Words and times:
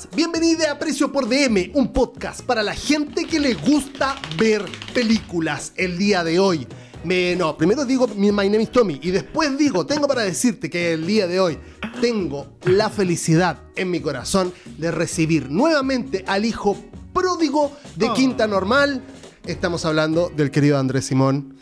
estás? 0.00 0.08
Bienvenida 0.14 0.72
a 0.72 0.78
Precio 0.78 1.12
por 1.12 1.28
DM, 1.28 1.72
un 1.74 1.92
podcast 1.92 2.42
para 2.42 2.62
la 2.62 2.74
gente 2.74 3.24
que 3.24 3.40
le 3.40 3.54
gusta 3.54 4.16
ver 4.38 4.64
películas 4.94 5.72
el 5.76 5.98
día 5.98 6.24
de 6.24 6.38
hoy. 6.38 6.66
Me, 7.04 7.34
no, 7.34 7.56
primero 7.56 7.86
digo 7.86 8.06
mi 8.08 8.30
my 8.30 8.48
name 8.48 8.62
is 8.62 8.70
Tommy 8.70 9.00
y 9.02 9.10
después 9.10 9.56
digo, 9.56 9.86
tengo 9.86 10.06
para 10.06 10.22
decirte 10.22 10.68
que 10.68 10.92
el 10.92 11.06
día 11.06 11.26
de 11.26 11.40
hoy 11.40 11.58
tengo 12.00 12.58
la 12.64 12.90
felicidad 12.90 13.58
en 13.74 13.90
mi 13.90 14.00
corazón 14.00 14.52
de 14.76 14.90
recibir 14.90 15.50
nuevamente 15.50 16.24
al 16.26 16.44
hijo 16.44 16.76
pródigo 17.14 17.72
de 17.96 18.10
Oh. 18.10 18.14
Quinta 18.14 18.46
Normal. 18.46 19.02
Estamos 19.46 19.86
hablando 19.86 20.30
del 20.36 20.50
querido 20.50 20.78
Andrés 20.78 21.06
Simón, 21.06 21.56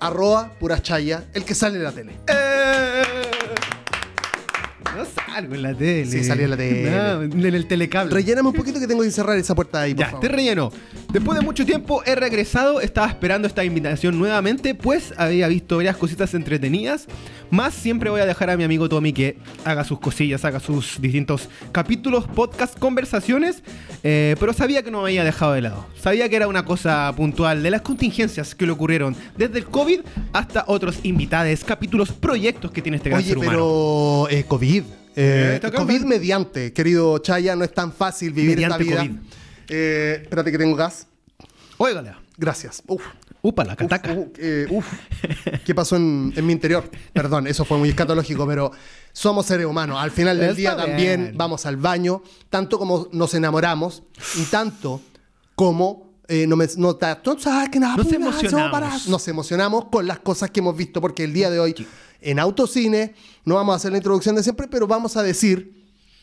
arroba 0.00 0.54
pura 0.58 0.80
chaya, 0.80 1.28
el 1.34 1.44
que 1.44 1.54
sale 1.54 1.76
en 1.76 1.84
la 1.84 1.92
tele. 1.92 2.12
Eh. 2.26 2.47
No 5.40 5.42
salgo 5.42 5.54
en 5.54 5.62
la 5.62 5.74
tele. 5.74 6.06
Sí, 6.06 6.24
salí 6.24 6.44
en 6.44 6.50
la 6.50 6.56
tele. 6.58 6.90
No, 6.90 7.22
en 7.22 7.54
el 7.54 7.66
telecable. 7.66 8.12
Relléname 8.14 8.48
un 8.48 8.54
poquito 8.54 8.80
que 8.80 8.86
tengo 8.86 9.02
que 9.02 9.10
cerrar 9.10 9.36
esa 9.38 9.54
puerta 9.54 9.80
ahí, 9.82 9.94
por 9.94 10.00
ya, 10.00 10.06
favor. 10.10 10.20
te 10.20 10.28
relleno. 10.28 10.72
Después 11.12 11.38
de 11.38 11.44
mucho 11.44 11.64
tiempo 11.64 12.02
he 12.04 12.14
regresado, 12.14 12.80
estaba 12.80 13.06
esperando 13.08 13.48
esta 13.48 13.64
invitación 13.64 14.18
nuevamente, 14.18 14.74
pues 14.74 15.14
había 15.16 15.48
visto 15.48 15.76
varias 15.76 15.96
cositas 15.96 16.34
entretenidas. 16.34 17.06
Más 17.50 17.72
siempre 17.72 18.10
voy 18.10 18.20
a 18.20 18.26
dejar 18.26 18.50
a 18.50 18.56
mi 18.58 18.64
amigo 18.64 18.88
Tommy 18.90 19.14
que 19.14 19.38
haga 19.64 19.84
sus 19.84 20.00
cosillas, 20.00 20.44
haga 20.44 20.60
sus 20.60 21.00
distintos 21.00 21.48
capítulos, 21.72 22.26
podcast, 22.26 22.78
conversaciones. 22.78 23.62
eh, 24.02 24.36
pero 24.38 24.52
sabía 24.52 24.82
que 24.82 24.90
no 24.90 24.98
me 25.02 25.08
había 25.08 25.24
dejado 25.24 25.52
de 25.54 25.62
lado. 25.62 25.86
Sabía 25.98 26.28
que 26.28 26.36
era 26.36 26.46
una 26.46 26.64
cosa 26.66 27.10
puntual 27.16 27.62
de 27.62 27.70
las 27.70 27.80
contingencias 27.80 28.54
que 28.54 28.66
le 28.66 28.72
ocurrieron 28.72 29.16
desde 29.36 29.58
el 29.60 29.64
COVID 29.64 30.00
hasta 30.34 30.64
otros 30.66 30.98
invitados, 31.04 31.64
capítulos, 31.64 32.12
proyectos 32.12 32.70
que 32.70 32.82
tiene 32.82 32.98
este 32.98 33.08
gran 33.08 33.20
Oye, 33.20 33.28
ser 33.28 33.38
humano. 33.38 33.52
pero 33.52 34.28
eh, 34.30 34.44
COVID. 34.46 34.82
Eh, 35.20 35.56
acá, 35.62 35.70
COVID 35.72 36.02
mediante, 36.02 36.72
querido 36.72 37.18
Chaya, 37.18 37.56
no 37.56 37.64
es 37.64 37.72
tan 37.74 37.92
fácil 37.92 38.32
vivir 38.32 38.56
Mediante 38.56 38.82
esta 38.84 39.02
vida. 39.02 39.14
COVID. 39.14 39.20
Eh, 39.70 40.18
espérate 40.22 40.52
que 40.52 40.58
tengo 40.58 40.76
gas. 40.76 41.06
Óigale. 41.76 42.14
Gracias. 42.36 42.82
Uf. 42.86 43.02
Upa, 43.40 43.64
la 43.64 43.72
Uf, 43.74 43.78
cataca. 43.78 44.12
uh, 44.12 44.32
eh, 44.38 44.66
uf. 44.70 44.84
¿Qué 45.64 45.74
pasó 45.74 45.96
en, 45.96 46.32
en 46.36 46.44
mi 46.46 46.52
interior? 46.52 46.90
Perdón, 47.12 47.46
eso 47.46 47.64
fue 47.64 47.78
muy 47.78 47.88
escatológico, 47.88 48.46
pero 48.46 48.72
somos 49.12 49.46
seres 49.46 49.66
humanos. 49.66 49.96
Al 50.00 50.10
final 50.10 50.36
del 50.38 50.50
Está 50.50 50.56
día 50.58 50.76
también 50.76 51.32
vamos 51.36 51.64
al 51.66 51.76
baño, 51.76 52.22
tanto 52.50 52.78
como 52.78 53.08
nos 53.12 53.34
enamoramos 53.34 54.02
y 54.36 54.42
tanto 54.44 55.00
como 55.54 56.08
eh, 56.28 56.46
no 56.46 56.56
me, 56.56 56.66
no 56.76 56.96
ta- 56.96 57.20
Nos 57.24 58.12
emocionamos. 58.12 59.08
Nos 59.08 59.28
emocionamos 59.28 59.84
con 59.90 60.06
las 60.06 60.18
cosas 60.18 60.50
que 60.50 60.60
hemos 60.60 60.76
visto, 60.76 61.00
porque 61.00 61.24
el 61.24 61.32
día 61.32 61.48
de 61.50 61.58
hoy 61.60 61.74
en 62.20 62.38
Autocine 62.38 63.14
no 63.44 63.54
vamos 63.56 63.72
a 63.72 63.76
hacer 63.76 63.92
la 63.92 63.98
introducción 63.98 64.34
de 64.36 64.42
siempre, 64.42 64.66
pero 64.68 64.86
vamos 64.86 65.16
a 65.16 65.22
decir 65.22 65.72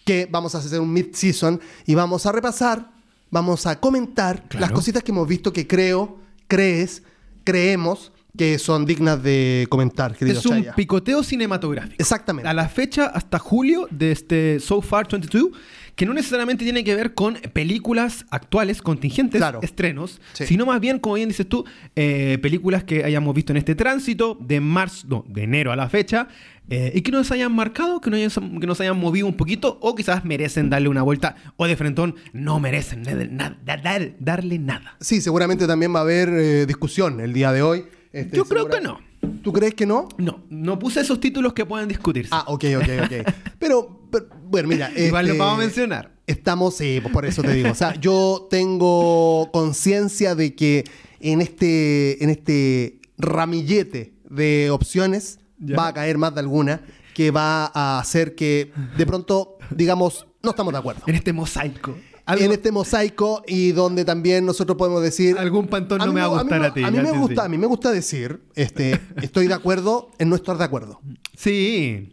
que 0.05 0.27
vamos 0.29 0.53
a 0.55 0.59
hacer 0.59 0.79
un 0.79 0.91
mid-season 0.93 1.59
y 1.85 1.95
vamos 1.95 2.25
a 2.25 2.31
repasar, 2.31 2.91
vamos 3.31 3.65
a 3.65 3.79
comentar 3.79 4.43
Claro. 4.47 4.61
las 4.65 4.71
cositas 4.71 5.01
que 5.03 5.11
hemos 5.11 5.27
visto 5.27 5.51
que 5.51 5.65
creo, 5.65 6.19
crees, 6.47 7.01
creemos 7.43 8.11
que 8.37 8.59
son 8.59 8.85
dignas 8.85 9.23
de 9.23 9.65
comentar, 9.69 10.13
querido 10.15 10.37
Es 10.39 10.45
un 10.45 10.57
Chaya. 10.57 10.75
picoteo 10.75 11.23
cinematográfico. 11.23 11.95
Exactamente. 11.97 12.49
A 12.49 12.53
la 12.53 12.67
fecha, 12.67 13.05
hasta 13.05 13.39
julio 13.39 13.87
de 13.91 14.11
este 14.11 14.59
So 14.59 14.81
Far 14.81 15.07
22, 15.09 15.51
que 15.95 16.05
no 16.05 16.13
necesariamente 16.13 16.63
tiene 16.63 16.83
que 16.83 16.93
ver 16.95 17.13
con 17.13 17.35
películas 17.53 18.25
actuales, 18.29 18.81
contingentes, 18.81 19.39
Claro. 19.39 19.59
estrenos, 19.63 20.19
Sí. 20.33 20.45
sino 20.45 20.65
más 20.65 20.79
bien, 20.81 20.99
como 20.99 21.15
bien 21.15 21.29
dices 21.29 21.47
tú, 21.47 21.65
eh, 21.95 22.37
películas 22.41 22.83
que 22.83 23.03
hayamos 23.03 23.33
visto 23.33 23.53
en 23.53 23.57
este 23.57 23.75
tránsito 23.75 24.37
de 24.41 24.59
marzo, 24.59 25.07
no, 25.09 25.25
de 25.27 25.43
enero 25.43 25.71
a 25.71 25.75
la 25.75 25.87
fecha, 25.89 26.27
eh, 26.69 26.91
y 26.95 27.01
que 27.01 27.11
nos 27.11 27.31
hayan 27.31 27.53
marcado, 27.53 28.01
que 28.01 28.09
nos 28.09 28.19
hayan, 28.19 28.59
que 28.59 28.67
nos 28.67 28.81
hayan 28.81 28.97
movido 28.99 29.27
un 29.27 29.35
poquito, 29.37 29.77
o 29.81 29.95
quizás 29.95 30.25
merecen 30.25 30.69
darle 30.69 30.89
una 30.89 31.01
vuelta, 31.03 31.35
o 31.57 31.65
de 31.67 31.75
frentón 31.77 32.15
no 32.33 32.59
merecen 32.59 33.03
dar- 33.03 34.15
darle 34.19 34.59
nada. 34.59 34.97
Sí, 34.99 35.21
seguramente 35.21 35.67
también 35.67 35.93
va 35.93 35.99
a 35.99 36.03
haber 36.03 36.29
eh, 36.29 36.65
discusión 36.65 37.19
el 37.21 37.33
día 37.33 37.51
de 37.51 37.61
hoy. 37.61 37.85
Este, 38.11 38.35
Yo 38.35 38.45
creo 38.45 38.67
que 38.69 38.81
no. 38.81 38.99
¿Tú 39.43 39.51
crees 39.53 39.73
que 39.73 39.85
no? 39.85 40.07
No, 40.17 40.43
no 40.49 40.77
puse 40.77 41.01
esos 41.01 41.19
títulos 41.19 41.53
que 41.53 41.65
pueden 41.65 41.87
discutirse. 41.87 42.29
Ah, 42.31 42.43
ok, 42.47 42.63
ok, 42.77 42.89
ok. 43.05 43.33
Pero, 43.59 44.04
bueno, 44.47 44.67
mira. 44.67 44.91
Igual 44.95 45.25
este, 45.25 45.37
lo 45.37 45.43
vamos 45.43 45.59
a 45.59 45.63
mencionar. 45.65 46.11
Estamos, 46.27 46.75
sí, 46.75 46.99
pues 47.01 47.13
por 47.13 47.25
eso 47.25 47.41
te 47.43 47.53
digo. 47.53 47.69
O 47.71 47.75
sea, 47.75 47.93
yo 47.99 48.47
tengo 48.49 49.49
conciencia 49.51 50.33
de 50.35 50.55
que 50.55 50.83
en 51.19 51.41
este, 51.41 52.23
en 52.23 52.29
este 52.29 52.99
ramillete 53.17 54.13
de 54.29 54.69
opciones 54.71 55.39
Ya. 55.59 55.75
va 55.77 55.87
a 55.87 55.93
caer 55.93 56.17
más 56.17 56.33
de 56.33 56.39
alguna 56.41 56.81
que 57.13 57.31
va 57.31 57.71
a 57.73 57.99
hacer 57.99 58.35
que 58.35 58.71
de 58.97 59.05
pronto, 59.05 59.57
digamos, 59.69 60.27
no 60.43 60.49
estamos 60.51 60.73
de 60.73 60.79
acuerdo. 60.79 61.01
En 61.07 61.15
este 61.15 61.31
mosaico. 61.31 61.95
Algo- 62.25 62.43
En 62.43 62.51
este 62.51 62.71
mosaico 62.71 63.43
y 63.47 63.71
donde 63.71 64.03
también 64.03 64.45
nosotros 64.47 64.77
podemos 64.79 65.01
decir... 65.03 65.37
Algún 65.37 65.67
pantón 65.67 65.99
no 65.99 66.11
me 66.11 66.21
va 66.21 66.25
a 66.25 66.41
gustar 66.41 66.63
a 66.63 66.73
ti, 66.73 66.83
A 66.83 66.89
mí 66.89 66.97
me 66.99 67.11
gusta, 67.11 67.45
a 67.45 67.49
mí 67.49 67.57
me 67.59 67.67
gusta 67.67 67.91
decir, 67.91 68.41
este, 68.55 68.99
estoy 69.21 69.47
de 69.47 69.53
acuerdo 69.53 70.09
en 70.17 70.29
no 70.29 70.35
estar 70.35 70.57
de 70.57 70.63
acuerdo. 70.63 70.99
Sí. 71.37 72.11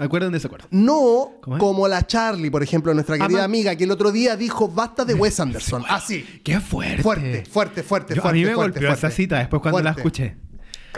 Acuerdo 0.00 0.26
en 0.28 0.32
desacuerdo. 0.32 0.66
No 0.70 1.32
como 1.58 1.88
la 1.88 2.06
Charlie, 2.06 2.50
por 2.50 2.62
ejemplo, 2.62 2.92
nuestra 2.94 3.16
querida 3.18 3.38
Ama- 3.38 3.44
amiga, 3.44 3.76
que 3.76 3.84
el 3.84 3.90
otro 3.90 4.12
día 4.12 4.36
dijo 4.36 4.68
basta 4.68 5.04
de 5.04 5.14
Wes 5.14 5.38
Anderson. 5.40 5.84
Así. 5.88 6.24
Qué 6.44 6.60
fuerte. 6.60 7.02
Fuerte, 7.02 7.44
fuerte, 7.44 7.82
fuerte, 7.82 8.14
Yo- 8.14 8.22
fuerte. 8.22 8.38
a 8.38 8.40
mí 8.40 8.46
me 8.46 8.54
fuerte, 8.54 8.72
golpeó 8.80 8.88
fuerte. 8.90 9.06
esa 9.06 9.14
cita 9.14 9.38
después 9.38 9.62
cuando 9.62 9.80
la 9.82 9.90
escuché. 9.90 10.36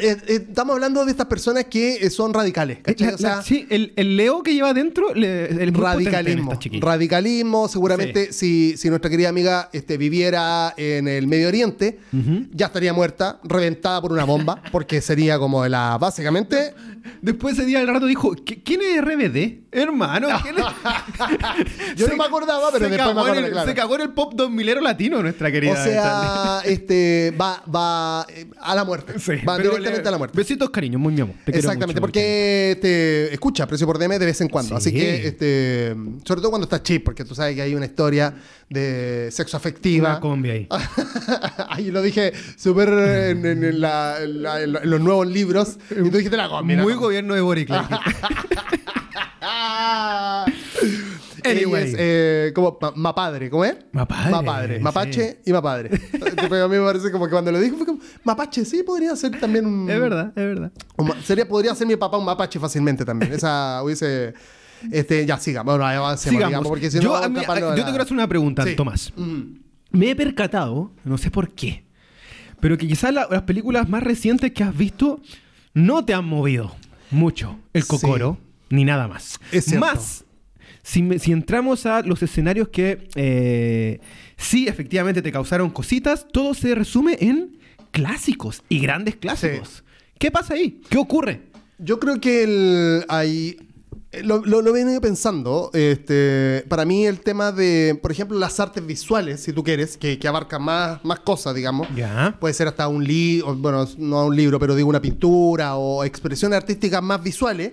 Eh, 0.00 0.16
eh, 0.28 0.46
estamos 0.48 0.74
hablando 0.74 1.04
de 1.04 1.10
estas 1.10 1.26
personas 1.26 1.64
que 1.64 1.96
eh, 1.96 2.10
son 2.10 2.32
radicales. 2.32 2.78
La- 2.98 3.14
o 3.14 3.18
sea, 3.18 3.36
la- 3.36 3.42
sí, 3.42 3.66
el, 3.70 3.92
el 3.96 4.16
Leo 4.16 4.42
que 4.42 4.54
lleva 4.54 4.70
adentro 4.70 5.12
el 5.14 5.74
radicalismo. 5.74 6.52
Radicalismo, 6.80 7.68
seguramente 7.68 8.32
si, 8.32 8.76
si 8.76 8.88
nuestra 8.88 9.10
querida 9.10 9.28
amiga 9.28 9.68
este, 9.72 9.98
viviera 9.98 10.72
en 10.76 11.08
el 11.08 11.26
Medio 11.26 11.48
Oriente, 11.48 11.98
ya 12.52 12.66
estaría 12.66 12.92
muerta, 12.92 13.40
reventada 13.44 14.00
por 14.00 14.12
una 14.12 14.24
bomba, 14.24 14.62
porque 14.72 15.00
sería 15.00 15.38
como 15.38 15.66
la, 15.66 15.98
básicamente, 15.98 16.72
Después 17.22 17.54
ese 17.58 17.66
día 17.66 17.80
al 17.80 17.86
rato 17.88 18.06
dijo, 18.06 18.30
"¿Qui- 18.34 18.62
¿quién 18.64 18.80
es 18.82 19.00
RBD? 19.02 19.60
Hermano, 19.72 20.28
¿quién 20.42 20.56
es?" 20.58 20.64
yo 21.96 22.06
Se- 22.06 22.12
no 22.12 22.16
me 22.18 22.24
acordaba, 22.24 22.70
pero 22.72 22.84
se 22.86 22.90
después 22.90 23.08
me 23.08 23.14
cagó 23.14 23.20
en 23.20 23.32
acordé, 23.32 23.46
el- 23.46 23.52
claro. 23.52 23.68
Se 23.68 23.74
cagó 23.74 23.94
en 23.96 24.00
el 24.02 24.10
pop 24.10 24.32
2000 24.34 24.80
latino 24.82 25.22
nuestra 25.22 25.50
querida. 25.52 25.72
O 25.72 25.76
sea, 25.76 26.60
este, 26.64 27.34
va, 27.40 27.62
va 27.72 28.26
eh, 28.28 28.46
a 28.60 28.74
la 28.74 28.84
muerte. 28.84 29.18
Sí, 29.18 29.32
va 29.48 29.58
directamente 29.58 30.02
le- 30.02 30.08
a 30.08 30.10
la 30.10 30.18
muerte. 30.18 30.36
Besitos, 30.36 30.70
cariño, 30.70 30.98
muy 30.98 31.12
mi 31.12 31.20
amor. 31.20 31.36
Te 31.44 31.52
Exactamente, 31.56 31.94
mucho, 31.94 32.00
porque 32.00 32.78
te 32.80 33.32
escucha 33.32 33.66
precio 33.66 33.86
por 33.86 33.98
DM 33.98 34.18
de 34.18 34.26
vez 34.26 34.40
en 34.40 34.48
cuando. 34.48 34.70
Sí. 34.70 34.88
Así 34.88 34.92
que, 34.92 35.26
este, 35.26 35.94
sobre 36.24 36.40
todo 36.40 36.50
cuando 36.50 36.64
estás 36.64 36.82
chip, 36.82 37.04
porque 37.04 37.24
tú 37.24 37.34
sabes 37.34 37.54
que 37.54 37.62
hay 37.62 37.74
una 37.74 37.86
historia 37.86 38.34
de 38.68 39.28
sexo 39.32 39.56
afectiva. 39.56 40.10
Una 40.10 40.20
combi 40.20 40.50
ahí. 40.50 40.68
Ahí 41.68 41.90
lo 41.90 42.02
dije 42.02 42.32
súper 42.56 42.88
en, 42.88 43.44
en- 43.46 43.64
en 43.64 43.80
la- 43.80 44.20
la- 44.26 44.66
los 44.66 45.00
nuevos 45.00 45.26
libros. 45.26 45.76
Y 45.90 45.94
tú 45.94 46.16
dijiste 46.16 46.36
la 46.36 46.48
combi. 46.48 46.76
la 46.76 46.82
Muy 46.82 46.94
combi. 46.94 47.09
Gobierno 47.10 47.34
de 47.34 47.40
Boric. 47.40 47.68
le 47.70 47.76
dijiste. 47.80 48.00
Anyway. 51.42 51.82
Ella 51.82 51.90
es, 51.90 51.94
eh, 51.98 52.52
como 52.54 52.78
ma, 52.80 52.92
mapadre, 52.94 53.48
¿cómo 53.48 53.64
es? 53.64 53.74
Mapadre, 53.92 54.30
Mapadre. 54.30 54.80
Mapache 54.80 55.40
y 55.46 55.52
mapadre. 55.52 55.90
Pero 56.50 56.64
a 56.64 56.68
mí 56.68 56.76
me 56.76 56.84
parece 56.84 57.10
como 57.10 57.24
que 57.26 57.30
cuando 57.32 57.50
lo 57.50 57.58
dijo 57.60 57.76
fue 57.76 57.86
como, 57.86 57.98
mapache, 58.24 58.64
sí, 58.64 58.82
podría 58.82 59.16
ser 59.16 59.38
también 59.40 59.64
un... 59.66 59.88
es 59.90 59.98
verdad, 59.98 60.28
es 60.28 60.34
verdad. 60.34 60.70
un 60.98 61.08
ma- 61.08 61.16
sería, 61.22 61.48
podría 61.48 61.74
ser 61.74 61.86
mi 61.86 61.96
papá 61.96 62.18
un 62.18 62.26
mapache 62.26 62.58
fácilmente 62.60 63.04
también. 63.04 63.32
Esa 63.32 63.82
hubiese... 63.84 64.34
Este, 64.90 65.24
ya, 65.26 65.38
sigamos. 65.38 65.74
Bueno, 65.76 65.86
avancemos, 65.86 66.34
Sigamos. 66.36 66.48
digamos, 66.50 66.68
porque 66.68 66.90
si 66.90 66.98
yo, 67.00 67.10
no, 67.10 67.16
a 67.16 67.28
mí- 67.28 67.40
capaz 67.40 67.60
no 67.60 67.70
yo 67.76 67.84
te 67.84 67.90
quiero 67.90 68.02
hacer 68.02 68.12
una 68.14 68.28
pregunta, 68.28 68.64
Sí. 68.64 68.74
Tomás. 68.76 69.12
Mm. 69.16 69.42
Me 69.92 70.10
he 70.10 70.16
percatado, 70.16 70.92
no 71.04 71.18
sé 71.18 71.30
por 71.30 71.50
qué, 71.54 71.84
pero 72.60 72.76
que 72.78 72.86
quizás 72.86 73.12
la- 73.12 73.26
las 73.30 73.42
películas 73.42 73.88
más 73.88 74.02
recientes 74.02 74.52
que 74.52 74.62
has 74.62 74.76
visto 74.76 75.20
no 75.74 76.04
te 76.04 76.12
han 76.14 76.24
movido 76.26 76.74
mucho 77.10 77.58
el 77.72 77.82
Sí. 77.82 77.88
cocoro, 77.88 78.38
ni 78.70 78.84
nada 78.84 79.08
más. 79.08 79.38
Es. 79.52 79.72
Más, 79.74 80.24
si, 80.82 81.02
me- 81.02 81.18
si 81.18 81.32
entramos 81.32 81.86
a 81.86 82.02
los 82.02 82.22
escenarios 82.22 82.68
que 82.68 83.08
eh, 83.14 84.00
sí 84.36 84.66
efectivamente 84.68 85.22
te 85.22 85.32
causaron 85.32 85.70
cositas, 85.70 86.26
todo 86.32 86.54
se 86.54 86.74
resume 86.74 87.16
en 87.20 87.58
clásicos 87.90 88.62
y 88.68 88.78
grandes 88.80 89.16
clásicos. 89.16 89.84
¿Qué 90.18 90.30
pasa 90.30 90.54
ahí? 90.54 90.80
¿Qué 90.88 90.98
ocurre? 90.98 91.42
Yo 91.78 91.98
creo 91.98 92.20
que 92.20 92.42
el, 92.44 93.04
hay, 93.08 93.56
lo, 94.22 94.44
lo, 94.44 94.60
lo 94.60 94.70
he 94.70 94.72
venido 94.84 95.00
pensando. 95.00 95.70
Este, 95.72 96.64
para 96.68 96.84
mí 96.84 97.06
el 97.06 97.20
tema 97.20 97.52
de, 97.52 97.98
por 98.00 98.10
ejemplo, 98.10 98.38
las 98.38 98.58
artes 98.58 98.84
visuales, 98.84 99.40
si 99.40 99.52
tú 99.52 99.62
quieres, 99.62 99.96
que, 99.96 100.18
que 100.18 100.28
abarcan 100.28 100.62
más, 100.62 101.04
más 101.04 101.20
cosas, 101.20 101.54
digamos. 101.54 101.88
Puede 102.40 102.54
ser 102.54 102.68
hasta 102.68 102.88
un 102.88 103.04
libro, 103.04 103.54
bueno, 103.56 103.86
no 103.98 104.26
un 104.26 104.36
libro, 104.36 104.58
pero 104.58 104.74
digo 104.74 104.88
una 104.88 105.00
pintura 105.00 105.76
o 105.76 106.04
expresiones 106.04 106.56
artísticas 106.56 107.02
más 107.02 107.22
visuales. 107.22 107.72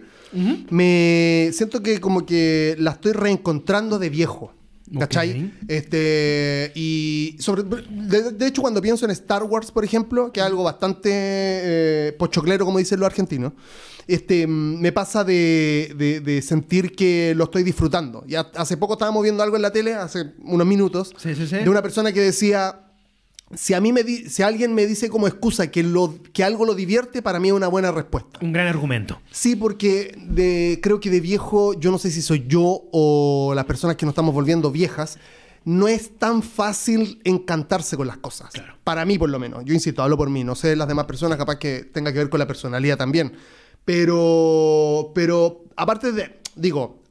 Me 0.69 1.49
siento 1.53 1.81
que 1.81 1.99
como 1.99 2.25
que 2.25 2.75
la 2.77 2.91
estoy 2.91 3.13
reencontrando 3.13 3.97
de 3.97 4.09
viejo. 4.09 4.53
¿Cachai? 4.97 5.51
Este, 5.67 6.71
y 6.73 7.35
sobre, 7.39 7.63
de, 7.63 8.31
de 8.31 8.47
hecho, 8.47 8.61
cuando 8.61 8.81
pienso 8.81 9.03
en 9.03 9.11
Star 9.11 9.43
Wars, 9.43 9.69
por 9.69 9.83
ejemplo, 9.83 10.31
que 10.31 10.39
es 10.39 10.45
algo 10.45 10.63
bastante 10.63 11.09
eh, 11.11 12.15
pochoclero, 12.17 12.63
como 12.63 12.77
dicen 12.77 12.97
los 13.01 13.07
argentinos, 13.07 13.51
este, 14.07 14.47
mm, 14.47 14.79
me 14.79 14.91
pasa 14.91 15.23
de, 15.23 15.93
de- 15.97 16.19
de 16.21 16.41
sentir 16.41 16.95
que 16.95 17.33
lo 17.35 17.45
estoy 17.45 17.63
disfrutando. 17.63 18.23
Ya 18.27 18.41
hace 18.55 18.77
poco 18.77 18.93
estábamos 18.93 19.23
viendo 19.23 19.43
algo 19.43 19.55
en 19.55 19.61
la 19.61 19.71
tele, 19.71 19.93
hace 19.95 20.31
unos 20.43 20.65
minutos, 20.67 21.13
Sí, 21.17 21.35
sí, 21.35 21.47
sí. 21.47 21.57
de 21.57 21.69
una 21.69 21.81
persona 21.81 22.11
que 22.11 22.21
decía, 22.21 22.81
si 23.55 23.73
a 23.73 23.79
mí 23.81 23.93
me 23.93 24.03
di- 24.03 24.29
si 24.29 24.43
alguien 24.43 24.73
me 24.73 24.85
dice 24.85 25.09
como 25.09 25.27
excusa 25.27 25.71
que, 25.71 25.81
lo, 25.83 26.15
que 26.33 26.43
algo 26.43 26.65
lo 26.65 26.73
divierte, 26.75 27.21
para 27.21 27.39
mí 27.39 27.47
es 27.49 27.53
una 27.53 27.67
buena 27.69 27.91
respuesta. 27.91 28.39
Un 28.41 28.51
gran 28.53 28.67
argumento. 28.67 29.21
Sí, 29.31 29.55
porque 29.55 30.17
de, 30.27 30.79
creo 30.83 30.99
que 30.99 31.09
de 31.09 31.21
viejo, 31.21 31.73
yo 31.79 31.91
no 31.91 31.97
sé 31.97 32.11
si 32.11 32.21
soy 32.21 32.45
yo 32.47 32.81
o 32.91 33.53
las 33.55 33.65
personas 33.65 33.95
que 33.95 34.05
nos 34.05 34.11
estamos 34.13 34.33
volviendo 34.33 34.69
viejas, 34.71 35.17
no 35.63 35.89
es 35.89 36.17
tan 36.17 36.43
fácil 36.43 37.19
encantarse 37.25 37.97
con 37.97 38.07
las 38.07 38.17
cosas. 38.17 38.49
Para 38.85 39.03
mí, 39.05 39.17
por 39.17 39.29
lo 39.29 39.37
menos. 39.37 39.65
Yo 39.65 39.73
insisto, 39.73 40.01
hablo 40.01 40.15
por 40.15 40.29
mí. 40.29 40.45
No 40.45 40.55
sé 40.55 40.77
las 40.77 40.87
demás 40.87 41.05
personas, 41.05 41.37
capaz 41.37 41.57
que 41.57 41.79
tenga 41.83 42.13
que 42.13 42.19
ver 42.19 42.29
con 42.29 42.39
la 42.39 42.47
personalidad 42.47 42.95
también. 42.97 43.33
Pero, 43.87 45.11
pero 45.15 45.65
aparte 45.75 46.11
de, 46.11 46.39
digo, 46.55 47.03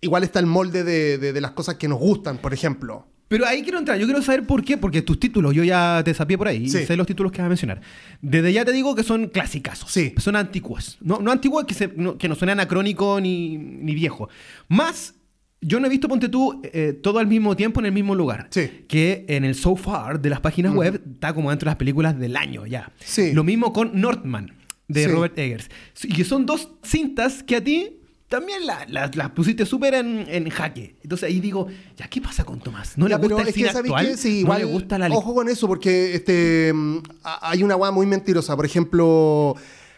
igual 0.00 0.22
está 0.22 0.38
el 0.38 0.46
molde 0.46 0.84
de, 0.84 1.18
de- 1.18 1.32
de 1.32 1.40
las 1.40 1.52
cosas 1.52 1.76
que 1.76 1.88
nos 1.88 1.98
gustan, 1.98 2.38
por 2.38 2.52
ejemplo. 2.54 3.06
Pero 3.28 3.46
ahí 3.46 3.62
quiero 3.62 3.78
entrar. 3.78 3.96
Yo 3.98 4.06
quiero 4.06 4.20
saber 4.22 4.44
por 4.46 4.64
qué. 4.64 4.76
Porque 4.76 5.02
tus 5.02 5.18
títulos, 5.20 5.54
yo 5.54 5.62
ya 5.64 6.02
te 6.04 6.12
sapié 6.14 6.36
por 6.36 6.48
ahí. 6.48 6.68
Sí. 6.68 6.84
Sé 6.84 6.96
los 6.96 7.06
títulos 7.06 7.30
que 7.32 7.38
vas 7.38 7.46
a 7.46 7.48
mencionar. 7.48 7.80
Desde 8.20 8.52
ya 8.52 8.64
te 8.64 8.72
digo 8.72 8.94
que 8.96 9.02
son 9.04 9.28
clásicas. 9.28 9.84
Sí. 9.86 10.14
Son 10.18 10.34
antiguas. 10.36 10.98
No, 11.00 11.20
no 11.20 11.30
antiguas 11.30 11.64
que, 11.64 11.74
se- 11.74 11.92
no, 11.96 12.18
que 12.18 12.28
no 12.28 12.34
suene 12.34 12.52
anacrónico 12.52 13.20
ni, 13.20 13.56
ni 13.56 13.94
viejo. 13.94 14.28
Más, 14.68 15.14
yo 15.60 15.78
no 15.80 15.86
he 15.86 15.90
visto, 15.90 16.08
ponte 16.08 16.28
tú, 16.28 16.60
eh, 16.64 16.92
todo 17.02 17.18
al 17.20 17.28
mismo 17.28 17.54
tiempo 17.56 17.80
en 17.80 17.86
el 17.86 17.92
mismo 17.92 18.14
lugar. 18.16 18.48
Sí. 18.50 18.84
Que 18.88 19.24
en 19.28 19.44
el 19.44 19.54
so 19.54 19.76
far 19.76 20.20
de 20.20 20.28
las 20.28 20.40
páginas 20.40 20.74
web 20.74 21.00
está 21.14 21.32
como 21.32 21.50
dentro 21.50 21.66
de 21.66 21.70
las 21.70 21.76
películas 21.76 22.18
del 22.18 22.36
año 22.36 22.66
ya. 22.66 22.92
Sí. 22.98 23.32
Lo 23.32 23.44
mismo 23.44 23.72
con 23.72 24.00
Northman 24.00 24.56
de 24.92 25.04
Sí. 25.04 25.10
Robert 25.10 25.38
Eggers. 25.38 25.68
Y 26.04 26.12
que 26.14 26.24
son 26.24 26.46
dos 26.46 26.68
cintas 26.82 27.42
que 27.42 27.56
a 27.56 27.64
ti 27.64 27.96
también 28.28 28.64
la- 28.64 28.86
la- 28.88 29.10
las 29.12 29.30
pusiste 29.30 29.66
súper 29.66 29.94
en, 29.94 30.24
en 30.28 30.48
jaque. 30.50 30.94
Entonces 31.02 31.28
ahí 31.28 31.40
digo, 31.40 31.66
ya, 31.96 32.06
¿qué 32.08 32.20
pasa 32.20 32.44
con 32.44 32.60
Tomás? 32.60 32.96
¿No 32.96 33.08
Ya, 33.08 33.16
le 33.16 33.22
gusta 33.22 33.34
pero 33.36 33.42
el 33.42 33.48
es 33.48 33.54
cine 33.54 33.66
que, 33.68 33.72
¿sabéis 33.72 33.94
actual? 33.94 34.16
Sí, 34.18 34.28
¿No 34.34 34.38
igual, 34.40 34.58
le 34.60 34.64
gusta 34.66 34.98
la 34.98 35.08
Ojo 35.08 35.34
con 35.34 35.48
eso, 35.48 35.66
porque 35.66 36.14
este, 36.14 36.72
mm, 36.72 36.98
hay 37.42 37.62
una 37.64 37.74
weá 37.76 37.90
muy 37.90 38.06
mentirosa. 38.06 38.54
Por 38.54 38.66
ejemplo, 38.66 39.56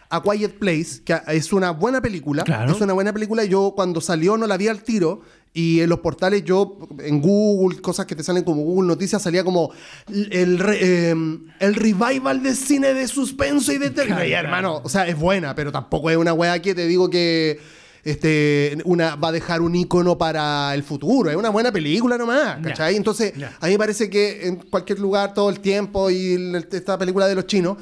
A 0.08 0.22
Quiet 0.22 0.58
Place, 0.58 1.02
que 1.04 1.14
es 1.28 1.52
una 1.52 1.72
buena 1.72 2.00
película. 2.00 2.42
Claro. 2.44 2.72
Es 2.72 2.80
una 2.80 2.92
buena 2.94 3.12
película. 3.12 3.44
Yo 3.44 3.72
cuando 3.76 4.00
salió 4.00 4.36
no 4.38 4.46
la 4.46 4.56
vi 4.56 4.68
al 4.68 4.82
tiro. 4.82 5.20
Y 5.54 5.80
en 5.80 5.90
los 5.90 5.98
portales 6.00 6.44
yo, 6.44 6.78
en 7.00 7.20
Google, 7.20 7.80
cosas 7.82 8.06
que 8.06 8.16
te 8.16 8.22
salen 8.24 8.42
como 8.42 8.62
Google 8.62 8.88
Noticias, 8.88 9.20
salía 9.20 9.44
como 9.44 9.70
el, 10.10 10.58
re- 10.58 10.78
eh, 10.80 11.14
el 11.60 11.74
revival 11.74 12.42
de 12.42 12.54
cine 12.54 12.94
de 12.94 13.06
suspenso 13.06 13.70
y 13.72 13.76
de 13.78 13.90
terror. 13.90 14.24
Y, 14.26 14.32
hermano, 14.32 14.80
o 14.82 14.88
sea, 14.88 15.06
es 15.06 15.18
buena, 15.18 15.54
pero 15.54 15.70
tampoco 15.70 16.08
es 16.08 16.16
una 16.16 16.32
weá 16.32 16.60
que 16.62 16.74
te 16.74 16.86
digo 16.86 17.10
que 17.10 17.60
este, 18.02 18.78
una, 18.84 19.14
va 19.16 19.28
a 19.28 19.32
dejar 19.32 19.60
un 19.60 19.74
icono 19.74 20.16
para 20.16 20.74
el 20.74 20.82
futuro. 20.82 21.28
Es 21.30 21.36
una 21.36 21.50
buena 21.50 21.70
película 21.70 22.16
nomás. 22.16 22.58
¿cachai? 22.62 22.96
Entonces, 22.96 23.34
Ya. 23.36 23.56
a 23.60 23.66
mí 23.66 23.72
me 23.72 23.78
parece 23.78 24.08
que 24.08 24.46
en 24.46 24.56
cualquier 24.56 24.98
lugar, 25.00 25.34
todo 25.34 25.50
el 25.50 25.60
tiempo, 25.60 26.10
y 26.10 26.32
el- 26.32 26.66
esta 26.72 26.96
película 26.98 27.28
de 27.28 27.34
los 27.34 27.46
chinos, 27.46 27.76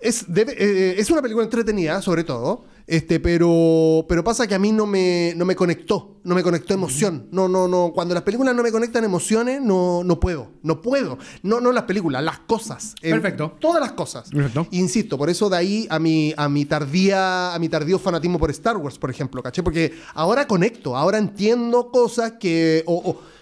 es, 0.00 0.26
debe- 0.28 0.54
eh, 0.56 0.94
es 0.98 1.10
una 1.10 1.20
película 1.22 1.44
entretenida, 1.44 2.00
sobre 2.02 2.24
todo, 2.24 2.64
este, 2.86 3.18
pero, 3.20 4.04
pero 4.08 4.22
pasa 4.22 4.46
que 4.46 4.54
a 4.54 4.58
mí 4.58 4.70
no 4.72 4.86
me, 4.86 5.32
no 5.36 5.44
me 5.44 5.56
conectó, 5.56 6.16
no 6.24 6.34
me 6.34 6.42
conectó 6.42 6.72
emoción. 6.74 7.26
No, 7.32 7.48
no, 7.48 7.66
no. 7.66 7.92
Cuando 7.94 8.14
las 8.14 8.22
películas 8.22 8.54
no 8.54 8.62
me 8.62 8.70
conectan 8.70 9.02
emociones, 9.04 9.60
no, 9.60 10.04
no 10.04 10.20
puedo, 10.20 10.52
no 10.62 10.80
puedo. 10.82 11.18
No, 11.42 11.60
no 11.60 11.72
las 11.72 11.84
películas, 11.84 12.22
las 12.22 12.38
cosas. 12.40 12.94
Eh, 13.02 13.10
Perfecto. 13.10 13.56
todas 13.60 13.80
las 13.80 13.92
cosas. 13.92 14.30
Perfecto. 14.30 14.66
Insisto, 14.70 15.18
por 15.18 15.30
eso 15.30 15.48
de 15.50 15.56
ahí 15.56 15.86
a 15.90 15.98
mi, 15.98 16.32
a 16.36 16.48
mi 16.48 16.64
tardía, 16.64 17.54
a 17.54 17.58
mi 17.58 17.68
tardío 17.68 17.98
fanatismo 17.98 18.38
por 18.38 18.50
Star 18.50 18.76
Wars, 18.76 18.98
por 18.98 19.10
ejemplo, 19.10 19.42
¿caché? 19.42 19.62
Porque 19.62 19.92
ahora 20.14 20.46
conecto, 20.46 20.96
ahora 20.96 21.18
entiendo 21.18 21.90
cosas 21.90 22.34
que. 22.38 22.82
o- 22.86 22.94
o- 23.10 23.35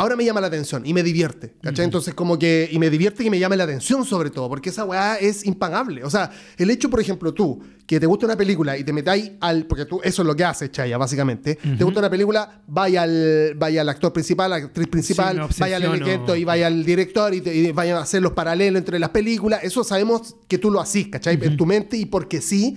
ahora 0.00 0.16
me 0.16 0.24
llama 0.24 0.40
la 0.40 0.46
atención 0.46 0.86
y 0.86 0.94
me 0.94 1.02
divierte, 1.02 1.54
¿cachai? 1.62 1.84
Entonces, 1.84 2.14
como 2.14 2.38
que. 2.38 2.68
Y 2.72 2.78
me 2.78 2.88
divierte 2.88 3.22
que 3.22 3.30
me 3.30 3.38
llame 3.38 3.56
la 3.56 3.64
atención, 3.64 4.04
sobre 4.06 4.30
todo, 4.30 4.48
porque 4.48 4.70
esa 4.70 4.84
weá 4.84 5.16
es 5.16 5.44
impagable. 5.44 6.04
O 6.04 6.10
sea, 6.10 6.30
el 6.56 6.70
hecho, 6.70 6.88
por 6.88 7.00
ejemplo, 7.00 7.34
tú, 7.34 7.62
que 7.86 8.00
te 8.00 8.06
gusta 8.06 8.24
una 8.24 8.36
película 8.36 8.78
y 8.78 8.84
te 8.84 8.94
metáis 8.94 9.32
al. 9.40 9.66
Porque 9.66 9.84
tú, 9.84 10.00
eso 10.02 10.22
es 10.22 10.26
lo 10.26 10.34
que 10.34 10.44
haces, 10.44 10.72
Chaya, 10.72 10.96
básicamente. 10.96 11.56
Te 11.56 11.84
gusta 11.84 12.00
una 12.00 12.08
película, 12.08 12.62
vaya 12.66 13.02
al, 13.02 13.54
vaya 13.56 13.82
al 13.82 13.88
actor 13.90 14.12
principal, 14.12 14.50
la 14.50 14.56
actriz 14.56 14.88
principal, 14.88 15.48
vaya 15.58 15.76
al 15.76 15.82
elenco 15.82 16.34
y 16.34 16.44
vaya 16.44 16.66
al 16.66 16.82
director 16.82 17.34
y, 17.34 17.42
te, 17.42 17.54
y 17.54 17.70
vayan 17.72 17.98
a 17.98 18.00
hacer 18.00 18.22
los 18.22 18.32
paralelos 18.32 18.78
entre 18.78 18.98
las 18.98 19.10
películas. 19.10 19.60
Eso 19.62 19.84
sabemos 19.84 20.34
que 20.48 20.56
tú 20.56 20.70
lo 20.70 20.80
haces, 20.80 21.08
¿cachai? 21.08 21.38
En 21.42 21.56
tu 21.58 21.66
mente 21.66 21.98
y 21.98 22.06
porque 22.06 22.40
sí. 22.40 22.76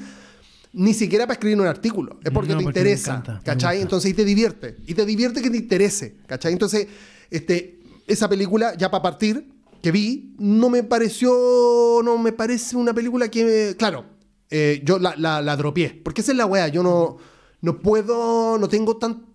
Ni 0.75 0.95
siquiera 0.95 1.27
para 1.27 1.33
escribir 1.33 1.61
un 1.61 1.67
artículo, 1.67 2.17
es 2.23 2.31
porque 2.31 2.53
No, 2.53 2.57
te 2.57 2.63
porque 2.63 2.79
me 2.79 2.87
interesa, 2.87 3.11
encanta, 3.11 3.33
me 3.35 3.43
¿cachai? 3.43 3.79
Entonces, 3.79 4.09
y 4.09 4.15
te 4.15 4.25
divierte. 4.25 4.77
Y 4.87 4.95
te 4.95 5.05
divierte 5.05 5.39
que 5.43 5.51
te 5.51 5.57
interese, 5.57 6.15
¿cachai? 6.25 6.51
Entonces, 6.51 6.87
este, 7.31 7.79
esa 8.07 8.27
película, 8.29 8.75
ya 8.77 8.89
para 8.91 9.01
partir, 9.03 9.49
que 9.81 9.91
vi, 9.91 10.33
no 10.39 10.69
me 10.69 10.83
pareció, 10.83 12.01
no 12.03 12.17
me 12.17 12.31
parece 12.31 12.75
una 12.77 12.93
película 12.93 13.29
que, 13.29 13.75
claro, 13.77 14.05
eh, 14.49 14.81
yo 14.85 14.97
la, 14.99 15.15
la, 15.17 15.41
la 15.41 15.55
dropié. 15.57 15.89
Porque 16.03 16.21
esa 16.21 16.31
es 16.31 16.37
la 16.37 16.45
wea, 16.45 16.67
yo 16.69 16.83
no, 16.83 17.17
no 17.61 17.79
puedo, 17.79 18.57
no 18.57 18.67
tengo 18.69 18.97
tan, 18.97 19.25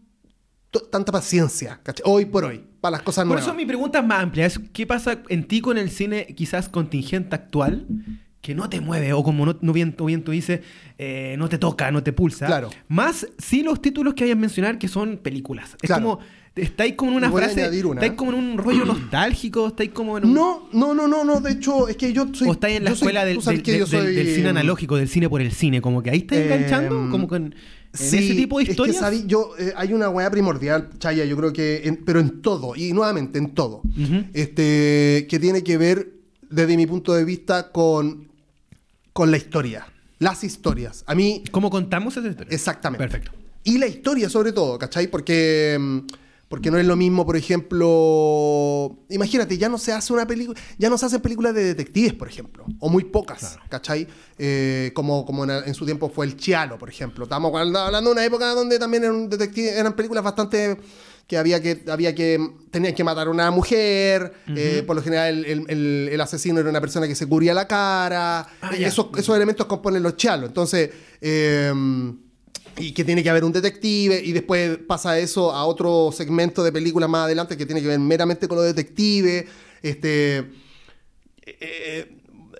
tanta 0.91 1.13
paciencia, 1.13 1.81
¿cachai? 1.83 2.03
Hoy 2.07 2.25
por 2.27 2.45
hoy, 2.45 2.65
para 2.81 2.93
las 2.93 3.03
cosas 3.03 3.23
Por 3.23 3.29
nuevas. 3.37 3.45
eso 3.47 3.55
mi 3.55 3.67
pregunta 3.67 3.99
es 3.99 4.07
más 4.07 4.23
amplia. 4.23 4.47
Es, 4.47 4.59
¿Qué 4.73 4.87
pasa 4.87 5.23
en 5.29 5.47
ti 5.49 5.61
con 5.61 5.77
el 5.79 5.91
cine 5.91 6.27
quizás 6.37 6.69
contingente 6.69 7.35
actual 7.35 7.87
que 8.41 8.55
no 8.55 8.69
te 8.71 8.81
mueve 8.81 9.13
o 9.13 9.23
como 9.25 9.45
no, 9.45 9.59
no 9.61 9.73
bien, 9.73 9.97
bien 9.99 10.23
tú 10.23 10.31
dices, 10.33 10.61
eh, 10.97 11.35
no 11.39 11.49
te 11.49 11.59
toca, 11.59 11.91
no 11.91 12.03
te 12.03 12.13
pulsa? 12.13 12.47
Claro. 12.47 12.71
Más 12.87 13.27
sí 13.39 13.63
los 13.63 13.83
títulos 13.83 14.15
que 14.15 14.25
hay 14.25 14.31
a 14.31 14.37
mencionar 14.37 14.79
que 14.79 14.89
son 14.89 15.19
películas. 15.19 15.77
Es 15.83 15.89
Claro. 15.89 16.03
como, 16.03 16.19
estáis 16.61 16.95
como 16.95 17.13
en 17.13 17.17
una 17.19 17.31
voy 17.31 17.43
frase, 17.43 17.69
una. 17.85 18.01
estáis 18.01 18.13
como 18.15 18.33
en 18.33 18.39
un 18.39 18.59
rollo 18.59 18.85
nostálgico, 18.87 19.69
estáis 19.69 19.91
como 19.91 20.19
en 20.19 20.25
un... 20.27 20.35
No, 20.35 20.69
no, 20.73 20.95
no, 20.95 21.07
no, 21.09 21.25
no, 21.25 21.41
de 21.41 21.53
hecho, 21.53 21.89
es 21.89 21.97
que 21.97 22.13
yo 22.13 22.29
soy... 22.33 22.49
o 22.49 22.53
estáis 22.53 22.77
en 22.79 22.85
la 22.85 22.91
soy- 22.91 22.97
escuela 22.97 23.25
del, 23.25 23.41
soy- 23.43 23.63
cine 23.63 24.49
analógico, 24.49 24.97
del 24.97 25.09
cine 25.09 25.29
por 25.29 25.41
el 25.41 25.53
cine, 25.53 25.81
como 25.81 26.03
que 26.03 26.11
ahí 26.11 26.19
estáis 26.19 26.43
Em, 26.43 26.53
enganchando, 26.53 27.09
como 27.11 27.27
con 27.29 27.43
en 27.45 27.55
Sí, 27.95 28.19
ese 28.19 28.35
tipo 28.35 28.59
de 28.59 28.65
es 28.65 28.69
que, 28.69 28.73
historias. 28.73 29.27
yo, 29.27 29.53
eh, 29.59 29.73
hay 29.75 29.95
una 29.95 30.11
weá 30.11 30.31
primordial, 30.31 30.91
Chaya, 30.99 31.25
yo 31.25 31.37
creo 31.39 31.53
que, 31.55 31.83
en- 31.85 31.97
pero 32.05 32.21
en 32.21 32.43
todo, 32.43 32.77
y 32.77 32.93
nuevamente 32.93 33.39
en 33.39 33.55
todo, 33.55 33.81
este, 34.35 35.27
que 35.29 35.39
tiene 35.41 35.63
que 35.65 35.79
ver, 35.79 36.13
desde 36.51 36.77
mi 36.77 36.87
punto 36.87 37.15
de 37.15 37.25
vista, 37.25 37.73
con, 37.73 38.29
con 39.13 39.31
la 39.31 39.37
historia, 39.39 39.87
las 40.19 40.45
historias. 40.45 41.03
A 41.07 41.15
mí, 41.15 41.43
¿Cómo 41.51 41.71
contamos 41.71 42.17
esa 42.17 42.29
historia? 42.29 42.55
exactamente. 42.55 43.05
Perfecto. 43.07 43.33
Y 43.65 43.79
la 43.79 43.87
historia, 43.87 44.29
sobre 44.29 44.53
todo, 44.53 44.79
¿cachai? 44.79 45.09
Porque, 45.09 45.77
mm, 45.79 45.99
porque 46.49 46.71
no 46.71 46.79
es 46.79 46.87
lo 46.87 46.97
mismo, 46.97 47.27
por 47.27 47.37
ejemplo, 47.37 48.99
imagínate, 49.11 49.59
ya 49.59 49.69
no 49.69 49.79
se 49.79 49.93
hace 49.93 50.13
una 50.13 50.27
película, 50.27 50.59
ya 50.79 50.89
no 50.89 50.97
se 50.99 51.07
hacen 51.07 51.21
películas 51.21 51.55
de 51.55 51.65
detectives, 51.65 52.15
por 52.15 52.29
ejemplo, 52.29 52.65
o 52.81 52.89
muy 52.89 53.05
pocas, 53.05 53.59
¿cachai? 53.69 54.07
Eh, 54.39 54.91
como 54.95 55.25
como 55.27 55.45
en, 55.45 55.51
en 55.51 55.75
su 55.75 55.85
tiempo 55.85 56.09
fue 56.09 56.27
el 56.27 56.37
Chialo, 56.37 56.79
por 56.79 56.89
ejemplo. 56.89 57.25
Estamos 57.25 57.53
hablando 57.55 58.09
de 58.11 58.13
una 58.13 58.25
época 58.25 58.49
donde 58.55 58.79
también 58.79 59.05
eran, 59.05 59.29
detectives, 59.29 59.73
eran 59.73 59.95
películas 59.95 60.25
bastante 60.25 60.77
que 61.27 61.37
había 61.37 61.61
que 61.61 61.83
había 61.91 62.15
que 62.15 62.39
tenían 62.71 62.95
que 62.95 63.05
matar 63.05 63.27
a 63.27 63.31
una 63.31 63.51
mujer 63.51 64.33
eh, 64.49 64.83
por 64.87 64.97
lo 64.97 65.03
general 65.03 65.29
el, 65.29 65.45
el- 65.45 65.67
el- 65.69 66.09
el 66.13 66.21
asesino 66.23 66.59
era 66.61 66.71
una 66.71 66.81
persona 66.81 67.07
que 67.07 67.15
se 67.15 67.27
cubría 67.27 67.53
la 67.53 67.69
cara. 67.69 68.47
Ah, 68.63 68.71
esos, 68.87 69.09
esos 69.19 69.37
elementos 69.37 69.67
componen 69.67 70.03
los 70.03 70.17
chalos 70.17 70.49
entonces 70.49 70.89
eh, 71.21 71.71
y 72.79 72.93
que 72.93 73.05
tiene 73.05 73.23
que 73.23 73.31
haber 73.31 73.45
un 73.45 73.53
detective 73.53 74.23
y 74.25 74.33
después 74.33 74.79
pasa 74.79 75.19
eso 75.19 75.53
a 75.53 75.65
otro 75.65 76.11
segmento 76.13 76.63
de 76.63 76.73
películas 76.73 77.09
más 77.09 77.25
adelante 77.25 77.57
que 77.57 77.67
tiene 77.67 77.81
que 77.81 77.89
ver 77.89 77.99
meramente 77.99 78.49
con 78.49 78.57
los 78.57 78.67
detectives 78.67 79.47
este 79.83 80.51
eh, 81.47 82.15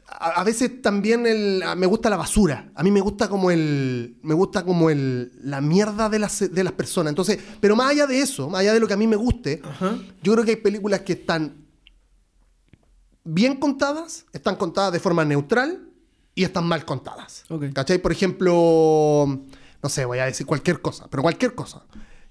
a, 0.07 0.41
a 0.41 0.45
veces 0.45 0.83
también 0.83 1.27
el, 1.27 1.63
me 1.77 1.87
gusta 1.87 2.11
la 2.11 2.17
basura 2.17 2.71
a 2.75 2.83
mí 2.83 2.91
me 2.91 3.01
gusta 3.01 3.29
como 3.29 3.51
el 3.51 4.17
me 4.23 4.35
gusta 4.35 4.65
como 4.65 4.91
el 4.91 5.33
la 5.43 5.61
mierda 5.61 6.09
de 6.09 6.19
las, 6.19 6.53
de 6.53 6.65
las 6.65 6.73
personas 6.73 7.13
entonces 7.13 7.39
pero 7.61 7.77
más 7.77 7.91
allá 7.91 8.07
de 8.07 8.21
eso 8.21 8.49
más 8.49 8.61
allá 8.61 8.75
de 8.75 8.81
lo 8.81 8.87
que 8.87 8.95
a 8.95 8.99
mí 8.99 9.07
me 9.07 9.17
guste 9.17 9.61
Ajá. 9.65 9.99
yo 10.23 10.33
creo 10.33 10.45
que 10.45 10.53
hay 10.53 10.57
películas 10.57 11.01
que 11.01 11.13
están 11.15 11.69
bien 13.29 13.57
contadas, 13.57 14.25
están 14.33 14.57
contadas 14.57 14.93
de 14.93 15.01
forma 15.01 15.25
neutral 15.25 15.89
y 16.35 16.45
están 16.45 16.67
mal 16.67 16.85
contadas. 16.85 17.45
Ok. 17.49 17.73
¿Cachai? 17.75 17.99
Por 17.99 18.13
ejemplo, 18.13 19.45
no 19.83 19.89
sé, 19.89 20.05
voy 20.05 20.19
a 20.19 20.25
decir 20.27 20.47
cualquier 20.47 20.81
cosa, 20.81 21.09
pero 21.11 21.23
cualquier 21.23 21.55
cosa. 21.55 21.85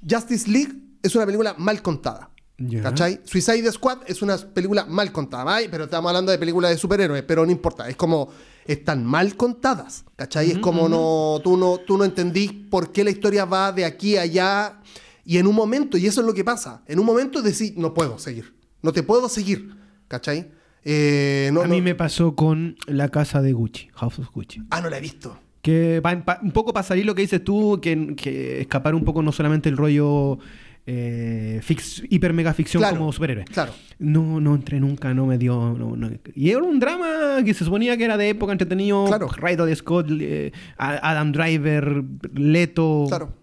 Justice 0.08 0.50
League 0.50 0.74
es 1.01 1.16
una 1.16 1.25
película 1.25 1.56
mal 1.58 1.82
contada. 1.82 2.30
Ya. 2.60 2.82
¿Cachai? 2.82 3.22
Suicide 3.24 3.72
Squad 3.72 4.00
es 4.08 4.24
una 4.24 4.36
película 4.38 4.84
mal 4.86 5.12
contada. 5.12 5.56
Ay, 5.56 5.68
pero 5.70 5.84
estamos 5.84 6.10
hablando 6.10 6.32
de 6.32 6.39
películas 6.39 6.72
de 6.72 6.77
superhéroes, 6.77 7.22
pero 7.24 7.46
no 7.46 7.51
importa. 7.51 7.88
Es 7.88 7.96
como, 7.96 8.30
están 8.66 9.06
mal 9.06 9.36
contadas. 9.38 10.06
¿Cachai? 10.16 10.51
es 10.51 10.58
como 10.58 10.89
no 10.89 11.39
tú, 11.44 11.56
no, 11.56 11.77
tú 11.77 11.98
no 12.00 12.04
entendís 12.04 12.51
por 12.51 12.92
qué 12.92 13.04
la 13.04 13.12
historia 13.12 13.46
va 13.46 13.72
de 13.72 13.86
aquí 13.86 14.18
a 14.18 14.22
allá 14.22 14.82
Y 15.24 15.38
en 15.38 15.46
un 15.46 15.54
momento, 15.54 15.98
y 16.00 16.08
eso 16.08 16.22
es 16.22 16.27
lo 16.27 16.34
que 16.34 16.44
pasa, 16.44 16.82
en 16.88 16.98
un 17.00 17.06
momento 17.06 17.42
decís, 17.44 17.74
no 17.77 17.94
puedo 17.94 18.18
seguir, 18.18 18.56
no 18.82 18.92
te 18.92 19.04
puedo 19.04 19.30
seguir, 19.30 19.75
¿cachai? 20.08 20.51
Eh, 20.84 21.50
no, 21.54 21.62
a 21.62 21.68
mí 21.68 21.77
no- 21.77 21.84
me 21.84 21.96
pasó 21.96 22.34
con 22.34 22.75
la 22.88 23.10
casa 23.10 23.42
de 23.42 23.51
Gucci, 23.54 23.89
House 23.94 24.18
of 24.20 24.30
Gucci. 24.34 24.62
Ah, 24.72 24.80
no 24.82 24.89
la 24.89 24.98
he 24.98 25.01
visto. 25.01 25.38
Que 25.67 26.00
pa- 26.01 26.24
pa- 26.24 26.39
un 26.41 26.51
poco 26.51 26.71
para 26.71 26.83
salir 26.88 27.05
lo 27.05 27.13
que 27.13 27.24
dices 27.24 27.43
tú, 27.43 27.79
que, 27.81 28.15
que 28.15 28.62
escapar 28.62 28.95
un 28.95 29.03
poco 29.03 29.21
no 29.21 29.33
solamente 29.33 29.67
el 29.67 29.75
rollo 29.75 30.39
eh, 30.86 31.59
fix, 31.62 32.01
hiper 32.09 32.31
mega 32.31 32.53
ficción 32.53 32.79
Claro, 32.79 32.97
como 33.00 33.12
superhéroe. 33.12 33.43
Claro. 33.43 33.74
No, 34.00 34.39
no 34.39 34.55
entré 34.55 34.79
nunca, 34.79 35.13
no 35.13 35.25
me 35.25 35.38
dio. 35.38 35.75
no- 35.77 35.97
no. 35.97 36.09
Y 36.33 36.51
era 36.51 36.63
un 36.63 36.79
drama 36.79 37.43
que 37.43 37.53
se 37.53 37.65
suponía 37.65 37.97
que 37.97 38.05
era 38.05 38.15
de 38.15 38.29
época 38.29 38.53
entretenido. 38.53 39.07
Claro. 39.07 39.27
Ridley 39.27 39.75
Scott, 39.75 40.07
eh, 40.21 40.53
Adam 40.77 41.33
Driver, 41.33 42.01
Leto, 42.33 43.05
Claro. 43.09 43.33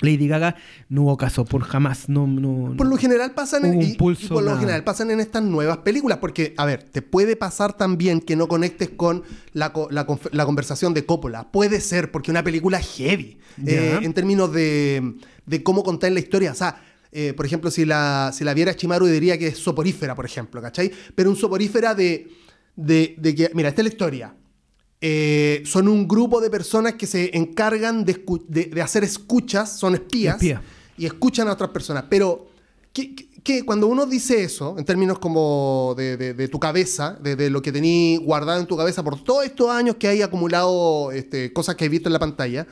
Lady 0.00 0.28
Gaga. 0.28 0.56
No 0.88 1.02
hubo 1.02 1.16
caso, 1.16 1.44
por 1.44 1.62
jamás. 1.62 2.08
No, 2.08 2.26
no, 2.26 2.76
Por 2.76 2.86
lo 2.86 2.96
general 2.96 3.32
pasan 3.32 3.64
en, 3.64 3.82
y- 3.82 3.94
por 4.28 4.42
lo 4.44 4.50
general 4.60 4.84
pasan 4.84 5.10
en 5.10 5.20
estas 5.20 5.42
nuevas 5.42 5.78
películas, 5.78 6.18
porque, 6.18 6.54
a 6.56 6.64
ver, 6.64 6.82
te 6.84 7.02
puede 7.02 7.36
pasar 7.36 7.76
también 7.76 8.20
que 8.20 8.36
no 8.36 8.48
conectes 8.48 8.90
con 8.90 9.22
la, 9.52 9.72
la 10.32 10.44
conversación 10.46 10.94
de 10.94 11.04
Coppola. 11.04 11.50
Puede 11.50 11.80
ser, 11.80 12.10
porque 12.10 12.30
una 12.30 12.44
película 12.44 12.80
heavy, 12.80 13.38
eh, 13.66 13.98
en 14.02 14.12
términos 14.14 14.52
de, 14.52 15.14
de 15.46 15.62
cómo 15.62 15.82
contar 15.82 16.12
la 16.12 16.20
historia. 16.20 16.52
O 16.52 16.54
sea, 16.54 16.82
eh, 17.10 17.32
por 17.32 17.46
ejemplo, 17.46 17.70
si 17.70 17.84
la, 17.84 18.30
si 18.34 18.44
la 18.44 18.54
viera 18.54 18.74
Chimaru 18.76 19.06
diría 19.06 19.38
que 19.38 19.48
es 19.48 19.58
soporífera, 19.58 20.14
por 20.14 20.26
ejemplo, 20.26 20.60
¿cachai? 20.62 20.92
Pero 21.14 21.30
un 21.30 21.36
soporífera 21.36 21.94
de, 21.94 22.28
de, 22.76 23.14
de 23.18 23.34
que, 23.34 23.50
mira, 23.54 23.70
esta 23.70 23.80
es 23.80 23.86
la 23.86 23.92
historia. 23.92 24.34
Eh, 25.00 25.62
son 25.64 25.86
un 25.88 26.08
grupo 26.08 26.40
de 26.40 26.50
personas 26.50 26.94
que 26.94 27.06
se 27.06 27.36
encargan 27.36 28.04
de, 28.04 28.24
escu- 28.24 28.44
de- 28.48 28.64
de 28.66 28.82
hacer 28.82 29.04
escuchas, 29.04 29.78
son 29.78 29.94
espías, 29.94 30.34
Espía. 30.34 30.60
y 30.96 31.06
escuchan 31.06 31.46
a 31.48 31.52
otras 31.52 31.70
personas. 31.70 32.04
Pero 32.10 32.48
¿qué- 32.92 33.14
qué- 33.14 33.27
qué? 33.48 33.64
cuando 33.64 33.86
uno 33.88 34.06
dice 34.06 34.42
eso, 34.42 34.76
en 34.78 34.84
términos 34.84 35.18
como 35.18 35.94
de, 35.96 36.16
de- 36.16 36.34
de 36.34 36.48
tu 36.48 36.58
cabeza, 36.60 37.16
de, 37.22 37.34
de 37.34 37.48
lo 37.50 37.60
que 37.62 37.72
tení 37.72 38.16
guardado 38.18 38.60
en 38.60 38.66
tu 38.66 38.76
cabeza 38.76 39.02
por 39.02 39.22
todos 39.24 39.44
estos 39.44 39.70
años 39.70 39.96
que 39.96 40.06
hay 40.08 40.22
acumulado 40.22 41.10
este, 41.12 41.52
cosas 41.52 41.74
que 41.74 41.84
hay 41.84 41.88
visto 41.90 42.08
en 42.08 42.12
la 42.12 42.18
pantalla, 42.18 42.66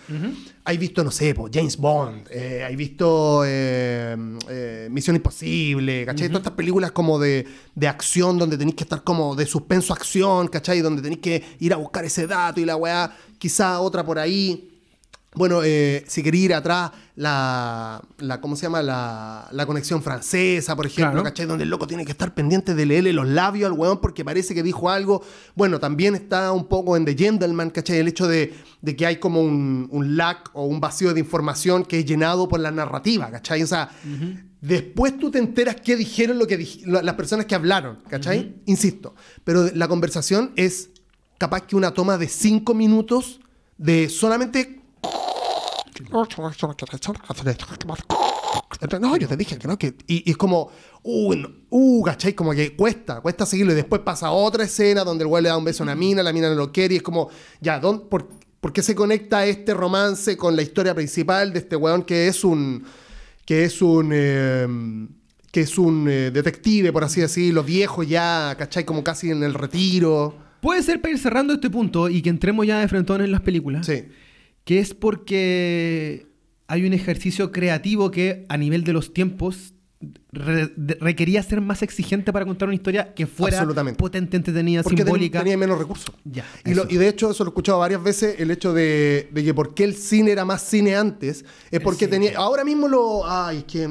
hay 0.64 0.78
visto, 0.78 1.02
no 1.04 1.10
sé, 1.10 1.34
po, 1.34 1.48
James 1.52 1.76
Bond, 1.76 2.28
eh, 2.30 2.62
hay 2.64 2.76
visto 2.76 3.42
eh, 3.46 4.16
eh, 4.48 4.88
Misión 4.90 5.16
Imposible, 5.16 6.04
¿cachai? 6.06 6.28
Todas 6.28 6.40
estas 6.42 6.54
películas 6.56 6.90
como 6.92 7.18
de, 7.18 7.46
de 7.74 7.88
acción 7.88 8.36
donde 8.38 8.58
tenéis 8.58 8.76
que 8.76 8.84
estar 8.84 9.02
como 9.04 9.34
de 9.34 9.46
suspenso 9.46 9.92
acción, 9.92 10.48
¿cachai? 10.48 10.80
Donde 10.82 11.02
tenéis 11.02 11.20
que 11.20 11.42
ir 11.60 11.72
a 11.72 11.76
buscar 11.76 12.04
ese 12.04 12.26
dato 12.26 12.60
y 12.60 12.64
la 12.64 12.76
weá, 12.76 13.16
quizá 13.38 13.80
otra 13.80 14.04
por 14.04 14.18
ahí. 14.18 14.72
Bueno, 15.36 15.60
eh, 15.62 16.04
si 16.08 16.22
quería 16.22 16.44
ir 16.46 16.54
atrás, 16.54 16.90
la, 17.14 18.02
la 18.18 18.40
¿cómo 18.40 18.56
se 18.56 18.62
llama? 18.62 18.82
La, 18.82 19.48
la 19.52 19.66
conexión 19.66 20.02
francesa, 20.02 20.74
por 20.74 20.86
ejemplo, 20.86 21.12
Claro. 21.12 21.24
¿cachai? 21.24 21.46
Donde 21.46 21.64
el 21.64 21.70
loco 21.70 21.86
tiene 21.86 22.04
que 22.04 22.12
estar 22.12 22.34
pendiente 22.34 22.74
de 22.74 22.86
leerle 22.86 23.12
los 23.12 23.26
labios 23.28 23.70
al 23.70 23.78
weón 23.78 24.00
porque 24.00 24.24
parece 24.24 24.54
que 24.54 24.62
dijo 24.62 24.90
algo. 24.90 25.22
Bueno, 25.54 25.78
también 25.78 26.14
está 26.14 26.52
un 26.52 26.66
poco 26.66 26.96
en 26.96 27.04
The 27.04 27.14
Gentleman, 27.14 27.70
¿cachai? 27.70 27.98
El 27.98 28.08
hecho 28.08 28.26
de, 28.26 28.54
de 28.82 28.96
que 28.96 29.06
hay 29.06 29.16
como 29.16 29.40
un, 29.42 29.88
un 29.90 30.16
lack 30.16 30.50
o 30.54 30.64
un 30.64 30.80
vacío 30.80 31.12
de 31.14 31.20
información 31.20 31.84
que 31.84 32.00
es 32.00 32.06
llenado 32.06 32.48
por 32.48 32.60
la 32.60 32.70
narrativa, 32.70 33.30
¿cachai? 33.30 33.62
O 33.62 33.66
sea, 33.66 33.90
después 34.60 35.18
tú 35.18 35.30
te 35.30 35.38
enteras 35.38 35.76
qué 35.84 35.96
dijeron 35.96 36.38
lo 36.38 36.46
que 36.46 36.66
las 36.86 37.14
personas 37.14 37.46
que 37.46 37.54
hablaron, 37.54 37.98
¿cachai? 38.08 38.56
Insisto, 38.66 39.14
pero 39.44 39.68
la 39.74 39.86
conversación 39.88 40.52
es 40.56 40.90
capaz 41.38 41.62
que 41.66 41.76
una 41.76 41.92
toma 41.92 42.16
de 42.18 42.28
cinco 42.28 42.72
minutos 42.74 43.40
de 43.78 44.08
solamente 44.08 44.80
no, 49.00 49.16
yo 49.16 49.28
te 49.28 49.36
dije 49.36 49.58
que 49.58 49.66
no, 49.68 49.78
que. 49.78 49.94
Y, 50.06 50.28
y 50.28 50.30
es 50.30 50.36
como, 50.36 50.70
uh, 51.02 51.34
no, 51.34 51.48
uh, 51.70 52.02
¿cachai? 52.04 52.34
Como 52.34 52.52
que 52.52 52.74
cuesta, 52.76 53.20
cuesta 53.20 53.46
seguirlo. 53.46 53.72
Y 53.72 53.76
después 53.76 54.02
pasa 54.02 54.30
otra 54.30 54.64
escena 54.64 55.04
donde 55.04 55.24
el 55.24 55.28
güey 55.28 55.42
le 55.42 55.48
da 55.48 55.56
un 55.56 55.64
beso 55.64 55.82
a 55.82 55.84
una 55.84 55.94
mina, 55.94 56.22
la 56.22 56.32
mina 56.32 56.48
no 56.48 56.54
lo 56.54 56.72
quiere, 56.72 56.94
y 56.94 56.96
es 56.98 57.02
como, 57.02 57.30
ya, 57.60 57.78
¿dónde- 57.80 58.04
por, 58.06 58.28
por 58.60 58.72
qué 58.72 58.82
se 58.82 58.94
conecta 58.94 59.46
este 59.46 59.72
romance 59.74 60.36
con 60.36 60.56
la 60.56 60.62
historia 60.62 60.94
principal 60.94 61.52
de 61.52 61.60
este 61.60 61.76
weón 61.76 62.02
que 62.02 62.28
es 62.28 62.44
un. 62.44 62.84
que 63.44 63.64
es 63.64 63.80
un. 63.82 64.10
eh, 64.12 64.66
que 65.52 65.60
es 65.62 65.78
un 65.78 66.06
eh, 66.10 66.30
detective, 66.30 66.92
por 66.92 67.02
así 67.04 67.22
decirlo, 67.22 67.62
viejo 67.64 68.02
ya, 68.02 68.54
¿cachai? 68.58 68.84
Como 68.84 69.02
casi 69.02 69.30
en 69.30 69.42
el 69.42 69.54
retiro. 69.54 70.36
Puede 70.60 70.82
ser 70.82 71.00
para 71.00 71.12
ir 71.12 71.18
cerrando 71.18 71.54
este 71.54 71.70
punto 71.70 72.08
y 72.10 72.20
que 72.20 72.28
entremos 72.28 72.66
ya 72.66 72.80
de 72.80 72.88
frentón 72.88 73.22
en 73.22 73.30
las 73.32 73.40
películas. 73.40 73.86
Sí. 73.86 74.04
Que 74.66 74.80
es 74.80 74.94
porque 74.94 76.26
hay 76.66 76.84
un 76.84 76.92
ejercicio 76.92 77.52
creativo 77.52 78.10
que 78.10 78.44
a 78.48 78.56
nivel 78.56 78.82
de 78.82 78.92
los 78.92 79.14
tiempos 79.14 79.74
re- 80.32 80.72
requería 80.98 81.40
ser 81.44 81.60
más 81.60 81.82
exigente 81.82 82.32
para 82.32 82.44
contar 82.44 82.66
una 82.66 82.74
historia 82.74 83.14
que 83.14 83.28
fuera 83.28 83.64
potente, 83.96 84.36
entretenida, 84.36 84.82
Porque 84.82 85.02
simbólica. 85.04 85.38
tenía 85.38 85.56
menos 85.56 85.78
recursos. 85.78 86.12
Ya, 86.24 86.44
Y, 86.64 86.74
lo- 86.74 86.82
eso. 86.82 86.90
y 86.92 86.96
de 86.96 87.08
hecho, 87.08 87.30
eso 87.30 87.44
lo 87.44 87.50
he 87.50 87.52
escuchado 87.52 87.78
varias 87.78 88.02
veces, 88.02 88.40
el 88.40 88.50
hecho 88.50 88.74
de, 88.74 89.28
de 89.32 89.44
que 89.44 89.54
por 89.54 89.72
qué 89.72 89.84
el 89.84 89.94
cine 89.94 90.32
era 90.32 90.44
más 90.44 90.62
cine 90.62 90.96
antes, 90.96 91.44
es 91.70 91.80
porque 91.80 92.08
tenía... 92.08 92.36
Ahora 92.36 92.64
mismo 92.64 92.88
lo... 92.88 93.22
Ay, 93.24 93.62
que... 93.62 93.88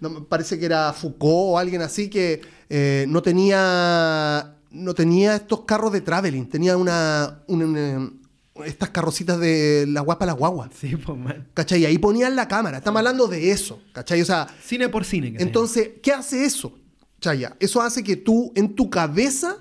No, 0.00 0.24
parece 0.24 0.58
que 0.58 0.64
era 0.64 0.94
Foucault 0.94 1.20
o 1.54 1.58
alguien 1.58 1.82
así 1.82 2.08
que 2.08 2.40
eh, 2.70 3.04
no 3.06 3.20
tenía... 3.22 4.56
No 4.70 4.94
tenía 4.94 5.36
estos 5.36 5.62
carros 5.66 5.92
de 5.92 6.00
traveling, 6.00 6.46
tenía 6.48 6.76
una... 6.78 7.42
un- 7.48 7.62
un- 7.62 8.19
estas 8.64 8.90
carrocitas 8.90 9.38
de 9.40 9.86
la 9.88 10.00
guapa 10.00 10.26
las 10.26 10.36
guaguas. 10.36 10.70
Sí, 10.78 10.96
pues 10.96 11.18
man. 11.18 11.48
¿Cachai? 11.54 11.82
Y 11.82 11.84
ahí 11.86 11.98
ponían 11.98 12.36
la 12.36 12.48
cámara. 12.48 12.78
Estamos 12.78 12.98
hablando 12.98 13.26
de 13.26 13.50
eso. 13.50 13.80
¿Cachai? 13.92 14.20
O 14.22 14.24
sea, 14.24 14.46
Cine 14.64 14.88
por 14.88 15.04
cine. 15.04 15.32
que 15.34 15.42
entonces, 15.42 15.90
¿qué 16.02 16.12
hace 16.12 16.44
eso? 16.44 16.76
Chaya, 17.20 17.56
eso 17.60 17.82
hace 17.82 18.02
que 18.02 18.16
tú 18.16 18.50
en 18.54 18.74
tu 18.74 18.88
cabeza 18.88 19.56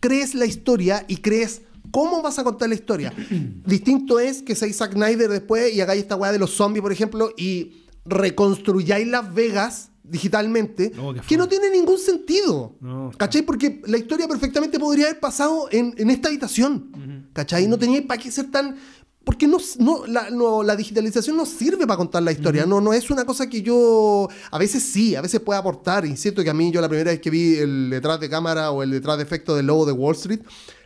crees 0.00 0.34
la 0.34 0.46
historia 0.46 1.04
y 1.08 1.18
crees 1.18 1.62
cómo 1.90 2.22
vas 2.22 2.38
a 2.38 2.44
contar 2.44 2.68
la 2.70 2.74
historia. 2.74 3.12
Distinto 3.66 4.18
es 4.18 4.42
que 4.42 4.54
seáis 4.54 4.76
Zack 4.78 4.92
Snyder 4.94 5.28
después 5.28 5.74
y 5.74 5.80
hagáis 5.80 6.02
esta 6.02 6.16
weá 6.16 6.32
de 6.32 6.38
los 6.38 6.50
zombies, 6.52 6.80
por 6.82 6.92
ejemplo, 6.92 7.30
y 7.36 7.82
reconstruyáis 8.04 9.06
Las 9.08 9.32
Vegas 9.34 9.90
digitalmente, 10.04 10.92
Oh, 11.00 11.14
que 11.26 11.36
no 11.36 11.48
tiene 11.48 11.70
ningún 11.70 11.98
sentido. 11.98 12.74
No. 12.80 13.12
¿Cachai? 13.16 13.42
Porque 13.42 13.80
la 13.86 13.96
historia 13.98 14.26
perfectamente 14.26 14.78
podría 14.78 15.06
haber 15.06 15.20
pasado 15.20 15.68
en, 15.70 15.94
en 15.96 16.10
esta 16.10 16.28
habitación. 16.28 16.90
¿Cachai? 17.32 17.66
No 17.66 17.78
tenía 17.78 18.06
para 18.06 18.20
qué 18.22 18.30
ser 18.30 18.50
tan... 18.50 18.76
Porque 19.24 19.46
no, 19.46 19.58
no, 19.78 20.04
la, 20.06 20.30
no, 20.30 20.64
la 20.64 20.74
digitalización 20.74 21.36
no 21.36 21.46
sirve 21.46 21.86
para 21.86 21.96
contar 21.96 22.24
la 22.24 22.32
historia. 22.32 22.66
no, 22.66 22.80
no 22.80 22.92
es 22.92 23.08
una 23.08 23.24
cosa 23.24 23.48
que 23.48 23.62
yo... 23.62 24.28
A 24.50 24.58
veces 24.58 24.82
sí, 24.82 25.14
a 25.14 25.20
veces 25.20 25.38
puede 25.40 25.60
aportar. 25.60 26.04
Y 26.04 26.16
siento 26.16 26.42
que 26.42 26.50
a 26.50 26.54
mí 26.54 26.72
yo 26.72 26.80
la 26.80 26.88
primera 26.88 27.12
vez 27.12 27.20
que 27.20 27.30
vi 27.30 27.54
el 27.56 27.88
detrás 27.90 28.18
de 28.18 28.28
cámara 28.28 28.72
o 28.72 28.82
el 28.82 28.90
detrás 28.90 29.18
de 29.18 29.22
efecto 29.22 29.54
del 29.54 29.66
logo 29.66 29.86
de 29.86 29.92
Wall 29.92 30.16
Street, 30.16 30.40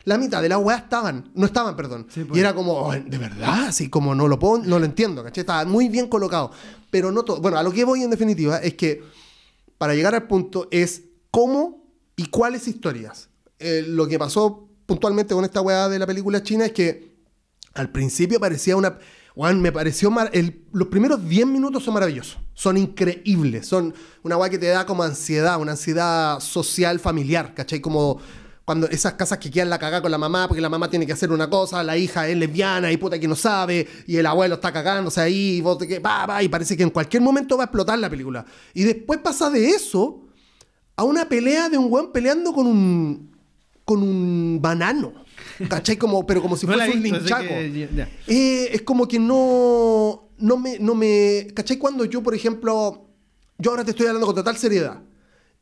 la 0.04 0.18
mitad 0.18 0.42
de 0.42 0.50
las 0.50 0.58
weas 0.58 0.82
estaban. 0.82 1.30
No 1.34 1.46
estaban, 1.46 1.74
perdón. 1.76 2.06
Sí, 2.12 2.24
pues. 2.24 2.36
Y 2.36 2.40
era 2.40 2.54
como, 2.54 2.74
"Oh, 2.74 2.92
de 2.92 3.18
verdad, 3.18 3.68
así 3.68 3.88
como 3.88 4.14
no 4.14 4.28
lo 4.28 4.38
puedo, 4.38 4.58
no 4.62 4.78
lo 4.78 4.84
entiendo. 4.84 5.24
¿Cachai? 5.24 5.40
Estaba 5.40 5.64
muy 5.64 5.88
bien 5.88 6.06
colocado. 6.06 6.50
Pero 6.90 7.10
no 7.10 7.22
todo. 7.24 7.40
Bueno, 7.40 7.56
a 7.56 7.62
lo 7.62 7.72
que 7.72 7.84
voy 7.86 8.02
en 8.02 8.10
definitiva 8.10 8.58
es 8.58 8.74
que 8.74 9.02
para 9.78 9.94
llegar 9.94 10.14
al 10.14 10.26
punto 10.28 10.68
es 10.70 11.04
cómo 11.30 11.86
y 12.16 12.26
cuáles 12.26 12.68
historias. 12.68 13.30
Eh, 13.58 13.82
lo 13.88 14.06
que 14.06 14.18
pasó 14.18 14.65
puntualmente 14.86 15.34
con 15.34 15.44
esta 15.44 15.60
weá 15.60 15.88
de 15.88 15.98
la 15.98 16.06
película 16.06 16.42
china 16.42 16.66
es 16.66 16.72
que 16.72 17.16
al 17.74 17.90
principio 17.90 18.40
parecía 18.40 18.76
una... 18.76 18.98
Weón, 19.34 19.60
me 19.60 19.70
pareció... 19.70 20.10
los 20.72 20.88
primeros 20.88 21.28
10 21.28 21.46
minutos 21.46 21.84
son 21.84 21.92
maravillosos. 21.92 22.38
Son 22.54 22.78
increíbles. 22.78 23.66
Son 23.66 23.92
una 24.22 24.38
weá 24.38 24.48
que 24.48 24.58
te 24.58 24.66
da 24.66 24.86
como 24.86 25.02
ansiedad, 25.02 25.60
una 25.60 25.72
ansiedad 25.72 26.40
social, 26.40 26.98
familiar, 27.00 27.52
¿cachai? 27.52 27.80
Como 27.80 28.18
cuando 28.64 28.88
esas 28.88 29.12
casas 29.12 29.38
que 29.38 29.48
quedan 29.48 29.70
la 29.70 29.78
cagada 29.78 30.02
con 30.02 30.10
la 30.10 30.18
mamá 30.18 30.48
porque 30.48 30.60
la 30.60 30.68
mamá 30.68 30.90
tiene 30.90 31.06
que 31.06 31.12
hacer 31.12 31.30
una 31.30 31.48
cosa, 31.48 31.84
la 31.84 31.96
hija 31.96 32.26
es 32.26 32.36
lesbiana 32.36 32.90
y 32.90 32.96
puta 32.96 33.16
que 33.16 33.28
no 33.28 33.36
sabe, 33.36 33.86
y 34.08 34.16
el 34.16 34.26
abuelo 34.26 34.56
está 34.56 34.72
cagándose 34.72 35.20
ahí, 35.20 35.58
y, 35.58 35.60
vos 35.60 35.78
te 35.78 36.00
pa, 36.00 36.26
pa, 36.26 36.42
y 36.42 36.48
parece 36.48 36.76
que 36.76 36.82
en 36.82 36.90
cualquier 36.90 37.22
momento 37.22 37.56
va 37.56 37.62
a 37.62 37.66
explotar 37.66 37.96
la 37.96 38.10
película. 38.10 38.44
Y 38.74 38.82
después 38.82 39.20
pasa 39.20 39.50
de 39.50 39.68
eso 39.68 40.24
a 40.96 41.04
una 41.04 41.28
pelea 41.28 41.68
de 41.68 41.78
un 41.78 41.92
weón 41.92 42.10
peleando 42.10 42.52
con 42.52 42.66
un 42.66 43.35
con 43.86 44.02
un 44.02 44.58
banano. 44.60 45.14
¿Cachai? 45.70 45.96
Como, 45.96 46.26
pero 46.26 46.42
como 46.42 46.56
si 46.56 46.66
No 46.66 46.74
fuese 46.74 46.90
un 46.90 47.02
visto, 47.02 47.18
linchaco. 47.20 47.48
que. 47.48 48.08
Eh, 48.26 48.68
es 48.72 48.82
como 48.82 49.06
que 49.06 49.18
no, 49.18 50.28
no 50.38 50.56
me, 50.58 50.78
no 50.78 50.94
me... 50.94 51.46
¿Cachai? 51.54 51.78
Cuando 51.78 52.04
yo, 52.04 52.22
por 52.22 52.34
ejemplo, 52.34 53.08
yo 53.56 53.70
ahora 53.70 53.84
te 53.84 53.92
estoy 53.92 54.06
hablando 54.06 54.26
con 54.26 54.34
total 54.34 54.56
seriedad 54.58 55.02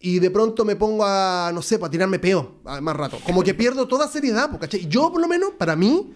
y 0.00 0.18
de 0.20 0.30
pronto 0.30 0.64
me 0.64 0.74
pongo 0.74 1.04
a, 1.04 1.50
no 1.54 1.60
sé, 1.60 1.78
para 1.78 1.90
tirarme 1.90 2.18
peo 2.18 2.60
más 2.64 2.96
rato. 2.96 3.18
Como 3.24 3.42
que 3.42 3.52
pierdo 3.54 3.86
toda 3.86 4.08
seriedad, 4.08 4.58
¿cachai? 4.58 4.88
Yo, 4.88 5.12
por 5.12 5.20
lo 5.20 5.28
menos, 5.28 5.50
para 5.58 5.76
mí, 5.76 6.14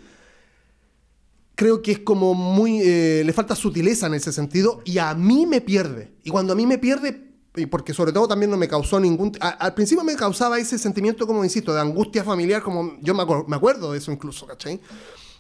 creo 1.55 1.83
que 1.83 1.93
es 1.93 1.99
como 1.99 2.33
muy... 2.35 2.81
eh, 2.83 3.23
le 3.25 3.33
falta 3.35 3.55
sutileza 3.55 4.07
en 4.07 4.15
ese 4.15 4.33
sentido 4.33 4.81
y 4.87 4.97
a 4.97 5.15
mí 5.15 5.45
me 5.47 5.61
pierde. 5.61 6.15
Y 6.25 6.31
cuando 6.31 6.55
a 6.55 6.57
mí 6.57 6.65
me 6.67 6.79
pierde, 6.79 7.28
y 7.57 7.67
porque 7.67 7.93
sobre 7.95 8.13
todo 8.13 8.29
también 8.29 8.51
no 8.51 8.57
me 8.57 8.69
causó 8.69 9.01
ningún... 9.01 9.33
a- 9.41 9.49
al 9.49 9.75
principio 9.75 10.05
me 10.05 10.15
causaba 10.17 10.59
ese 10.59 10.79
sentimiento, 10.79 11.27
como 11.27 11.43
insisto, 11.45 11.75
de 11.75 11.81
angustia 11.81 12.23
familiar, 12.25 12.63
como 12.63 12.99
yo 13.01 13.15
me, 13.15 13.23
acuer- 13.23 13.47
me 13.47 13.57
acuerdo 13.57 13.93
de 13.93 13.99
eso 13.99 14.13
incluso, 14.13 14.47
¿cachai? 14.47 14.81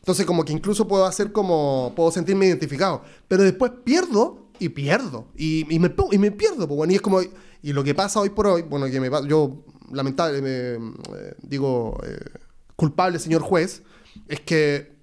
Entonces 0.00 0.24
como 0.26 0.44
que 0.44 0.52
incluso 0.52 0.88
puedo 0.88 1.04
hacer 1.04 1.32
como... 1.32 1.92
puedo 1.94 2.10
sentirme 2.10 2.46
identificado. 2.46 3.02
Pero 3.28 3.42
después 3.42 3.72
pierdo 3.84 4.48
y 4.58 4.70
pierdo. 4.70 5.26
Y, 5.36 5.66
y 5.72 5.78
me, 5.78 5.94
y 6.12 6.18
me 6.18 6.30
pierdo, 6.32 6.66
pues, 6.66 6.76
bueno, 6.76 6.92
y 6.92 6.96
es 6.96 7.02
como. 7.02 7.20
Y 7.62 7.72
lo 7.72 7.84
que 7.84 7.94
pasa 7.94 8.20
hoy 8.20 8.30
por 8.30 8.46
hoy, 8.46 8.62
bueno, 8.62 8.86
que 8.86 9.00
me 9.00 9.10
yo, 9.28 9.64
lamentable, 9.92 10.40
me, 10.42 10.48
eh, 11.18 11.34
digo, 11.42 11.98
eh, 12.04 12.16
culpable, 12.76 13.18
señor 13.18 13.42
juez, 13.42 13.82
es 14.28 14.40
que 14.40 14.96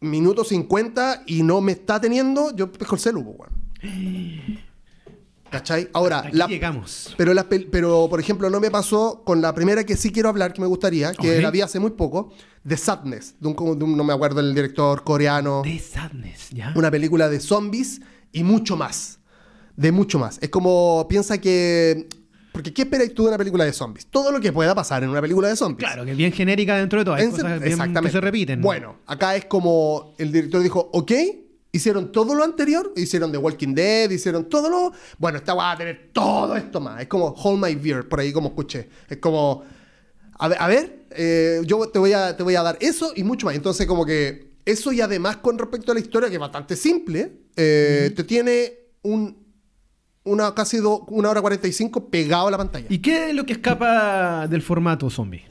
minuto 0.00 0.44
50 0.44 1.24
y 1.26 1.42
no 1.42 1.60
me 1.60 1.72
está 1.72 2.00
teniendo, 2.00 2.54
yo 2.54 2.70
pesco 2.70 2.94
el 2.94 3.00
celu, 3.00 3.24
pues, 3.24 3.36
bueno. 3.36 3.54
¿Cachai? 5.58 5.88
Ahora, 5.92 6.20
Aquí 6.20 6.36
la, 6.36 6.46
llegamos. 6.46 7.14
pero, 7.16 7.32
la 7.34 7.46
pero, 7.48 8.06
por 8.10 8.20
ejemplo, 8.20 8.50
no 8.50 8.60
me 8.60 8.70
pasó 8.70 9.22
con 9.24 9.40
la 9.40 9.54
primera 9.54 9.84
que 9.84 9.96
sí 9.96 10.10
quiero 10.12 10.28
hablar, 10.28 10.52
que 10.52 10.60
me 10.60 10.66
gustaría, 10.66 11.12
que 11.12 11.36
Ok. 11.36 11.42
la 11.42 11.50
vi 11.50 11.60
hace 11.60 11.78
muy 11.78 11.90
poco, 11.92 12.32
The 12.66 12.76
Sadness, 12.76 13.34
de 13.40 13.48
un, 13.48 13.54
como 13.54 13.74
de 13.74 13.84
un- 13.84 13.96
no 13.96 14.04
me 14.04 14.12
acuerdo 14.12 14.40
el 14.40 14.54
director 14.54 15.04
coreano, 15.04 15.62
The 15.64 15.78
Sadness, 15.78 16.50
¿ya? 16.50 16.72
una 16.76 16.90
película 16.90 17.28
de 17.28 17.40
zombies 17.40 18.00
y 18.32 18.42
mucho 18.42 18.76
más. 18.76 19.18
De 19.76 19.90
mucho 19.92 20.18
más. 20.18 20.38
Es 20.40 20.48
como, 20.50 21.06
piensa 21.08 21.38
que... 21.38 22.08
Porque 22.52 22.72
¿qué 22.72 22.82
esperas 22.82 23.12
tú 23.12 23.22
de 23.24 23.28
una 23.30 23.38
película 23.38 23.64
de 23.64 23.72
zombies? 23.72 24.06
Todo 24.06 24.30
lo 24.30 24.40
que 24.40 24.52
pueda 24.52 24.72
pasar 24.76 25.02
en 25.02 25.08
una 25.10 25.20
película 25.20 25.48
de 25.48 25.56
zombies. 25.56 25.78
Claro, 25.88 26.04
que 26.04 26.12
es 26.12 26.16
bien 26.16 26.30
genérica 26.32 26.76
dentro 26.76 27.00
de 27.00 27.04
todo. 27.04 27.14
Hay 27.16 27.24
En- 27.24 27.30
cosas 27.32 27.58
bien 27.60 27.72
exactamente. 27.72 28.02
que 28.02 28.12
se 28.12 28.20
repiten. 28.20 28.60
Bueno, 28.62 28.96
acá 29.06 29.34
es 29.34 29.46
como 29.46 30.14
el 30.18 30.30
director 30.30 30.62
dijo, 30.62 30.88
ok, 30.92 31.10
hicieron 31.76 32.12
todo 32.12 32.34
lo 32.34 32.44
anterior, 32.44 32.92
hicieron 32.96 33.30
The 33.32 33.38
Walking 33.38 33.74
Dead, 33.74 34.10
hicieron 34.10 34.48
todo 34.48 34.68
lo... 34.70 34.92
Bueno, 35.18 35.38
esta 35.38 35.54
va 35.54 35.72
a 35.72 35.76
tener 35.76 36.10
todo 36.12 36.56
esto 36.56 36.80
más. 36.80 37.00
Es 37.02 37.08
como 37.08 37.26
Hold 37.28 37.62
My 37.64 37.74
Beer, 37.74 38.08
por 38.08 38.20
ahí 38.20 38.32
como 38.32 38.48
escuché. 38.48 38.88
Es 39.08 39.18
como, 39.18 39.62
a 40.38 40.48
ver, 40.48 40.58
a 40.60 40.66
ver, 40.68 41.06
eh, 41.10 41.60
yo 41.64 41.88
te 41.88 41.98
voy, 41.98 42.12
a, 42.12 42.36
te 42.36 42.42
voy 42.42 42.54
a 42.56 42.62
dar 42.62 42.78
eso 42.80 43.12
y 43.14 43.24
mucho 43.24 43.46
más. 43.46 43.54
Entonces 43.56 43.86
como 43.86 44.04
que 44.06 44.52
eso 44.64 44.92
y 44.92 45.00
además 45.00 45.38
con 45.38 45.58
respecto 45.58 45.92
a 45.92 45.94
la 45.94 46.00
historia, 46.00 46.28
que 46.28 46.34
es 46.36 46.40
bastante 46.40 46.76
simple, 46.76 47.32
eh, 47.56 48.12
te 48.14 48.24
tiene 48.24 48.72
un... 49.02 49.42
Una 50.26 50.54
casi 50.54 50.78
do- 50.78 51.04
una 51.10 51.28
hora 51.28 51.42
45 51.42 52.08
pegado 52.08 52.48
a 52.48 52.50
la 52.50 52.56
pantalla. 52.56 52.86
¿Y 52.88 52.96
qué 53.00 53.28
es 53.28 53.34
lo 53.34 53.44
que 53.44 53.52
escapa 53.52 54.46
del 54.48 54.62
formato 54.62 55.10
zombie? 55.10 55.42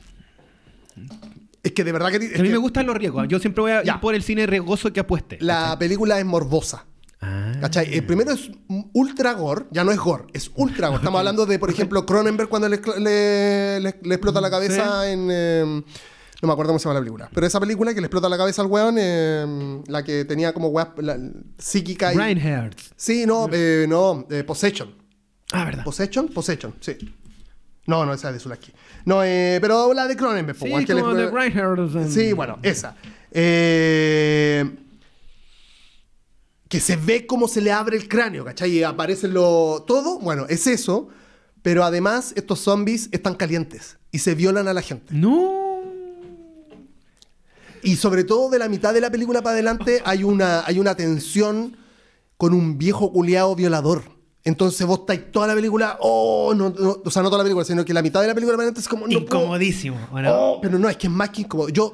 Es 1.63 1.71
que 1.71 1.83
de 1.83 1.91
verdad 1.91 2.09
que... 2.09 2.17
a 2.17 2.19
mí 2.19 2.27
que 2.29 2.43
me 2.43 2.57
gustan 2.57 2.85
los 2.85 2.95
riesgos. 2.97 3.25
Yo 3.27 3.39
siempre 3.39 3.61
voy 3.61 3.71
a 3.71 3.83
Ya. 3.83 3.93
ir 3.95 3.99
por 4.01 4.13
el 4.15 4.21
cine 4.23 4.45
riesgoso 4.45 4.91
que 4.93 4.99
apueste. 4.99 5.37
la 5.41 5.77
película 5.79 6.19
es 6.19 6.25
morbosa. 6.25 6.85
Ah. 7.21 7.53
¿Cachai? 7.61 7.93
El 7.93 8.05
primero 8.05 8.31
es 8.33 8.51
ultra 8.91 9.31
gore, 9.33 9.65
ya 9.71 9.85
no 9.85 9.91
es 9.91 9.97
gore, 9.97 10.25
es 10.33 10.51
ultra 10.55 10.89
gore. 10.89 10.99
Estamos 10.99 11.19
hablando 11.19 11.45
de, 11.45 11.57
por 11.57 11.69
ejemplo, 11.69 12.05
Cronenberg 12.05 12.49
cuando 12.49 12.67
le, 12.67 12.81
le- 12.99 13.79
le- 13.79 13.99
le 14.03 14.15
explota 14.15 14.41
la 14.41 14.49
cabeza 14.51 15.09
en. 15.09 15.29
eh, 15.31 15.63
no 16.41 16.47
me 16.47 16.51
acuerdo 16.51 16.71
cómo 16.71 16.79
se 16.79 16.83
llama 16.83 16.95
la 16.95 16.99
película. 16.99 17.29
Pero 17.33 17.47
esa 17.47 17.61
película 17.61 17.93
que 17.93 18.01
le 18.01 18.07
explota 18.07 18.27
la 18.27 18.35
cabeza 18.37 18.61
al 18.61 18.67
weón, 18.67 18.97
eh, 18.99 19.81
la 19.87 20.03
que 20.03 20.25
tenía 20.25 20.51
como 20.53 20.67
weas 20.67 20.89
la- 20.97 21.17
psíquica 21.57 22.11
Hertz. 22.11 22.91
Sí, 22.97 23.25
no, 23.25 23.47
eh, 23.53 23.85
no, 23.87 24.27
eh, 24.29 24.43
Possession. 24.43 24.93
Ah, 25.53 25.63
verdad. 25.63 25.85
¿Possession? 25.85 26.27
Possession, 26.27 26.75
sí. 26.81 26.97
No, 27.85 28.05
no, 28.05 28.13
esa 28.13 28.29
es 28.29 28.35
de 28.35 28.39
Zulaki. 28.39 28.71
No, 29.05 29.23
eh, 29.23 29.57
pero 29.61 29.93
la 29.93 30.07
de 30.07 30.15
Cronenberg, 30.15 30.57
Sí, 30.57 30.69
como 30.69 31.13
de 31.13 31.29
Sí, 32.09 32.33
bueno, 32.33 32.59
esa. 32.63 32.95
Eh, 33.31 34.69
que 36.69 36.79
se 36.79 36.95
ve 36.95 37.25
cómo 37.25 37.47
se 37.47 37.61
le 37.61 37.71
abre 37.71 37.97
el 37.97 38.07
cráneo, 38.07 38.45
¿cachai? 38.45 38.71
Y 38.71 38.83
aparece 38.83 39.27
lo, 39.27 39.83
todo. 39.85 40.19
Bueno, 40.19 40.45
es 40.49 40.65
eso. 40.67 41.09
Pero 41.61 41.83
además, 41.83 42.33
estos 42.35 42.59
zombies 42.59 43.09
están 43.11 43.35
calientes 43.35 43.97
y 44.11 44.19
se 44.19 44.35
violan 44.35 44.67
a 44.67 44.73
la 44.73 44.81
gente. 44.81 45.13
No. 45.13 45.81
Y 47.81 47.95
sobre 47.97 48.23
todo 48.23 48.49
de 48.49 48.59
la 48.59 48.69
mitad 48.69 48.93
de 48.93 49.01
la 49.01 49.09
película 49.09 49.41
para 49.41 49.53
adelante 49.53 50.01
hay 50.05 50.23
una, 50.23 50.65
hay 50.65 50.79
una 50.79 50.95
tensión 50.95 51.77
con 52.37 52.53
un 52.53 52.77
viejo 52.77 53.11
culiado 53.11 53.55
violador. 53.55 54.03
Entonces 54.45 54.85
vos 54.85 54.99
estáis 54.99 55.31
toda 55.31 55.47
la 55.47 55.55
película, 55.55 55.97
oh, 56.01 56.53
no, 56.55 56.69
no, 56.69 56.97
o 57.05 57.09
sea, 57.09 57.21
no 57.21 57.29
toda 57.29 57.37
la 57.39 57.43
película, 57.45 57.63
sino 57.65 57.85
que 57.85 57.93
la 57.93 58.01
mitad 58.01 58.19
de 58.21 58.27
la 58.27 58.35
película 58.35 58.61
es 58.75 58.87
como, 58.89 59.07
no 59.07 59.13
Incomodísimo. 59.19 59.97
Oh, 60.27 60.59
pero 60.61 60.77
no, 60.77 60.89
es 60.89 60.97
que 60.97 61.07
es 61.07 61.13
más 61.13 61.29
que 61.29 61.41
incómodo. 61.43 61.69
Yo 61.69 61.93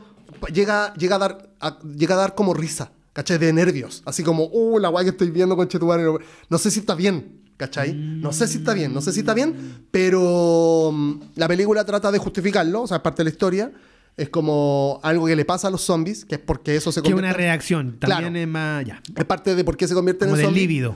llega, 0.52 0.94
llega 0.96 1.18
a 1.18 1.20
dar 1.20 1.50
a- 1.60 1.80
llega 1.80 2.16
a 2.16 2.18
dar 2.18 2.34
como 2.36 2.54
risa, 2.56 2.92
¿cachai? 3.14 3.38
De 3.38 3.54
nervios. 3.54 4.02
Así 4.06 4.24
como, 4.24 4.46
uh, 4.52 4.80
la 4.80 4.90
guay 4.90 5.06
que 5.06 5.12
estoy 5.12 5.30
viendo 5.30 5.56
con 5.56 5.68
Chetumare. 5.68 6.04
No, 6.50 6.58
sé 6.58 6.72
si 6.72 6.80
está 6.80 6.96
bien, 6.96 7.44
¿cachai? 7.58 7.94
No 7.94 8.34
sé 8.34 8.48
si 8.48 8.58
está 8.60 8.74
bien, 8.74 8.94
no 8.96 9.02
sé 9.02 9.12
si 9.14 9.20
está 9.20 9.36
bien, 9.36 9.86
pero 9.92 10.90
mm, 10.92 11.20
la 11.36 11.48
película 11.48 11.86
trata 11.86 12.12
de 12.12 12.18
justificarlo, 12.18 12.82
o 12.84 12.88
sea, 12.88 12.98
es 12.98 13.04
parte 13.04 13.20
de 13.20 13.26
la 13.26 13.30
historia. 13.32 13.72
Es 14.18 14.30
como 14.30 15.00
algo 15.04 15.28
que 15.28 15.36
le 15.36 15.46
pasa 15.46 15.68
a 15.70 15.72
los 15.72 15.82
zombies, 15.82 16.26
que 16.26 16.36
es 16.36 16.42
porque 16.42 16.76
eso 16.76 16.92
se 16.92 17.02
que 17.02 17.12
convierte. 17.12 17.30
una 17.30 17.34
reacción. 17.38 17.98
También 18.00 18.20
Claro. 18.34 18.38
es 18.40 18.48
más. 18.48 18.86
Ya. 18.86 19.02
Es 19.16 19.26
parte 19.26 19.56
de 19.56 19.64
por 19.64 19.78
qué 19.78 19.88
se 19.88 19.94
convierten 19.94 20.28
Como 20.28 20.36
en 20.36 20.40
del 20.40 20.46
zombies. 20.48 20.64
líbido. 20.68 20.96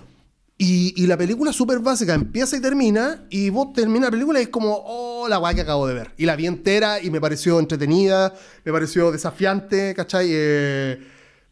Y, 0.66 0.94
y 0.96 1.08
la 1.08 1.18
película 1.18 1.52
es 1.52 1.58
súper 1.58 1.80
básica, 1.80 2.14
empieza 2.14 2.56
y 2.56 2.62
termina, 2.62 3.26
y 3.30 3.50
vos 3.50 3.74
terminas 3.74 4.04
la 4.08 4.12
película 4.12 4.40
y 4.40 4.44
es 4.44 4.50
como, 4.50 4.82
oh, 4.86 5.28
la 5.28 5.36
guay 5.38 5.56
que 5.56 5.62
acabo 5.62 5.86
de 5.88 5.94
ver. 5.94 6.12
Y 6.16 6.26
la 6.26 6.36
vi 6.38 6.46
entera 6.46 7.02
y 7.02 7.10
me 7.10 7.20
pareció 7.20 7.60
entretenida, 7.60 8.34
me 8.64 8.72
pareció 8.72 9.12
desafiante, 9.12 9.94
¿cachai? 9.94 10.28
Eh, 10.30 11.00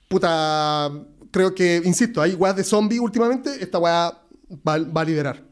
puta, 0.08 0.90
creo 1.30 1.54
que, 1.54 1.82
insisto, 1.84 2.22
hay 2.22 2.34
guayas 2.36 2.56
de 2.58 2.64
zombie 2.64 3.00
últimamente, 3.00 3.50
esta 3.60 3.80
guay 3.80 3.92
va, 4.66 4.78
va 4.78 5.02
a 5.02 5.06
liderar. 5.06 5.44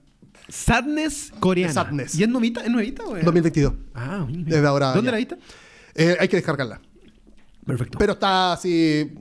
Sadness 0.48 1.32
coreana. 1.40 1.74
Sadness. 1.74 2.16
¿Y 2.16 2.24
es 2.24 2.30
nuevita? 2.30 2.62
¿Es 2.62 2.70
nuevita? 2.72 3.04
o 3.04 3.18
es- 3.18 3.26
2022. 3.26 3.74
Ah. 3.94 4.26
Desde 4.30 4.66
ahora 4.68 4.94
¿Dónde 4.94 5.08
ya. 5.08 5.12
la 5.12 5.18
viste? 5.18 5.38
Eh, 5.96 6.16
hay 6.20 6.28
que 6.28 6.38
descargarla. 6.38 6.82
Perfecto. 7.66 7.98
Pero 8.00 8.14
está 8.14 8.54
así, 8.54 9.12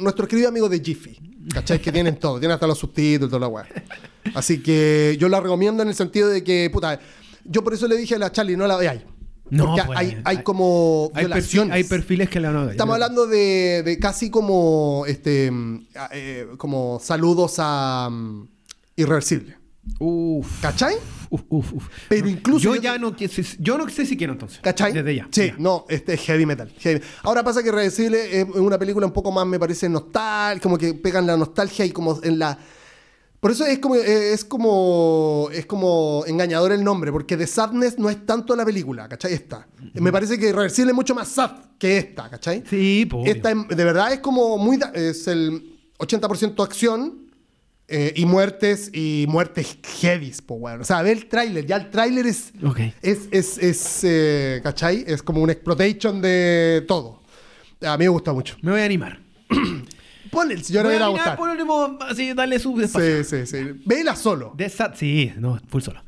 nuestro 0.00 0.26
querido 0.28 0.48
amigo 0.48 0.68
de 0.68 0.80
Jiffy, 0.80 1.18
¿cachai? 1.52 1.80
Que 1.80 1.92
tienen 1.92 2.16
todo, 2.16 2.38
tienen 2.38 2.54
hasta 2.54 2.66
los 2.66 2.78
subtítulos 2.78 3.30
toda 3.30 3.40
la 3.40 3.46
guay. 3.46 3.66
Así 4.34 4.62
que 4.62 5.16
yo 5.18 5.28
la 5.28 5.40
recomiendo 5.40 5.82
en 5.82 5.88
el 5.88 5.94
sentido 5.94 6.28
de 6.28 6.42
que, 6.44 6.68
puta, 6.72 6.98
yo 7.44 7.62
por 7.62 7.74
eso 7.74 7.86
le 7.88 7.96
dije 7.96 8.14
a 8.14 8.18
la 8.18 8.32
Charlie, 8.32 8.56
no 8.56 8.66
la 8.66 8.76
veáis. 8.76 9.02
No, 9.48 9.66
Porque 9.66 9.82
pues, 9.84 9.98
hay, 9.98 10.18
hay 10.24 10.42
como 10.42 11.10
hay, 11.14 11.24
perfil- 11.24 11.28
violaciones. 11.28 11.74
hay 11.74 11.84
perfiles 11.84 12.28
que 12.28 12.40
la 12.40 12.50
no. 12.50 12.68
Estamos 12.68 12.94
hablando 12.94 13.28
de, 13.28 13.84
de 13.84 13.98
casi 14.00 14.28
como 14.28 15.04
este 15.06 15.50
mm, 15.52 15.86
eh, 16.10 16.46
como 16.56 16.98
saludos 17.00 17.54
a 17.58 18.08
mm, 18.10 18.48
irreversible. 18.96 19.56
Uf. 19.98 20.60
¿Cachai? 20.60 20.94
Uf, 21.30 21.42
uf, 21.48 21.72
uf. 21.72 21.88
Pero 22.08 22.28
incluso 22.28 22.64
Yo 22.64 22.74
yo- 22.76 22.82
ya 22.82 22.98
no 22.98 23.14
yo 23.58 23.78
no 23.78 23.88
sé 23.88 24.06
si 24.06 24.16
quiero 24.16 24.32
entonces. 24.34 24.60
¿Cachai? 24.62 24.92
Desde 24.92 25.14
ya. 25.16 25.28
Sí, 25.30 25.46
Ya. 25.48 25.54
no, 25.58 25.84
este 25.88 26.14
es 26.14 26.20
heavy 26.22 26.46
metal. 26.46 26.72
heavy- 26.78 27.02
Ahora 27.22 27.42
pasa 27.42 27.62
que 27.62 27.68
Irreversible 27.68 28.40
es 28.40 28.46
una 28.54 28.78
película 28.78 29.06
un 29.06 29.12
poco 29.12 29.32
más, 29.32 29.46
me 29.46 29.58
parece, 29.58 29.88
nostal, 29.88 30.60
como 30.60 30.76
que 30.78 30.94
pegan 30.94 31.26
la 31.26 31.36
nostalgia 31.36 31.84
y 31.84 31.90
como 31.90 32.20
en 32.22 32.38
la. 32.38 32.58
Por 33.40 33.50
eso 33.50 33.64
es 33.66 33.78
como, 33.78 33.94
eh, 33.96 34.32
es 34.32 34.44
como, 34.44 35.48
es 35.52 35.66
como 35.66 36.24
engañador 36.26 36.72
el 36.72 36.82
nombre, 36.82 37.12
porque 37.12 37.36
The 37.36 37.46
Sadness 37.46 37.98
no 37.98 38.08
es 38.08 38.24
tanto 38.26 38.56
la 38.56 38.64
película, 38.64 39.08
¿cachai? 39.08 39.32
Esta. 39.34 39.68
Me 39.94 40.10
parece 40.10 40.38
que 40.38 40.48
Irreversible 40.48 40.90
es 40.92 40.96
mucho 40.96 41.14
más 41.14 41.28
sad 41.28 41.50
que 41.78 41.98
esta, 41.98 42.28
¿cachai? 42.30 42.64
Sí, 42.68 43.06
pues. 43.08 43.28
Esta 43.36 43.52
de 43.54 43.84
verdad 43.84 44.12
es 44.12 44.20
como 44.20 44.56
muy. 44.58 44.78
Es 44.94 45.26
el 45.28 45.76
80% 45.98 46.62
acción 46.64 47.25
eh, 47.88 48.12
y 48.16 48.26
muertes 48.26 48.90
y 48.92 49.26
muertes 49.28 49.78
heavies, 50.00 50.42
po, 50.42 50.54
weón. 50.54 50.80
O 50.80 50.84
sea, 50.84 51.02
ve 51.02 51.12
el 51.12 51.26
tráiler, 51.26 51.66
ya 51.66 51.76
el 51.76 51.90
tráiler 51.90 52.26
es. 52.26 52.52
Ok. 52.64 52.80
Es, 53.00 53.28
es, 53.30 53.58
es 53.58 54.00
eh, 54.02 54.60
¿cachai? 54.62 55.04
Es 55.06 55.22
como 55.22 55.40
una 55.40 55.52
exploitation 55.52 56.20
de 56.20 56.84
todo. 56.88 57.22
A 57.82 57.96
mí 57.96 58.04
me 58.04 58.08
gusta 58.08 58.32
mucho. 58.32 58.56
Me 58.62 58.72
voy 58.72 58.80
a 58.80 58.84
animar. 58.84 59.20
Ponle, 60.30 60.54
el 60.54 60.64
señor 60.64 60.84
Voy 60.86 60.96
a 60.96 61.06
gustar. 61.06 61.40
último, 61.40 61.98
así, 62.00 62.32
darle 62.32 62.58
su 62.58 62.78
espacio. 62.80 63.22
Sí, 63.22 63.46
sí, 63.46 63.46
sí. 63.46 63.80
Vela 63.84 64.16
solo. 64.16 64.52
De 64.56 64.68
sí, 64.94 65.32
no, 65.38 65.60
full 65.68 65.82
solo. 65.82 66.02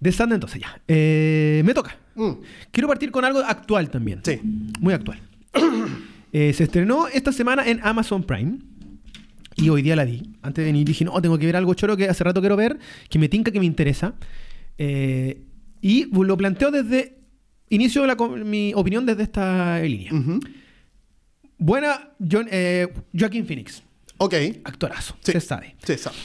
De 0.00 0.10
Sad 0.10 0.32
entonces 0.32 0.60
ya. 0.60 0.80
Eh, 0.88 1.62
me 1.64 1.74
toca. 1.74 1.96
Mm, 2.14 2.32
Quiero 2.72 2.88
partir 2.88 3.10
con 3.10 3.24
algo 3.24 3.38
actual 3.40 3.90
también. 3.90 4.20
Sí. 4.24 4.40
Muy 4.80 4.94
actual. 4.94 5.20
Se 6.32 6.64
estrenó 6.64 7.06
esta 7.08 7.32
semana 7.32 7.66
en 7.68 7.80
Amazon 7.82 8.22
Prime. 8.24 8.58
Y 9.60 9.68
hoy 9.68 9.82
día 9.82 9.94
la 9.94 10.04
vi. 10.04 10.22
Antes 10.42 10.64
de 10.64 10.72
venir 10.72 10.86
dije, 10.86 11.04
no, 11.04 11.20
tengo 11.20 11.38
que 11.38 11.46
ver 11.46 11.56
algo 11.56 11.74
choro 11.74 11.96
que 11.96 12.08
hace 12.08 12.24
rato 12.24 12.40
quiero 12.40 12.56
ver, 12.56 12.78
que 13.08 13.18
me 13.18 13.28
tinca, 13.28 13.50
que 13.50 13.60
me 13.60 13.66
interesa. 13.66 14.14
Eh, 14.78 15.42
y 15.80 16.06
lo 16.06 16.36
planteo 16.36 16.70
desde... 16.70 17.18
Inicio 17.68 18.04
la 18.04 18.16
mi 18.16 18.72
opinión 18.74 19.06
desde 19.06 19.22
esta 19.22 19.78
línea. 19.80 20.10
Buena 21.56 22.10
John, 22.18 22.48
eh, 22.50 22.88
Joaquin 23.16 23.46
Phoenix. 23.46 23.82
Ok. 24.16 24.34
Actorazo. 24.64 25.14
Sí. 25.20 25.32
Se 25.32 25.40
sabe. 25.40 25.76
Sí, 25.84 25.96
sabe. 25.96 26.16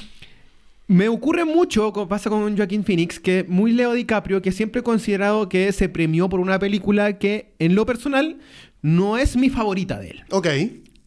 Me 0.88 1.08
ocurre 1.08 1.45
mucho, 1.45 1.91
como 1.93 2.08
pasa 2.08 2.30
con 2.30 2.56
Joaquin 2.58 2.84
Phoenix, 2.84 3.19
que 3.19 3.45
muy 3.48 3.74
Leo 3.74 3.93
DiCaprio, 3.93 4.41
que 4.41 4.52
siempre 4.52 4.80
he 4.80 4.84
considerado 4.84 5.48
que 5.48 5.71
se 5.71 5.89
premió 5.89 6.30
por 6.30 6.39
una 6.39 6.58
película 6.58 7.19
que, 7.19 7.54
en 7.60 7.76
lo 7.76 7.86
personal, 7.86 8.38
no 8.82 9.17
es 9.17 9.36
mi 9.36 9.50
favorita 9.50 10.00
de 10.00 10.10
él. 10.10 10.24
Ok. 10.32 10.48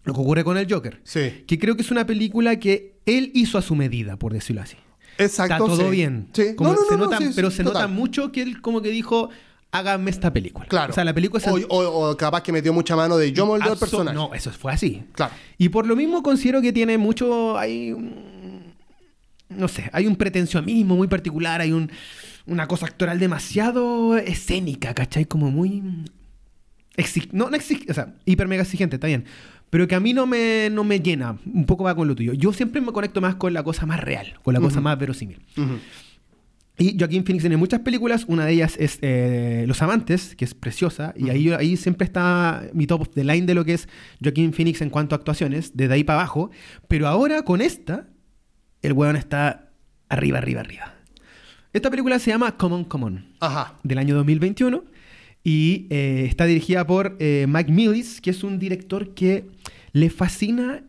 Lo 0.08 0.14
que 0.14 0.20
ocurre 0.20 0.42
con 0.42 0.56
el 0.56 0.66
Joker. 0.72 1.00
Sí. 1.04 1.44
Que 1.46 1.58
creo 1.58 1.76
que 1.76 1.82
es 1.82 1.90
una 1.90 2.06
película 2.06 2.58
que 2.58 2.96
él 3.06 3.30
hizo 3.34 3.58
a 3.58 3.62
su 3.62 3.74
medida, 3.76 4.16
por 4.16 4.32
decirlo 4.32 4.62
así. 4.62 4.76
Exacto. 5.18 5.54
Está 5.54 5.58
todo 5.58 5.84
sí. 5.84 5.90
bien. 5.90 6.28
Sí. 6.32 6.54
Como 6.56 6.70
No, 6.72 6.76
no, 6.80 6.86
se 6.88 6.96
nota- 6.96 7.18
pero 7.36 7.50
se 7.50 7.62
total. 7.62 7.82
nota 7.82 7.88
mucho 7.94 8.32
que 8.32 8.40
él 8.42 8.60
como 8.62 8.80
que 8.80 8.88
dijo, 8.90 9.28
hágame 9.70 10.10
esta 10.10 10.32
película. 10.32 10.66
Claro. 10.66 10.92
O 10.92 10.94
sea, 10.94 11.04
la 11.04 11.12
película 11.12 11.42
es... 11.44 11.46
o, 11.46 11.56
o- 11.68 12.10
o 12.10 12.16
capaz 12.16 12.42
que 12.42 12.52
metió 12.52 12.72
mucha 12.72 12.96
mano 12.96 13.18
de 13.18 13.32
yo 13.32 13.44
moldeo 13.44 13.74
el 13.74 13.78
personaje. 13.78 14.14
No, 14.16 14.32
eso 14.32 14.50
fue 14.50 14.72
así. 14.72 15.02
Claro. 15.12 15.34
Y 15.58 15.68
por 15.68 15.86
lo 15.86 15.94
mismo 15.94 16.22
considero 16.22 16.62
que 16.62 16.72
tiene 16.72 16.96
mucho... 16.98 17.58
Hay 17.58 17.94
no 19.50 19.66
sé, 19.68 19.88
hay 19.92 20.06
un 20.06 20.16
pretensionismo 20.16 20.94
muy 20.96 21.08
particular, 21.08 21.60
hay 21.62 21.72
un, 21.72 21.90
una 22.46 22.66
cosa 22.68 22.86
actoral 22.86 23.18
demasiado 23.18 24.16
escénica, 24.18 24.94
¿cachai? 24.94 25.24
Como 25.24 25.50
muy... 25.50 25.80
no, 27.32 27.50
no 27.50 27.56
exi- 27.56 27.90
o 27.90 27.94
sea, 27.94 28.14
hiper 28.26 28.46
mega 28.46 28.62
exigente, 28.62 28.96
está 28.96 29.06
bien. 29.06 29.24
Pero 29.70 29.86
que 29.86 29.94
a 29.94 30.00
mí 30.00 30.12
no 30.14 30.26
me, 30.26 30.68
no 30.70 30.82
me 30.84 31.00
llena. 31.00 31.36
Un 31.52 31.66
poco 31.66 31.84
va 31.84 31.94
con 31.94 32.08
lo 32.08 32.14
tuyo. 32.14 32.32
Yo 32.32 32.52
siempre 32.52 32.80
me 32.80 32.92
conecto 32.92 33.20
más 33.20 33.34
con 33.36 33.52
la 33.52 33.62
cosa 33.62 33.84
más 33.86 34.00
real, 34.00 34.34
con 34.42 34.54
la 34.54 34.60
cosa 34.60 34.80
más 34.80 34.98
verosímil. 34.98 35.40
Y 36.80 36.96
Joaquín 36.96 37.24
Phoenix 37.24 37.42
tiene 37.42 37.56
muchas 37.56 37.80
películas, 37.80 38.24
una 38.28 38.46
de 38.46 38.52
ellas 38.52 38.76
es 38.78 39.00
eh, 39.02 39.64
Los 39.66 39.82
Amantes, 39.82 40.36
que 40.36 40.44
es 40.44 40.54
preciosa, 40.54 41.12
y 41.16 41.28
ahí, 41.28 41.50
ahí 41.50 41.76
siempre 41.76 42.04
está 42.04 42.68
mi 42.72 42.86
top 42.86 43.00
of 43.00 43.08
the 43.14 43.24
line 43.24 43.46
de 43.46 43.54
lo 43.54 43.64
que 43.64 43.74
es 43.74 43.88
Joaquín 44.22 44.52
Phoenix 44.52 44.80
en 44.80 44.88
cuanto 44.88 45.16
a 45.16 45.18
actuaciones, 45.18 45.76
desde 45.76 45.94
ahí 45.94 46.04
para 46.04 46.20
abajo, 46.20 46.52
pero 46.86 47.08
ahora 47.08 47.42
con 47.42 47.62
esta, 47.62 48.06
el 48.80 48.92
weón 48.92 49.16
está 49.16 49.70
arriba, 50.08 50.38
arriba, 50.38 50.60
arriba. 50.60 50.94
Esta 51.72 51.90
película 51.90 52.20
se 52.20 52.30
llama 52.30 52.56
Common 52.56 52.84
Common, 52.84 53.26
Ajá. 53.40 53.74
del 53.82 53.98
año 53.98 54.14
2021, 54.14 54.84
y 55.42 55.88
eh, 55.90 56.26
está 56.28 56.44
dirigida 56.44 56.86
por 56.86 57.16
eh, 57.18 57.46
Mike 57.48 57.72
Millis, 57.72 58.20
que 58.20 58.30
es 58.30 58.44
un 58.44 58.60
director 58.60 59.14
que 59.14 59.50
le 59.92 60.10
fascina 60.10 60.84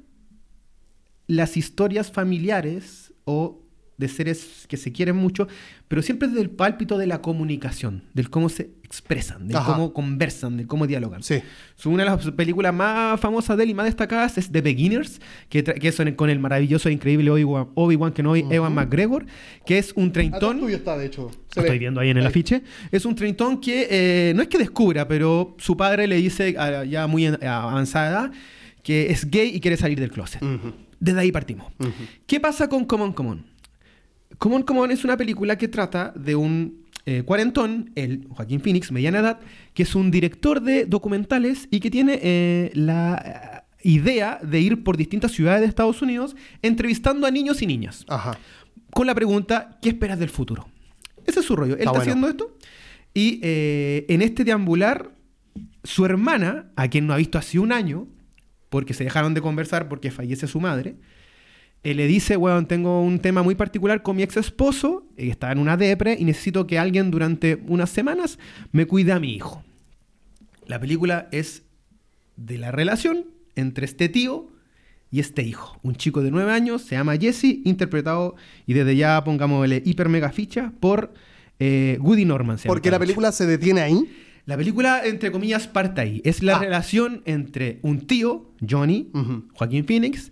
las 1.27 1.57
historias 1.57 2.11
familiares 2.11 3.13
o 3.25 3.61
de 3.97 4.07
seres 4.07 4.65
que 4.69 4.77
se 4.77 4.93
quieren 4.93 5.17
mucho, 5.17 5.47
pero 5.89 6.01
siempre 6.01 6.29
desde 6.29 6.39
el 6.41 6.49
pálpito 6.49 6.97
de 6.97 7.05
la 7.05 7.21
comunicación, 7.21 8.05
del 8.13 8.29
cómo 8.29 8.47
se 8.47 8.71
expresan, 8.81 9.49
del 9.49 9.57
Ajá. 9.57 9.73
cómo 9.73 9.91
conversan, 9.93 10.55
del 10.55 10.67
cómo 10.67 10.87
dialogan. 10.87 11.21
Sí. 11.21 11.41
Una 11.83 12.05
de 12.05 12.09
las 12.09 12.31
películas 12.31 12.73
más 12.73 13.19
famosas 13.19 13.57
de 13.57 13.65
él 13.65 13.71
y 13.71 13.73
más 13.73 13.85
destacadas 13.87 14.37
es 14.37 14.53
The 14.53 14.61
Beginners, 14.61 15.19
que, 15.49 15.65
que 15.65 15.89
es 15.89 15.99
en- 15.99 16.15
con 16.15 16.29
el 16.29 16.39
maravilloso 16.39 16.87
e 16.87 16.93
increíble 16.93 17.29
Obi-Wan 17.29 17.67
Obi-Wan 17.75 18.13
Kenobi, 18.13 18.45
Ewan 18.49 18.73
McGregor, 18.73 19.25
que 19.65 19.77
es 19.77 19.91
un 19.97 20.13
treintón. 20.13 20.61
tuyo 20.61 20.77
está, 20.77 20.97
de 20.97 21.07
hecho. 21.07 21.29
Se 21.53 21.59
estoy 21.59 21.77
viendo 21.77 21.99
ahí 21.99 22.09
en 22.09 22.17
el 22.17 22.23
Ahí. 22.23 22.29
afiche. 22.29 22.63
Es 22.89 23.05
un 23.05 23.15
treintón 23.15 23.59
que 23.59 23.87
eh, 23.91 24.33
no 24.33 24.41
es 24.41 24.47
que 24.47 24.57
descubra, 24.57 25.09
pero 25.09 25.57
su 25.59 25.75
padre 25.75 26.07
le 26.07 26.15
dice 26.15 26.55
a 26.57 26.85
ya 26.85 27.05
muy 27.05 27.25
avanzada 27.27 28.09
edad 28.09 28.31
que 28.89 29.11
es 29.11 29.29
gay 29.29 29.51
y 29.53 29.59
quiere 29.59 29.77
salir 29.77 29.99
del 29.99 30.09
closet. 30.09 30.41
Desde 30.99 31.19
ahí 31.19 31.31
partimos. 31.31 31.71
¿Qué 32.25 32.39
pasa 32.39 32.67
con 32.67 32.85
Common 32.85 33.13
Common? 33.13 33.45
Common 34.39 34.63
Common 34.63 34.89
es 34.89 35.03
una 35.03 35.15
película 35.15 35.59
que 35.59 35.67
trata 35.67 36.11
de 36.15 36.35
un 36.35 36.85
eh, 37.05 37.21
cuarentón, 37.21 37.91
el 37.93 38.25
Joaquín 38.31 38.61
Phoenix, 38.61 38.91
mediana 38.91 39.19
edad, 39.19 39.41
que 39.75 39.83
es 39.83 39.93
un 39.93 40.09
director 40.09 40.59
de 40.63 40.85
documentales 40.85 41.67
y 41.69 41.81
que 41.81 41.91
tiene 41.91 42.19
eh, 42.23 42.71
la 42.73 43.63
eh, 43.63 43.87
idea 43.87 44.39
de 44.41 44.59
ir 44.59 44.83
por 44.83 44.97
distintas 44.97 45.33
ciudades 45.33 45.61
de 45.61 45.67
Estados 45.67 46.01
Unidos 46.01 46.35
entrevistando 46.63 47.27
a 47.27 47.31
niños 47.31 47.61
y 47.61 47.67
niñas 47.67 48.05
Ajá. 48.07 48.39
con 48.89 49.05
la 49.05 49.13
pregunta, 49.13 49.77
¿qué 49.83 49.89
esperas 49.89 50.17
del 50.17 50.29
futuro? 50.29 50.67
Ese 51.27 51.41
es 51.41 51.45
su 51.45 51.55
rollo. 51.55 51.75
Él 51.75 51.81
Está 51.81 51.91
está 51.91 51.99
bueno. 51.99 52.01
haciendo 52.01 52.27
esto 52.27 52.57
y 53.13 53.39
eh, 53.43 54.07
en 54.09 54.23
este 54.23 54.43
deambular, 54.43 55.11
su 55.83 56.05
hermana, 56.05 56.71
a 56.75 56.87
quien 56.87 57.05
no 57.05 57.13
ha 57.13 57.17
visto 57.17 57.37
hace 57.37 57.59
un 57.59 57.71
año, 57.71 58.07
porque 58.69 58.93
se 58.93 59.03
dejaron 59.03 59.33
de 59.33 59.41
conversar 59.41 59.89
porque 59.89 60.11
fallece 60.11 60.47
su 60.47 60.59
madre, 60.59 60.95
eh, 61.83 61.93
le 61.93 62.07
dice, 62.07 62.35
weón, 62.35 62.65
tengo 62.65 63.01
un 63.01 63.19
tema 63.19 63.41
muy 63.41 63.55
particular 63.55 64.03
con 64.03 64.15
mi 64.15 64.23
ex 64.23 64.35
esposo, 64.37 65.07
eh, 65.15 65.29
está 65.29 65.51
en 65.51 65.59
una 65.59 65.77
depre 65.77 66.17
y 66.19 66.25
necesito 66.25 66.67
que 66.67 66.77
alguien 66.77 67.09
durante 67.09 67.61
unas 67.67 67.89
semanas 67.89 68.37
me 68.71 68.85
cuide 68.85 69.13
a 69.13 69.19
mi 69.19 69.33
hijo. 69.33 69.63
La 70.67 70.79
película 70.79 71.29
es 71.31 71.63
de 72.35 72.57
la 72.57 72.71
relación 72.71 73.25
entre 73.55 73.85
este 73.85 74.09
tío 74.09 74.49
y 75.09 75.19
este 75.21 75.41
hijo. 75.43 75.79
Un 75.81 75.95
chico 75.95 76.21
de 76.21 76.31
9 76.31 76.51
años, 76.51 76.81
se 76.81 76.95
llama 76.95 77.17
Jesse, 77.17 77.61
interpretado, 77.63 78.35
y 78.67 78.73
desde 78.73 78.95
ya 78.95 79.23
pongámosle 79.23 79.81
hiper 79.85 80.09
mega 80.09 80.31
ficha, 80.31 80.73
por 80.79 81.13
eh, 81.59 81.97
Woody 82.01 82.25
Norman. 82.25 82.57
Porque 82.65 82.91
la 82.91 82.99
película 82.99 83.31
se 83.31 83.45
detiene 83.45 83.81
ahí. 83.81 84.05
La 84.45 84.57
película, 84.57 85.01
entre 85.05 85.31
comillas, 85.31 85.67
parte 85.67 86.01
ahí. 86.01 86.21
Es 86.25 86.41
la 86.43 86.55
Ah. 86.57 86.59
relación 86.59 87.21
entre 87.25 87.79
un 87.83 88.01
tío, 88.07 88.51
Johnny. 88.67 89.09
Joaquín 89.53 89.85
Phoenix, 89.85 90.31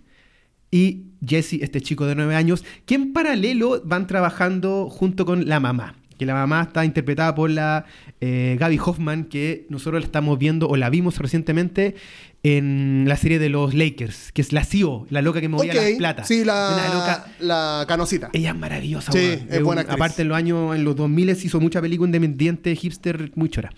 y 0.70 1.04
Jesse, 1.26 1.54
este 1.62 1.80
chico 1.80 2.04
de 2.06 2.14
9 2.14 2.34
años, 2.34 2.64
que 2.84 2.94
en 2.94 3.12
paralelo 3.12 3.80
van 3.84 4.06
trabajando 4.06 4.88
junto 4.90 5.24
con 5.24 5.48
la 5.48 5.60
mamá. 5.60 5.94
Que 6.18 6.26
la 6.26 6.34
mamá 6.34 6.62
está 6.62 6.84
interpretada 6.84 7.34
por 7.34 7.48
la 7.50 7.84
eh, 8.20 8.56
Gaby 8.58 8.78
Hoffman, 8.84 9.24
que 9.24 9.66
nosotros 9.70 10.00
la 10.02 10.06
estamos 10.06 10.38
viendo 10.38 10.68
o 10.68 10.76
la 10.76 10.90
vimos 10.90 11.18
recientemente 11.18 11.94
en 12.42 13.04
la 13.08 13.16
serie 13.16 13.38
de 13.38 13.48
los 13.48 13.74
Lakers, 13.74 14.32
que 14.32 14.42
es 14.42 14.52
la 14.52 14.64
CEO, 14.64 15.06
la 15.10 15.22
loca 15.22 15.40
que 15.40 15.48
movía 15.48 15.72
Ok. 15.72 15.78
las 15.78 15.92
plata. 15.94 16.24
Sí, 16.24 16.44
la, 16.44 16.88
loca- 16.92 17.26
la 17.40 17.84
canosita. 17.88 18.30
ella 18.32 18.50
es 18.50 18.56
maravillosa, 18.56 19.12
Sí, 19.12 19.18
es 19.48 19.58
un- 19.58 19.64
buena 19.64 19.80
actriz. 19.82 19.94
Aparte, 19.96 20.22
en 20.22 20.28
los 20.28 20.36
años, 20.36 20.74
en 20.76 20.84
los 20.84 20.94
2000 20.96 21.30
hizo 21.30 21.60
mucha 21.60 21.80
película 21.80 22.08
independiente, 22.08 22.74
hipster, 22.76 23.30
muy 23.34 23.48
chora. 23.48 23.70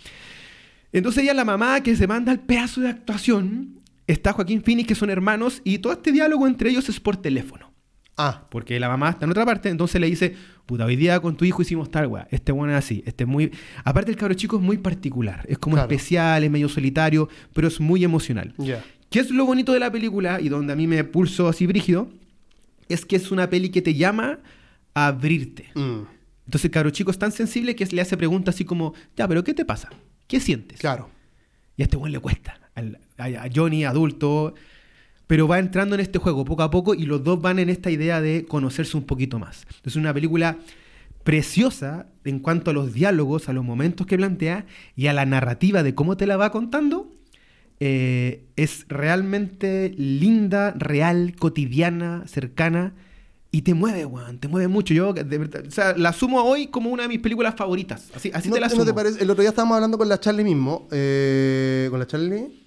Entonces 0.93 1.23
ella, 1.23 1.35
la 1.35 1.45
mamá 1.45 1.83
que 1.83 1.95
se 1.97 2.07
manda 2.07 2.33
el 2.33 2.41
pedazo 2.41 2.81
de 2.81 2.89
actuación, 2.89 3.81
está 4.07 4.33
Joaquín 4.33 4.63
Phoenix, 4.63 4.89
que 4.89 4.95
son 4.95 5.09
hermanos, 5.11 5.63
y 5.65 5.79
todo 5.79 5.93
este 5.93 6.11
diálogo 6.13 6.47
entre 6.47 6.71
ellos 6.71 6.89
es 6.89 6.99
por 7.01 7.17
teléfono. 7.17 7.70
Ah, 8.17 8.47
Porque 8.51 8.79
la 8.79 8.89
mamá 8.89 9.11
está 9.11 9.25
en 9.25 9.31
otra 9.31 9.47
parte, 9.47 9.69
entonces 9.71 9.99
le 10.01 10.07
dice, 10.07 10.35
puta, 10.67 10.85
hoy 10.85 10.97
día 10.97 11.21
con 11.21 11.37
tu 11.37 11.45
hijo 11.47 11.63
hicimos 11.63 11.91
tal, 11.91 12.07
weá. 12.09 12.29
Este 12.31 12.53
bueno 12.53 12.73
es 12.75 12.79
así, 12.85 13.03
este 13.07 13.25
es 13.25 13.29
muy... 13.29 13.51
Aparte 13.85 14.11
el 14.11 14.17
cabro 14.19 14.35
chico 14.35 14.57
es 14.57 14.63
muy 14.63 14.77
particular, 14.79 15.45
es 15.49 15.59
como 15.59 15.77
Claro. 15.77 15.91
especial, 15.91 16.45
es 16.45 16.51
medio 16.51 16.69
solitario, 16.69 17.29
pero 17.55 17.69
es 17.69 17.81
muy 17.81 18.05
emocional. 18.05 18.55
ya. 18.59 18.85
¿Qué 19.09 19.19
es 19.21 19.31
lo 19.31 19.45
bonito 19.45 19.73
de 19.73 19.81
la 19.81 19.91
película 19.91 20.41
y 20.41 20.49
donde 20.49 20.73
a 20.73 20.77
mí 20.77 20.87
me 20.87 21.03
pulso 21.03 21.49
así 21.49 21.67
brígido? 21.67 22.09
Es 22.89 23.05
que 23.05 23.17
es 23.17 23.31
una 23.33 23.51
peli 23.51 23.71
que 23.71 23.83
te 23.83 23.95
llama 23.95 24.39
a 24.95 25.07
abrirte. 25.09 25.71
Mm, 25.75 26.03
Entonces 26.45 26.65
el 26.67 26.71
cabro 26.71 26.91
chico 26.91 27.11
es 27.11 27.19
tan 27.19 27.33
sensible 27.33 27.75
que 27.75 27.87
le 27.87 28.01
hace 28.03 28.17
preguntas 28.17 28.55
así 28.55 28.65
como, 28.65 28.95
ya, 29.17 29.27
pero 29.27 29.43
¿qué 29.43 29.53
te 29.55 29.65
pasa? 29.65 29.89
¿Qué 30.29 30.39
sientes? 30.41 30.79
claro. 30.79 31.09
Y 31.77 31.83
a 31.83 31.85
este 31.87 31.97
buen 31.97 32.13
le 32.13 32.19
cuesta. 32.21 32.61
Al- 32.75 32.99
a, 33.19 33.25
a 33.25 33.49
Johnny, 33.53 33.85
adulto. 33.85 34.55
Pero 35.31 35.47
va 35.47 35.61
entrando 35.61 35.95
en 35.95 36.01
este 36.01 36.19
juego 36.19 36.45
poco 36.45 36.65
a 36.65 36.73
poco 36.73 36.93
y 36.93 37.05
los 37.07 37.23
dos 37.23 37.41
van 37.41 37.61
en 37.61 37.71
esta 37.71 37.89
idea 37.89 38.21
de 38.21 38.47
conocerse 38.47 38.97
un 38.97 39.05
poquito 39.05 39.39
más. 39.39 39.65
Es 39.85 39.95
una 39.95 40.13
película 40.13 40.59
preciosa 41.23 42.07
en 42.25 42.41
cuanto 42.41 42.73
a 42.73 42.75
los 42.75 42.93
diálogos, 42.93 43.49
a 43.49 43.53
los 43.53 43.65
momentos 43.65 44.09
que 44.09 44.17
plantea 44.17 44.67
y 44.97 45.07
a 45.07 45.13
la 45.13 45.27
narrativa 45.27 45.85
de 45.85 45.95
cómo 45.95 46.17
te 46.17 46.27
la 46.27 46.37
va 46.37 46.51
contando. 46.51 47.13
Eh, 47.79 48.47
es 48.57 48.87
realmente 48.89 49.95
linda, 49.97 50.75
real, 50.77 51.37
cotidiana, 51.39 52.25
cercana 52.27 52.95
y 53.53 53.63
te 53.63 53.73
mueve, 53.75 54.05
weón, 54.07 54.39
te 54.39 54.49
mueve 54.49 54.67
mucho. 54.67 54.95
Yo, 54.95 55.13
de 55.13 55.39
verdad, 55.39 55.63
o 55.65 55.71
sea, 55.71 55.97
la 55.97 56.09
asumo 56.09 56.43
hoy 56.43 56.67
como 56.67 56.91
una 56.91 57.05
de 57.05 57.09
mis 57.09 57.21
películas 57.21 57.55
favoritas. 57.57 58.11
Así, 58.17 58.33
así 58.35 58.49
¿No, 58.49 58.55
te 58.57 58.61
la 58.63 58.67
no 58.67 58.73
asumo. 58.73 58.85
te 58.85 58.95
parece? 58.95 59.23
El 59.23 59.31
otro 59.31 59.43
día 59.43 59.51
estábamos 59.51 59.77
hablando 59.77 59.97
con 59.97 60.09
la 60.09 60.19
Charlie 60.19 60.43
mismo. 60.43 60.89
eh, 60.91 61.87
¿Con 61.89 62.01
la 62.01 62.07
Charlie? 62.09 62.60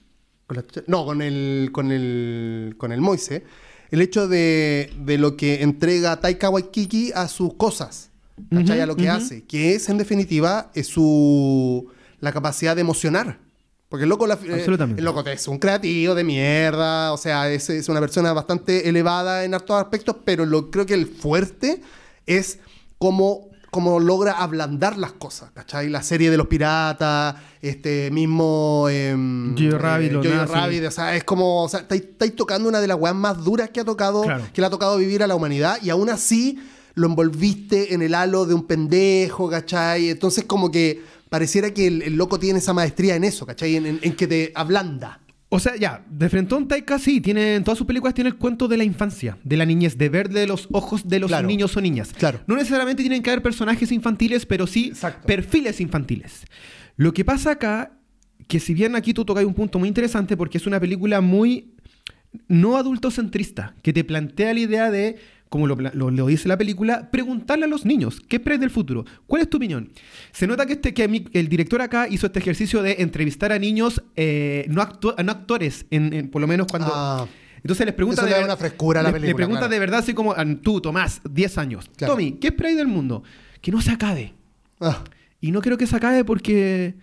¿Con 0.54 0.63
la 0.63 0.68
Char- 0.72 0.84
no, 0.88 1.06
con 1.06 1.22
el, 1.22 1.70
con 1.72 1.92
el, 1.92 2.76
con 2.78 2.92
el 2.92 3.02
Moise. 3.02 3.44
El 3.92 4.02
hecho 4.02 4.28
de, 4.28 4.92
de 5.00 5.18
lo 5.18 5.38
que 5.38 5.62
entrega 5.62 6.20
Taika 6.20 6.50
Waititi 6.50 7.12
a 7.13 7.28
sus 7.28 7.54
cosas. 7.56 8.10
¿Cachai? 8.50 8.78
Ujú, 8.78 8.84
a 8.84 8.86
lo 8.88 8.96
que 8.96 9.10
hace. 9.10 9.44
Que 9.46 9.76
es, 9.76 9.89
en 9.89 9.98
definitiva, 9.98 10.72
es 10.74 10.88
su... 10.88 11.88
La 12.20 12.32
capacidad 12.32 12.74
de 12.76 12.82
emocionar. 12.82 13.39
Porque 13.89 14.04
el 14.04 14.10
loco, 14.10 14.26
la- 14.26 14.34
eh, 14.44 14.54
Absolutamente. 14.54 15.00
el 15.02 15.06
loco 15.06 15.24
es 15.28 15.48
un 15.48 15.60
creativo 15.60 16.16
de 16.16 16.24
mierda. 16.24 17.13
O 17.13 17.18
sea, 17.18 17.52
es, 17.52 17.70
es 17.70 17.89
una 17.89 18.00
persona 18.00 18.34
bastante 18.34 18.89
elevada 18.89 19.44
en 19.46 19.54
hartos 19.54 19.76
aspectos. 19.80 20.16
Pero 20.26 20.46
lo, 20.48 20.72
creo 20.72 20.86
que 20.88 20.96
el 20.96 21.06
fuerte 21.06 21.82
es 22.26 22.58
cómo, 22.98 23.50
cómo 23.74 24.00
logra 24.00 24.32
ablandar 24.34 24.98
las 24.98 25.12
cosas, 25.14 25.50
¿cachai? 25.54 25.90
La 25.90 26.02
serie 26.04 26.30
de 26.32 26.38
los 26.38 26.48
piratas, 26.48 27.36
este 27.62 28.10
mismo... 28.12 28.88
em, 28.90 29.54
Jojo 29.58 29.78
Rabbit, 29.80 30.86
o 30.86 30.92
sea, 30.92 31.16
es 31.16 31.24
como... 31.26 31.64
O 31.64 31.68
sea, 31.70 31.82
estáis, 31.82 32.04
estáis 32.04 32.36
tocando 32.36 32.70
una 32.70 32.80
de 32.80 32.88
las 32.88 32.98
weas 32.98 33.16
más 33.16 33.44
duras 33.44 33.70
que 33.72 33.82
ha 33.82 33.84
tocado, 33.86 34.22
Claro. 34.24 34.44
que 34.54 34.62
le 34.62 34.68
ha 34.68 34.70
tocado 34.70 34.98
vivir 34.98 35.24
a 35.24 35.28
la 35.28 35.36
humanidad, 35.36 35.78
y 35.82 35.90
aún 35.90 36.10
así 36.10 36.60
lo 36.96 37.08
envolviste 37.08 37.94
en 37.96 38.02
el 38.04 38.14
halo 38.16 38.46
de 38.46 38.54
un 38.54 38.66
pendejo, 38.68 39.50
¿cachai? 39.50 40.10
Entonces 40.10 40.46
como 40.46 40.70
que 40.72 41.02
pareciera 41.30 41.74
que 41.74 41.88
el, 41.88 42.04
el 42.04 42.16
loco 42.16 42.38
tiene 42.40 42.60
esa 42.60 42.74
maestría 42.74 43.16
en 43.16 43.24
eso, 43.24 43.46
¿cachai? 43.48 43.76
En, 43.76 43.86
en- 43.88 44.00
en 44.04 44.16
que 44.16 44.28
te 44.28 44.52
ablanda. 44.56 45.20
O 45.56 45.60
sea, 45.60 45.76
ya, 45.76 46.04
de 46.10 46.30
Frentón 46.30 46.68
Taika 46.68 46.98
sí, 46.98 47.22
tiene, 47.22 47.54
en 47.54 47.63
todas 47.63 47.78
sus 47.78 47.86
películas 47.86 48.16
tiene 48.16 48.32
el 48.32 48.38
cuento 48.38 48.68
de 48.68 48.76
la 48.76 48.84
infancia, 48.84 49.38
de 49.44 49.56
la 49.56 49.66
niñez, 49.66 50.00
de 50.00 50.10
ver 50.10 50.30
de 50.30 50.48
los 50.48 50.68
ojos 50.72 51.08
de 51.08 51.20
los 51.20 51.28
Claro. 51.30 51.48
niños 51.48 51.78
o 51.78 51.82
niñas. 51.82 52.12
Claro. 52.18 52.39
No 52.48 52.56
necesariamente 52.56 53.04
tienen 53.04 53.22
que 53.22 53.30
haber 53.30 53.44
personajes 53.44 53.92
infantiles, 53.92 54.48
pero 54.48 54.66
sí 54.66 54.88
Exacto. 54.88 55.28
perfiles 55.28 55.80
infantiles. 55.80 56.46
Lo 56.98 57.13
que 57.13 57.24
pasa 57.24 57.52
acá, 57.52 57.92
que 58.48 58.60
si 58.60 58.74
bien 58.74 58.96
aquí 58.96 59.13
tú 59.13 59.26
tocas 59.26 59.46
un 59.46 59.54
punto 59.54 59.78
muy 59.78 59.88
interesante, 59.88 60.36
porque 60.36 60.58
es 60.58 60.66
una 60.66 60.80
película 60.80 61.22
muy 61.22 61.76
no 62.48 62.76
adultocentrista, 62.78 63.76
que 63.84 63.94
te 63.94 64.04
plantea 64.04 64.56
la 64.56 64.60
idea 64.60 64.89
de, 64.89 65.18
como 65.54 65.68
lo, 65.68 65.78
pla- 65.78 65.92
lo- 65.94 66.10
lo 66.10 66.26
dice 66.26 66.48
la 66.48 66.58
película, 66.58 67.12
preguntarle 67.12 67.66
a 67.66 67.68
los 67.68 67.86
niños, 67.86 68.20
¿qué 68.28 68.38
esperas 68.38 68.60
del 68.60 68.72
futuro? 68.72 69.06
¿Cuál 69.28 69.44
es 69.44 69.50
tu 69.52 69.58
opinión? 69.58 69.92
Se 70.32 70.48
nota 70.48 70.66
que, 70.66 70.74
este, 70.74 70.96
que 70.96 71.08
mi- 71.08 71.26
el 71.32 71.48
director 71.48 71.80
acá 71.84 72.08
hizo 72.10 72.26
este 72.26 72.39
ejercicio 72.39 72.82
de 72.82 72.96
entrevistar 73.00 73.52
a 73.52 73.60
niños, 73.60 74.02
eh, 74.16 74.66
no, 74.68 74.82
actu- 74.82 75.13
no 75.24 75.32
actores, 75.32 75.86
en, 75.92 76.12
en- 76.12 76.30
por 76.32 76.42
lo 76.42 76.48
menos 76.48 76.66
cuando... 76.72 76.89
Ah, 76.92 77.28
Entonces 77.58 77.86
les 77.86 77.94
pregunta 77.94 78.22
Eso 78.24 78.30
le 78.32 78.36
da 78.39 78.44
una 78.46 78.58
frescura 78.58 79.02
a 79.02 79.04
la 79.04 79.10
le- 79.10 79.13
Le 79.13 79.20
película, 79.22 79.36
pregunta 79.38 79.60
claro. 79.60 79.74
de 79.74 79.80
verdad, 79.80 80.00
así 80.00 80.16
como 80.16 80.32
ah, 80.34 80.44
tú, 80.63 80.82
Tomás, 80.82 81.22
10 81.30 81.58
años. 81.60 81.88
Claro. 81.96 82.13
Tommy, 82.16 82.32
¿qué 82.34 82.48
esperáis 82.48 82.76
del 82.76 82.88
mundo? 82.88 83.22
Que 83.62 83.72
no 83.72 83.80
se 83.80 83.92
acabe. 83.92 84.34
Ah, 84.82 85.04
Y 85.39 85.52
no 85.52 85.62
quiero 85.62 85.78
que 85.78 85.86
se 85.86 85.96
acabe 85.96 86.26
porque. 86.26 86.96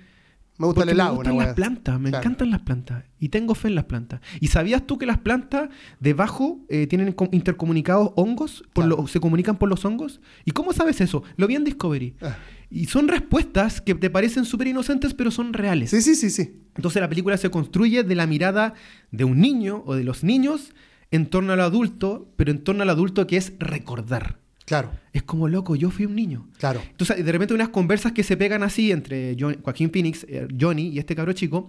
Me 0.61 0.67
gusta 0.67 0.83
el 0.85 0.91
helado. 0.91 1.11
me 1.13 1.17
gustan 1.17 1.35
una 1.35 1.45
las 1.47 1.55
plantas, 1.55 2.01
me 2.01 2.11
Claro. 2.11 2.23
encantan 2.25 2.51
las 2.51 2.61
plantas. 2.61 3.05
Y 3.19 3.29
tengo 3.31 3.55
fe 3.55 3.69
en 3.69 3.75
las 3.75 3.85
plantas. 3.85 4.21
¿Y 4.41 4.47
sabías 4.49 4.87
tú 4.87 4.99
que 4.99 5.07
las 5.07 5.19
plantas 5.19 5.71
debajo 5.99 6.61
eh, 6.69 6.87
tienen 6.87 7.13
com- 7.13 7.29
intercomunicados 7.33 8.13
hongos? 8.17 8.63
Por 8.73 8.85
Claro. 8.85 9.03
lo- 9.03 9.09
se 9.09 9.19
comunican 9.21 9.57
por 9.57 9.69
los 9.69 9.85
hongos. 9.85 10.21
¿Y 10.45 10.53
cómo 10.53 10.73
sabes 10.73 11.01
eso? 11.01 11.23
Lo 11.37 11.47
vi 11.47 11.57
en 11.57 11.65
Discovery. 11.65 12.15
Ah. 12.23 12.37
Y 12.71 12.85
son 12.87 13.09
respuestas 13.09 13.81
que 13.81 13.95
te 13.97 14.11
parecen 14.11 14.45
súper 14.45 14.69
inocentes, 14.69 15.13
pero 15.15 15.31
son 15.33 15.53
reales. 15.53 15.91
Sí, 15.91 16.03
sí, 16.03 16.15
sí, 16.15 16.31
sí. 16.31 16.61
Entonces 16.77 17.01
la 17.03 17.09
película 17.09 17.37
se 17.37 17.51
construye 17.51 18.05
de 18.05 18.15
la 18.15 18.27
mirada 18.29 18.75
de 19.11 19.25
un 19.25 19.41
niño 19.41 19.83
o 19.87 19.95
de 19.97 20.05
los 20.05 20.23
niños 20.23 20.73
en 21.11 21.27
torno 21.27 21.53
al 21.53 21.61
adulto, 21.61 22.33
pero 22.37 22.53
en 22.53 22.63
torno 22.63 22.83
al 22.85 22.91
adulto 22.91 23.27
que 23.27 23.37
es 23.37 23.55
recordar. 23.59 24.39
Claro, 24.67 24.93
Es 25.13 25.23
como 25.25 25.49
loco, 25.49 25.75
yo 25.75 25.91
fui 25.91 26.07
un 26.07 26.15
niño. 26.15 26.47
claro. 26.59 26.81
Entonces, 26.91 27.25
de 27.25 27.33
repente, 27.33 27.55
unas 27.55 27.71
conversas 27.71 28.13
que 28.13 28.23
se 28.23 28.37
pegan 28.37 28.63
así 28.63 28.93
entre 28.93 29.37
Jo- 29.39 29.53
Joaquín 29.63 29.91
Phoenix, 29.91 30.25
eh, 30.29 30.47
Johnny 30.61 30.89
y 30.91 30.99
este 31.01 31.17
cabro 31.17 31.33
chico, 31.33 31.69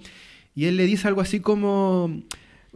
y 0.53 0.65
él 0.65 0.77
le 0.77 0.85
dice 0.85 1.07
algo 1.07 1.21
así 1.21 1.39
como: 1.39 2.21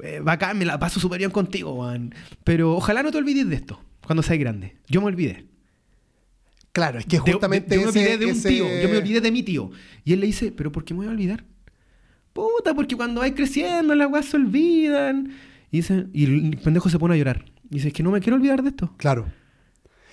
eh, 0.01 0.19
Bacán, 0.23 0.57
me 0.57 0.65
la 0.65 0.79
paso 0.79 0.99
súper 0.99 1.19
bien 1.19 1.29
contigo, 1.31 1.75
Juan. 1.75 2.13
Pero 2.43 2.73
ojalá 2.75 3.03
no 3.03 3.11
te 3.11 3.17
olvides 3.19 3.47
de 3.47 3.55
esto 3.55 3.79
cuando 4.05 4.23
seas 4.23 4.39
grande. 4.39 4.77
Yo 4.87 4.99
me 5.01 5.07
olvidé. 5.07 5.45
Claro, 6.71 6.99
es 6.99 7.05
que 7.05 7.19
De- 7.19 7.31
justamente 7.33 7.69
de- 7.69 7.75
yo 7.75 7.81
me 7.83 7.87
olvidé 7.99 8.17
de 8.17 8.25
un 8.25 8.31
ese- 8.31 8.49
tío, 8.49 8.65
yo 8.81 8.89
me 8.89 8.97
olvidé 8.97 9.21
de 9.21 9.31
mi 9.31 9.43
tío. 9.43 9.69
Y 10.03 10.13
él 10.13 10.19
le 10.21 10.25
dice: 10.27 10.51
¿Pero 10.51 10.71
por 10.71 10.83
qué 10.85 10.93
me 10.93 10.99
voy 10.99 11.07
a 11.07 11.11
olvidar? 11.11 11.43
Puta, 12.33 12.73
porque 12.73 12.95
cuando 12.95 13.21
vais 13.21 13.33
creciendo 13.33 13.93
las 13.95 14.11
weas 14.11 14.25
se 14.25 14.37
olvidan. 14.37 15.31
Y, 15.71 15.77
dice, 15.77 16.07
y 16.13 16.25
el 16.25 16.57
pendejo 16.63 16.89
se 16.89 16.97
pone 16.99 17.13
a 17.13 17.17
llorar. 17.17 17.45
Y 17.69 17.75
dice: 17.75 17.89
Es 17.89 17.93
que 17.93 18.03
no 18.03 18.11
me 18.11 18.19
quiero 18.21 18.35
olvidar 18.37 18.61
de 18.63 18.69
esto. 18.69 18.93
Claro. 18.97 19.25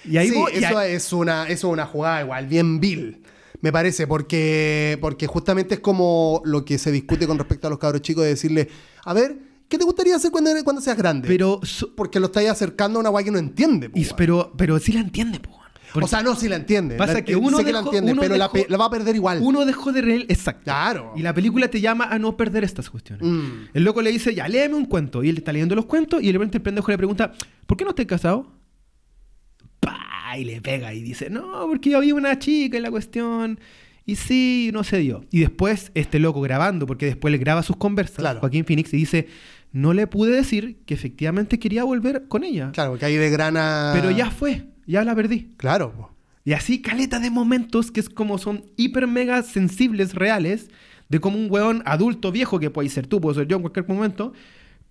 Y 0.09 0.17
ahí 0.17 0.29
sí, 0.29 0.35
voy- 0.35 0.53
y 0.55 0.65
eso, 0.65 0.79
ahí- 0.79 0.93
es 0.93 1.13
una, 1.13 1.45
eso 1.49 1.69
es 1.69 1.73
una 1.73 1.87
jugada 1.87 2.23
igual, 2.23 2.47
bien 2.47 2.81
vil, 2.81 3.23
me 3.61 3.71
parece, 3.73 4.07
porque, 4.07 4.99
porque 5.01 5.27
justamente 5.27 5.75
es 5.75 5.81
como 5.81 6.43
lo 6.45 6.65
que 6.65 6.79
se 6.79 6.91
discute 6.91 7.27
con 7.27 7.39
respecto 7.39 7.67
a 7.69 7.71
los 7.71 7.79
cabros 7.79 8.03
chicos 8.03 8.25
de 8.25 8.31
decirle, 8.31 8.69
a 9.05 9.15
ver, 9.15 9.37
¿qué 9.69 9.79
te 9.79 9.85
gustaría 9.85 10.17
hacer 10.17 10.31
cuando, 10.31 10.51
cuando 10.65 10.83
seas 10.83 10.97
grande? 10.97 11.29
pero, 11.29 11.61
so- 11.63 11.95
porque 11.95 12.19
lo 12.21 12.27
estáis 12.27 12.51
acercando 12.51 12.99
a 12.99 13.01
una 13.01 13.11
guay 13.11 13.25
que 13.25 13.31
no 13.31 13.39
entiende. 13.39 13.91
y- 13.95 14.07
pero, 14.17 14.53
pero 14.57 14.79
sí 14.81 14.93
la 14.93 15.01
entiende, 15.01 15.39
po, 15.41 15.59
o 15.95 16.09
sea, 16.09 16.23
no, 16.23 16.35
si 16.35 16.49
la 16.49 16.57
entiende. 16.57 16.97
Pasa 16.97 17.13
La- 17.13 17.23
que 17.23 17.37
uno 17.37 17.59
sé 17.59 17.65
que 17.67 17.73
la 17.73 17.81
dejó- 17.81 17.91
entiende, 17.91 18.13
uno 18.13 18.23
pero 18.23 18.35
la, 18.37 18.47
dejó- 18.49 18.53
pe- 18.55 18.67
la 18.71 18.79
va 18.79 18.87
a 18.87 18.91
perder 18.91 19.15
igual. 19.15 19.41
Uno 19.43 19.67
dejó 19.67 19.93
de 19.93 20.01
reír, 20.01 20.27
exacto. 20.31 20.63
Claro. 20.65 21.13
Y 21.15 21.21
la 21.21 21.35
película 21.35 21.69
te 21.69 21.83
llama 21.83 22.07
a 22.07 22.19
no 22.19 22.35
perder 22.35 22.65
estas 22.65 22.89
cuestiones. 22.89 23.23
Mm. 23.23 23.69
El 23.75 23.85
loco 23.85 24.01
le 24.01 24.11
dice, 24.11 24.35
ya, 24.35 24.49
léeme 24.49 24.75
un 24.75 24.87
cuento. 24.87 25.23
Y 25.23 25.29
él 25.29 25.37
está 25.37 25.53
leyendo 25.53 25.75
los 25.75 25.85
cuentos 25.85 26.23
y 26.23 26.29
de 26.29 26.33
repente 26.33 26.57
el 26.57 26.63
pendejo 26.63 26.91
le 26.91 26.97
pregunta, 26.97 27.33
¿por 27.67 27.77
qué 27.77 27.85
no 27.85 27.91
estás 27.91 28.07
casado? 28.07 28.51
Y 30.39 30.45
le 30.45 30.61
pega 30.61 30.95
y 30.95 31.03
dice, 31.03 31.31
no, 31.31 31.67
porque 31.69 31.91
yo 31.91 31.99
había 31.99 32.15
una 32.15 32.39
chica 32.39 32.77
en 32.77 32.83
la 32.83 32.91
cuestión. 32.91 33.61
Y 34.05 34.17
sí, 34.17 34.71
no 34.73 34.83
se 34.83 34.99
dio. 34.99 35.25
Y 35.31 35.41
después 35.41 35.93
este 35.95 36.19
loco 36.19 36.41
grabando, 36.41 36.87
porque 36.87 37.07
después 37.07 37.31
le 37.31 37.39
graba 37.39 37.63
sus 37.63 37.77
conversas, 37.77 38.19
Claro. 38.19 38.41
Joaquín 38.41 38.65
Phoenix, 38.65 38.93
y 38.93 38.97
dice, 38.97 39.29
no 39.73 39.93
le 39.93 40.07
pude 40.07 40.35
decir 40.35 40.79
que 40.87 40.95
efectivamente 40.95 41.59
quería 41.59 41.85
volver 41.85 42.27
con 42.29 42.45
ella. 42.45 42.73
Claro, 42.73 42.91
porque 42.93 43.05
ahí 43.07 43.17
de 43.17 43.31
grana... 43.31 43.93
Pero 43.95 44.11
ya 44.11 44.31
fue, 44.31 44.65
ya 44.87 45.05
la 45.05 45.15
perdí. 45.15 45.51
Claro. 45.57 45.93
po. 45.93 46.13
Y 46.45 46.55
así 46.55 46.83
caleta 46.83 47.21
de 47.21 47.31
momentos 47.31 47.93
que 47.93 48.01
es 48.01 48.09
como 48.09 48.39
son 48.39 48.65
hiper 48.77 49.07
mega 49.07 49.43
sensibles, 49.43 50.15
reales, 50.15 50.71
de 51.09 51.21
como 51.21 51.39
un 51.39 51.51
weón 51.51 51.83
adulto 51.87 52.33
viejo, 52.33 52.59
que 52.59 52.71
puede 52.71 52.89
ser 52.89 53.07
tú, 53.07 53.21
puede 53.21 53.37
ser 53.37 53.47
yo 53.47 53.57
en 53.57 53.63
cualquier 53.63 53.87
momento, 53.87 54.33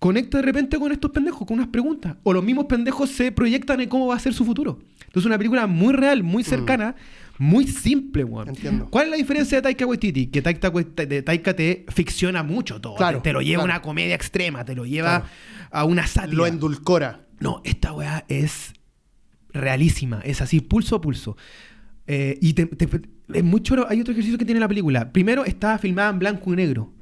conecta 0.02 0.38
de 0.38 0.42
repente 0.42 0.78
con 0.80 0.90
estos 0.90 1.12
pendejos, 1.12 1.46
con 1.46 1.58
unas 1.58 1.68
preguntas. 1.68 2.16
O 2.24 2.32
los 2.32 2.42
mismos 2.42 2.64
pendejos 2.66 3.08
se 3.10 3.30
proyectan 3.30 3.80
en 3.80 3.88
cómo 3.88 4.08
va 4.08 4.16
a 4.16 4.18
ser 4.18 4.34
su 4.34 4.44
futuro. 4.44 4.80
Entonces 5.06 5.26
una 5.26 5.38
película 5.38 5.68
muy 5.68 5.92
real, 5.92 6.24
muy 6.24 6.42
cercana, 6.42 6.96
muy 7.38 7.68
simple, 7.68 8.24
weón. 8.24 8.48
Entiendo. 8.48 8.88
¿Cuál 8.90 9.04
es 9.04 9.10
la 9.12 9.16
diferencia 9.16 9.58
de 9.58 9.62
Taika 9.62 9.86
Waititi? 9.86 10.26
Que 10.26 10.42
Taika, 10.42 10.72
Taika 11.24 11.54
te 11.54 11.86
ficciona 11.88 12.42
mucho 12.42 12.80
todo. 12.80 12.96
Claro, 12.96 13.18
te, 13.18 13.30
te 13.30 13.32
lo 13.32 13.42
lleva 13.42 13.62
a 13.62 13.66
claro. 13.66 13.76
una 13.78 13.82
comedia 13.82 14.16
extrema, 14.16 14.64
te 14.64 14.74
lo 14.74 14.84
lleva 14.86 15.20
Claro. 15.20 15.26
a 15.70 15.84
una 15.84 16.06
sátira. 16.08 16.34
Lo 16.36 16.46
endulcora. 16.46 17.26
No, 17.38 17.60
esta 17.64 17.92
weá 17.92 18.24
es 18.28 18.72
realísima, 19.52 20.20
es 20.24 20.40
así, 20.40 20.60
pulso 20.60 20.96
a 20.96 21.00
pulso. 21.00 21.36
Eh, 22.08 22.38
y 22.40 22.54
te, 22.54 22.66
te- 22.66 22.88
es 23.32 23.44
muy 23.44 23.60
choro. 23.62 23.86
Hay 23.88 24.00
otro 24.00 24.12
ejercicio 24.12 24.36
que 24.38 24.44
tiene 24.44 24.60
la 24.60 24.68
película. 24.68 25.12
Primero, 25.12 25.44
está 25.44 25.78
filmada 25.78 26.10
en 26.10 26.18
blanco 26.18 26.52
y 26.52 26.56
negro. 26.56 26.92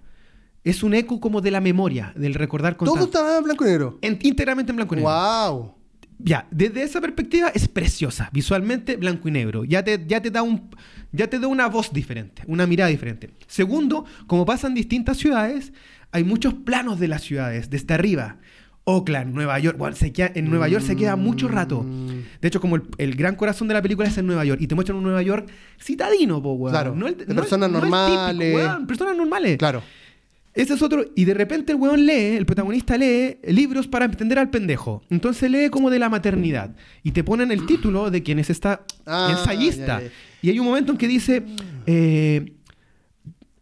Es 0.65 0.83
un 0.83 0.95
eco 0.95 1.21
como 1.21 1.41
de 1.41 1.51
la 1.51 1.61
memoria, 1.61 2.13
del 2.17 2.35
recordar 2.35 2.75
Todo 2.75 2.91
constante. 2.95 3.17
está 3.19 3.39
en 3.39 3.45
blanco 3.45 3.65
y 3.65 3.69
negro. 3.69 3.99
En- 4.03 4.19
íntegramente 4.21 4.71
en 4.73 4.77
blanco 4.77 4.95
y 4.95 4.99
negro. 4.99 5.11
Wow. 5.13 5.75
Ya, 6.23 6.47
desde 6.51 6.83
esa 6.83 7.01
perspectiva 7.01 7.49
es 7.55 7.67
preciosa, 7.67 8.29
visualmente 8.31 8.97
blanco 8.97 9.27
y 9.29 9.31
negro. 9.33 9.65
Ya 9.65 9.83
te, 9.83 10.05
ya 10.07 10.21
te 10.21 10.31
da 10.31 10.43
un 10.43 10.69
ya 11.13 11.29
te 11.29 11.39
da 11.41 11.49
una 11.49 11.67
voz 11.67 11.93
diferente, 11.93 12.43
una 12.47 12.67
mirada 12.67 12.91
diferente. 12.91 13.31
Segundo, 13.49 14.05
como 14.27 14.45
pasa 14.47 14.67
en 14.69 14.75
distintas 14.75 15.17
ciudades, 15.17 15.73
hay 16.13 16.23
muchos 16.25 16.53
planos 16.55 17.01
de 17.01 17.09
las 17.09 17.23
ciudades, 17.23 17.69
desde 17.71 17.95
arriba. 17.95 18.37
Oakland, 18.85 19.35
Nueva 19.35 19.59
York, 19.59 19.77
bueno, 19.79 19.95
se 19.97 20.13
queda- 20.13 20.31
en 20.35 20.49
Nueva 20.51 20.67
York 20.69 20.85
se 20.85 20.97
queda 20.97 21.15
mucho 21.17 21.49
rato. 21.49 21.85
De 22.41 22.49
hecho, 22.49 22.61
como 22.61 22.77
el, 22.77 22.83
el 22.99 23.15
gran 23.15 23.35
corazón 23.37 23.67
de 23.69 23.75
la 23.75 23.83
película 23.83 24.09
es 24.09 24.17
en 24.19 24.27
Nueva 24.27 24.45
York, 24.45 24.61
y 24.61 24.67
te 24.67 24.75
muestran 24.75 24.99
un 24.99 25.05
Nueva 25.05 25.23
York 25.23 25.49
citadino, 25.81 26.43
po, 26.43 26.53
weón. 26.55 26.73
Claro, 26.73 27.07
el- 27.07 27.17
de 27.17 27.35
personas 27.35 27.69
el 27.69 27.75
típico, 27.77 27.91
normales. 27.97 28.55
weón, 28.55 28.87
personas 28.87 29.17
normales. 29.17 29.59
Claro. 29.59 29.83
Ese 30.53 30.75
es 30.75 30.83
otro. 30.83 31.05
Y 31.15 31.25
de 31.27 31.35
repente 31.35 31.73
el 31.73 31.79
weón 31.79 32.07
lee, 32.07 32.37
el 32.37 32.45
protagonista 32.47 32.97
lee 32.99 33.39
libros 33.45 33.87
para 33.87 34.05
entender 34.07 34.39
al 34.39 34.51
pendejo. 34.51 35.03
Entonces 35.09 35.51
lee 35.51 35.69
como 35.71 35.91
de 35.91 35.99
la 36.01 36.09
maternidad. 36.09 36.75
Y 37.05 37.13
te 37.13 37.23
ponen 37.23 37.53
el 37.53 37.67
título 37.67 38.11
de 38.11 38.23
quién 38.23 38.39
es 38.41 38.51
esta 38.51 38.85
Ah, 39.07 39.29
ensayista. 39.31 40.01
ya, 40.01 40.07
ya. 40.07 40.13
Y 40.43 40.51
hay 40.51 40.59
un 40.59 40.67
momento 40.67 40.93
en 40.93 40.99
que 40.99 41.07
dice. 41.09 41.45
eh, 41.87 42.55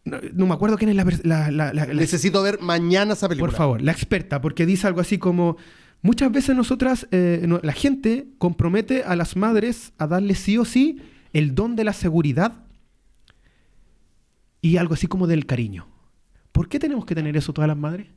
no, 0.05 0.17
no 0.33 0.47
me 0.47 0.53
acuerdo 0.55 0.77
quién 0.77 0.89
es 0.89 0.95
la, 0.95 1.05
pers- 1.05 1.21
la- 1.23 1.51
la- 1.51 1.71
la- 1.73 1.85
la- 1.85 1.93
Necesito 1.93 2.41
ver 2.41 2.59
mañana 2.61 3.13
esa 3.13 3.27
película. 3.29 3.51
Por 3.51 3.57
favor, 3.57 3.81
la 3.81 3.91
experta, 3.91 4.41
porque 4.41 4.65
dice 4.65 4.87
algo 4.87 5.01
así 5.01 5.17
como. 5.19 5.57
Muchas 6.01 6.31
veces 6.31 6.55
nosotras, 6.55 7.07
eh, 7.11 7.43
no- 7.45 7.59
la 7.61 7.73
gente 7.73 8.27
compromete 8.37 9.03
a 9.03 9.17
las 9.17 9.35
madres 9.35 9.91
a 9.97 10.07
darle 10.07 10.33
sí 10.33 10.57
o 10.57 10.63
sí 10.63 11.01
el 11.33 11.53
don 11.53 11.75
de 11.75 11.83
la 11.83 11.91
seguridad 11.93 12.63
y 14.61 14.77
algo 14.77 14.93
así 14.93 15.07
como 15.07 15.27
del 15.27 15.45
cariño. 15.45 15.87
¿Por 16.51 16.67
qué 16.69 16.79
tenemos 16.79 17.05
que 17.05 17.15
tener 17.15 17.35
eso 17.37 17.53
todas 17.53 17.67
las 17.67 17.77
madres? 17.77 18.07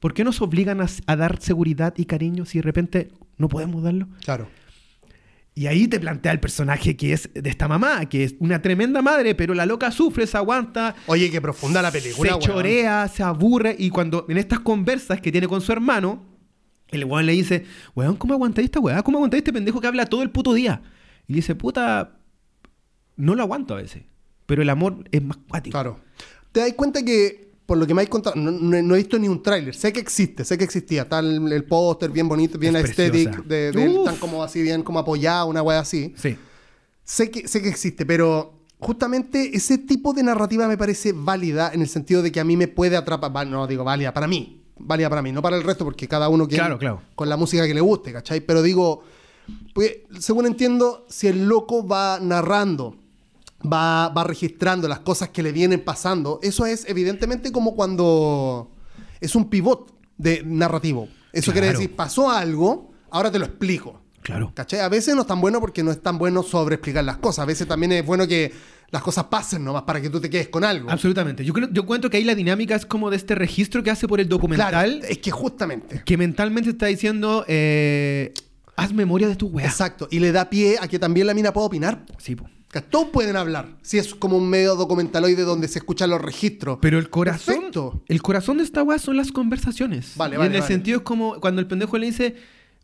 ¿Por 0.00 0.14
qué 0.14 0.24
nos 0.24 0.40
obligan 0.42 0.80
a, 0.80 0.86
a 1.06 1.16
dar 1.16 1.40
seguridad 1.40 1.94
y 1.96 2.06
cariño 2.06 2.44
si 2.44 2.58
de 2.58 2.62
repente 2.62 3.08
no 3.38 3.48
podemos 3.48 3.82
darlo? 3.82 4.08
Claro. 4.24 4.48
Y 5.54 5.66
ahí 5.66 5.86
te 5.86 6.00
plantea 6.00 6.32
el 6.32 6.40
personaje 6.40 6.96
que 6.96 7.12
es 7.12 7.28
de 7.34 7.48
esta 7.50 7.68
mamá, 7.68 8.06
que 8.06 8.24
es 8.24 8.34
una 8.38 8.62
tremenda 8.62 9.02
madre, 9.02 9.34
pero 9.34 9.52
la 9.52 9.66
loca 9.66 9.90
sufre, 9.90 10.26
se 10.26 10.36
aguanta, 10.38 10.94
Oye, 11.06 11.30
qué 11.30 11.42
profunda 11.42 11.82
la 11.82 11.92
película, 11.92 12.30
se 12.30 12.36
weón. 12.38 12.40
chorea, 12.40 13.06
se 13.08 13.22
aburre 13.22 13.76
y 13.78 13.90
cuando 13.90 14.24
en 14.30 14.38
estas 14.38 14.60
conversas 14.60 15.20
que 15.20 15.30
tiene 15.30 15.46
con 15.46 15.60
su 15.60 15.70
hermano, 15.70 16.24
el 16.88 17.04
weón 17.04 17.26
le 17.26 17.32
dice, 17.32 17.66
weón, 17.94 18.16
¿cómo 18.16 18.32
aguantáis 18.32 18.66
esta 18.66 18.80
weá? 18.80 19.02
¿Cómo 19.02 19.18
aguantáis 19.18 19.42
este 19.42 19.52
pendejo 19.52 19.80
que 19.80 19.86
habla 19.86 20.06
todo 20.06 20.22
el 20.22 20.30
puto 20.30 20.54
día? 20.54 20.82
Y 21.28 21.34
dice, 21.34 21.54
puta, 21.54 22.16
no 23.16 23.34
lo 23.34 23.42
aguanto 23.42 23.74
a 23.74 23.76
veces, 23.76 24.04
pero 24.46 24.62
el 24.62 24.70
amor 24.70 25.04
es 25.12 25.22
más 25.22 25.36
cuático. 25.36 25.74
Claro. 25.74 26.00
Te 26.52 26.60
das 26.60 26.72
cuenta 26.72 27.04
que, 27.04 27.51
por 27.66 27.78
lo 27.78 27.86
que 27.86 27.94
me 27.94 28.00
habéis 28.00 28.10
contado, 28.10 28.36
no, 28.36 28.50
no- 28.50 28.82
no 28.82 28.94
he 28.94 28.98
visto 28.98 29.18
ni 29.18 29.28
un 29.28 29.42
tráiler. 29.42 29.74
Sé 29.74 29.92
que 29.92 30.00
existe, 30.00 30.44
sé 30.44 30.58
que 30.58 30.64
existía. 30.64 31.02
Está 31.02 31.20
el, 31.20 31.64
póster 31.64 32.10
bien 32.10 32.28
bonito, 32.28 32.58
bien 32.58 32.74
Es 32.76 32.84
aesthetic, 32.84 33.44
de, 33.44 33.72
de- 33.72 34.00
tan 34.04 34.16
como 34.16 34.42
así, 34.42 34.62
bien 34.62 34.82
como 34.82 34.98
apoyado, 34.98 35.46
una 35.46 35.62
wea 35.62 35.78
así. 35.80 36.12
Sí. 36.16 36.36
Sé 37.04 37.30
que, 37.30 37.46
sé 37.48 37.62
que 37.62 37.68
existe, 37.68 38.04
pero 38.06 38.60
justamente 38.78 39.56
ese 39.56 39.78
tipo 39.78 40.12
de 40.12 40.22
narrativa 40.22 40.66
me 40.68 40.76
parece 40.76 41.12
válida 41.12 41.70
en 41.72 41.82
el 41.82 41.88
sentido 41.88 42.22
de 42.22 42.30
que 42.32 42.40
a 42.40 42.44
mí 42.44 42.56
me 42.56 42.68
puede 42.68 42.96
atrapar. 42.96 43.46
No 43.46 43.66
digo 43.66 43.84
válida 43.84 44.12
para 44.12 44.26
mí, 44.26 44.62
válida 44.78 45.08
para 45.08 45.22
mí, 45.22 45.32
no 45.32 45.40
para 45.42 45.56
el 45.56 45.62
resto, 45.62 45.84
porque 45.84 46.08
cada 46.08 46.28
uno 46.28 46.46
quiere 46.48 46.62
Claro, 46.64 46.78
claro. 46.78 47.02
con 47.14 47.28
la 47.28 47.36
música 47.36 47.66
que 47.66 47.74
le 47.74 47.80
guste, 47.80 48.12
¿cachai? 48.12 48.40
Pero 48.40 48.62
digo, 48.62 49.02
pues, 49.74 49.98
según 50.18 50.46
entiendo, 50.46 51.06
si 51.08 51.26
el 51.28 51.46
loco 51.46 51.86
va 51.86 52.18
narrando, 52.20 52.96
va, 53.70 54.08
va 54.08 54.24
registrando 54.24 54.88
las 54.88 55.00
cosas 55.00 55.28
que 55.30 55.42
le 55.42 55.52
vienen 55.52 55.82
pasando, 55.84 56.38
eso 56.42 56.66
es 56.66 56.84
evidentemente 56.88 57.52
como 57.52 57.74
cuando 57.74 58.70
es 59.20 59.34
un 59.34 59.48
pivot 59.48 59.92
de 60.18 60.42
narrativo. 60.44 61.08
Eso 61.32 61.52
quiere 61.52 61.68
decir, 61.68 61.94
pasó 61.96 62.30
algo, 62.30 62.92
ahora 63.10 63.30
te 63.30 63.38
lo 63.38 63.46
explico. 63.46 64.00
Claro. 64.22 64.52
¿Cachai? 64.54 64.80
A 64.80 64.88
veces 64.88 65.14
no 65.16 65.22
es 65.22 65.26
tan 65.26 65.40
bueno 65.40 65.58
porque 65.60 65.82
no 65.82 65.90
es 65.90 66.00
tan 66.00 66.16
bueno 66.16 66.42
sobre 66.44 66.76
explicar 66.76 67.02
las 67.02 67.16
cosas. 67.16 67.40
A 67.40 67.46
veces 67.46 67.66
también 67.66 67.90
es 67.92 68.06
bueno 68.06 68.26
que 68.28 68.52
las 68.90 69.02
cosas 69.02 69.24
pasen 69.24 69.64
nomás 69.64 69.82
para 69.82 70.00
que 70.00 70.10
tú 70.10 70.20
te 70.20 70.30
quedes 70.30 70.48
con 70.48 70.62
algo. 70.62 70.90
Absolutamente. 70.90 71.44
Yo, 71.44 71.52
creo, 71.52 71.68
yo 71.72 71.84
cuento 71.86 72.08
que 72.08 72.18
ahí 72.18 72.24
la 72.24 72.34
dinámica 72.36 72.76
es 72.76 72.86
como 72.86 73.10
de 73.10 73.16
este 73.16 73.34
registro 73.34 73.82
que 73.82 73.90
hace 73.90 74.06
por 74.06 74.20
el 74.20 74.28
documental, 74.28 74.68
Claro, 74.70 75.06
es 75.12 75.18
que 75.18 75.30
justamente. 75.32 76.02
que 76.04 76.16
mentalmente 76.16 76.70
está 76.70 76.86
diciendo, 76.86 77.44
eh, 77.48 78.32
haz 78.76 78.92
memoria 78.92 79.26
de 79.26 79.34
tu 79.34 79.48
weá. 79.48 79.66
Exacto. 79.66 80.06
Y 80.10 80.20
le 80.20 80.30
da 80.30 80.48
pie 80.48 80.76
a 80.80 80.86
que 80.86 80.98
también 81.00 81.26
la 81.26 81.34
mina 81.34 81.52
pueda 81.52 81.66
opinar. 81.66 82.04
Sí, 82.18 82.36
po. 82.36 82.48
Todos 82.80 83.08
pueden 83.08 83.36
hablar. 83.36 83.76
Si 83.82 83.98
es 83.98 84.14
como 84.14 84.38
un 84.38 84.48
medio 84.48 84.76
documentaloide 84.76 85.42
donde 85.42 85.68
se 85.68 85.78
escuchan 85.80 86.08
los 86.08 86.22
registros. 86.22 86.78
Pero 86.80 86.98
el 86.98 87.10
corazón. 87.10 87.54
Perfecto. 87.56 88.02
El 88.08 88.22
corazón 88.22 88.56
de 88.58 88.64
esta 88.64 88.82
weá 88.82 88.98
son 88.98 89.16
las 89.18 89.30
conversaciones. 89.30 90.14
Vale, 90.16 90.36
Y 90.36 90.38
vale, 90.38 90.48
En 90.50 90.54
el 90.54 90.60
vale. 90.62 90.72
sentido 90.72 90.98
es 90.98 91.02
como 91.04 91.38
cuando 91.40 91.60
el 91.60 91.66
pendejo 91.66 91.98
le 91.98 92.06
dice, 92.06 92.34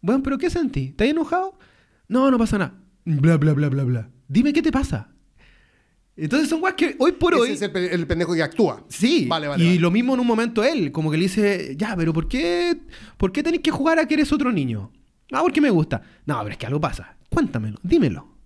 bueno, 0.03 0.23
pero 0.23 0.37
¿qué 0.37 0.51
sentí? 0.51 0.89
¿Estás 0.89 1.09
enojado? 1.09 1.59
No, 2.09 2.31
no 2.31 2.37
pasa 2.39 2.59
nada. 2.59 2.75
Bla, 3.07 3.39
bla, 3.39 3.55
bla, 3.55 3.69
bla, 3.71 3.85
bla. 3.85 4.11
Dime 4.29 4.53
qué 4.53 4.61
te 4.61 4.71
pasa. 4.71 5.09
Entonces 6.17 6.49
son 6.49 6.61
weas 6.63 6.75
que 6.75 6.97
hoy 6.99 7.13
por 7.13 7.33
Ese 7.35 7.43
hoy. 7.43 7.51
es 7.53 7.63
el, 7.63 7.71
pe- 7.71 7.95
el 7.95 8.07
pendejo 8.07 8.35
que 8.35 8.43
actúa. 8.43 8.85
Sí, 8.89 9.27
Vale, 9.29 9.47
vale. 9.47 9.63
y 9.63 9.67
vale. 9.69 9.81
lo 9.81 9.91
mismo 9.91 10.15
en 10.15 10.21
un 10.21 10.27
momento 10.27 10.65
él, 10.65 10.91
como 10.91 11.11
que 11.11 11.17
le 11.17 11.23
dice, 11.25 11.77
ya, 11.79 11.95
pero 11.97 12.13
¿por 12.13 12.27
qué, 12.29 12.77
¿por 13.17 13.31
qué 13.31 13.43
tenés 13.43 13.61
que 13.61 13.71
jugar 13.71 13.99
a 14.01 14.07
que 14.07 14.15
eres 14.15 14.33
otro 14.33 14.51
niño? 14.53 14.91
Ah, 15.33 15.41
porque 15.43 15.61
me 15.61 15.71
gusta. 15.71 16.03
No, 16.27 16.37
pero 16.41 16.51
es 16.53 16.59
que 16.59 16.67
algo 16.67 16.81
pasa. 16.81 17.17
Cuéntamelo, 17.31 17.79
dímelo. 17.85 18.37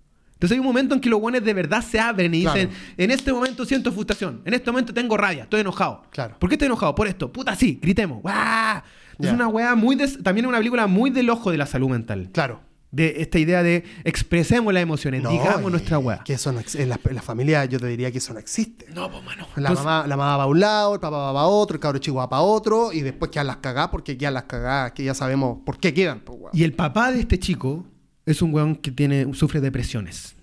Entonces 0.42 0.56
hay 0.56 0.58
un 0.58 0.66
momento 0.66 0.94
en 0.96 1.00
que 1.00 1.08
los 1.08 1.20
buenos 1.20 1.44
de 1.44 1.54
verdad 1.54 1.82
se 1.82 2.00
abren 2.00 2.34
y 2.34 2.42
Claro. 2.42 2.58
dicen, 2.58 2.70
en 2.96 3.10
este 3.12 3.32
momento 3.32 3.64
siento 3.64 3.92
frustración, 3.92 4.42
en 4.44 4.54
este 4.54 4.72
momento 4.72 4.92
tengo 4.92 5.16
rabia, 5.16 5.44
estoy 5.44 5.60
enojado. 5.60 6.02
Claro. 6.10 6.34
¿Por 6.40 6.48
qué 6.48 6.56
estoy 6.56 6.66
enojado? 6.66 6.94
Por 6.96 7.06
esto. 7.06 7.30
Puta, 7.32 7.54
sí, 7.54 7.78
gritemos. 7.80 8.20
¡Guau! 8.22 8.78
Es 9.20 9.26
Ya. 9.26 9.34
una 9.34 9.46
weá 9.46 9.76
muy... 9.76 9.94
des- 9.94 10.20
también 10.22 10.44
es 10.46 10.48
una 10.48 10.58
película 10.58 10.88
muy 10.88 11.10
del 11.10 11.30
ojo 11.30 11.52
de 11.52 11.58
la 11.58 11.66
salud 11.66 11.90
mental. 11.90 12.30
Claro. 12.32 12.60
De 12.90 13.22
esta 13.22 13.38
idea 13.38 13.62
de 13.62 13.84
expresemos 14.04 14.74
las 14.74 14.82
emociones, 14.82 15.22
No, 15.22 15.30
digamos 15.30 15.70
nuestra 15.70 15.98
weá. 15.98 16.22
Que 16.24 16.34
eso 16.34 16.52
no 16.52 16.60
en, 16.74 16.88
la, 16.88 16.98
en 17.08 17.14
la 17.14 17.22
familia 17.22 17.64
yo 17.64 17.78
te 17.80 17.86
diría 17.86 18.10
que 18.10 18.18
eso 18.18 18.34
no 18.34 18.38
existe. 18.40 18.86
No, 18.94 19.10
pues, 19.10 19.22
mano. 19.24 19.46
La, 19.56 19.68
Entonces- 19.70 19.84
mamá, 19.84 20.06
la 20.06 20.16
mamá 20.16 20.36
va 20.38 20.42
a 20.42 20.46
un 20.46 20.60
lado, 20.60 20.94
el 20.94 21.00
papá 21.00 21.16
va 21.18 21.32
para 21.32 21.46
otro, 21.46 21.74
el 21.76 21.80
cabro 21.80 21.98
chico 22.00 22.16
va 22.16 22.28
para 22.28 22.42
otro, 22.42 22.92
y 22.92 23.00
después 23.00 23.30
quedan 23.30 23.46
las 23.46 23.58
cagadas 23.58 23.88
porque 23.90 24.18
quedan 24.18 24.34
las 24.34 24.42
cagadas 24.42 24.92
que 24.92 25.04
ya 25.04 25.14
sabemos 25.14 25.60
por 25.64 25.78
qué 25.78 25.94
quedan. 25.94 26.20
pues. 26.20 26.38
Y 26.52 26.64
el 26.64 26.74
papá 26.74 27.12
de 27.12 27.20
este 27.20 27.38
chico 27.38 27.86
es 28.26 28.42
un 28.42 28.52
weón 28.54 28.76
que 28.76 28.90
tiene, 28.90 29.32
sufre 29.34 29.60
depresiones. 29.60 30.36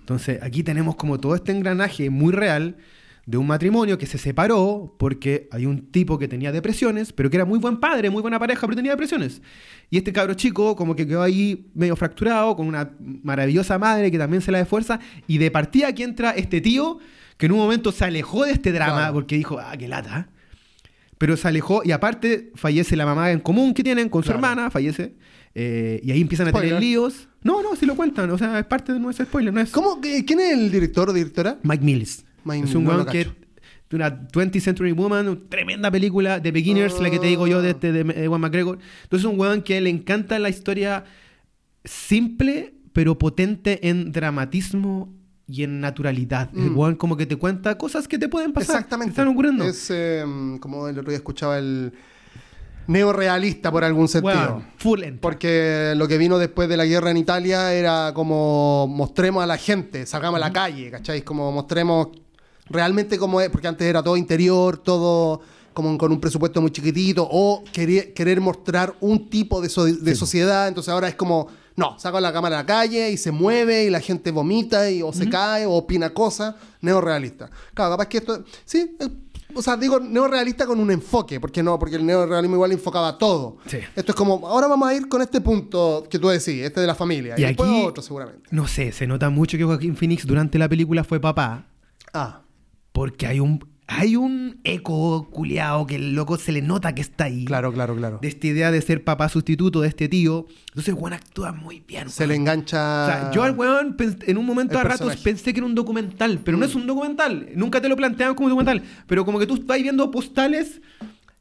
Entonces, 0.00 0.40
aquí 0.42 0.62
tenemos 0.62 0.94
como 0.96 1.18
todo 1.18 1.34
este 1.34 1.52
engranaje 1.52 2.10
muy 2.10 2.32
real 2.32 2.76
de 3.26 3.36
un 3.36 3.46
matrimonio 3.46 3.98
que 3.98 4.06
se 4.06 4.18
separó 4.18 4.94
porque 4.98 5.48
hay 5.52 5.66
un 5.66 5.90
tipo 5.90 6.18
que 6.18 6.26
tenía 6.28 6.50
depresiones, 6.52 7.12
pero 7.12 7.30
que 7.30 7.36
era 7.36 7.44
muy 7.44 7.58
buen 7.58 7.78
padre, 7.78 8.10
muy 8.10 8.20
buena 8.22 8.38
pareja, 8.38 8.60
pero 8.66 8.76
tenía 8.76 8.92
depresiones. 8.92 9.42
Y 9.90 9.96
este 9.98 10.12
cabro 10.12 10.34
chico 10.34 10.74
como 10.76 10.94
que 10.96 11.06
quedó 11.06 11.22
ahí 11.22 11.70
medio 11.74 11.94
fracturado 11.96 12.56
con 12.56 12.66
una 12.66 12.90
maravillosa 13.00 13.78
madre 13.78 14.10
que 14.10 14.18
también 14.18 14.42
se 14.42 14.50
la 14.52 14.58
de 14.58 14.64
fuerza. 14.64 14.98
Y 15.26 15.38
de 15.38 15.50
partida 15.50 15.88
aquí 15.88 16.02
entra 16.02 16.30
este 16.32 16.60
tío 16.60 16.98
que 17.36 17.46
en 17.46 17.52
un 17.52 17.58
momento 17.58 17.90
se 17.92 18.04
alejó 18.04 18.44
de 18.44 18.52
este 18.52 18.72
drama 18.72 18.94
Claro. 18.96 19.14
porque 19.14 19.36
dijo, 19.36 19.58
ah, 19.58 19.76
qué 19.76 19.88
lata. 19.88 20.28
Pero 21.18 21.36
se 21.36 21.46
alejó 21.46 21.82
y 21.84 21.92
aparte 21.92 22.50
fallece 22.56 22.96
la 22.96 23.06
mamá 23.06 23.30
en 23.30 23.38
común 23.40 23.74
que 23.74 23.84
tienen 23.84 24.08
con 24.08 24.22
su 24.22 24.30
Claro. 24.32 24.38
hermana, 24.46 24.70
fallece. 24.70 25.14
Eh, 25.54 26.00
y 26.02 26.10
ahí 26.10 26.20
empiezan 26.20 26.48
a 26.48 26.52
tener 26.52 26.80
líos. 26.80 27.28
No, 27.42 27.62
no, 27.62 27.74
si 27.76 27.86
lo 27.86 27.94
cuentan. 27.96 28.30
O 28.30 28.38
sea, 28.38 28.58
es 28.58 28.66
parte 28.66 28.92
de 28.92 29.00
nuestro 29.00 29.26
spoiler. 29.26 29.52
No 29.52 29.60
es 29.60 29.70
¿Cómo, 29.70 30.00
¿Quién 30.00 30.40
es 30.40 30.52
el 30.52 30.70
director 30.70 31.10
o 31.10 31.12
directora? 31.12 31.58
Mike 31.62 31.84
Mills. 31.84 32.24
Mike- 32.44 32.64
es 32.68 32.74
un 32.74 32.84
no 32.84 33.04
que 33.06 33.28
una 33.92 34.26
20th 34.28 34.60
Century 34.60 34.92
Woman, 34.92 35.42
tremenda 35.50 35.90
película 35.90 36.40
de 36.40 36.50
Beginners, 36.50 36.98
la 36.98 37.10
que 37.10 37.18
te 37.18 37.26
digo 37.26 37.46
yo 37.46 37.60
de 37.60 37.70
este 37.70 37.92
de 37.92 38.24
Ewan 38.24 38.40
McGregor. 38.40 38.78
Entonces 39.02 39.26
es 39.26 39.30
un 39.30 39.38
weón 39.38 39.60
que 39.62 39.78
le 39.82 39.90
encanta 39.90 40.38
la 40.38 40.48
historia 40.48 41.04
simple 41.84 42.74
pero 42.92 43.18
potente 43.18 43.88
en 43.88 44.12
dramatismo 44.12 45.14
y 45.46 45.62
en 45.64 45.80
naturalidad. 45.80 46.50
El 46.54 46.70
Mm. 46.70 46.78
weón 46.78 46.94
como 46.96 47.16
que 47.16 47.26
te 47.26 47.36
cuenta 47.36 47.76
cosas 47.76 48.06
que 48.06 48.18
te 48.18 48.28
pueden 48.28 48.52
pasar. 48.52 48.76
Exactamente. 48.76 49.10
que 49.10 49.20
están 49.20 49.28
ocurriendo. 49.28 49.64
Es 49.64 49.88
eh, 49.90 50.24
como 50.60 50.88
el 50.88 50.98
otro 50.98 51.10
día 51.10 51.16
escuchaba 51.16 51.58
el 51.58 51.92
neorealista 52.92 53.70
por 53.72 53.82
algún 53.84 54.06
sentido. 54.08 54.34
Weón, 54.34 54.64
full. 54.76 55.02
Porque 55.20 55.94
lo 55.96 56.06
que 56.06 56.18
vino 56.18 56.38
después 56.38 56.68
de 56.68 56.76
la 56.76 56.84
guerra 56.84 57.10
en 57.10 57.16
Italia 57.16 57.72
era 57.72 58.12
como 58.14 58.86
mostremos 58.88 59.42
a 59.42 59.46
la 59.46 59.56
gente, 59.56 60.06
salgamos 60.06 60.36
a 60.36 60.40
la 60.40 60.52
calle, 60.52 60.90
¿cacháis? 60.90 61.24
Como 61.24 61.50
mostremos 61.50 62.08
realmente 62.68 63.18
cómo 63.18 63.40
es, 63.40 63.50
porque 63.50 63.68
antes 63.68 63.86
era 63.86 64.02
todo 64.02 64.16
interior, 64.16 64.78
todo 64.78 65.40
como 65.74 65.96
con 65.96 66.12
un 66.12 66.20
presupuesto 66.20 66.60
muy 66.60 66.70
chiquitito, 66.70 67.26
o 67.30 67.64
querer, 67.72 68.12
querer 68.12 68.40
mostrar 68.42 68.94
un 69.00 69.30
tipo 69.30 69.60
de, 69.62 69.70
so- 69.70 69.86
de 69.86 70.14
sociedad, 70.14 70.68
entonces 70.68 70.92
ahora 70.92 71.08
es 71.08 71.14
como, 71.14 71.48
no, 71.76 71.98
saco 71.98 72.20
la 72.20 72.30
cámara 72.30 72.56
a 72.58 72.62
la 72.62 72.66
calle 72.66 73.10
y 73.10 73.16
se 73.16 73.30
mueve 73.30 73.84
y 73.84 73.90
la 73.90 74.00
gente 74.00 74.30
vomita 74.30 74.90
y, 74.90 75.00
o 75.00 75.14
se 75.14 75.30
cae 75.30 75.64
o 75.64 75.72
opina 75.72 76.10
cosas, 76.10 76.54
neorealista. 76.82 77.48
Claro, 77.72 77.92
capaz 77.92 78.06
que 78.06 78.18
esto, 78.18 78.44
sí, 78.66 78.96
o 79.54 79.62
sea, 79.62 79.76
digo 79.76 79.98
neorealista 80.00 80.66
con 80.66 80.78
un 80.80 80.90
enfoque, 80.90 81.40
porque 81.40 81.62
no, 81.62 81.78
porque 81.78 81.96
el 81.96 82.04
neorealismo 82.06 82.56
igual 82.56 82.72
enfocaba 82.72 83.18
todo. 83.18 83.58
Sí. 83.66 83.78
Esto 83.96 84.12
es 84.12 84.16
como, 84.16 84.46
ahora 84.46 84.66
vamos 84.66 84.88
a 84.88 84.94
ir 84.94 85.08
con 85.08 85.22
este 85.22 85.40
punto 85.40 86.04
que 86.10 86.18
tú 86.18 86.28
decís, 86.28 86.62
este 86.62 86.80
de 86.80 86.86
la 86.86 86.94
familia, 86.94 87.34
y, 87.36 87.42
Y 87.42 87.44
después 87.46 87.68
aquí- 87.70 87.84
otro 87.86 88.02
seguramente. 88.02 88.48
No 88.50 88.66
sé, 88.66 88.92
se 88.92 89.06
nota 89.06 89.30
mucho 89.30 89.56
que 89.58 89.64
Joaquín 89.64 89.96
Phoenix 89.96 90.26
durante 90.26 90.58
la 90.58 90.68
película 90.68 91.04
fue 91.04 91.20
papá. 91.20 91.66
Ah, 92.12 92.42
Porque 92.92 93.26
hay 93.26 93.40
un, 93.40 93.64
hay 93.88 94.16
un 94.16 94.60
eco 94.64 95.28
culiao 95.30 95.86
que 95.86 95.96
el 95.96 96.14
loco 96.14 96.38
se 96.38 96.52
le 96.52 96.62
nota 96.62 96.94
que 96.94 97.02
está 97.02 97.24
ahí. 97.24 97.44
claro, 97.44 97.72
claro, 97.72 97.94
claro. 97.96 98.18
De 98.22 98.28
esta 98.28 98.46
idea 98.46 98.70
de 98.70 98.80
ser 98.80 99.04
papá 99.04 99.28
sustituto 99.28 99.80
de 99.82 99.88
este 99.88 100.08
tío. 100.08 100.46
Entonces, 100.68 100.94
Juan 100.94 101.12
actúa 101.12 101.52
muy 101.52 101.82
bien. 101.86 102.08
Se 102.08 102.22
weón. 102.22 102.28
le 102.30 102.34
engancha... 102.36 103.02
O 103.04 103.06
sea, 103.06 103.30
yo 103.32 103.42
al 103.42 103.52
weón 103.56 103.96
en 104.26 104.38
un 104.38 104.46
momento 104.46 104.74
el 104.74 104.80
a 104.80 104.84
ratos 104.84 105.16
pensé 105.18 105.52
que 105.52 105.58
era 105.60 105.66
un 105.66 105.74
documental, 105.74 106.40
pero 106.42 106.56
no 106.56 106.64
es 106.64 106.74
un 106.74 106.86
documental. 106.86 107.48
Nunca 107.54 107.80
te 107.82 107.88
lo 107.88 107.96
planteaban 107.96 108.34
como 108.34 108.46
un 108.46 108.50
documental. 108.52 108.82
Pero 109.06 109.24
como 109.26 109.38
que 109.38 109.46
tú 109.46 109.54
estás 109.56 109.82
viendo 109.82 110.10
postales 110.10 110.80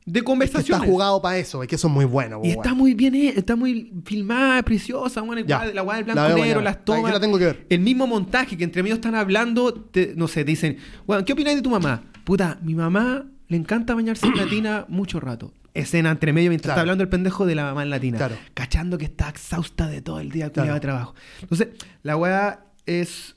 de 0.04 0.20
que 0.20 0.24
conversaciones. 0.26 0.82
está 0.82 0.92
jugado 0.92 1.22
para 1.22 1.38
eso, 1.38 1.62
es 1.62 1.70
que 1.70 1.76
eso 1.76 1.88
es 1.88 1.94
muy 1.94 2.06
bueno. 2.06 2.42
Y 2.44 2.50
está 2.50 2.70
weón. 2.70 2.78
muy 2.80 2.94
bien, 2.96 3.14
está 3.16 3.56
muy 3.56 3.94
filmada, 4.04 4.62
preciosa, 4.64 5.22
bueno, 5.22 5.42
el 5.42 5.48
la 5.48 5.66
del 5.68 5.76
La 5.76 5.84
blanco 5.84 6.36
veo 6.36 6.38
negro, 6.38 6.60
las 6.62 6.84
tomas. 6.84 7.04
Aquí 7.06 7.14
la 7.14 7.20
tengo 7.20 7.38
que 7.38 7.46
ver. 7.46 7.66
El 7.70 7.80
mismo 7.82 8.08
montaje 8.08 8.58
que 8.58 8.64
entre 8.64 8.82
medio 8.82 8.96
están 8.96 9.14
hablando, 9.16 9.74
te- 9.74 10.14
no 10.18 10.28
sé, 10.28 10.44
te 10.44 10.52
dicen, 10.52 10.78
bueno, 11.06 11.24
¿qué 11.24 11.34
opináis 11.34 11.58
de 11.58 11.62
tu 11.62 11.70
mamá? 11.70 12.02
Puta, 12.24 12.60
mi 12.62 12.76
mamá 12.76 13.26
le 13.48 13.58
encanta 13.58 13.94
bañarse 13.96 14.28
en 14.28 14.34
latina 14.38 14.86
mucho 14.88 15.20
rato. 15.20 15.54
Escena 15.74 16.12
entre 16.12 16.34
medio 16.34 16.50
mientras 16.50 16.68
Claro. 16.74 16.76
está 16.78 16.82
hablando 16.82 17.04
el 17.04 17.10
pendejo 17.10 17.46
de 17.46 17.56
la 17.56 17.64
mamá 17.64 17.84
en 17.84 17.90
latina. 17.90 18.18
Claro. 18.18 18.36
Cachando 18.54 18.98
que 18.98 19.06
está 19.06 19.30
exhausta 19.30 19.88
de 19.88 20.02
todo 20.02 20.20
el 20.20 20.30
día 20.32 20.50
culiao 20.50 20.66
Claro. 20.66 20.74
de 20.74 20.80
trabajo. 20.82 21.16
Entonces, 21.42 21.70
la 22.04 22.18
weá 22.18 22.66
es 22.86 23.36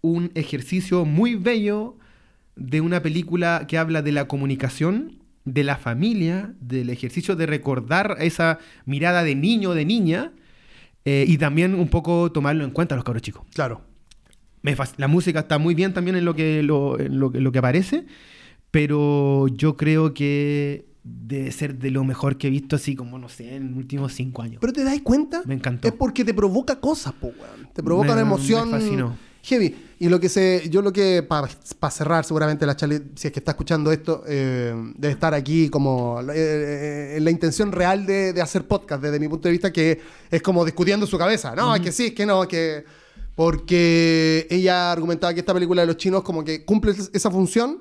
un 0.00 0.30
ejercicio 0.34 1.04
muy 1.04 1.34
bello 1.34 1.96
de 2.54 2.80
una 2.80 3.02
película 3.02 3.64
que 3.66 3.76
habla 3.78 4.02
de 4.02 4.12
la 4.12 4.28
comunicación, 4.28 5.18
de 5.44 5.64
la 5.64 5.76
familia, 5.76 6.54
del 6.60 6.90
ejercicio 6.90 7.34
de 7.34 7.46
recordar 7.46 8.16
esa 8.20 8.58
mirada 8.84 9.24
de 9.24 9.34
niño, 9.34 9.74
de 9.74 9.84
niña, 9.84 10.32
eh, 11.04 11.24
y 11.26 11.38
también 11.38 11.74
un 11.74 11.88
poco 11.88 12.30
tomarlo 12.30 12.64
en 12.64 12.70
cuenta 12.70 12.94
a 12.94 12.96
los 12.96 13.04
cabros 13.04 13.22
chicos. 13.22 13.42
Claro. 13.54 13.80
Me 14.62 14.76
la 14.96 15.08
música 15.08 15.40
está 15.40 15.58
muy 15.58 15.74
bien 15.74 15.94
también 15.94 16.16
en 16.16 16.24
lo 16.24 16.34
que, 16.34 16.62
lo, 16.62 16.98
en 16.98 17.18
lo, 17.20 17.30
que- 17.30 17.40
lo 17.40 17.52
que 17.52 17.58
aparece, 17.58 18.04
pero 18.70 19.48
yo 19.48 19.76
creo 19.76 20.14
que 20.14 20.86
debe 21.04 21.50
ser 21.52 21.78
de 21.78 21.90
lo 21.90 22.04
mejor 22.04 22.36
que 22.36 22.48
he 22.48 22.50
visto 22.50 22.76
así 22.76 22.94
como, 22.94 23.18
no 23.18 23.28
sé, 23.28 23.54
en 23.56 23.68
los 23.68 23.76
últimos 23.78 24.12
cinco 24.12 24.42
años. 24.42 24.58
Pero 24.60 24.72
te 24.72 24.84
das 24.84 25.00
cuenta, 25.02 25.42
Me 25.46 25.54
encantó. 25.54 25.88
es 25.88 25.94
porque 25.94 26.24
te 26.24 26.34
provoca 26.34 26.78
cosas, 26.80 27.14
po, 27.14 27.28
weón. 27.28 27.68
Te 27.72 27.82
provoca 27.82 28.08
Me- 28.08 28.12
una 28.14 28.20
emoción 28.22 28.70
me 28.70 28.78
fascinó. 28.78 29.16
heavy. 29.42 29.74
Y 30.00 30.08
lo 30.10 30.20
que 30.20 30.28
se, 30.28 30.68
yo 30.70 30.82
lo 30.82 30.92
que, 30.92 31.22
para 31.22 31.48
cerrar 31.90 32.24
seguramente 32.24 32.66
la 32.66 32.76
charla, 32.76 33.00
si 33.14 33.28
es 33.28 33.32
que 33.32 33.40
está 33.40 33.52
escuchando 33.52 33.90
esto, 33.90 34.22
eh, 34.28 34.74
debe 34.96 35.14
estar 35.14 35.32
aquí 35.34 35.70
como 35.70 36.20
eh, 36.20 36.24
eh, 36.34 37.14
en 37.16 37.24
la 37.24 37.30
intención 37.30 37.72
real 37.72 38.04
de, 38.06 38.32
de 38.34 38.42
hacer 38.42 38.66
podcast, 38.66 39.02
desde 39.02 39.18
mi 39.18 39.28
punto 39.28 39.48
de 39.48 39.52
vista, 39.52 39.72
que 39.72 39.98
es 40.30 40.42
como 40.42 40.64
discutiendo 40.64 41.06
su 41.06 41.16
cabeza. 41.16 41.54
No, 41.56 41.74
es 41.74 41.80
que 41.80 41.90
sí, 41.90 42.06
es 42.06 42.12
que 42.12 42.26
no, 42.26 42.42
es 42.42 42.48
que... 42.48 42.84
Porque 43.38 44.48
ella 44.50 44.90
argumentaba 44.90 45.32
que 45.32 45.38
esta 45.40 45.54
película 45.54 45.82
de 45.82 45.86
los 45.86 45.96
chinos 45.96 46.22
como 46.24 46.42
que 46.44 46.64
cumple 46.64 46.92
esa 47.12 47.30
función, 47.30 47.78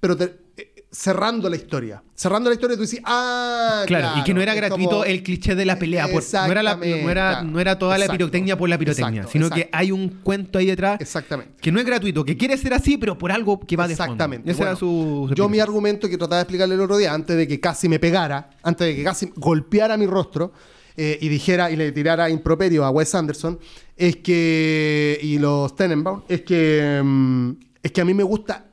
pero 0.00 0.16
te- 0.16 0.36
eh, 0.56 0.86
cerrando 0.90 1.50
la 1.50 1.56
historia. 1.56 2.02
Cerrando 2.14 2.48
la 2.48 2.54
historia 2.54 2.76
tú 2.76 2.82
dices, 2.82 3.00
ah, 3.04 3.84
Claro, 3.86 4.18
y 4.18 4.24
que 4.24 4.32
no 4.32 4.40
era 4.40 4.54
gratuito 4.54 4.88
como- 4.88 5.04
el 5.04 5.22
cliché 5.22 5.54
de 5.54 5.66
la 5.66 5.78
pelea. 5.78 6.08
por- 6.08 6.22
no, 6.32 6.50
era 6.50 6.62
la- 6.62 6.76
no, 6.76 6.82
era, 6.84 7.00
Exactamente, 7.28 7.52
no 7.52 7.60
era 7.60 7.78
toda 7.78 7.98
la 7.98 8.08
pirotecnia 8.08 8.56
por 8.56 8.70
la 8.70 8.78
pirotecnia, 8.78 9.20
exacto, 9.20 9.32
sino 9.32 9.50
que 9.50 9.68
hay 9.70 9.92
un 9.92 10.08
cuento 10.22 10.58
ahí 10.58 10.64
detrás 10.66 10.98
Exactamente. 10.98 11.52
que 11.60 11.70
no 11.70 11.78
es 11.78 11.84
gratuito, 11.84 12.24
que 12.24 12.36
quiere 12.38 12.56
ser 12.56 12.72
así, 12.72 12.96
pero 12.96 13.18
por 13.18 13.30
algo 13.30 13.60
que 13.60 13.76
va 13.76 13.86
de 13.86 13.94
fondo. 13.96 14.12
Exactamente. 14.14 14.50
Ese 14.50 14.62
era 14.62 14.76
su, 14.76 15.26
su 15.28 15.34
yo 15.34 15.46
mi 15.50 15.60
argumento 15.60 16.08
que 16.08 16.16
trataba 16.16 16.36
de 16.38 16.42
explicarle 16.44 16.74
el 16.74 16.80
otro 16.80 16.96
día, 16.96 17.12
antes 17.12 17.36
de 17.36 17.46
que 17.46 17.60
casi 17.60 17.86
me 17.88 17.98
pegara, 17.98 18.48
antes 18.62 18.86
de 18.86 18.96
que 18.96 19.04
casi 19.04 19.30
golpeara 19.36 19.98
mi 19.98 20.06
rostro 20.06 20.52
eh, 20.96 21.18
y 21.20 21.28
dijera 21.28 21.70
y 21.70 21.76
le 21.76 21.92
tirara 21.92 22.30
improperio 22.30 22.84
a 22.84 22.90
Wes 22.90 23.14
Anderson, 23.14 23.58
es 23.96 24.16
que, 24.16 25.18
y 25.22 25.38
los 25.38 25.74
Tenenbaum, 25.76 26.22
es 26.28 26.42
que, 26.42 27.00
mm, 27.04 27.50
es 27.82 27.92
que 27.92 28.00
a 28.00 28.04
mí 28.04 28.14
me 28.14 28.22
gusta, 28.22 28.66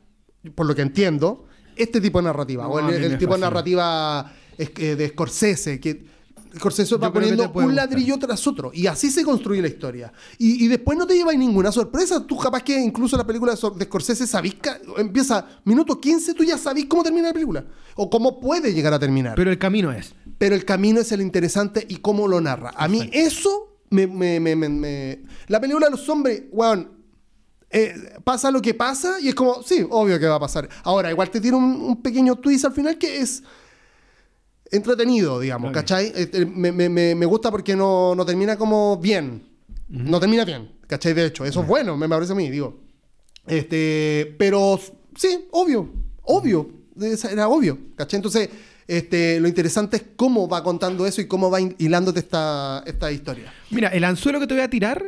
por 0.56 0.66
lo 0.66 0.76
que 0.76 0.82
entiendo, 0.82 1.46
este 1.76 2.00
tipo 2.00 2.20
de 2.20 2.26
narrativa, 2.26 2.64
No, 2.64 2.72
o 2.72 2.80
el, 2.80 3.04
el 3.04 3.18
tipo 3.18 3.34
de 3.34 3.42
narrativa 3.42 4.32
de 4.58 5.08
Scorsese, 5.10 5.80
que 5.80 6.14
Scorsese 6.56 6.98
va 6.98 7.12
poniendo 7.12 7.52
un 7.52 7.76
ladrillo 7.76 8.18
tras 8.20 8.46
otro. 8.46 8.72
Y 8.74 8.86
así 8.86 9.10
se 9.10 9.24
construye 9.24 9.62
la 9.62 9.68
historia. 9.68 10.14
Y, 10.38 10.64
y 10.64 10.68
después 10.68 10.98
no 10.98 11.08
te 11.08 11.16
lleva 11.16 11.34
ninguna 11.34 11.72
sorpresa. 11.72 12.26
Tú 12.26 12.38
capaz 12.38 12.62
que 12.62 12.80
incluso 12.80 13.18
la 13.18 13.26
película 13.26 13.56
de 13.56 13.86
Scorsese 13.86 14.28
sabís 14.28 14.56
que 14.56 14.70
empieza 14.98 15.46
minuto 15.66 16.00
15, 16.00 16.34
tú 16.34 16.44
ya 16.44 16.58
sabís 16.58 16.86
cómo 16.86 17.04
termina 17.04 17.28
la 17.28 17.34
película. 17.34 17.66
O 17.96 18.10
cómo 18.10 18.40
puede 18.40 18.74
llegar 18.74 18.94
a 18.94 19.00
terminar. 19.00 19.34
Pero 19.36 19.50
el 19.50 19.58
camino 19.58 19.92
es. 19.92 20.14
El 20.56 20.66
camino 20.66 21.00
es 21.00 21.12
el 21.12 21.22
interesante 21.22 21.86
y 21.88 21.98
cómo 21.98 22.28
lo 22.28 22.42
narra. 22.42 22.74
A 22.76 22.88
mí 22.88 23.10
eso 23.14 23.78
me... 23.90 24.08
me- 24.08 24.40
me- 24.40 24.56
me- 24.56 25.24
La 25.48 25.60
película 25.62 25.88
de 25.88 25.92
los 25.92 26.08
hombres, 26.10 26.44
weón, 26.52 26.92
eh, 27.70 27.96
pasa 28.24 28.52
lo 28.52 28.62
que 28.62 28.74
pasa 28.74 29.20
y 29.20 29.30
es 29.30 29.36
como, 29.36 29.64
sí, 29.64 29.86
obvio 29.90 30.20
que 30.20 30.28
va 30.28 30.36
a 30.36 30.40
pasar. 30.40 30.70
Ahora, 30.84 31.10
igual 31.10 31.30
te 31.32 31.42
tiene 31.42 31.58
un, 31.58 31.64
un 31.82 32.02
pequeño 32.02 32.36
twist 32.36 32.66
al 32.66 32.74
final 32.74 32.98
que 32.98 33.18
es 33.20 33.42
entretenido, 34.72 35.40
digamos, 35.40 35.70
Ok. 35.70 35.76
¿cachai? 35.76 36.12
Este, 36.16 36.46
me, 36.46 36.72
me- 36.72 37.26
gusta 37.26 37.52
porque 37.52 37.76
no, 37.76 38.16
no 38.16 38.26
termina 38.26 38.58
como 38.58 38.98
bien. 38.98 39.44
No 39.90 40.20
termina 40.20 40.44
bien, 40.46 40.72
¿cachai? 40.88 41.14
De 41.14 41.26
hecho, 41.26 41.46
eso 41.46 41.62
es 41.62 41.68
bueno, 41.68 41.96
me 41.98 42.10
parece 42.10 42.32
a 42.32 42.36
mí, 42.36 42.50
digo. 42.50 42.80
Este, 43.46 44.36
pero 44.40 44.80
sí, 45.16 45.48
obvio, 45.52 45.88
obvio, 46.24 46.70
era 47.30 47.48
obvio, 47.50 47.78
¿cachai? 47.96 48.18
Entonces, 48.18 48.50
este, 48.98 49.40
lo 49.40 49.48
interesante 49.48 49.98
es 49.98 50.06
cómo 50.16 50.48
va 50.48 50.64
contando 50.64 51.06
eso 51.06 51.22
y 51.22 51.28
cómo 51.28 51.50
va 51.52 51.60
hilándote 51.62 52.20
esta, 52.20 52.84
esta 52.86 53.12
historia. 53.12 53.54
Mira, 53.70 53.90
el 53.90 54.04
anzuelo 54.04 54.40
que 54.40 54.48
te 54.48 54.54
voy 54.54 54.64
a 54.64 54.70
tirar, 54.70 55.04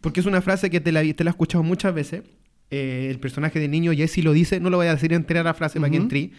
porque 0.00 0.20
es 0.20 0.26
una 0.26 0.40
frase 0.42 0.70
que 0.70 0.80
te 0.80 0.92
la, 0.92 1.00
te 1.14 1.24
la 1.24 1.30
he 1.30 1.32
escuchado 1.32 1.62
muchas 1.64 1.94
veces. 1.94 2.22
eh, 2.70 3.08
el 3.10 3.20
personaje 3.20 3.58
de 3.60 3.68
niño 3.68 3.92
Jesse 3.92 4.18
lo 4.24 4.32
dice, 4.32 4.58
no 4.60 4.70
lo 4.70 4.76
voy 4.78 4.86
a 4.86 4.94
decir 4.94 5.12
entera 5.12 5.42
la 5.42 5.54
frase 5.54 5.78
para 5.80 5.90
que 5.90 5.96
Ujú. 5.98 6.04
entre. 6.04 6.30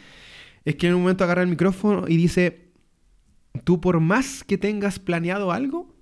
Es 0.65 0.75
que 0.75 0.87
en 0.87 0.95
un 0.95 1.01
momento 1.01 1.23
agarra 1.23 1.41
el 1.43 1.47
micrófono 1.47 2.05
y 2.07 2.17
dice: 2.17 2.71
Tú, 3.63 3.79
por 3.79 3.99
más 3.99 4.43
que 4.43 4.57
tengas 4.57 4.99
planeado 4.99 5.51
algo, 5.51 5.95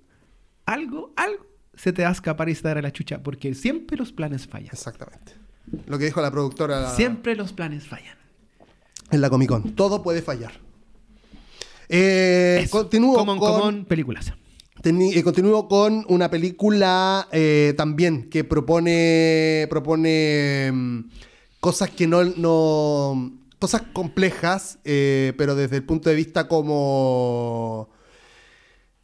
algo, 0.66 1.12
algo, 1.16 1.46
se 1.74 1.92
te 1.92 2.02
va 2.02 2.08
a 2.08 2.12
escapar 2.12 2.48
y 2.48 2.54
se 2.54 2.62
te 2.62 2.68
dará 2.68 2.82
la 2.82 2.90
chucha, 2.92 3.22
porque 3.22 3.54
siempre 3.54 3.96
los 3.96 4.12
planes 4.12 4.46
fallan. 4.46 4.70
Exactamente. 4.72 5.32
Lo 5.86 5.98
que 5.98 6.06
dijo 6.06 6.20
la 6.20 6.30
productora 6.30 6.90
Siempre 6.96 7.36
los 7.36 7.52
planes 7.52 7.86
fallan. 7.86 8.16
en 9.10 9.20
la 9.20 9.30
Comic 9.30 9.48
Con. 9.48 9.74
Todo 9.74 10.02
puede 10.02 10.20
fallar. 10.22 10.52
Eh, 11.88 12.66
continúo 12.70 13.14
Common, 13.14 13.38
con... 13.38 13.52
common, 13.52 13.84
películas. 13.84 14.32
Eh, 14.86 15.22
continúo 15.22 15.66
con 15.66 16.04
una 16.08 16.30
película 16.30 17.26
eh, 17.32 17.72
también 17.74 18.28
que 18.28 18.44
propone 18.44 19.66
propone 19.70 20.70
mm, 20.70 21.00
cosas 21.58 21.88
que 21.88 22.06
no, 22.06 22.22
no 22.22 23.32
cosas 23.58 23.82
complejas 23.94 24.78
pero 24.84 25.54
desde 25.54 25.76
el 25.76 25.84
punto 25.84 26.10
de 26.10 26.16
vista 26.16 26.48
como 26.48 27.88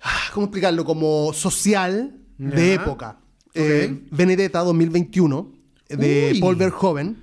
ah, 0.03 0.31
cómo 0.35 0.47
explicarlo 0.47 0.85
como 0.85 1.33
social 1.33 2.15
de 2.37 2.75
época 2.75 3.19
Eh, 3.55 4.05
Benedetta 4.11 4.61
2021 4.61 5.53
de 5.89 6.31
Uy. 6.35 6.41
Paul 6.41 6.57
Verhoeven 6.57 7.23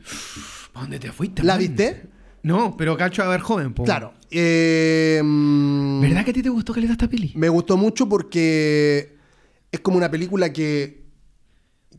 ¿A 0.74 0.82
dónde 0.82 1.00
te 1.00 1.12
fuiste? 1.12 1.44
¿la 1.44 1.54
man? 1.54 1.60
viste? 1.60 2.17
No, 2.44 2.76
pero 2.78 2.96
cacho 2.98 3.24
a 3.24 3.28
ver 3.28 3.42
joven, 3.42 3.74
po. 3.74 3.84
claro 3.84 4.14
Eh, 4.32 5.22
mm, 5.24 6.02
¿Verdad 6.02 6.24
que 6.26 6.32
a 6.32 6.34
ti 6.34 6.44
te 6.44 6.50
gustó 6.50 6.74
Caleta 6.74 6.94
esta 6.94 7.08
peli? 7.10 7.32
Me 7.36 7.50
gustó 7.50 7.76
mucho 7.78 8.08
porque 8.08 9.18
es 9.72 9.80
como 9.82 9.98
una 9.98 10.10
película 10.12 10.52
que, 10.54 11.06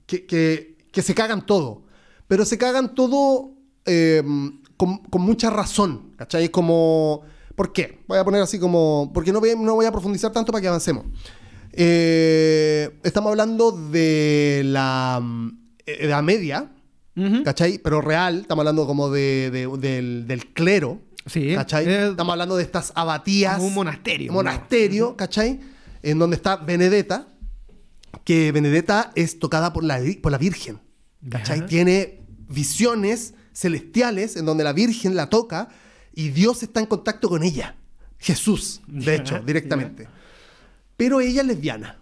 que, 0.06 0.26
que- 0.26 0.76
que 0.92 1.02
se 1.02 1.14
cagan 1.14 1.44
todo. 1.46 1.82
Pero 2.28 2.44
se 2.44 2.56
cagan 2.58 2.94
todo 2.94 3.52
eh, 3.84 4.22
con, 4.76 4.98
con 4.98 5.22
mucha 5.22 5.50
razón. 5.50 6.12
¿Cachai? 6.16 6.44
Es 6.44 6.50
como... 6.50 7.22
¿Por 7.54 7.72
qué? 7.72 8.00
Voy 8.06 8.18
a 8.18 8.24
poner 8.24 8.40
así 8.42 8.58
como... 8.58 9.10
Porque 9.12 9.32
no 9.32 9.40
voy, 9.40 9.50
no 9.58 9.74
voy 9.74 9.86
a 9.86 9.92
profundizar 9.92 10.32
tanto 10.32 10.52
para 10.52 10.62
que 10.62 10.68
avancemos. 10.68 11.04
Eh, 11.72 12.90
estamos 13.02 13.30
hablando 13.30 13.70
de 13.72 14.62
la 14.64 15.20
mm, 15.22 15.50
Edad 15.86 16.22
Media, 16.22 16.70
¿cachai? 17.44 17.78
Pero 17.78 18.00
real. 18.00 18.40
Estamos 18.40 18.62
hablando 18.62 18.86
como 18.86 19.10
de, 19.10 19.50
de- 19.50 19.66
del, 19.78 20.26
del 20.26 20.46
clero. 20.52 21.00
Sí. 21.26 21.54
¿Cachai? 21.54 21.86
Eh, 21.86 22.08
Estamos 22.10 22.32
hablando 22.32 22.56
de 22.56 22.62
estas 22.62 22.92
abatías. 22.94 23.60
un 23.60 23.74
monasterio. 23.74 24.32
Monasterio, 24.32 25.16
¿cachai? 25.16 25.60
En 26.02 26.18
donde 26.18 26.36
está 26.36 26.56
Benedetta. 26.56 27.28
Que 28.24 28.52
Benedetta 28.52 29.12
es 29.14 29.38
tocada 29.38 29.72
por 29.72 29.84
la, 29.84 30.00
por 30.22 30.32
la 30.32 30.38
Virgen. 30.38 30.78
¿Cachai? 31.28 31.66
Tiene 31.66 32.20
visiones 32.48 33.34
celestiales 33.52 34.36
en 34.36 34.44
donde 34.46 34.64
la 34.64 34.72
Virgen 34.72 35.16
la 35.16 35.28
toca 35.28 35.68
y 36.14 36.30
Dios 36.30 36.62
está 36.62 36.80
en 36.80 36.86
contacto 36.86 37.28
con 37.28 37.42
ella. 37.42 37.76
Jesús, 38.18 38.80
de 38.86 39.14
hecho, 39.16 39.40
directamente. 39.40 40.08
Pero 40.96 41.20
ella 41.20 41.42
es 41.42 41.46
lesbiana. 41.46 41.98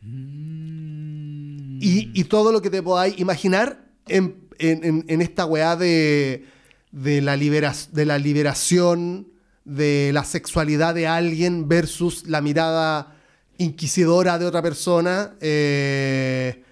Mm. 0.00 1.78
Y, 1.82 2.10
y 2.14 2.24
todo 2.24 2.52
lo 2.52 2.62
que 2.62 2.70
te 2.70 2.82
podáis 2.82 3.18
imaginar 3.18 3.84
en, 4.08 4.41
en- 4.58 4.84
en- 4.84 5.04
en 5.08 5.22
esta 5.22 5.44
weá 5.46 5.76
de, 5.76 6.44
de, 6.90 7.20
la 7.22 7.36
libera- 7.36 7.74
de 7.92 8.04
la 8.06 8.18
liberación 8.18 9.28
de 9.64 10.10
la 10.12 10.24
sexualidad 10.24 10.94
de 10.94 11.06
alguien 11.06 11.68
versus 11.68 12.26
la 12.26 12.40
mirada 12.40 13.16
inquisidora 13.58 14.38
de 14.38 14.46
otra 14.46 14.60
persona 14.62 15.34
eh, 15.40 16.64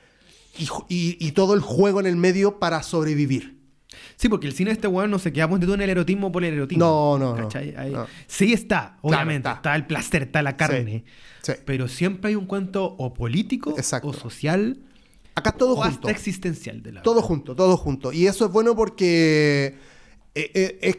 y, 0.58 0.64
y- 0.88 1.16
y 1.20 1.32
todo 1.32 1.54
el 1.54 1.60
juego 1.60 2.00
en 2.00 2.06
el 2.06 2.16
medio 2.16 2.58
para 2.58 2.82
sobrevivir. 2.82 3.58
Sí, 4.16 4.28
porque 4.28 4.46
el 4.46 4.52
cine 4.52 4.70
de 4.70 4.74
este 4.74 4.86
weón 4.88 5.10
no 5.10 5.18
se 5.18 5.32
queda 5.32 5.48
ponte 5.48 5.66
tú 5.66 5.72
en 5.74 5.80
el 5.80 5.88
erotismo 5.90 6.30
por 6.30 6.44
el 6.44 6.52
erotismo. 6.54 6.84
No, 6.84 7.18
no, 7.18 7.36
no, 7.36 7.42
¿Cachai? 7.44 7.74
Ahí- 7.76 7.92
no. 7.92 8.06
Sí 8.26 8.52
está, 8.52 8.98
obviamente. 9.02 9.48
está. 9.48 9.52
está. 9.56 9.76
el 9.76 9.86
placer, 9.86 10.24
está 10.24 10.42
la 10.42 10.56
carne. 10.56 11.04
Sí. 11.42 11.52
Pero 11.64 11.88
siempre 11.88 12.28
hay 12.30 12.34
un 12.34 12.44
cuento 12.46 12.84
o 12.84 13.14
político, 13.14 13.74
Exacto. 13.78 14.08
o 14.08 14.12
social, 14.12 14.78
Acá 15.41 15.53
todo 15.53 15.72
o 15.72 15.76
junto. 15.76 15.88
hasta 15.88 16.11
existencial 16.11 16.82
de 16.82 16.93
la 16.93 17.03
Todo 17.03 17.20
junto, 17.22 17.55
todo 17.57 17.76
junto. 17.76 18.12
Y 18.12 18.26
eso 18.26 18.47
es 18.47 18.53
bueno 18.53 18.74
porque 18.76 19.76
eh, 20.34 20.51
eh, 20.55 20.78
es 20.82 20.97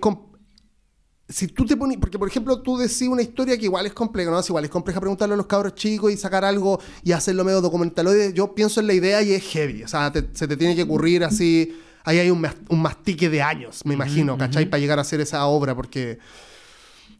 si 1.30 1.48
tú 1.48 1.66
te 1.66 1.78
pones, 1.78 1.98
porque 1.98 2.20
por 2.20 2.28
ejemplo 2.28 2.62
tú 2.62 2.78
decís 2.78 3.04
una 3.08 3.22
historia 3.22 3.58
que 3.58 3.64
igual 3.66 3.86
es 3.86 3.94
compleja, 3.94 4.30
¿no? 4.30 4.40
Es 4.40 4.50
igual 4.50 4.66
es 4.66 4.70
compleja 4.70 5.00
preguntarle 5.00 5.34
a 5.34 5.38
los 5.38 5.46
cabros 5.46 5.76
chicos 5.76 6.12
y 6.12 6.18
sacar 6.18 6.44
algo 6.44 6.80
y 7.04 7.14
hacerlo 7.14 7.46
medio 7.46 7.62
documentaloide. 7.62 8.34
Yo 8.34 8.54
pienso 8.54 8.82
en 8.82 8.88
la 8.88 8.94
idea 8.94 9.22
y 9.22 9.32
es 9.32 9.44
heavy. 9.44 9.84
O 9.84 9.88
sea, 9.88 10.12
te- 10.12 10.28
se 10.34 10.48
te 10.48 10.58
tiene 10.58 10.76
que 10.76 10.84
ocurrir 10.84 11.24
así. 11.24 11.74
Ahí 12.04 12.18
hay 12.20 12.30
un, 12.32 12.46
un 12.68 12.82
mastique 12.82 13.30
de 13.30 13.42
años, 13.44 13.82
me 13.86 13.94
imagino, 13.94 14.38
¿cachai? 14.38 14.66
Para 14.70 14.82
llegar 14.82 14.98
a 14.98 15.04
hacer 15.04 15.22
esa 15.22 15.46
obra, 15.46 15.76
porque 15.76 16.18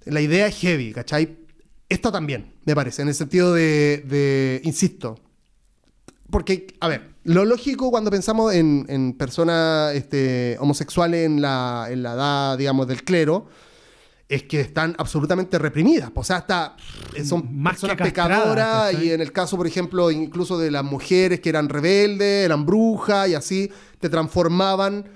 la 0.06 0.20
idea 0.22 0.48
es 0.48 0.56
heavy, 0.58 0.92
¿cachai? 0.92 1.38
Esta 1.88 2.12
también, 2.12 2.54
me 2.66 2.74
parece, 2.74 3.02
en 3.04 3.08
el 3.10 3.14
sentido 3.16 3.54
de, 3.54 4.04
de 4.08 4.60
insisto, 4.64 5.20
porque, 6.32 6.68
a 6.80 6.88
ver, 6.88 7.12
lo 7.24 7.46
lógico 7.46 7.92
cuando 7.92 8.10
pensamos 8.10 8.54
en, 8.54 8.86
en 8.90 9.14
personas 9.14 9.94
este, 9.94 10.58
homosexuales 10.60 11.26
en 11.26 11.42
la, 11.42 11.88
en 11.90 12.02
la 12.02 12.14
edad, 12.14 12.58
digamos, 12.58 12.88
del 12.88 13.04
clero, 13.04 13.48
es 14.32 14.44
que 14.44 14.62
están 14.62 14.96
absolutamente 14.98 15.60
reprimidas. 15.60 16.10
O 16.16 16.24
sea, 16.24 16.38
hasta 16.38 16.78
eh, 17.16 17.26
son 17.26 17.62
Más 17.62 17.74
personas 17.74 17.98
pecadoras 17.98 18.94
y 18.94 19.12
en 19.12 19.20
el 19.20 19.34
caso, 19.34 19.58
por 19.58 19.68
ejemplo, 19.68 20.10
incluso 20.10 20.58
de 20.58 20.72
las 20.72 20.86
mujeres 20.86 21.42
que 21.42 21.50
eran 21.50 21.68
rebeldes, 21.68 22.46
eran 22.46 22.66
brujas 22.66 23.28
y 23.28 23.36
así, 23.36 23.70
te 24.00 24.08
transformaban. 24.08 25.10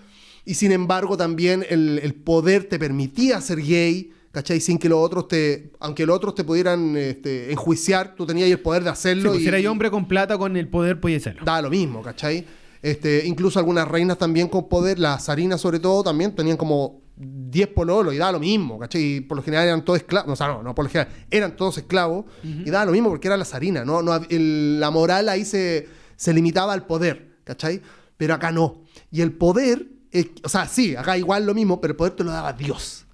Y 0.43 0.55
sin 0.55 0.73
embargo, 0.73 1.15
también 1.15 1.65
el, 1.69 1.99
el 2.03 2.13
poder 2.13 2.65
te 2.67 2.77
permitía 2.77 3.39
ser 3.39 3.61
gay, 3.61 4.11
¿cachai? 4.35 4.59
Sin 4.59 4.77
que 4.77 4.87
los 4.89 4.99
otros 4.99 5.27
te, 5.27 5.71
aunque 5.79 6.05
los 6.05 6.15
otros 6.17 6.35
te 6.35 6.43
pudieran 6.43 6.95
este, 6.97 7.51
enjuiciar, 7.51 8.15
tú 8.15 8.25
tenías 8.25 8.49
el 8.51 8.59
poder 8.59 8.83
de 8.83 8.89
Sí, 8.89 8.93
hacerlo. 8.93 9.29
pues, 9.31 9.39
y- 9.39 9.43
si 9.43 9.47
eres 9.49 9.65
hombre 9.65 9.89
con 9.89 10.07
plata, 10.07 10.37
con 10.37 10.55
el 10.57 10.67
poder, 10.67 10.99
podía 10.99 11.19
serlo. 11.19 11.43
da 11.45 11.61
lo 11.61 11.69
mismo, 11.69 12.01
¿cachai? 12.03 12.45
Este, 12.81 13.25
incluso 13.25 13.57
algunas 13.57 13.87
reinas 13.87 14.17
también 14.17 14.47
con 14.47 14.67
poder, 14.69 14.99
las 14.99 15.23
zarinas 15.25 15.59
sobre 15.61 15.79
todo, 15.79 16.03
también 16.03 16.35
tenían 16.35 16.57
como 16.57 17.01
10 17.17 17.69
pololos 17.69 18.13
y 18.13 18.17
da 18.17 18.31
lo 18.31 18.39
mismo, 18.39 18.77
¿cachai? 18.77 19.01
Y 19.15 19.21
por 19.21 19.37
lo 19.37 19.43
general 19.43 19.65
eran 19.67 19.85
todos 19.85 19.99
esclavos, 19.99 20.33
o 20.33 20.35
sea, 20.35 20.47
no, 20.49 20.61
no 20.61 20.75
por 20.75 20.83
lo 20.85 20.91
general, 20.91 21.13
eran 21.31 21.55
todos 21.55 21.77
esclavos 21.77 22.25
y 22.43 22.69
da 22.69 22.85
lo 22.85 22.91
mismo 22.91 23.09
porque 23.09 23.27
era 23.29 23.37
la 23.37 23.45
zarina, 23.45 23.85
¿no? 23.85 24.01
no 24.01 24.13
el- 24.29 24.79
la 24.79 24.91
moral 24.91 25.29
ahí 25.29 25.45
se, 25.45 25.87
se 26.17 26.33
limitaba 26.33 26.73
al 26.73 26.85
poder, 26.85 27.37
¿cachai? 27.45 27.81
Pero 28.17 28.33
acá 28.33 28.51
no. 28.51 28.83
Y 29.11 29.21
el 29.21 29.31
poder, 29.31 29.87
es- 30.11 30.27
o 30.43 30.49
sea, 30.49 30.67
sí, 30.67 30.95
acá 30.95 31.17
igual 31.17 31.45
lo 31.45 31.53
mismo, 31.53 31.79
pero 31.81 31.93
el 31.93 31.95
poder 31.97 32.13
te 32.13 32.23
lo 32.25 32.31
daba 32.31 32.51
Dios. 32.53 33.04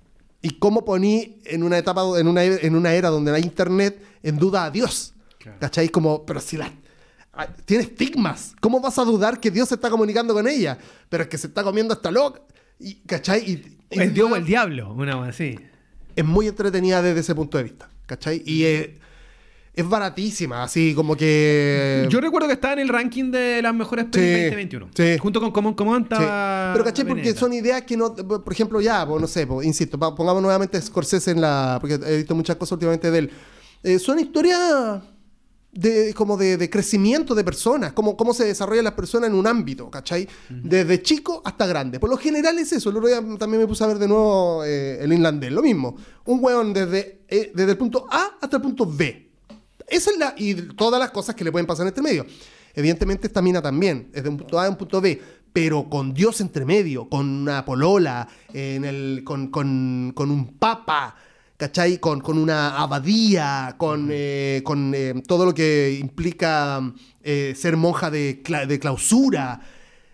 ¿Y 0.41 0.51
cómo 0.51 0.83
poní 0.83 1.37
en 1.45 1.63
una 1.63 1.77
etapa, 1.77 2.01
en 2.19 2.27
una, 2.27 2.43
en 2.43 2.75
una 2.75 2.93
era 2.93 3.09
donde 3.09 3.31
no 3.31 3.37
hay 3.37 3.43
internet, 3.43 4.01
en 4.23 4.37
duda 4.37 4.65
a 4.65 4.71
Dios? 4.71 5.13
Claro. 5.37 5.57
¿Cachai? 5.59 5.89
Como, 5.89 6.25
pero 6.25 6.39
si 6.39 6.57
la... 6.57 6.71
ah, 7.33 7.47
Tiene 7.65 7.83
estigmas. 7.83 8.55
¿Cómo 8.59 8.79
vas 8.79 8.97
a 8.97 9.03
dudar 9.03 9.39
que 9.39 9.51
Dios 9.51 9.69
se 9.69 9.75
está 9.75 9.89
comunicando 9.89 10.33
con 10.33 10.47
ella? 10.47 10.77
Pero 11.09 11.23
es 11.23 11.29
que 11.29 11.37
se 11.37 11.47
está 11.47 11.63
comiendo 11.63 11.93
hasta 11.93 12.09
loca. 12.09 12.41
Y, 12.79 12.95
¿Cachai? 12.95 13.49
Y, 13.49 13.77
el 13.91 14.13
dios 14.13 14.31
o 14.31 14.35
el 14.35 14.45
diablo, 14.45 14.93
una 14.93 15.21
así. 15.27 15.59
es 16.15 16.25
muy 16.25 16.47
entretenida 16.47 17.01
desde 17.01 17.19
ese 17.19 17.35
punto 17.35 17.57
de 17.57 17.65
vista. 17.65 17.89
¿Cachai? 18.07 18.41
Y 18.45 18.63
es, 18.63 18.89
es 19.73 19.87
baratísima, 19.87 20.63
así 20.63 20.93
como 20.93 21.15
que... 21.15 22.05
Yo 22.09 22.19
recuerdo 22.19 22.47
que 22.47 22.55
estaba 22.55 22.73
en 22.73 22.79
el 22.79 22.89
ranking 22.89 23.31
de 23.31 23.61
las 23.61 23.73
mejores 23.73 24.05
pelis 24.05 24.27
Sí, 24.27 24.43
2021. 24.45 24.89
sí. 24.93 25.17
Junto 25.17 25.39
con 25.39 25.51
Common 25.51 25.73
Common 25.73 25.99
Sí. 26.01 26.13
estaba. 26.13 26.71
Pero 26.73 26.83
caché, 26.85 27.05
porque 27.05 27.33
son 27.33 27.53
ideas 27.53 27.83
que 27.83 27.95
no, 27.95 28.13
por 28.13 28.51
ejemplo, 28.51 28.81
ya, 28.81 29.07
pues, 29.07 29.21
no 29.21 29.27
sé, 29.27 29.47
pues, 29.47 29.65
insisto, 29.65 29.97
pongamos 29.97 30.41
nuevamente 30.41 30.81
Scorsese 30.81 31.31
en 31.31 31.41
la, 31.41 31.77
porque 31.79 31.99
he 32.05 32.17
visto 32.17 32.35
muchas 32.35 32.57
cosas 32.57 32.73
últimamente 32.73 33.09
de 33.11 33.17
él. 33.19 33.31
Eh, 33.83 33.97
son 33.97 34.19
historias 34.19 35.01
de, 35.71 36.13
como 36.15 36.35
de, 36.35 36.57
de 36.57 36.69
crecimiento 36.69 37.33
de 37.33 37.43
personas, 37.45 37.93
cómo, 37.93 38.17
cómo 38.17 38.33
se 38.33 38.43
desarrollan 38.43 38.83
las 38.83 38.93
personas 38.93 39.29
en 39.29 39.35
un 39.37 39.47
ámbito, 39.47 39.89
¿cachai? 39.89 40.27
Desde 40.49 41.01
chico 41.01 41.41
hasta 41.45 41.65
grande. 41.65 41.97
Por 41.97 42.09
lo 42.09 42.17
general 42.17 42.59
es 42.59 42.73
eso. 42.73 42.89
El 42.89 42.97
otro 42.97 43.07
día 43.07 43.21
también 43.39 43.61
me 43.61 43.67
puse 43.67 43.85
a 43.85 43.87
ver 43.87 43.97
de 43.99 44.07
nuevo 44.09 44.65
eh, 44.65 44.99
el 45.01 45.13
inlandés, 45.13 45.49
lo 45.53 45.61
mismo. 45.61 45.95
Un 46.25 46.43
hueón 46.43 46.73
desde, 46.73 47.21
eh, 47.29 47.53
desde 47.55 47.71
el 47.71 47.77
punto 47.77 48.05
A 48.11 48.37
hasta 48.41 48.57
el 48.57 48.61
punto 48.61 48.85
B. 48.85 49.30
Esa 49.91 50.11
es 50.11 50.17
la. 50.17 50.33
Y 50.37 50.53
todas 50.55 50.99
las 50.99 51.11
cosas 51.11 51.35
que 51.35 51.43
le 51.43 51.51
pueden 51.51 51.67
pasar 51.67 51.83
en 51.83 51.89
este 51.89 52.01
medio. 52.01 52.25
Evidentemente, 52.73 53.27
esta 53.27 53.41
mina 53.41 53.61
también, 53.61 54.09
es 54.13 54.23
de 54.23 54.29
un 54.29 54.37
punto 54.37 54.57
A 54.59 54.65
a 54.65 54.69
un 54.69 54.77
punto 54.77 55.01
B. 55.01 55.21
pero 55.53 55.89
con 55.89 56.13
Dios 56.13 56.39
entre 56.39 56.63
medio, 56.63 57.09
con 57.09 57.27
una 57.27 57.65
polola, 57.65 58.25
en 58.53 58.85
el, 58.85 59.21
con, 59.25 59.47
con- 59.51 60.13
con 60.15 60.31
un 60.31 60.53
papa, 60.57 61.13
¿cachai? 61.57 61.97
Con, 61.99 62.21
con 62.21 62.37
una 62.37 62.77
abadía, 62.77 63.75
con, 63.77 64.07
eh, 64.11 64.61
con 64.63 64.93
eh, 64.95 65.13
todo 65.27 65.43
lo 65.45 65.53
que 65.53 65.97
implica 65.99 66.81
eh, 67.21 67.53
ser 67.57 67.75
monja 67.75 68.09
de, 68.09 68.41
cla- 68.41 68.65
de 68.65 68.79
clausura. 68.79 69.59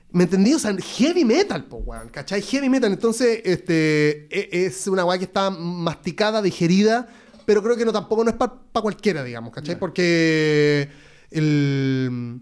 ¿Me 0.10 0.24
entendí? 0.24 0.54
O 0.56 0.60
sea, 0.60 0.76
heavy 0.76 1.24
metal, 1.24 1.66
po, 1.66 1.78
weón, 1.78 2.10
¿cachai? 2.10 2.42
Heavy 2.42 2.70
metal. 2.70 2.92
Entonces, 2.92 3.42
este, 3.46 4.26
e- 4.32 4.66
es 4.66 4.88
una 4.88 5.06
weá 5.06 5.20
que 5.20 5.26
está 5.26 5.52
masticada, 5.52 6.42
digerida, 6.42 7.08
pero 7.48 7.64
creo 7.64 7.78
que 7.78 7.86
no 7.86 7.94
tampoco 7.94 8.26
no 8.26 8.30
es 8.30 8.36
para 8.36 8.52
cualquiera, 8.82 9.24
digamos, 9.24 9.54
¿cachai? 9.54 9.80
Porque 9.80 10.90
el, 11.32 12.42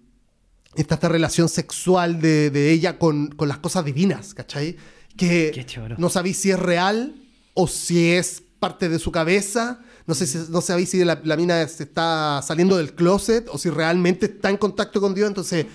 esta, 0.73 0.95
esta 0.95 1.07
relación 1.09 1.47
sexual 1.47 2.19
de, 2.19 2.49
de 2.49 2.71
ella 2.71 2.97
con, 2.97 3.27
con 3.27 3.47
las 3.47 3.59
cosas 3.59 3.85
divinas, 3.85 4.33
¿cachai? 4.33 4.77
Que 5.15 5.63
no 5.99 6.09
sabéis 6.09 6.37
si 6.37 6.49
es 6.49 6.57
real 6.57 7.21
o 7.53 7.67
si 7.67 8.13
es 8.13 8.41
parte 8.59 8.89
de 8.89 8.97
su 8.97 9.11
cabeza. 9.11 9.79
No 10.07 10.15
sé 10.15 10.25
si 10.25 10.39
no 10.49 10.59
sabéis 10.61 10.89
si 10.89 11.05
la, 11.05 11.21
la 11.23 11.37
mina 11.37 11.67
se 11.67 11.83
está 11.83 12.41
saliendo 12.41 12.75
del 12.75 12.95
closet 12.95 13.47
o 13.51 13.59
si 13.59 13.69
realmente 13.69 14.25
está 14.25 14.49
en 14.49 14.57
contacto 14.57 14.99
con 14.99 15.13
Dios. 15.13 15.27
Entonces, 15.27 15.67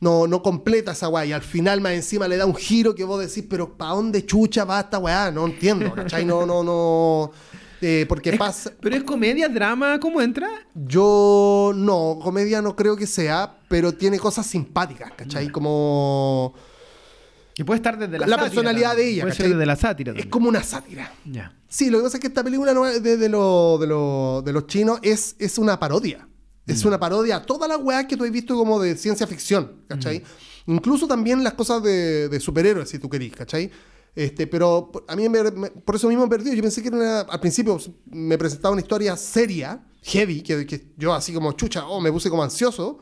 no, 0.00 0.26
no 0.26 0.42
completa 0.42 0.92
esa 0.92 1.10
weá. 1.10 1.26
Y 1.26 1.32
al 1.32 1.42
final, 1.42 1.82
más 1.82 1.92
encima, 1.92 2.26
le 2.26 2.38
da 2.38 2.46
un 2.46 2.56
giro 2.56 2.94
que 2.94 3.04
vos 3.04 3.20
decís, 3.20 3.44
pero 3.50 3.76
¿para 3.76 3.92
dónde 3.92 4.24
chucha 4.24 4.64
va 4.64 4.80
esta 4.80 4.98
weá? 4.98 5.30
No 5.30 5.44
entiendo, 5.44 5.94
¿cachai? 5.94 6.24
No, 6.24 6.46
no, 6.46 6.64
no. 6.64 7.32
Eh, 7.84 8.06
porque 8.08 8.30
Es- 8.30 8.38
pasa. 8.38 8.72
Pero 8.80 8.94
es 8.96 9.02
comedia, 9.02 9.48
drama, 9.48 9.98
¿cómo 9.98 10.22
entra? 10.22 10.48
Yo 10.74 11.72
no, 11.74 12.18
comedia 12.22 12.62
no 12.62 12.76
creo 12.76 12.96
que 12.96 13.08
sea, 13.08 13.58
pero 13.68 13.92
tiene 13.92 14.18
cosas 14.20 14.46
simpáticas, 14.46 15.12
¿cachai? 15.16 15.48
Como. 15.50 16.54
Que 17.54 17.64
puede 17.64 17.76
estar 17.78 17.98
desde 17.98 18.18
la, 18.18 18.26
La 18.26 18.36
sátira 18.36 18.42
personalidad 18.50 18.88
también. 18.90 19.06
de 19.08 19.12
ella, 19.12 19.22
Puede 19.24 19.34
ser 19.34 19.48
desde 19.50 19.66
la 19.66 19.76
sátira 19.76 20.10
Es 20.12 20.14
también. 20.14 20.30
como 20.30 20.48
una 20.48 20.62
sátira. 20.62 21.12
Ya. 21.26 21.54
Sí, 21.68 21.90
lo 21.90 21.98
que 21.98 22.04
pasa 22.04 22.16
es 22.16 22.20
que 22.20 22.28
esta 22.28 22.42
película 22.44 22.72
no 22.72 22.86
es 22.86 23.02
de, 23.02 23.16
de 23.16 23.28
lo- 23.28 23.76
de 23.78 23.86
lo- 23.88 24.42
de 24.44 24.52
los 24.52 24.66
chinos 24.68 24.98
es, 25.02 25.34
es 25.38 25.58
una 25.58 25.78
parodia. 25.78 26.26
Es 26.66 26.84
una 26.84 26.98
parodia 27.00 27.36
a 27.36 27.42
todas 27.42 27.68
las 27.68 27.78
weas 27.78 28.06
que 28.06 28.16
tú 28.16 28.22
has 28.24 28.30
visto 28.30 28.54
como 28.56 28.80
de 28.80 28.96
ciencia 28.96 29.26
ficción, 29.26 29.82
¿cachai? 29.88 30.22
Incluso 30.66 31.08
también 31.08 31.42
las 31.42 31.54
cosas 31.54 31.82
de, 31.82 32.28
de 32.28 32.38
superhéroes, 32.40 32.88
si 32.88 33.00
tú 33.00 33.10
querís, 33.10 33.34
¿cachai? 33.34 33.68
Este, 34.14 34.46
pero 34.46 34.92
a 35.08 35.16
mí 35.16 35.28
me- 35.28 35.50
me- 35.52 35.70
por 35.70 35.94
eso 35.96 36.06
mismo 36.08 36.24
me 36.24 36.28
perdí. 36.30 36.54
Yo 36.54 36.62
pensé 36.62 36.82
que 36.82 36.88
era 36.88 36.96
una- 36.98 37.20
al 37.20 37.40
principio 37.40 37.78
me 38.10 38.36
presentaba 38.36 38.72
una 38.72 38.82
historia 38.82 39.16
seria, 39.16 39.84
heavy, 40.02 40.42
que, 40.42 40.66
que 40.66 40.92
yo 40.98 41.14
así 41.14 41.32
como 41.32 41.52
chucha, 41.52 41.86
oh, 41.86 42.00
me 42.00 42.12
puse 42.12 42.28
como 42.28 42.42
ansioso. 42.42 42.98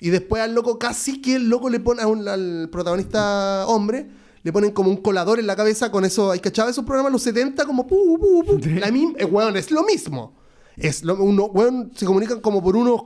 Y 0.00 0.10
después 0.10 0.42
al 0.42 0.54
loco, 0.54 0.78
casi 0.78 1.22
que 1.22 1.36
el 1.36 1.48
loco 1.48 1.70
le 1.70 1.80
pone 1.80 2.02
a 2.02 2.06
un- 2.06 2.28
al 2.28 2.68
protagonista 2.70 3.64
hombre, 3.68 4.10
le 4.42 4.52
ponen 4.52 4.72
como 4.72 4.90
un 4.90 4.98
colador 4.98 5.38
en 5.40 5.46
la 5.46 5.56
cabeza 5.56 5.90
con 5.90 6.04
eso. 6.04 6.30
¿Hay 6.30 6.40
cachado 6.40 6.68
esos 6.68 6.84
programas 6.84 7.12
los 7.12 7.22
70? 7.22 7.64
Como 7.64 7.86
pu, 7.86 8.18
pu, 8.18 8.44
pu. 8.44 8.58
La 8.80 8.90
mim- 8.90 9.14
eh, 9.18 9.24
weón, 9.24 9.56
es 9.56 9.70
lo 9.70 9.82
mismo. 9.84 10.34
Es 10.76 11.04
lo, 11.04 11.14
uno, 11.22 11.44
weón, 11.46 11.92
se 11.94 12.04
comunican 12.04 12.40
como 12.40 12.62
por 12.62 12.76
unos. 12.76 13.00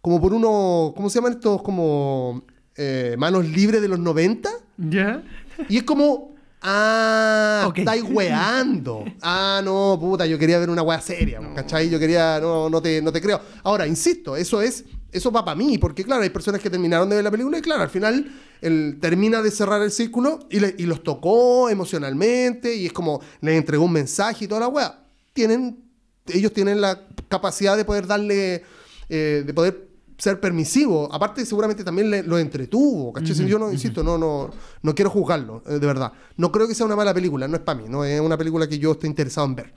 Como 0.00 0.20
por 0.20 0.32
unos. 0.32 0.94
¿Cómo 0.94 1.08
se 1.10 1.16
llaman 1.20 1.34
estos? 1.34 1.62
Como. 1.62 2.42
eh, 2.80 3.14
manos 3.18 3.44
libres 3.46 3.80
de 3.82 3.88
los 3.88 3.98
90. 4.00 4.50
¿Ya? 4.78 5.22
Y 5.68 5.76
es 5.76 5.82
como. 5.84 6.34
Ah, 6.62 7.64
Ok. 7.68 7.78
estáis 7.78 8.02
weando. 8.10 9.04
Ah, 9.22 9.60
no, 9.64 9.96
puta, 10.00 10.26
yo 10.26 10.38
quería 10.38 10.58
ver 10.58 10.70
una 10.70 10.82
wea 10.82 11.00
seria, 11.00 11.40
¿cachai? 11.54 11.88
Yo 11.88 11.98
quería, 11.98 12.40
no, 12.40 12.68
no 12.68 12.82
te, 12.82 13.00
no 13.00 13.12
te 13.12 13.20
creo. 13.20 13.40
Ahora, 13.62 13.86
insisto, 13.86 14.36
eso 14.36 14.60
es, 14.60 14.84
eso 15.12 15.30
va 15.30 15.44
para 15.44 15.54
mí, 15.54 15.78
porque 15.78 16.04
claro, 16.04 16.22
hay 16.22 16.30
personas 16.30 16.60
que 16.60 16.68
terminaron 16.70 17.08
de 17.08 17.16
ver 17.16 17.24
la 17.24 17.30
película 17.30 17.58
y 17.58 17.62
claro, 17.62 17.82
al 17.82 17.90
final 17.90 18.30
él 18.60 18.98
termina 19.00 19.40
de 19.40 19.50
cerrar 19.50 19.80
el 19.82 19.90
círculo 19.92 20.40
y, 20.50 20.58
le- 20.60 20.74
y 20.78 20.82
los 20.84 21.02
tocó 21.04 21.70
emocionalmente 21.70 22.74
y 22.74 22.86
es 22.86 22.92
como, 22.92 23.20
les 23.40 23.56
entregó 23.56 23.84
un 23.84 23.92
mensaje 23.92 24.44
y 24.44 24.48
toda 24.48 24.60
la 24.62 24.68
wea. 24.68 25.04
Tienen, 25.32 25.78
ellos 26.26 26.52
tienen 26.52 26.80
la 26.80 27.06
capacidad 27.28 27.76
de 27.76 27.84
poder 27.84 28.06
darle, 28.06 28.64
eh, 29.08 29.44
de 29.46 29.54
poder 29.54 29.87
ser 30.18 30.40
permisivo. 30.40 31.08
Aparte, 31.12 31.46
seguramente 31.46 31.84
también 31.84 32.10
le- 32.10 32.22
lo 32.24 32.38
entretuvo, 32.38 33.12
¿cachai? 33.12 33.34
Yo 33.46 33.58
no, 33.58 33.72
insisto, 33.72 34.02
no, 34.02 34.18
no, 34.18 34.50
no 34.82 34.94
quiero 34.94 35.10
juzgarlo, 35.10 35.62
eh, 35.66 35.78
de 35.78 35.86
verdad. 35.86 36.12
No 36.36 36.50
creo 36.52 36.66
que 36.68 36.74
sea 36.74 36.84
una 36.86 36.96
mala 36.96 37.14
película, 37.14 37.46
no 37.48 37.56
es 37.56 37.62
para 37.62 37.80
mí, 37.80 37.88
no 37.88 38.04
es 38.04 38.20
una 38.20 38.36
película 38.36 38.68
que 38.68 38.78
yo 38.78 38.92
esté 38.92 39.06
interesado 39.06 39.46
en 39.46 39.54
ver. 39.54 39.72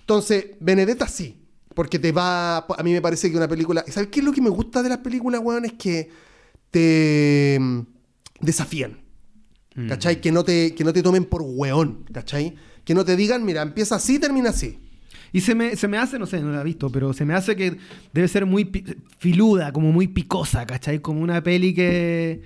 Entonces, 0.00 0.46
Benedetta 0.60 1.06
sí, 1.06 1.38
porque 1.74 1.98
te 1.98 2.10
va, 2.10 2.58
a 2.58 2.82
mí 2.82 2.92
me 2.92 3.00
parece 3.02 3.30
que 3.30 3.36
una 3.36 3.48
película, 3.48 3.84
¿sabes 3.88 4.08
qué 4.10 4.20
es 4.20 4.24
lo 4.26 4.32
que 4.32 4.40
me 4.40 4.50
gusta 4.50 4.82
de 4.82 4.88
las 4.88 4.98
películas, 4.98 5.40
weón? 5.44 5.64
Es 5.66 5.74
que 5.74 6.10
te 6.70 7.58
mm, 7.60 7.80
desafían. 8.40 8.98
¿Cachai? 9.88 10.20
Que 10.20 10.30
no, 10.32 10.44
te, 10.44 10.74
que 10.74 10.84
no 10.84 10.92
te 10.92 11.02
tomen 11.02 11.24
por 11.24 11.40
weón, 11.42 12.04
¿cachai? 12.12 12.54
Que 12.84 12.94
no 12.94 13.04
te 13.06 13.16
digan, 13.16 13.42
mira, 13.44 13.62
empieza 13.62 13.94
así, 13.96 14.18
termina 14.18 14.50
así. 14.50 14.78
Y 15.32 15.40
se 15.40 15.54
me, 15.54 15.76
se 15.76 15.88
me 15.88 15.96
hace, 15.98 16.18
no 16.18 16.26
sé, 16.26 16.40
no 16.40 16.52
la 16.52 16.60
he 16.60 16.64
visto, 16.64 16.90
pero 16.90 17.12
se 17.12 17.24
me 17.24 17.32
hace 17.34 17.56
que 17.56 17.76
debe 18.12 18.28
ser 18.28 18.44
muy 18.46 18.70
filuda, 19.18 19.72
como 19.72 19.90
muy 19.92 20.06
picosa, 20.08 20.66
¿cachai? 20.66 20.98
Como 21.00 21.20
una 21.22 21.42
peli 21.42 21.72
que, 21.72 22.42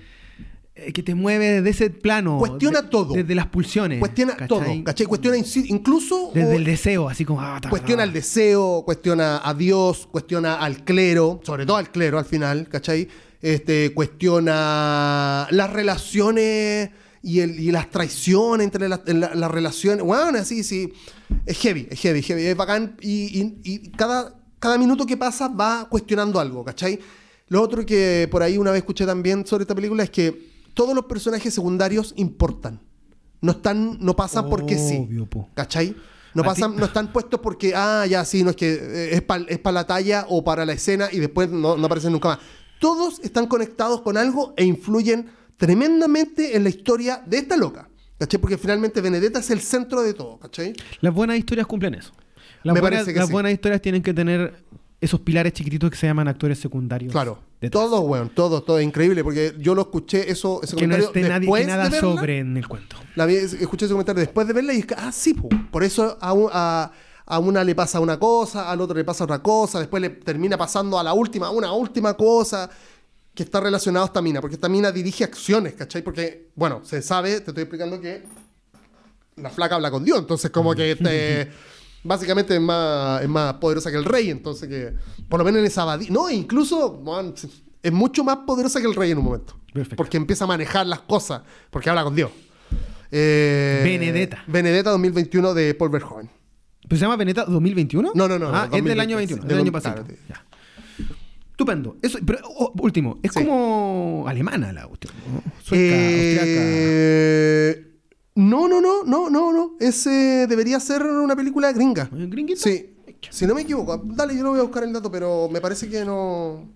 eh, 0.75 0.93
que 0.93 1.03
te 1.03 1.13
mueve 1.13 1.61
desde 1.61 1.69
ese 1.71 1.89
plano. 1.89 2.37
Cuestiona 2.37 2.81
de- 2.83 2.87
todo. 2.87 3.13
Desde 3.13 3.35
las 3.35 3.47
pulsiones. 3.47 3.99
Cuestiona 3.99 4.33
¿cachai? 4.37 4.47
todo, 4.47 4.83
¿cachai? 4.85 5.05
Cuestiona 5.05 5.37
incluso... 5.65 6.31
Desde 6.33 6.53
o- 6.53 6.57
el 6.57 6.63
deseo, 6.63 7.09
así 7.09 7.25
como... 7.25 7.41
ah, 7.41 7.59
ta, 7.61 7.69
Cuestiona 7.69 8.03
ta. 8.03 8.07
el 8.07 8.13
deseo, 8.13 8.83
cuestiona 8.85 9.41
a 9.43 9.53
Dios, 9.53 10.07
cuestiona 10.09 10.55
al 10.55 10.85
clero, 10.85 11.41
sobre 11.43 11.65
todo 11.65 11.75
al 11.77 11.91
clero 11.91 12.17
al 12.19 12.25
final, 12.25 12.69
¿cachai? 12.69 13.09
Este, 13.41 13.91
cuestiona 13.93 15.47
las 15.51 15.69
relaciones 15.73 16.89
y, 17.21 17.39
el- 17.39 17.59
y 17.59 17.71
las 17.71 17.89
traiciones 17.89 18.65
entre 18.65 18.87
las 18.89 19.01
la- 19.05 19.47
relaciones. 19.47 20.03
Bueno, 20.03 20.37
así, 20.39 20.63
sí. 20.63 20.93
Es 21.45 21.57
heavy, 21.59 21.87
es 21.89 21.99
heavy, 21.99 22.21
heavy, 22.21 22.43
es 22.45 22.55
bacán. 22.57 22.95
Y, 23.01 23.39
y- 23.41 23.61
y 23.63 23.91
cada, 23.91 24.35
cada 24.59 24.77
minuto 24.77 25.05
que 25.05 25.17
pasa 25.17 25.47
va 25.47 25.87
cuestionando 25.89 26.39
algo, 26.39 26.63
¿cachai? 26.63 26.99
Lo 27.49 27.61
otro 27.61 27.85
que 27.85 28.27
por 28.29 28.43
ahí 28.43 28.57
una 28.57 28.71
vez 28.71 28.79
escuché 28.79 29.05
también 29.05 29.45
sobre 29.45 29.63
esta 29.63 29.73
película 29.75 30.03
es 30.03 30.09
que 30.09 30.47
todos 30.73 30.93
los 30.93 31.05
personajes 31.05 31.53
secundarios 31.53 32.13
importan. 32.17 32.81
No 33.41 33.51
están, 33.51 33.97
no 34.01 34.15
pasan 34.15 34.49
porque 34.49 34.77
sí. 34.77 35.07
Po. 35.29 35.49
¿Cachai? 35.53 35.95
No, 36.33 36.43
pasan, 36.43 36.75
no 36.75 36.85
están 36.85 37.11
puestos 37.13 37.39
porque, 37.39 37.73
ah, 37.75 38.05
ya 38.07 38.23
sí, 38.25 38.43
no 38.43 38.51
es 38.51 38.55
que 38.55 38.73
eh, 38.73 39.09
es 39.15 39.21
para 39.23 39.45
es 39.47 39.57
pa 39.59 39.71
la 39.71 39.87
talla 39.87 40.25
o 40.29 40.43
para 40.43 40.65
la 40.65 40.73
escena 40.73 41.07
y 41.11 41.17
después 41.19 41.49
no, 41.49 41.77
no 41.77 41.85
aparecen 41.85 42.11
nunca 42.11 42.27
más. 42.29 42.39
Todos 42.79 43.19
están 43.23 43.47
conectados 43.47 44.01
con 44.01 44.17
algo 44.17 44.53
e 44.55 44.63
influyen 44.65 45.31
tremendamente 45.57 46.55
en 46.55 46.63
la 46.63 46.69
historia 46.69 47.21
de 47.25 47.37
esta 47.39 47.57
loca. 47.57 47.89
¿Cachai? 48.19 48.39
Porque 48.41 48.57
finalmente 48.57 48.99
Benedetta 49.01 49.39
es 49.39 49.49
el 49.51 49.59
centro 49.61 50.01
de 50.01 50.13
todo, 50.15 50.39
¿cachai? 50.39 50.73
Las 51.01 51.13
buenas 51.13 51.37
historias 51.37 51.67
cumplen 51.67 51.93
eso. 51.93 52.11
Las, 52.63 52.73
Me 52.73 52.79
buenas, 52.81 52.99
parece 53.01 53.13
que 53.13 53.19
las 53.19 53.27
sí. 53.27 53.33
buenas 53.33 53.51
historias 53.51 53.79
tienen 53.81 54.01
que 54.01 54.11
tener 54.13 54.55
esos 54.99 55.19
pilares 55.19 55.53
chiquititos 55.53 55.91
que 55.91 55.97
se 55.97 56.07
llaman 56.07 56.27
actores 56.27 56.57
secundarios. 56.59 57.11
Claro. 57.11 57.39
Todo, 57.71 58.01
weón, 58.01 58.29
todo, 58.29 58.63
todo. 58.63 58.81
Increíble, 58.81 59.23
porque 59.23 59.53
yo 59.59 59.75
lo 59.75 59.83
escuché 59.83 60.31
eso, 60.31 60.61
ese 60.63 60.75
Que 60.75 60.87
no 60.87 60.95
esté 60.95 61.21
nadie, 61.21 61.41
después 61.41 61.61
que 61.61 61.67
nada 61.67 61.83
de 61.83 61.89
verla. 61.91 62.09
sobre 62.09 62.39
en 62.39 62.57
el 62.57 62.67
cuento. 62.67 62.95
La 63.15 63.27
vi- 63.27 63.35
escuché 63.35 63.85
ese 63.85 63.93
comentario 63.93 64.19
después 64.21 64.47
de 64.47 64.53
verla 64.53 64.73
y 64.73 64.77
dije, 64.77 64.95
ah, 64.97 65.11
sí, 65.11 65.35
po. 65.35 65.49
por 65.71 65.83
eso 65.83 66.17
a, 66.19 66.33
un- 66.33 66.49
a- 66.51 66.91
a 67.25 67.39
una 67.39 67.63
le 67.63 67.75
pasa 67.75 67.99
una 67.99 68.17
cosa, 68.17 68.71
al 68.71 68.81
otro 68.81 68.95
le 68.97 69.03
pasa 69.03 69.25
otra 69.25 69.39
cosa, 69.43 69.77
después 69.79 70.01
le 70.01 70.09
termina 70.09 70.57
pasando 70.57 70.97
a 70.97 71.03
la 71.03 71.13
última, 71.13 71.51
una 71.51 71.71
última 71.73 72.15
cosa 72.15 72.67
que 73.37 73.43
está 73.43 73.59
relacionado 73.59 74.03
a 74.03 74.07
esta 74.07 74.21
mina, 74.21 74.41
porque 74.41 74.55
esta 74.55 74.67
mina 74.67 74.91
dirige 74.91 75.23
acciones, 75.23 75.73
¿cachai? 75.75 76.01
Porque, 76.01 76.49
bueno, 76.55 76.81
se 76.83 77.03
sabe, 77.03 77.39
te 77.41 77.51
estoy 77.51 77.61
explicando 77.63 78.01
que 78.01 78.23
la 79.35 79.51
flaca 79.51 79.75
habla 79.75 79.91
con 79.91 80.03
Dios, 80.03 80.17
entonces 80.17 80.49
como 80.49 80.73
que 80.73 80.93
este, 80.93 81.47
básicamente 82.03 82.55
es 82.55 82.61
más, 82.61 83.21
es 83.21 83.29
más 83.29 83.53
poderosa 83.55 83.91
que 83.91 83.97
el 83.97 84.05
rey, 84.05 84.31
entonces 84.31 84.67
que, 84.67 84.93
por 85.29 85.37
lo 85.39 85.45
menos 85.45 85.59
en 85.59 85.65
esa 85.65 85.83
abadía, 85.83 86.09
no, 86.09 86.29
incluso, 86.31 86.99
man, 87.05 87.35
es 87.83 87.91
mucho 87.93 88.23
más 88.23 88.37
poderosa 88.37 88.81
que 88.81 88.87
el 88.87 88.95
rey 88.95 89.11
en 89.11 89.19
un 89.19 89.25
momento, 89.25 89.55
Perfecto. 89.71 89.95
porque 89.97 90.17
empieza 90.17 90.45
a 90.45 90.47
manejar 90.47 90.87
las 90.87 91.01
cosas, 91.01 91.43
porque 91.69 91.89
habla 91.91 92.03
con 92.03 92.15
Dios. 92.15 92.31
Eh, 93.11 93.81
Benedetta. 93.83 94.43
Benedetta 94.47 94.89
2021 94.89 95.53
de 95.53 95.73
Paul 95.75 95.91
Verhoeven. 95.91 96.29
¿Pero 96.81 96.97
se 96.97 97.01
llama 97.05 97.17
Veneta 97.17 97.45
2021? 97.45 98.11
No, 98.15 98.27
no, 98.27 98.39
no, 98.39 98.47
Ah, 98.49 98.67
no, 98.71 98.77
es 98.77 98.83
del 98.83 98.97
2020, 98.97 99.01
año 99.01 99.17
21, 99.17 99.41
sí, 99.43 99.47
del 99.47 99.57
de- 99.57 99.61
año 99.61 99.71
pasado. 99.71 100.03
Ya. 100.27 100.43
Estupendo. 101.57 101.97
Eso, 102.03 102.19
pero, 102.23 102.37
oh, 102.55 102.71
último, 102.83 103.17
es 103.23 103.31
Sí. 103.33 103.39
como 103.39 104.25
alemana 104.27 104.71
la 104.71 104.85
cuestión. 104.85 105.11
¿no? 105.33 105.41
Sueca, 105.63 105.95
Eh, 105.95 107.83
no, 108.35 108.67
no, 108.67 108.79
no, 108.79 109.03
no, 109.03 109.27
no, 109.31 109.51
no. 109.51 109.71
Ese 109.79 110.45
debería 110.47 110.79
ser 110.79 111.01
una 111.01 111.35
película 111.35 111.71
gringa. 111.71 112.07
¿Gringuita? 112.11 112.61
Sí. 112.61 112.93
Si 113.31 113.47
no 113.47 113.55
me 113.55 113.61
equivoco. 113.63 113.97
Dale, 114.05 114.35
yo 114.37 114.43
lo 114.43 114.51
voy 114.51 114.59
a 114.59 114.63
buscar 114.63 114.83
el 114.83 114.93
dato, 114.93 115.11
pero 115.11 115.49
me 115.51 115.59
parece 115.59 115.89
que 115.89 116.05
no. 116.05 116.69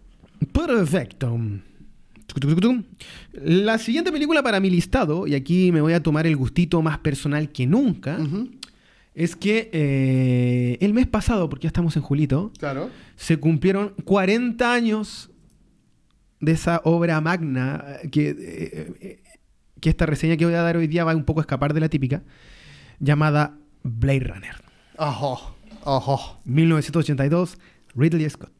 Perfecto. 0.51 1.37
La 3.33 3.77
siguiente 3.77 4.11
película 4.11 4.41
para 4.41 4.59
mi 4.59 4.71
listado, 4.71 5.27
y 5.27 5.35
aquí 5.35 5.71
me 5.71 5.81
voy 5.81 5.93
a 5.93 6.01
tomar 6.01 6.25
el 6.25 6.35
gustito 6.37 6.81
más 6.81 6.97
personal 6.97 7.51
que 7.51 7.67
nunca, 7.67 8.17
es 9.13 9.35
que 9.35 9.69
eh, 9.73 10.77
el 10.81 10.93
mes 10.93 11.07
pasado, 11.07 11.49
porque 11.49 11.63
ya 11.63 11.69
estamos 11.69 11.95
en 11.95 12.01
julito, 12.01 12.51
Claro. 12.57 12.89
se 13.15 13.37
cumplieron 13.37 13.93
40 14.05 14.73
años 14.73 15.29
de 16.39 16.53
esa 16.53 16.81
obra 16.85 17.21
magna 17.21 17.83
que 18.11 18.29
eh, 18.29 18.93
eh, 19.01 19.23
que 19.79 19.89
esta 19.89 20.05
reseña 20.05 20.37
que 20.37 20.45
voy 20.45 20.53
a 20.53 20.61
dar 20.61 20.77
hoy 20.77 20.87
día 20.87 21.03
va 21.03 21.15
un 21.15 21.23
poco 21.25 21.39
a 21.39 21.43
escapar 21.43 21.73
de 21.73 21.79
la 21.81 21.89
típica, 21.89 22.23
llamada 22.99 23.57
Blade 23.83 24.19
Runner. 24.21 24.55
Ojo, 24.97 25.55
ojo. 25.83 26.39
1982, 26.45 27.57
Ridley 27.95 28.29
Scott. 28.29 28.51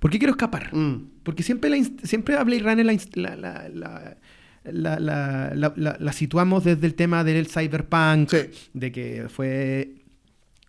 ¿Por 0.00 0.10
qué 0.10 0.18
quiero 0.18 0.32
escapar? 0.32 0.74
Mm. 0.74 1.10
Porque 1.22 1.42
siempre, 1.42 1.70
la 1.70 1.76
siempre 2.02 2.36
a 2.36 2.42
Blade 2.44 2.62
Runner 2.62 2.86
la, 3.14 3.36
la, 3.36 3.68
la- 3.68 4.16
la- 4.64 4.98
la- 4.98 5.52
la- 5.54 5.96
la- 5.98 6.12
situamos 6.12 6.64
desde 6.64 6.86
el 6.86 6.94
tema 6.94 7.24
del 7.24 7.46
cyberpunk, 7.46 8.30
Sí. 8.30 8.38
de 8.74 8.92
que 8.92 9.26
fue 9.28 9.94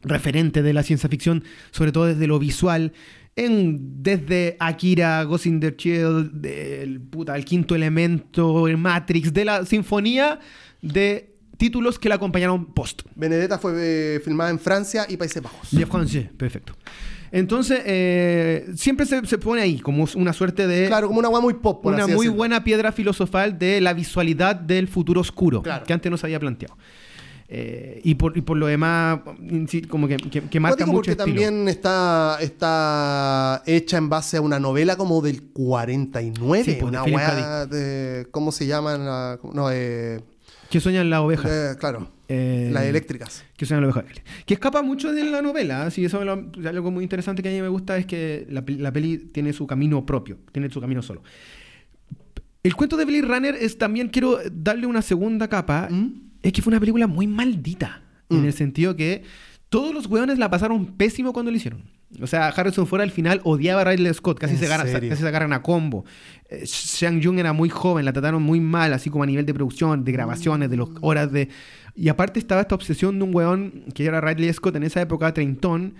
referente 0.02 0.62
de 0.62 0.74
la 0.74 0.84
ciencia 0.84 1.10
ficción, 1.10 1.44
sobre 1.72 1.92
todo 1.92 2.06
desde 2.06 2.26
lo 2.28 2.40
visual, 2.40 2.94
en, 3.36 4.02
desde 4.04 4.56
Akira, 4.60 5.24
Ghost 5.24 5.46
in 5.46 5.60
the 5.60 5.76
Shell, 5.78 6.32
del 6.42 7.00
puta, 7.02 7.36
el 7.36 7.46
quinto 7.46 7.76
elemento, 7.76 8.68
el 8.68 8.78
Matrix, 8.78 9.34
de 9.34 9.46
la 9.46 9.66
sinfonía 9.66 10.40
de 10.82 11.36
títulos 11.58 12.00
que 12.00 12.08
la 12.10 12.16
acompañaron 12.16 12.66
post. 12.74 13.02
Benedetta 13.16 13.58
fue 13.60 13.74
eh, 14.16 14.20
filmada 14.22 14.50
en 14.50 14.60
Francia 14.60 15.06
y 15.10 15.18
Países 15.18 15.42
Bajos. 15.44 15.72
Le 15.74 15.86
Français, 15.86 16.30
perfecto. 16.38 16.74
Entonces, 17.32 17.82
eh, 17.86 18.68
siempre 18.76 19.06
se, 19.06 19.26
se 19.26 19.38
pone 19.38 19.62
ahí 19.62 19.80
como 19.80 20.06
una 20.16 20.34
suerte 20.34 20.68
de 20.68 20.88
Claro, 20.88 21.08
como 21.08 21.20
una 21.20 21.28
agua 21.28 21.42
muy 21.42 21.54
pop, 21.56 21.82
por 21.84 21.94
una 21.94 22.04
así 22.04 22.12
muy 22.14 22.22
decirlo. 22.26 22.38
buena 22.38 22.64
piedra 22.64 22.92
filosofal 22.92 23.58
de 23.60 23.82
la 23.82 23.94
visualidad 23.94 24.56
del 24.56 24.88
futuro 24.88 25.22
oscuro, 25.22 25.62
Claro. 25.62 25.86
que 25.86 25.94
antes 25.94 26.10
no 26.12 26.18
se 26.18 26.26
había 26.28 26.40
planteado. 26.40 26.76
Eh, 27.52 28.02
y, 28.04 28.14
por, 28.14 28.38
y 28.38 28.42
por 28.42 28.58
lo 28.58 28.68
demás, 28.68 29.22
sí, 29.68 29.82
como 29.82 30.08
que, 30.08 30.18
que, 30.18 30.42
que 30.44 30.60
marca 30.60 30.86
mucho 30.86 30.98
porque 30.98 31.12
estilo. 31.12 31.26
también 31.26 31.68
está, 31.68 32.38
está 32.42 33.64
hecha 33.66 33.98
en 33.98 34.08
base 34.08 34.38
a 34.38 34.42
una 34.42 34.60
novela 34.60 34.96
como 34.98 35.20
del 35.22 35.42
49. 35.44 36.64
Sí, 36.64 36.72
pues, 36.80 36.80
de 36.80 36.86
una 36.86 37.04
weá 37.04 37.66
de. 37.66 38.28
¿Cómo 38.30 38.52
se 38.52 38.68
llaman? 38.68 39.04
La- 39.04 39.40
No, 39.54 39.70
eh, 39.72 40.20
Que 40.70 40.80
sueñan 40.80 41.10
la 41.10 41.22
oveja. 41.22 41.48
eh, 41.50 41.76
claro. 41.80 42.12
Eh, 42.28 42.70
Las 42.72 42.84
eléctricas. 42.84 43.44
Que 43.58 43.66
sueñan 43.66 43.88
la 43.88 43.94
oveja. 43.94 44.06
Que 44.46 44.54
escapa 44.54 44.82
mucho 44.84 45.12
de 45.12 45.24
la 45.24 45.42
novela. 45.42 45.84
Así 45.88 46.06
eso 46.06 46.20
es 46.20 46.26
lo- 46.26 46.70
algo 46.70 46.92
muy 46.92 47.04
interesante 47.04 47.42
que 47.42 47.50
a 47.50 47.52
mí 47.52 47.62
me 47.62 47.68
gusta 47.70 47.98
es 47.98 48.06
que 48.06 48.46
la, 48.50 48.64
la 48.68 48.92
peli 48.92 49.18
tiene 49.18 49.52
su 49.54 49.66
camino 49.66 50.06
propio, 50.06 50.38
tiene 50.52 50.70
su 50.70 50.80
camino 50.80 51.02
solo. 51.02 51.24
El 52.62 52.76
cuento 52.76 52.98
de 52.98 53.06
Blade 53.06 53.22
Runner 53.24 53.56
es 53.56 53.78
también 53.78 54.10
quiero 54.10 54.38
darle 54.52 54.86
una 54.86 55.02
segunda 55.02 55.48
capa. 55.48 55.88
¿Mm? 55.90 56.30
Es 56.44 56.54
que 56.54 56.62
fue 56.62 56.72
una 56.72 56.80
película 56.80 57.08
muy 57.08 57.26
maldita. 57.26 58.04
Mm. 58.30 58.36
En 58.38 58.46
el 58.46 58.54
sentido 58.54 58.96
que 58.96 59.24
todos 59.70 59.94
los 59.94 60.06
weones 60.08 60.38
la 60.38 60.50
pasaron 60.50 60.86
pésimo 60.98 61.34
cuando 61.34 61.52
lo 61.52 61.58
hicieron. 61.58 61.84
O 62.22 62.28
sea, 62.28 62.48
Harrison 62.48 62.88
Ford 62.88 63.02
al 63.02 63.12
final 63.12 63.40
odiaba 63.44 63.82
a 63.82 63.84
Ridley 63.86 64.14
Scott, 64.14 64.40
casi, 64.40 64.54
¿En 64.56 64.60
se, 64.60 64.66
agarra- 64.66 64.88
serio? 64.88 65.10
casi 65.10 65.22
se 65.22 65.28
agarran 65.28 65.54
a 65.54 65.62
combo. 65.62 66.06
Eh, 66.50 66.64
Shang 66.66 67.24
Jung 67.24 67.38
era 67.40 67.54
muy 67.54 67.70
joven, 67.70 68.04
la 68.06 68.12
trataron 68.14 68.42
muy 68.42 68.60
mal, 68.60 68.94
así 68.94 69.10
como 69.12 69.24
a 69.24 69.28
nivel 69.28 69.46
de 69.46 69.54
producción, 69.54 70.04
de 70.04 70.12
grabaciones, 70.12 70.70
de 70.72 70.78
las 70.78 70.88
horas 71.02 71.32
de... 71.32 71.50
Y 71.96 72.10
aparte 72.10 72.40
estaba 72.40 72.62
esta 72.62 72.74
obsesión 72.76 73.20
de 73.20 73.26
un 73.26 73.36
weón 73.36 73.86
que 73.94 74.06
era 74.06 74.22
Ridley 74.22 74.52
Scott 74.54 74.76
en 74.78 74.84
esa 74.84 75.02
época, 75.02 75.34
treintón, 75.34 75.94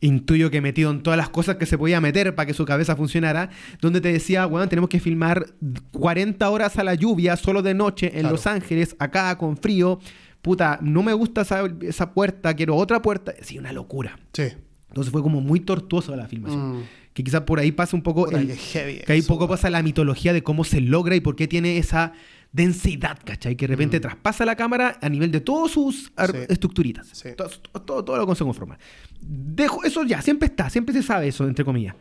intuyo 0.00 0.50
que 0.50 0.60
metido 0.60 0.90
en 0.90 1.02
todas 1.02 1.16
las 1.16 1.30
cosas 1.30 1.56
que 1.56 1.66
se 1.66 1.78
podía 1.78 2.00
meter 2.00 2.34
para 2.34 2.46
que 2.46 2.54
su 2.54 2.64
cabeza 2.64 2.94
funcionara, 2.94 3.48
donde 3.80 4.00
te 4.00 4.12
decía, 4.12 4.46
weón, 4.46 4.68
tenemos 4.68 4.90
que 4.90 5.00
filmar 5.00 5.46
40 5.92 6.48
horas 6.50 6.78
a 6.78 6.84
la 6.84 6.94
lluvia, 6.94 7.36
solo 7.36 7.62
de 7.62 7.74
noche, 7.74 8.06
en 8.14 8.20
Claro. 8.20 8.30
Los 8.36 8.46
Ángeles, 8.46 8.94
acá 8.98 9.36
con 9.38 9.56
frío. 9.56 9.98
Puta, 10.42 10.78
no 10.82 11.02
me 11.02 11.14
gusta 11.14 11.40
esa, 11.40 11.62
esa 11.80 12.12
puerta, 12.12 12.52
quiero 12.54 12.76
otra 12.76 13.00
puerta. 13.00 13.32
Sí, 13.40 13.58
una 13.58 13.72
locura. 13.72 14.18
Sí. 14.34 14.44
Entonces 14.94 15.10
fue 15.10 15.22
como 15.22 15.40
muy 15.40 15.58
tortuosa 15.58 16.14
la 16.14 16.28
filmación. 16.28 16.78
Mm. 16.78 16.82
Que 17.12 17.24
quizás 17.24 17.40
por 17.40 17.58
ahí 17.58 17.72
pasa 17.72 17.96
un 17.96 18.02
poco... 18.04 18.30
El- 18.30 18.52
heavy 18.56 19.00
que 19.04 19.12
ahí 19.12 19.18
eso, 19.18 19.26
poco 19.28 19.48
pasa 19.48 19.68
la 19.70 19.82
mitología 19.82 20.32
de 20.32 20.44
cómo 20.44 20.62
se 20.62 20.80
logra 20.80 21.16
y 21.16 21.20
por 21.20 21.34
qué 21.34 21.48
tiene 21.48 21.78
esa 21.78 22.12
densidad, 22.52 23.18
¿cachai? 23.24 23.56
Que 23.56 23.66
de 23.66 23.72
repente 23.74 23.98
traspasa 23.98 24.44
la 24.44 24.54
cámara 24.54 24.96
a 25.02 25.08
nivel 25.08 25.32
de 25.32 25.40
todas 25.40 25.72
sus 25.72 26.12
Mm. 26.16 26.24
Sí. 26.30 26.38
estructuritas. 26.48 27.08
Sí. 27.12 27.30
Todo, 27.36 27.48
todo, 27.84 28.04
todo 28.04 28.16
lo 28.18 28.26
que 28.28 28.36
se 28.36 28.44
conforma. 28.44 28.78
Dejo, 29.20 29.82
eso 29.82 30.04
ya, 30.04 30.22
siempre 30.22 30.46
está, 30.46 30.70
siempre 30.70 30.94
se 30.94 31.02
sabe 31.02 31.26
eso, 31.26 31.46
entre 31.48 31.64
comillas. 31.64 31.96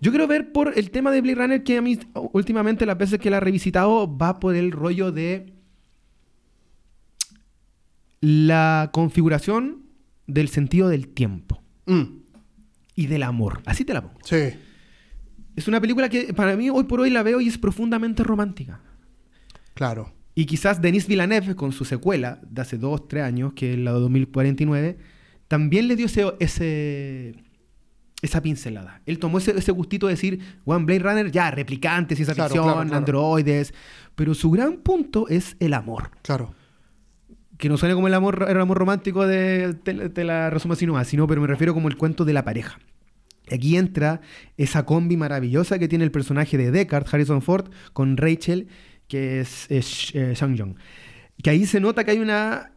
Yo 0.00 0.10
quiero 0.10 0.26
ver 0.26 0.50
por 0.50 0.76
el 0.76 0.90
tema 0.90 1.12
de 1.12 1.20
Blade 1.20 1.36
Runner 1.36 1.62
que 1.62 1.78
a 1.78 1.82
mí 1.82 1.96
últimamente 2.32 2.84
las 2.86 2.98
veces 2.98 3.20
que 3.20 3.30
la 3.30 3.36
he 3.36 3.40
revisitado 3.40 4.16
va 4.18 4.40
por 4.40 4.56
el 4.56 4.72
rollo 4.72 5.12
de 5.12 5.52
la 8.20 8.90
configuración 8.92 9.82
del 10.26 10.48
sentido 10.48 10.88
del 10.88 11.08
tiempo 11.08 11.60
Mm. 11.86 12.21
Y 12.94 13.06
del 13.06 13.22
amor. 13.22 13.62
Así 13.66 13.84
te 13.84 13.92
la 13.94 14.02
pongo. 14.02 14.18
Sí. 14.24 14.50
Es 15.56 15.68
una 15.68 15.80
película 15.80 16.08
que 16.08 16.32
para 16.34 16.56
mí 16.56 16.70
hoy 16.70 16.84
por 16.84 17.00
hoy 17.00 17.10
la 17.10 17.22
veo 17.22 17.40
y 17.40 17.48
es 17.48 17.58
profundamente 17.58 18.22
romántica. 18.24 18.80
Claro. 19.74 20.12
Y 20.34 20.46
quizás 20.46 20.80
Denis 20.80 21.06
Villeneuve, 21.06 21.54
con 21.54 21.72
su 21.72 21.84
secuela 21.84 22.40
de 22.48 22.62
hace 22.62 22.78
dos, 22.78 23.06
tres 23.06 23.24
años, 23.24 23.52
que 23.52 23.74
es 23.74 23.78
la 23.78 23.92
de 23.92 24.00
2049, 24.00 24.98
también 25.48 25.88
le 25.88 25.96
dio 25.96 26.06
ese, 26.06 26.24
ese- 26.40 27.34
esa 28.22 28.40
pincelada. 28.40 29.02
Él 29.04 29.18
tomó 29.18 29.38
ese, 29.38 29.50
ese 29.58 29.72
gustito 29.72 30.06
de 30.06 30.14
decir, 30.14 30.40
One 30.64 30.84
Blade 30.86 31.00
Runner, 31.00 31.30
ya, 31.30 31.50
replicantes, 31.50 32.16
ciencia 32.16 32.34
Claro, 32.34 32.48
ficción, 32.50 32.64
claro, 32.64 32.80
claro. 32.82 32.96
androides. 32.96 33.74
Pero 34.14 34.32
su 34.34 34.50
gran 34.50 34.78
punto 34.78 35.28
es 35.28 35.56
el 35.60 35.74
amor. 35.74 36.12
Claro. 36.22 36.54
Que 37.62 37.68
no 37.68 37.76
suena 37.76 37.94
como 37.94 38.08
el 38.08 38.14
amor, 38.14 38.44
el 38.48 38.60
amor 38.60 38.76
romántico 38.76 39.24
de, 39.24 39.76
la 40.16 40.50
resumo 40.50 40.74
así 40.74 40.84
nomás, 40.84 41.06
sino, 41.06 41.28
pero 41.28 41.40
me 41.40 41.46
refiero 41.46 41.74
como 41.74 41.86
el 41.86 41.96
cuento 41.96 42.24
de 42.24 42.32
la 42.32 42.44
pareja. 42.44 42.80
Y 43.48 43.54
Aquí 43.54 43.76
entra 43.76 44.20
esa 44.56 44.84
combi 44.84 45.16
maravillosa 45.16 45.78
que 45.78 45.86
tiene 45.86 46.02
el 46.02 46.10
personaje 46.10 46.58
de 46.58 46.72
Deckard, 46.72 47.06
Harrison 47.08 47.40
Ford, 47.40 47.70
con 47.92 48.16
Rachel, 48.16 48.66
que 49.06 49.38
es, 49.38 49.70
es 49.70 50.12
eh, 50.12 50.34
Sang 50.34 50.58
Jong. 50.58 50.74
Que 51.40 51.50
ahí 51.50 51.64
se 51.64 51.78
nota 51.78 52.02
que 52.02 52.10
hay 52.10 52.18
una 52.18 52.72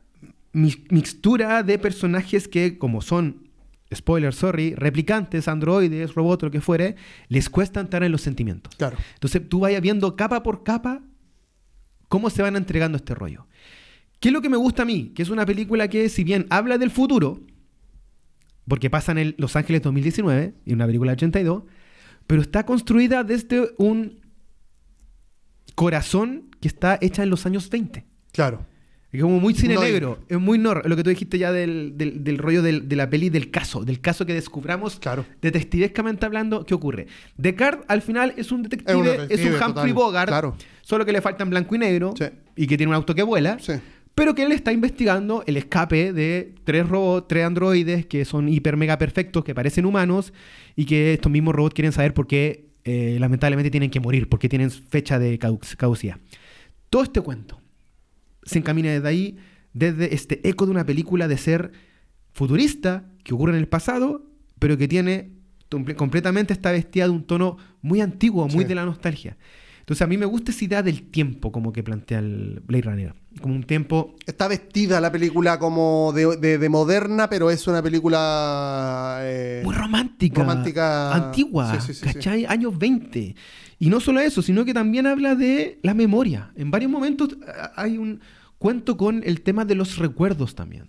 mi- 0.54 0.86
mixtura 0.92 1.64
de 1.64 1.80
personajes 1.80 2.48
que, 2.48 2.78
como 2.78 3.02
son, 3.02 3.50
spoiler, 3.92 4.36
sorry, 4.36 4.76
replicantes, 4.76 5.48
androides, 5.48 6.14
robots, 6.14 6.44
lo 6.44 6.52
que 6.52 6.62
fuere, 6.62 6.96
les 7.28 7.50
cuesta 7.50 7.80
entrar 7.80 8.04
en 8.04 8.12
los 8.12 8.22
sentimientos. 8.22 8.76
Claro. 8.76 8.98
Entonces 9.16 9.50
tú 9.50 9.62
vayas 9.62 9.82
viendo 9.82 10.16
capa 10.16 10.44
por 10.44 10.64
capa 10.64 11.02
cómo 12.08 12.30
se 12.30 12.44
van 12.44 12.56
entregando 12.56 12.98
este 12.98 13.16
rollo. 13.16 13.48
¿Qué 14.20 14.30
es 14.30 14.34
lo 14.34 14.42
que 14.42 14.50
me 14.50 14.58
gusta 14.58 14.84
a 14.84 14.86
mí? 14.86 15.12
Que 15.16 15.22
es 15.24 15.30
una 15.30 15.46
película 15.46 15.88
que, 15.88 16.10
si 16.10 16.24
bien 16.24 16.48
habla 16.50 16.78
del 16.78 16.90
futuro, 16.92 17.42
porque 18.68 18.90
pasa 18.90 19.12
en 19.12 19.18
el 19.20 19.36
Los 19.38 19.56
Ángeles 19.56 19.82
2019, 19.84 20.54
y 20.66 20.74
una 20.74 20.86
película 20.86 21.12
de 21.12 21.16
82, 21.18 21.64
pero 22.28 22.42
está 22.42 22.66
construida 22.66 23.24
desde 23.24 23.70
un 23.78 24.20
corazón 25.76 26.50
que 26.62 26.68
está 26.68 26.98
hecha 27.02 27.24
en 27.24 27.30
los 27.30 27.46
años 27.46 27.70
20. 27.70 28.06
Claro. 28.32 28.66
Es 29.12 29.22
como 29.22 29.40
muy 29.40 29.54
cine 29.54 29.76
No, 29.76 29.82
negro, 29.82 30.20
es 30.28 30.38
muy 30.40 30.58
nor, 30.58 30.88
lo 30.90 30.96
que 30.98 31.04
tú 31.04 31.10
dijiste 31.10 31.38
ya 31.38 31.54
del, 31.54 31.94
del- 31.96 32.22
del 32.26 32.38
rollo 32.38 32.62
del- 32.62 32.90
de 32.90 32.96
la 32.98 33.10
peli 33.10 33.30
del 33.30 33.50
caso, 33.50 33.86
del 33.86 34.02
caso 34.02 34.26
que 34.26 34.34
descubramos 34.34 35.00
Claro. 35.00 35.26
detectivescamente 35.42 36.26
hablando, 36.26 36.66
¿qué 36.66 36.74
ocurre? 36.74 37.08
Descartes 37.38 37.86
al 37.88 38.02
final 38.02 38.34
es 38.36 38.52
un 38.52 38.64
detective, 38.64 38.92
Es 38.92 38.98
un 38.98 39.06
es 39.08 39.12
detective, 39.14 39.50
un 39.52 39.56
Humphrey 39.56 39.74
total, 39.74 39.94
Bogart, 39.94 40.28
claro. 40.28 40.58
solo 40.82 41.06
que 41.06 41.14
le 41.14 41.22
falta 41.22 41.44
en 41.44 41.50
blanco 41.50 41.76
y 41.76 41.78
negro 41.78 42.14
Sí. 42.18 42.26
y 42.58 42.68
que 42.68 42.76
tiene 42.76 42.90
un 42.90 42.96
auto 42.96 43.16
que 43.16 43.24
vuela, 43.24 43.58
Sí. 43.60 43.74
Pero 44.16 44.34
que 44.34 44.44
él 44.44 44.52
está 44.54 44.72
investigando 44.72 45.44
el 45.46 45.58
escape 45.58 46.14
de 46.14 46.56
tres 46.64 46.88
robots, 46.88 47.28
tres 47.28 47.44
androides 47.46 48.06
que 48.06 48.24
son 48.26 48.48
hiper 48.50 48.78
mega 48.78 48.98
perfectos, 48.98 49.44
que 49.44 49.54
parecen 49.54 49.86
humanos 49.86 50.34
y 50.76 50.86
que 50.86 51.14
estos 51.14 51.32
mismos 51.32 51.54
robots 51.54 51.74
quieren 51.76 51.92
saber 51.92 52.14
por 52.14 52.26
qué 52.26 52.70
eh, 52.86 53.18
lamentablemente 53.20 53.70
tienen 53.72 53.90
que 53.90 54.00
morir, 54.00 54.30
porque 54.30 54.48
tienen 54.48 54.72
fecha 54.72 55.20
de 55.20 55.38
caducidad. 55.40 56.18
Todo 56.90 57.04
este 57.04 57.20
cuento 57.22 57.60
se 58.44 58.60
encamina 58.60 58.90
desde 58.92 59.08
ahí, 59.08 59.38
desde 59.74 60.14
este 60.16 60.48
eco 60.48 60.66
de 60.66 60.72
una 60.72 60.86
película 60.86 61.28
de 61.28 61.38
ser 61.38 61.72
futurista, 62.32 63.06
que 63.24 63.34
ocurre 63.34 63.54
en 63.54 63.60
el 63.60 63.68
pasado, 63.68 64.24
pero 64.60 64.78
que 64.78 64.88
tiene 64.88 65.32
comple- 65.70 65.96
completamente 65.96 66.54
está 66.54 66.72
vestida 66.72 67.06
de 67.06 67.10
un 67.10 67.24
tono 67.24 67.58
muy 67.82 68.02
antiguo, 68.02 68.48
muy 68.48 68.64
Sí. 68.64 68.70
de 68.70 68.76
la 68.76 68.86
nostalgia. 68.86 69.36
Entonces 69.86 70.02
a 70.02 70.08
mí 70.08 70.18
me 70.18 70.26
gusta 70.26 70.50
esa 70.50 70.66
idea 70.66 70.82
del 70.82 71.04
tiempo 71.12 71.52
como 71.52 71.72
que 71.72 71.84
plantea 71.84 72.18
el 72.18 72.60
Blade 72.66 72.82
Runner. 72.82 73.14
Como 73.40 73.54
un 73.54 73.62
tiempo... 73.64 74.16
Está 74.26 74.48
vestida 74.48 75.00
la 75.00 75.12
película 75.12 75.60
como 75.60 76.12
de, 76.12 76.38
de- 76.38 76.58
de 76.58 76.70
moderna, 76.70 77.30
pero 77.30 77.52
es 77.52 77.68
una 77.68 77.84
película. 77.84 79.20
eh, 79.22 79.62
Muy 79.64 79.76
romántica. 79.76 80.42
romántica. 80.42 81.14
Antigua. 81.14 81.80
Sí, 81.80 81.94
sí, 81.94 82.00
sí, 82.00 82.14
¿Cachai? 82.14 82.46
Años 82.46 82.78
20. 82.80 83.36
Y 83.78 83.90
no 83.90 84.00
solo 84.00 84.22
eso, 84.22 84.42
sino 84.42 84.66
que 84.66 84.74
también 84.74 85.06
habla 85.06 85.36
de 85.36 85.80
la 85.84 85.94
memoria. 85.94 86.52
En 86.56 86.72
varios 86.72 86.90
momentos 86.92 87.38
ah, 87.48 87.72
hay 87.76 88.00
un 88.00 88.22
cuento 88.58 88.98
con 88.98 89.22
el 89.24 89.42
tema 89.42 89.66
de 89.66 89.76
los 89.76 89.98
recuerdos 90.00 90.56
también. 90.56 90.88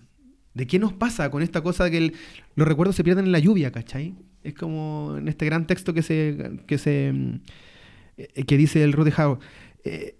De 0.54 0.66
qué 0.66 0.78
nos 0.78 0.94
pasa 0.94 1.30
con 1.30 1.42
esta 1.42 1.60
cosa 1.60 1.84
de 1.84 1.90
que 1.90 1.98
el- 1.98 2.14
los 2.54 2.66
recuerdos 2.66 2.96
se 2.96 3.04
pierden 3.04 3.26
en 3.26 3.32
la 3.32 3.40
lluvia, 3.40 3.72
¿cachai? 3.72 4.14
Es 4.42 4.54
como 4.54 5.16
en 5.18 5.28
este 5.28 5.44
gran 5.44 5.66
texto 5.66 5.92
que 5.92 6.00
se. 6.02 6.60
que 6.66 6.78
se. 6.78 7.12
Eh, 8.16 8.44
que 8.44 8.56
dice 8.56 8.82
el 8.82 8.92
Rudy 8.92 9.12
Howe. 9.16 9.38
Eh, 9.84 10.16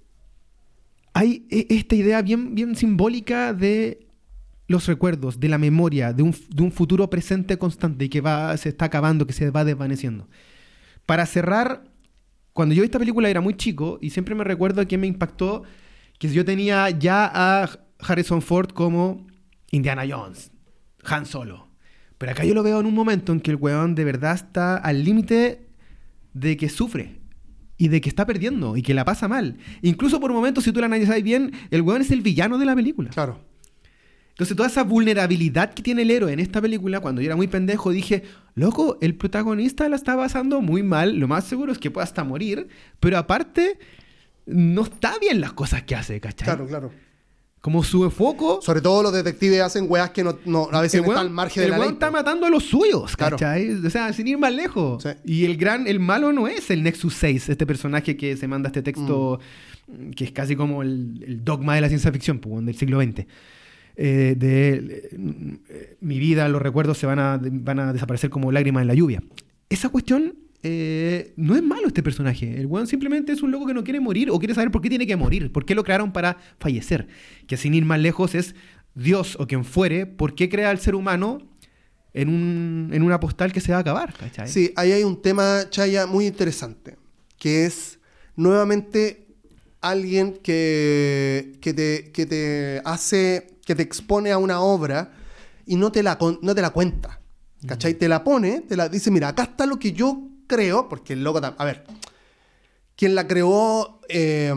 hay 1.14 1.46
eh, 1.50 1.66
esta 1.70 1.94
idea 1.94 2.22
bien, 2.22 2.54
bien 2.54 2.76
simbólica 2.76 3.54
de 3.54 4.06
los 4.68 4.86
recuerdos, 4.86 5.40
de 5.40 5.48
la 5.48 5.58
memoria, 5.58 6.12
de 6.12 6.22
un, 6.22 6.34
de 6.50 6.62
un 6.62 6.72
futuro 6.72 7.08
presente 7.08 7.56
constante 7.58 8.04
y 8.04 8.08
que 8.08 8.20
va, 8.20 8.56
se 8.56 8.68
está 8.68 8.86
acabando, 8.86 9.26
que 9.26 9.32
se 9.32 9.50
va 9.50 9.64
desvaneciendo. 9.64 10.28
Para 11.06 11.24
cerrar, 11.24 11.84
cuando 12.52 12.74
yo 12.74 12.82
vi 12.82 12.86
esta 12.86 12.98
película 12.98 13.30
era 13.30 13.40
muy 13.40 13.54
chico 13.54 13.98
y 14.02 14.10
siempre 14.10 14.34
me 14.34 14.44
recuerdo 14.44 14.86
que 14.86 14.98
me 14.98 15.06
impactó 15.06 15.62
que 16.18 16.28
yo 16.28 16.44
tenía 16.44 16.90
ya 16.90 17.30
a 17.32 17.70
Harrison 18.00 18.42
Ford 18.42 18.70
como 18.70 19.26
Indiana 19.70 20.04
Jones, 20.08 20.50
Han 21.04 21.26
Solo. 21.26 21.68
Pero 22.18 22.32
acá 22.32 22.44
yo 22.44 22.54
lo 22.54 22.62
veo 22.62 22.80
en 22.80 22.86
un 22.86 22.94
momento 22.94 23.32
en 23.32 23.40
que 23.40 23.52
el 23.52 23.56
weón 23.56 23.94
de 23.94 24.04
verdad 24.04 24.34
está 24.34 24.76
al 24.76 25.04
límite 25.04 25.68
de 26.32 26.56
que 26.56 26.68
sufre 26.68 27.20
y 27.78 27.88
de 27.88 28.00
que 28.00 28.08
está 28.08 28.26
perdiendo 28.26 28.76
y 28.76 28.82
que 28.82 28.94
la 28.94 29.04
pasa 29.04 29.28
mal. 29.28 29.56
Incluso 29.82 30.20
por 30.20 30.32
momentos, 30.32 30.64
si 30.64 30.72
tú 30.72 30.80
la 30.80 30.86
analizas 30.86 31.22
bien, 31.22 31.52
el 31.70 31.82
weón 31.82 32.02
es 32.02 32.10
el 32.10 32.22
villano 32.22 32.58
de 32.58 32.66
la 32.66 32.74
película. 32.74 33.10
Claro. 33.10 33.40
Entonces, 34.30 34.54
toda 34.54 34.68
esa 34.68 34.84
vulnerabilidad 34.84 35.72
que 35.72 35.82
tiene 35.82 36.02
el 36.02 36.10
héroe 36.10 36.30
en 36.30 36.40
esta 36.40 36.60
película, 36.60 37.00
cuando 37.00 37.22
yo 37.22 37.26
era 37.26 37.36
muy 37.36 37.46
pendejo, 37.46 37.90
dije, 37.90 38.22
loco, 38.54 38.98
el 39.00 39.14
protagonista 39.14 39.88
la 39.88 39.96
está 39.96 40.14
pasando 40.14 40.60
muy 40.60 40.82
mal, 40.82 41.16
lo 41.18 41.26
más 41.26 41.44
seguro 41.44 41.72
es 41.72 41.78
que 41.78 41.90
pueda 41.90 42.04
hasta 42.04 42.22
morir, 42.22 42.68
pero 43.00 43.16
aparte, 43.16 43.78
no 44.44 44.82
está 44.82 45.18
bien 45.18 45.40
las 45.40 45.54
cosas 45.54 45.84
que 45.84 45.94
hace, 45.94 46.20
¿cachai? 46.20 46.44
Claro, 46.44 46.66
claro. 46.66 47.05
Como 47.60 47.82
su 47.82 48.08
foco. 48.10 48.60
Sobre 48.62 48.80
todo 48.80 49.02
los 49.02 49.12
detectives 49.12 49.60
hacen 49.60 49.86
weas 49.88 50.10
que 50.10 50.22
no, 50.22 50.38
no- 50.44 50.68
a 50.70 50.80
veces 50.80 51.00
el 51.00 51.06
no 51.06 51.12
están 51.12 51.26
al 51.26 51.32
margen 51.32 51.64
el 51.64 51.70
de 51.70 51.76
la 51.76 51.84
ley. 51.84 51.92
está 51.94 52.10
matando 52.12 52.46
a 52.46 52.50
los 52.50 52.62
suyos, 52.64 53.16
Claro. 53.16 53.36
¿cachai? 53.36 53.70
O 53.84 53.90
sea, 53.90 54.12
sin 54.12 54.28
ir 54.28 54.38
más 54.38 54.52
lejos. 54.54 55.02
Sí. 55.02 55.08
Y 55.24 55.44
el 55.46 55.56
gran, 55.56 55.86
el 55.88 55.98
malo 55.98 56.32
no 56.32 56.46
es 56.46 56.70
el 56.70 56.82
Nexus 56.84 57.14
6, 57.14 57.48
este 57.48 57.66
personaje 57.66 58.16
que 58.16 58.36
se 58.36 58.46
manda 58.46 58.68
este 58.68 58.82
texto 58.82 59.40
Mm. 59.88 60.10
que 60.10 60.24
es 60.24 60.32
casi 60.32 60.54
como 60.56 60.82
el, 60.82 61.22
el 61.26 61.44
dogma 61.44 61.74
de 61.76 61.80
la 61.80 61.88
ciencia 61.88 62.10
ficción, 62.12 62.40
del 62.66 62.74
siglo 62.76 63.00
XX. 63.00 63.24
Eh, 63.98 64.34
de 64.36 65.08
eh, 65.68 65.96
mi 66.00 66.18
vida, 66.18 66.48
los 66.48 66.60
recuerdos 66.60 66.98
se 66.98 67.06
van 67.06 67.18
a, 67.18 67.40
van 67.42 67.78
a 67.78 67.92
desaparecer 67.92 68.28
como 68.30 68.52
lágrimas 68.52 68.82
en 68.82 68.88
la 68.88 68.94
lluvia. 68.94 69.22
Esa 69.70 69.88
cuestión 69.88 70.34
eh, 70.68 71.32
no 71.36 71.54
es 71.54 71.62
malo 71.62 71.86
este 71.86 72.02
personaje. 72.02 72.58
El 72.58 72.66
weón 72.66 72.88
simplemente 72.88 73.32
es 73.32 73.40
un 73.40 73.52
loco 73.52 73.66
que 73.66 73.74
no 73.74 73.84
quiere 73.84 74.00
morir 74.00 74.30
o 74.32 74.38
quiere 74.40 74.52
saber 74.52 74.72
por 74.72 74.82
qué 74.82 74.88
tiene 74.88 75.06
que 75.06 75.14
morir, 75.14 75.52
por 75.52 75.64
qué 75.64 75.76
lo 75.76 75.84
crearon 75.84 76.12
para 76.12 76.38
fallecer. 76.58 77.06
Que 77.46 77.56
sin 77.56 77.72
ir 77.72 77.84
más 77.84 78.00
lejos 78.00 78.34
es 78.34 78.56
Dios 78.96 79.36
o 79.38 79.46
quien 79.46 79.64
fuere, 79.64 80.06
por 80.06 80.34
qué 80.34 80.48
crea 80.48 80.70
al 80.70 80.80
ser 80.80 80.96
humano 80.96 81.38
en, 82.14 82.28
un, 82.28 82.90
en 82.92 83.04
una 83.04 83.20
postal 83.20 83.52
que 83.52 83.60
se 83.60 83.70
va 83.70 83.78
a 83.78 83.80
acabar. 83.82 84.12
¿cachai? 84.14 84.48
Sí, 84.48 84.72
ahí 84.74 84.90
hay 84.90 85.04
un 85.04 85.22
tema, 85.22 85.70
Chaya, 85.70 86.06
muy 86.06 86.26
interesante, 86.26 86.96
que 87.38 87.66
es 87.66 88.00
nuevamente 88.34 89.28
alguien 89.80 90.32
que, 90.32 91.58
que, 91.60 91.74
te, 91.74 92.10
que 92.10 92.26
te 92.26 92.82
hace, 92.84 93.58
que 93.64 93.76
te 93.76 93.84
expone 93.84 94.32
a 94.32 94.38
una 94.38 94.60
obra 94.60 95.12
y 95.64 95.76
no 95.76 95.92
te 95.92 96.02
la, 96.02 96.18
no 96.42 96.54
te 96.56 96.60
la 96.60 96.70
cuenta. 96.70 97.20
¿Cachai? 97.64 97.94
Te 97.94 98.08
la 98.08 98.22
pone, 98.22 98.62
te 98.62 98.76
la 98.76 98.88
dice, 98.88 99.10
mira, 99.10 99.28
acá 99.28 99.44
está 99.44 99.64
lo 99.64 99.78
que 99.78 99.92
yo 99.92 100.35
creo, 100.46 100.88
porque 100.88 101.12
el 101.14 101.24
loco, 101.24 101.40
tam- 101.40 101.54
a 101.58 101.64
ver, 101.64 101.84
quien 102.96 103.14
la 103.14 103.26
creó, 103.26 104.00
eh, 104.08 104.54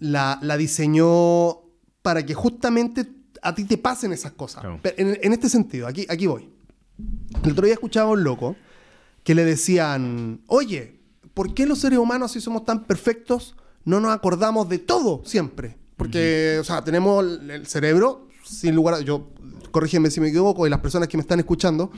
la, 0.00 0.38
la 0.42 0.56
diseñó 0.56 1.60
para 2.02 2.24
que 2.26 2.34
justamente 2.34 3.06
a 3.42 3.54
ti 3.54 3.64
te 3.64 3.78
pasen 3.78 4.12
esas 4.12 4.32
cosas. 4.32 4.60
Claro. 4.60 4.80
Pero 4.82 4.94
En, 4.98 5.18
en 5.22 5.32
este 5.32 5.48
sentido, 5.48 5.86
aquí, 5.86 6.06
aquí 6.08 6.26
voy. 6.26 6.48
El 7.44 7.52
otro 7.52 7.64
día 7.64 7.74
escuchaba 7.74 8.10
a 8.10 8.12
un 8.12 8.24
loco 8.24 8.56
que 9.24 9.34
le 9.34 9.44
decían, 9.44 10.42
oye, 10.46 11.00
¿por 11.32 11.54
qué 11.54 11.64
los 11.66 11.78
seres 11.78 11.98
humanos, 11.98 12.32
si 12.32 12.40
somos 12.40 12.64
tan 12.64 12.84
perfectos, 12.84 13.54
no 13.84 14.00
nos 14.00 14.12
acordamos 14.12 14.68
de 14.68 14.78
todo 14.78 15.22
siempre? 15.24 15.78
Porque, 15.96 16.58
o 16.60 16.64
sea, 16.64 16.82
tenemos 16.84 17.24
el, 17.24 17.50
el 17.50 17.66
cerebro, 17.66 18.28
sin 18.44 18.74
lugar 18.74 18.94
a... 18.94 19.00
Yo, 19.00 19.30
corrígeme 19.70 20.10
si 20.10 20.20
me 20.20 20.28
equivoco, 20.28 20.66
y 20.66 20.70
las 20.70 20.80
personas 20.80 21.08
que 21.08 21.16
me 21.16 21.20
están 21.22 21.38
escuchando, 21.38 21.90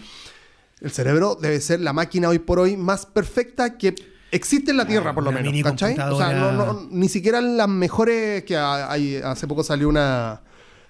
el 0.83 0.91
cerebro 0.91 1.39
debe 1.41 1.61
ser 1.61 1.81
la 1.81 1.93
máquina 1.93 2.29
hoy 2.29 2.39
por 2.39 2.59
hoy 2.59 2.77
más 2.77 3.07
perfecta 3.07 3.79
que 3.79 3.95
existe 4.31 4.71
en 4.73 4.77
la 4.79 4.87
Tierra, 4.87 5.15
por 5.15 5.25
lo 5.25 5.31
menos. 5.33 5.53
¿Cachai? 5.71 5.95
O 6.15 6.19
sea, 6.19 6.33
no, 6.33 6.53
no- 6.53 6.89
ni 6.91 7.09
siquiera 7.09 7.41
las 7.41 7.69
mejores 7.69 8.45
que 8.45 8.57
ha- 8.57 8.91
hay, 8.91 9.17
hace 9.17 9.47
poco 9.47 9.63
salió 9.65 9.89
una... 9.89 10.41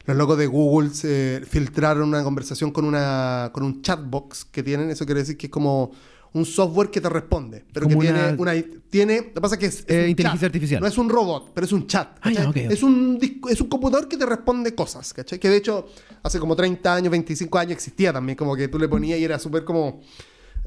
Los 0.05 0.17
locos 0.17 0.37
de 0.37 0.49
Google 0.49 0.91
se 0.91 1.43
filtraron 1.49 2.09
una 2.09 2.25
conversación 2.25 2.73
con, 2.73 2.85
una, 2.85 3.51
con 3.53 3.63
un 3.63 3.83
chatbox 3.83 4.45
que 4.47 4.65
tienen. 4.65 4.91
Eso 4.91 5.05
quiere 5.07 5.21
decir 5.21 5.37
que 5.37 5.47
es 5.47 5.53
como 5.53 5.93
un 6.35 6.45
software 6.47 6.91
que 6.91 7.01
te 7.01 7.09
responde. 7.09 7.65
Pero 7.73 7.89
que 7.89 7.97
tiene 7.97 8.35
una-. 8.39 8.55
Tiene, 8.91 9.17
lo 9.19 9.35
que 9.35 9.41
pasa 9.41 9.55
es 9.55 9.59
que 9.59 9.67
es, 9.67 9.79
es 9.81 9.85
Eh, 9.89 10.05
un 10.05 10.11
inteligencia 10.11 10.47
chat. 10.47 10.55
artificial. 10.55 10.81
No 10.81 10.87
es 10.87 10.99
un 10.99 11.09
robot, 11.09 11.53
pero 11.55 11.65
es 11.65 11.73
un 11.73 11.87
chat. 11.87 12.19
Ah, 12.21 12.31
ya, 12.31 12.45
¿cachai? 12.45 12.47
ok, 12.47 12.57
ok. 12.67 12.73
Es, 12.73 12.83
un 12.83 13.19
es 13.51 13.61
un 13.61 13.69
computador 13.69 14.09
que 14.09 14.17
te 14.17 14.27
responde 14.27 14.75
cosas. 14.75 15.13
¿cachai? 15.15 15.39
Que 15.39 15.49
de 15.49 15.57
hecho 15.57 15.87
hace 16.23 16.39
como 16.39 16.55
30 16.57 16.95
años, 16.95 17.11
25 17.11 17.59
años 17.59 17.73
existía 17.73 18.13
también. 18.13 18.37
Como 18.37 18.55
que 18.57 18.69
tú 18.69 18.79
le 18.79 18.89
ponías 18.89 19.19
y 19.19 19.25
era 19.25 19.39
súper 19.39 19.65
como... 19.65 20.01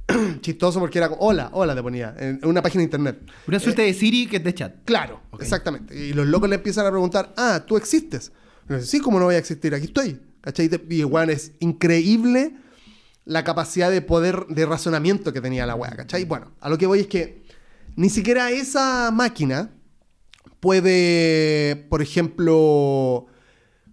chistoso 0.41 0.79
porque 0.79 0.99
era 0.99 1.09
como, 1.09 1.21
hola, 1.21 1.49
hola 1.53 1.73
te 1.73 1.81
ponía 1.81 2.15
en 2.19 2.39
una 2.43 2.61
página 2.61 2.81
de 2.81 2.85
internet. 2.85 3.21
Una 3.47 3.59
suerte 3.59 3.81
de 3.81 3.91
Siri 3.93 4.27
que 4.27 4.37
es 4.37 4.43
de 4.43 4.53
chat. 4.53 4.75
Claro, 4.85 5.21
exactamente. 5.39 5.97
Y 5.97 6.13
los 6.13 6.27
locos 6.27 6.47
le 6.47 6.55
empiezan 6.57 6.85
a 6.85 6.91
preguntar, 6.91 7.33
ah, 7.37 7.63
tú 7.65 7.75
existes. 7.75 8.31
Y 8.69 8.81
sí, 8.83 8.99
¿cómo 8.99 9.17
no 9.19 9.25
voy 9.25 9.35
a 9.35 9.39
existir? 9.39 9.73
Aquí 9.73 9.85
estoy. 9.85 10.19
¿Cachai? 10.41 10.69
Y 10.89 10.95
igual 10.97 11.31
es 11.31 11.53
increíble 11.59 12.55
la 13.25 13.43
capacidad 13.43 13.89
de 13.91 14.01
poder 14.01 14.45
de 14.47 14.65
razonamiento 14.65 15.33
que 15.33 15.41
tenía 15.41 15.65
la 15.65 15.75
wea, 15.75 15.91
¿cachai? 15.95 16.25
Bueno, 16.25 16.51
a 16.61 16.69
lo 16.69 16.77
que 16.77 16.85
voy 16.85 17.01
es 17.01 17.07
que 17.07 17.43
ni 17.95 18.09
siquiera 18.09 18.51
esa 18.51 19.09
máquina 19.11 19.71
puede, 20.59 21.75
por 21.89 22.01
ejemplo, 22.01 23.25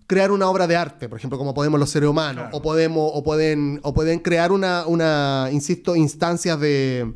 crear 0.06 0.30
una 0.32 0.48
obra 0.48 0.66
de 0.66 0.76
arte, 0.76 1.08
por 1.08 1.18
ejemplo, 1.18 1.38
como 1.38 1.54
podemos 1.54 1.78
los 1.80 1.90
seres 1.90 2.08
humanos, 2.08 2.48
o 2.52 2.62
podemos, 2.62 3.10
o 3.14 3.22
pueden, 3.22 3.80
o 3.82 3.94
pueden 3.94 4.18
crear 4.20 4.52
una, 4.52 4.86
una 4.86 5.48
insisto, 5.52 5.96
instancias 5.96 6.58
de, 6.60 7.14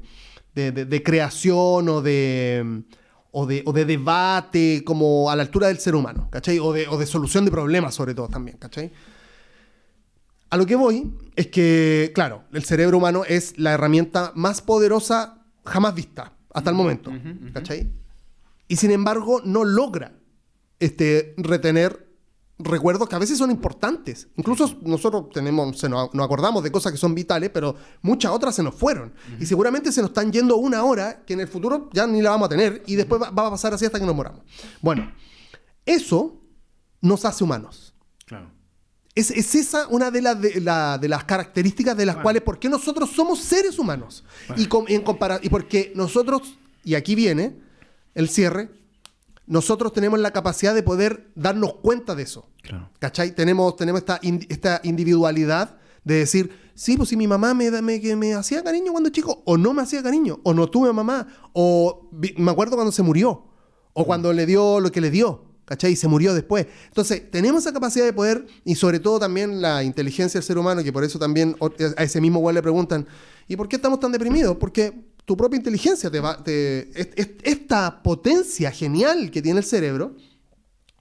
de, 0.54 0.72
de- 0.72 0.84
de 0.84 1.02
creación 1.02 1.88
o 1.88 2.00
de, 2.02 2.82
o 3.30 3.46
de, 3.46 3.62
o 3.66 3.72
de 3.72 3.84
debate 3.84 4.82
como 4.84 5.30
a 5.30 5.36
la 5.36 5.42
altura 5.42 5.68
del 5.68 5.78
ser 5.78 5.94
humano, 5.94 6.28
¿cachai? 6.30 6.58
O 6.58 6.72
de, 6.72 6.88
o 6.88 6.96
de 6.96 7.06
solución 7.06 7.44
de 7.44 7.50
problemas, 7.50 7.94
sobre 7.94 8.14
todo, 8.14 8.28
también, 8.28 8.56
¿cachai? 8.58 8.90
A 10.56 10.58
lo 10.58 10.64
que 10.64 10.74
voy 10.74 11.12
es 11.34 11.48
que, 11.48 12.12
claro, 12.14 12.44
el 12.54 12.64
cerebro 12.64 12.96
humano 12.96 13.24
es 13.28 13.58
la 13.58 13.72
herramienta 13.72 14.32
más 14.34 14.62
poderosa 14.62 15.44
jamás 15.66 15.94
vista 15.94 16.32
hasta 16.54 16.70
el 16.70 16.76
momento, 16.76 17.12
¿cachai? 17.52 17.92
Y 18.66 18.76
sin 18.76 18.90
embargo, 18.90 19.42
no 19.44 19.64
logra 19.64 20.14
este, 20.80 21.34
retener 21.36 22.08
recuerdos 22.58 23.06
que 23.06 23.16
a 23.16 23.18
veces 23.18 23.36
son 23.36 23.50
importantes. 23.50 24.28
Incluso 24.36 24.78
nosotros 24.80 25.28
tenemos, 25.30 25.78
se 25.78 25.90
nos, 25.90 26.14
nos 26.14 26.24
acordamos 26.24 26.64
de 26.64 26.72
cosas 26.72 26.90
que 26.90 26.96
son 26.96 27.14
vitales, 27.14 27.50
pero 27.50 27.76
muchas 28.00 28.32
otras 28.32 28.54
se 28.54 28.62
nos 28.62 28.74
fueron. 28.74 29.12
Y 29.38 29.44
seguramente 29.44 29.92
se 29.92 30.00
nos 30.00 30.08
están 30.08 30.32
yendo 30.32 30.56
una 30.56 30.84
hora 30.84 31.22
que 31.26 31.34
en 31.34 31.40
el 31.40 31.48
futuro 31.48 31.90
ya 31.92 32.06
ni 32.06 32.22
la 32.22 32.30
vamos 32.30 32.46
a 32.46 32.48
tener 32.48 32.82
y 32.86 32.94
después 32.94 33.20
va, 33.20 33.28
va 33.28 33.48
a 33.48 33.50
pasar 33.50 33.74
así 33.74 33.84
hasta 33.84 34.00
que 34.00 34.06
nos 34.06 34.16
moramos. 34.16 34.40
Bueno, 34.80 35.12
eso 35.84 36.40
nos 37.02 37.26
hace 37.26 37.44
humanos. 37.44 37.85
Es, 39.16 39.30
es 39.32 39.54
esa 39.56 39.88
una 39.88 40.10
de, 40.12 40.22
las 40.22 40.40
de, 40.40 40.60
la- 40.60 40.98
de 40.98 41.08
las 41.08 41.24
características 41.24 41.96
de 41.96 42.06
las 42.06 42.14
Bueno. 42.16 42.22
cuales, 42.22 42.42
¿por 42.42 42.58
qué 42.60 42.68
nosotros 42.68 43.10
somos 43.10 43.40
seres 43.40 43.78
humanos? 43.78 44.22
Y, 44.56 44.66
com- 44.66 44.84
en 44.88 45.02
compara- 45.02 45.40
y 45.42 45.48
porque 45.48 45.90
nosotros, 45.96 46.56
y 46.84 46.94
aquí 46.94 47.14
viene 47.14 47.56
el 48.14 48.28
cierre, 48.28 48.70
nosotros 49.46 49.92
tenemos 49.92 50.18
la 50.20 50.32
capacidad 50.32 50.74
de 50.74 50.82
poder 50.82 51.30
darnos 51.34 51.74
cuenta 51.76 52.14
de 52.14 52.22
eso. 52.24 52.48
Claro. 52.62 52.90
¿Cachai? 52.98 53.34
Tenemos, 53.34 53.74
tenemos 53.76 54.00
esta, 54.00 54.20
indi- 54.20 54.46
esta 54.50 54.80
individualidad 54.84 55.76
de 56.04 56.14
decir, 56.16 56.50
sí, 56.74 56.96
pues 56.96 57.08
si 57.08 57.16
mi 57.16 57.26
mamá 57.26 57.54
me, 57.54 57.70
me, 57.82 58.00
que 58.00 58.14
me 58.16 58.34
hacía 58.34 58.62
cariño 58.62 58.92
cuando 58.92 59.08
chico, 59.10 59.42
o 59.46 59.56
no 59.56 59.72
me 59.72 59.82
hacía 59.82 60.02
cariño, 60.02 60.40
o 60.44 60.52
no 60.52 60.68
tuve 60.68 60.92
mamá, 60.92 61.26
o 61.52 62.08
me 62.36 62.50
acuerdo 62.50 62.74
cuando 62.76 62.92
se 62.92 63.02
murió, 63.02 63.44
o 63.92 64.04
cuando 64.04 64.32
le 64.32 64.44
dio 64.46 64.78
lo 64.80 64.92
que 64.92 65.00
le 65.00 65.10
dio, 65.10 65.44
¿cachai? 65.66 65.92
Y 65.92 65.96
se 65.96 66.08
murió 66.08 66.32
después. 66.32 66.66
Entonces, 66.88 67.30
tenemos 67.30 67.62
esa 67.62 67.74
capacidad 67.74 68.06
de 68.06 68.14
poder, 68.14 68.46
y 68.64 68.74
sobre 68.76 68.98
todo 68.98 69.18
también 69.18 69.60
la 69.60 69.84
inteligencia 69.84 70.40
del 70.40 70.46
ser 70.46 70.56
humano, 70.56 70.82
que 70.82 70.92
por 70.92 71.04
eso 71.04 71.18
también 71.18 71.54
a 71.96 72.02
ese 72.02 72.20
mismo 72.22 72.40
güey 72.40 72.54
le 72.54 72.62
preguntan, 72.62 73.06
¿y 73.46 73.56
por 73.56 73.68
qué 73.68 73.76
estamos 73.76 74.00
tan 74.00 74.12
deprimidos? 74.12 74.56
Porque 74.56 74.94
tu 75.26 75.36
propia 75.36 75.58
inteligencia 75.58 76.10
te 76.10 76.20
va... 76.20 76.42
Esta 76.46 78.02
potencia 78.02 78.70
genial 78.70 79.30
que 79.30 79.42
tiene 79.42 79.58
el 79.58 79.66
cerebro, 79.66 80.16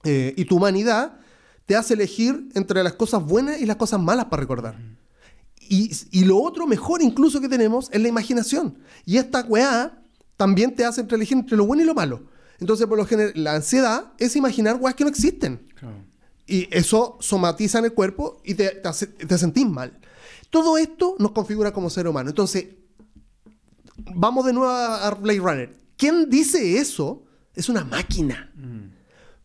eh, 0.04 0.34
y 0.36 0.44
tu 0.44 0.56
humanidad 0.56 1.18
te 1.66 1.74
hace 1.74 1.94
elegir 1.94 2.48
entre 2.54 2.82
las 2.84 2.92
cosas 2.92 3.24
buenas 3.24 3.60
y 3.60 3.66
las 3.66 3.76
cosas 3.76 4.00
malas 4.00 4.26
para 4.26 4.40
recordar. 4.40 4.78
Y, 5.68 6.24
lo 6.24 6.38
otro 6.38 6.64
mejor 6.66 7.02
incluso 7.02 7.40
que 7.40 7.48
tenemos 7.48 7.88
es 7.92 8.00
la 8.00 8.06
imaginación. 8.06 8.78
Y 9.04 9.16
esta 9.16 9.42
weá 9.42 10.00
también 10.36 10.74
te 10.74 10.84
hace 10.84 11.04
elegir 11.10 11.38
entre 11.38 11.56
lo 11.56 11.66
bueno 11.66 11.82
y 11.82 11.86
lo 11.86 11.94
malo. 11.94 12.22
Entonces, 12.58 12.86
por 12.86 12.96
lo 12.98 13.04
general, 13.06 13.32
la 13.36 13.54
ansiedad 13.54 14.12
es 14.18 14.34
imaginar 14.36 14.76
weas 14.80 14.94
que 14.94 15.04
no 15.04 15.10
existen. 15.10 15.68
Claro. 15.74 15.96
Y 16.46 16.68
eso 16.74 17.16
somatiza 17.20 17.78
en 17.80 17.86
el 17.86 17.92
cuerpo 17.92 18.40
y 18.44 18.54
te, 18.54 18.80
te, 19.28 19.38
sentís 19.38 19.66
mal. 19.68 19.98
Todo 20.50 20.78
esto 20.78 21.16
nos 21.18 21.32
configura 21.32 21.72
como 21.72 21.90
ser 21.90 22.06
humano. 22.08 22.30
Entonces, 22.30 22.66
vamos 24.14 24.44
de 24.46 24.52
nuevo 24.52 24.70
a 24.70 25.10
Blade 25.14 25.38
Runner. 25.40 25.76
¿Quién 25.96 26.28
dice 26.30 26.78
eso? 26.78 27.24
Es 27.54 27.68
una 27.68 27.84
máquina. 27.84 28.52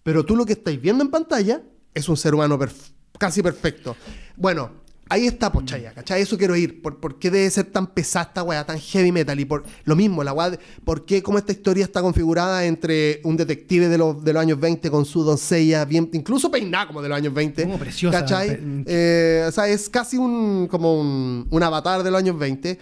Pero 0.04 0.26
tú 0.26 0.36
lo 0.36 0.46
que 0.46 0.54
estáis 0.54 0.82
viendo 0.82 1.04
en 1.04 1.10
pantalla 1.12 1.62
es 1.94 2.10
un 2.10 2.18
ser 2.18 2.34
humano 2.34 2.58
perf- 2.60 2.92
casi 3.18 3.42
perfecto. 3.42 3.96
Bueno, 4.36 4.81
Ahí 5.12 5.28
está, 5.28 5.52
pochaya, 5.52 5.94
¿cachai? 5.94 6.22
Eso 6.22 6.38
quiero 6.38 6.56
ir. 6.56 6.82
¿Por, 6.82 7.00
por 7.00 7.20
qué 7.20 7.30
debe 7.30 7.50
ser 7.50 7.66
tan 7.66 7.88
pesada 7.88 8.26
esta 8.28 8.44
weá, 8.44 8.66
tan 8.66 8.80
heavy 8.80 9.12
metal? 9.12 9.40
Y 9.40 9.46
por 9.46 9.64
lo 9.84 9.96
mismo, 9.96 10.24
la 10.24 10.32
weá, 10.34 10.58
¿por 10.86 11.06
qué 11.06 11.22
cómo 11.22 11.38
esta 11.38 11.52
historia 11.52 11.84
está 11.84 12.02
configurada 12.02 12.66
entre 12.66 13.20
un 13.26 13.36
detective 13.36 13.90
de 13.90 13.98
los, 13.98 14.24
de 14.24 14.32
los 14.34 14.42
años 14.42 14.60
20 14.60 14.90
con 14.90 15.04
su 15.06 15.24
doncella, 15.24 15.84
bien, 15.86 16.10
incluso 16.14 16.50
peinada 16.50 16.88
como 16.88 17.02
de 17.02 17.10
los 17.10 17.18
años 17.18 17.34
20? 17.34 17.64
Como 17.64 17.78
preciosa, 17.78 18.20
¿Cachai? 18.22 18.50
pe- 18.58 18.84
Eh, 18.88 19.46
o 19.48 19.52
sea, 19.52 19.68
es 19.68 19.90
casi 19.90 20.18
un, 20.18 20.68
como 20.72 21.00
un, 21.00 21.46
un 21.50 21.64
avatar 21.64 22.04
de 22.04 22.10
los 22.12 22.18
años 22.20 22.40
20. 22.40 22.80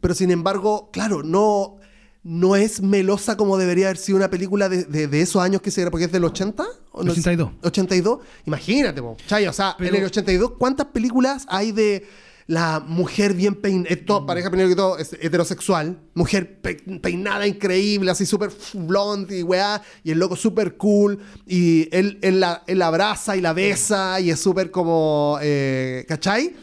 Pero 0.00 0.14
sin 0.14 0.30
embargo, 0.32 0.90
claro, 0.92 1.22
no, 1.22 1.76
no 2.24 2.54
es 2.56 2.80
melosa 2.80 3.36
como 3.36 3.58
debería 3.58 3.86
haber 3.86 3.96
sido 3.96 4.16
una 4.16 4.30
película 4.30 4.68
de, 4.68 4.84
de- 4.84 5.08
de 5.08 5.20
esos 5.20 5.42
años 5.42 5.60
que 5.60 5.70
se 5.70 5.90
porque 5.90 6.04
es 6.06 6.12
del 6.12 6.24
80. 6.24 6.64
¿o 6.92 7.02
no 7.02 7.12
es? 7.12 7.18
82. 7.18 7.50
82. 7.62 8.18
Imagínate, 8.46 9.00
po, 9.02 9.16
¿cachai? 9.18 9.46
O 9.48 9.52
sea, 9.52 9.74
Pero- 9.78 9.94
en 9.96 10.02
el 10.02 10.06
82, 10.06 10.52
¿cuántas 10.58 10.86
películas 10.86 11.44
hay 11.48 11.72
de 11.72 12.06
la 12.46 12.80
mujer 12.80 13.34
bien 13.34 13.54
peinada? 13.54 14.26
pareja 14.26 14.50
primero 14.50 14.68
que 14.68 14.76
todo 14.76 14.98
es 14.98 15.12
heterosexual. 15.14 15.98
Mujer 16.14 16.60
pe- 16.60 16.82
peinada 17.00 17.46
increíble, 17.46 18.10
así 18.10 18.26
súper 18.26 18.50
blonde 18.74 19.38
y 19.38 19.42
weá. 19.42 19.80
Y 20.04 20.10
el 20.10 20.18
loco 20.18 20.36
súper 20.36 20.76
cool. 20.76 21.18
Y 21.46 21.88
él, 21.96 22.18
él 22.22 22.40
la, 22.40 22.62
él 22.66 22.78
la 22.80 22.88
abraza 22.88 23.36
y 23.36 23.40
la 23.40 23.52
besa. 23.52 24.20
Y 24.20 24.30
es 24.30 24.38
súper 24.40 24.70
como. 24.70 25.38
eh, 25.40 26.04
¿cachai? 26.08 26.54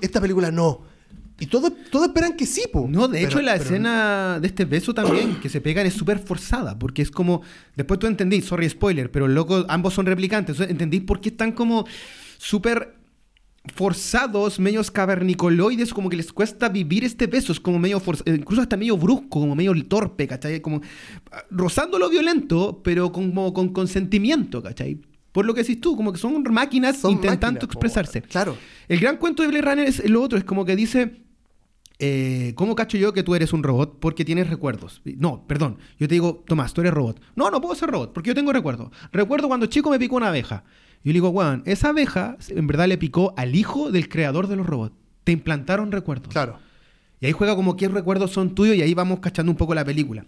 Esta 0.00 0.20
película 0.20 0.50
no. 0.50 0.86
Y 1.40 1.46
todos 1.46 1.72
todos 1.90 2.08
esperan 2.08 2.36
que 2.36 2.46
sí, 2.46 2.62
po. 2.72 2.86
No, 2.88 3.06
de 3.06 3.18
Pero- 3.18 3.28
hecho 3.28 3.42
la 3.42 3.52
pero- 3.52 3.64
escena 3.64 4.38
de 4.40 4.46
este 4.48 4.64
beso 4.64 4.92
también 4.92 5.38
que 5.40 5.48
se 5.48 5.60
pegan 5.60 5.86
es 5.86 5.94
súper 5.94 6.18
forzada, 6.18 6.78
porque 6.78 7.02
es 7.02 7.10
como, 7.10 7.42
después 7.76 8.00
tú 8.00 8.06
entendí, 8.06 8.40
sorry 8.42 8.68
spoiler, 8.68 9.10
pero 9.10 9.28
loco, 9.28 9.64
ambos 9.68 9.94
son 9.94 10.06
replicantes, 10.06 10.54
entonces 10.56 10.70
entendí 10.72 11.00
por 11.00 11.20
qué 11.20 11.28
están 11.28 11.52
como 11.52 11.86
súper 12.38 12.96
forzados, 13.74 14.58
medios 14.58 14.90
cavernicoloides, 14.90 15.92
como 15.92 16.08
que 16.08 16.16
les 16.16 16.32
cuesta 16.32 16.68
vivir 16.68 17.04
este 17.04 17.26
beso, 17.26 17.52
es 17.52 17.60
como 17.60 17.78
medio 17.78 18.00
forzado, 18.00 18.34
incluso 18.34 18.62
hasta 18.62 18.76
medio 18.76 18.96
brusco, 18.96 19.40
como 19.40 19.54
medio 19.54 19.74
torpe, 19.86 20.26
¿cachai? 20.26 20.60
Como 20.60 20.80
ah, 21.30 21.42
rozando 21.50 21.98
lo 21.98 22.08
violento, 22.08 22.80
pero 22.82 23.12
como 23.12 23.52
con 23.52 23.68
consentimiento, 23.72 24.62
¿cachai? 24.62 25.00
Por 25.32 25.44
lo 25.44 25.54
que 25.54 25.60
decís 25.62 25.80
tú, 25.80 25.96
como 25.96 26.12
que 26.12 26.18
son 26.18 26.42
máquinas 26.50 26.98
Son 26.98 27.12
intentando 27.12 27.58
máquinas, 27.60 27.66
po, 27.66 27.72
expresarse. 27.72 28.22
Claro. 28.22 28.56
El 28.88 28.98
gran 29.00 29.18
cuento 29.18 29.42
de 29.42 29.48
Blade 29.48 29.62
Runner 29.62 29.86
es 29.88 30.08
lo 30.08 30.22
otro, 30.22 30.38
es 30.38 30.44
como 30.44 30.64
que 30.64 30.74
dice, 30.74 31.27
eh, 31.98 32.52
¿cómo 32.54 32.74
cacho 32.74 32.96
yo 32.96 33.12
que 33.12 33.22
tú 33.22 33.34
eres 33.34 33.52
un 33.52 33.62
robot? 33.62 33.98
Porque 33.98 34.24
tienes 34.24 34.48
recuerdos. 34.48 35.02
No, 35.04 35.46
perdón, 35.46 35.78
yo 35.98 36.06
te 36.06 36.14
digo, 36.14 36.44
Tomás, 36.46 36.72
tú 36.72 36.80
eres 36.80 36.92
robot. 36.92 37.20
No, 37.34 37.50
no 37.50 37.60
puedo 37.60 37.74
ser 37.74 37.90
robot, 37.90 38.12
porque 38.12 38.28
yo 38.28 38.34
tengo 38.34 38.52
recuerdos. 38.52 38.90
Recuerdo 39.12 39.48
cuando 39.48 39.66
chico 39.66 39.90
me 39.90 39.98
picó 39.98 40.16
una 40.16 40.28
abeja. 40.28 40.64
Yo 41.04 41.10
le 41.10 41.14
digo, 41.14 41.30
weón, 41.30 41.62
esa 41.66 41.90
abeja 41.90 42.36
en 42.48 42.66
verdad 42.66 42.86
le 42.88 42.98
picó 42.98 43.34
al 43.36 43.54
hijo 43.54 43.90
del 43.90 44.08
creador 44.08 44.46
de 44.46 44.56
los 44.56 44.66
robots. 44.66 44.94
Te 45.24 45.32
implantaron 45.32 45.92
recuerdos. 45.92 46.28
Claro. 46.28 46.58
Y 47.20 47.26
ahí 47.26 47.32
juega 47.32 47.56
como 47.56 47.76
qué 47.76 47.88
recuerdos 47.88 48.30
son 48.30 48.54
tuyos 48.54 48.76
y 48.76 48.82
ahí 48.82 48.94
vamos 48.94 49.20
cachando 49.20 49.50
un 49.50 49.58
poco 49.58 49.74
la 49.74 49.84
película. 49.84 50.24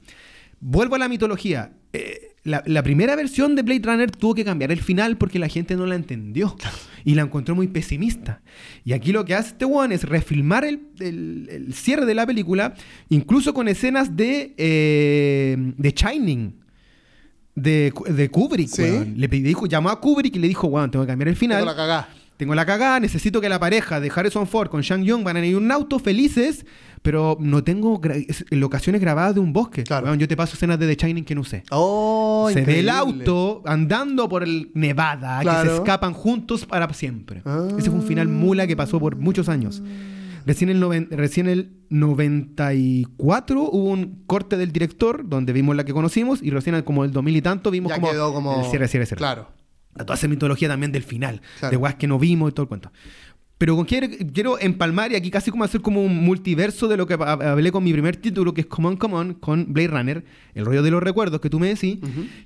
Vuelvo 0.61 0.95
a 0.95 0.99
la 0.99 1.09
mitología. 1.09 1.73
Eh, 1.93 2.29
la, 2.45 2.63
la 2.67 2.83
primera 2.83 3.17
versión 3.17 3.55
de 3.57 3.63
Blade 3.63 3.83
Runner 3.85 4.11
tuvo 4.11 4.35
que 4.35 4.45
cambiar 4.45 4.73
el 4.73 4.81
final 4.81 5.17
porque 5.19 5.39
la 5.39 5.49
gente 5.49 5.77
no 5.77 5.85
la 5.87 5.95
entendió 5.95 6.57
y 7.05 7.15
la 7.15 7.23
encontró 7.23 7.55
muy 7.55 7.69
pesimista. 7.69 8.41
Y 8.85 8.93
aquí 8.93 9.13
lo 9.13 9.25
que 9.25 9.35
hace 9.35 9.49
este 9.51 9.65
one 9.65 9.95
es 9.95 10.05
refilmar 10.05 10.65
el, 10.65 10.81
el- 11.01 11.49
el 11.51 11.75
cierre 11.75 12.07
de 12.07 12.15
la 12.15 12.27
película, 12.27 12.75
incluso 13.09 13.53
con 13.53 13.69
escenas 13.69 14.17
de, 14.17 14.55
eh, 14.57 15.57
de 15.77 15.91
Shining. 15.93 16.55
De, 17.55 17.93
de 18.09 18.31
Kubrick, 18.31 18.69
Sí. 18.69 18.83
weón. 18.83 19.15
Le 19.19 19.29
dijo, 19.29 19.67
llamó 19.67 19.91
a 19.91 20.01
Kubrick 20.01 20.37
y 20.37 20.39
le 20.39 20.49
dijo, 20.49 20.69
weón, 20.69 20.91
tengo 20.91 21.05
que 21.05 21.09
cambiar 21.11 21.29
el 21.29 21.37
final. 21.37 21.59
Tengo 21.59 21.71
la 21.73 21.77
cagá. 21.77 22.09
Tengo 22.37 22.55
la 22.55 22.65
cagada, 22.65 23.01
necesito 23.01 23.39
que 23.43 23.51
la 23.51 23.59
pareja 23.61 24.01
de 24.01 24.11
Harrison 24.15 24.47
Ford 24.47 24.71
con 24.71 24.81
Shang 24.81 25.05
Young 25.05 25.23
van 25.25 25.37
a 25.37 25.41
ir 25.45 25.55
en 25.55 25.63
un 25.63 25.71
auto 25.71 25.99
felices, 25.99 26.65
pero 27.03 27.37
no 27.41 27.65
tengo 27.65 28.01
locaciones 28.51 29.01
grabadas 29.01 29.35
de 29.35 29.41
un 29.41 29.53
bosque. 29.53 29.85
Claro. 29.85 30.07
Weón, 30.07 30.19
yo 30.19 30.29
te 30.29 30.37
paso 30.37 30.55
escenas 30.55 30.79
de 30.79 30.95
The 30.95 31.07
Shining 31.07 31.25
que 31.25 31.35
no 31.35 31.45
sé. 31.45 31.63
Oh, 31.71 32.51
se 32.53 32.63
ve 32.63 32.81
el 32.81 32.89
auto 32.91 33.63
andando 33.65 34.29
por 34.29 34.43
el 34.43 34.71
Nevada, 34.75 35.39
que 35.39 35.45
Claro. 35.45 35.71
se 35.71 35.77
escapan 35.77 36.13
juntos 36.13 36.67
para 36.67 36.93
siempre. 36.93 37.43
Ah. 37.45 37.69
Ese 37.79 37.91
fue 37.91 37.99
un 38.01 38.07
final 38.07 38.29
mula 38.29 38.67
que 38.67 38.77
pasó 38.77 38.99
por 39.01 39.17
muchos 39.17 39.49
años. 39.49 39.83
Recién 40.47 40.71
el, 40.71 40.81
noven- 40.81 41.09
recién 41.11 41.49
el 41.49 41.71
94 41.91 43.63
hubo 43.71 43.91
un 43.91 44.23
corte 44.27 44.57
del 44.57 44.73
director 44.73 45.29
donde 45.29 45.53
vimos 45.53 45.77
la 45.77 45.85
que 45.85 45.93
conocimos 45.93 46.43
y 46.43 46.51
recién 46.51 46.81
como 46.83 47.05
el 47.05 47.13
2000 47.13 47.37
y 47.37 47.43
tanto 47.43 47.71
vimos 47.71 47.93
como, 47.93 48.61
el 48.61 48.71
cierre, 48.71 48.89
cierre, 48.89 49.07
cierre. 49.07 49.19
Claro. 49.19 49.49
Toda 49.97 50.15
esa 50.15 50.29
mitología 50.29 50.69
también 50.69 50.93
del 50.93 51.03
final, 51.03 51.43
Claro. 51.59 51.73
de 51.73 51.77
weas 51.77 51.95
que 51.97 52.07
no 52.07 52.19
vimos 52.19 52.51
y 52.51 52.55
todo 52.55 52.63
el 52.65 52.69
cuento. 52.69 52.93
Pero 53.61 53.77
con 53.77 53.85
quiero, 53.85 54.07
quiero 54.33 54.59
empalmar 54.59 55.13
y 55.13 55.17
aquí 55.17 55.31
casi 55.31 55.51
como 55.51 55.65
hacer 55.65 55.83
como 55.83 56.03
un 56.03 56.17
multiverso 56.25 56.89
de 56.89 56.97
lo 56.97 57.07
que 57.07 57.13
ha- 57.13 57.33
hablé 57.53 57.71
con 57.71 57.85
mi 57.85 57.93
primer 57.93 58.17
título, 58.17 58.55
que 58.55 58.63
es 58.63 58.67
Come 58.67 58.89
On, 58.89 58.97
Come 58.97 59.15
On, 59.17 59.35
con 59.35 59.71
Blade 59.75 59.89
Runner, 59.89 60.25
el 60.55 60.65
rollo 60.65 60.83
de 60.83 60.91
los 60.91 61.03
recuerdos 61.03 61.43
que 61.43 61.51
tú 61.51 61.61
me 61.61 61.69
decís, 61.69 61.99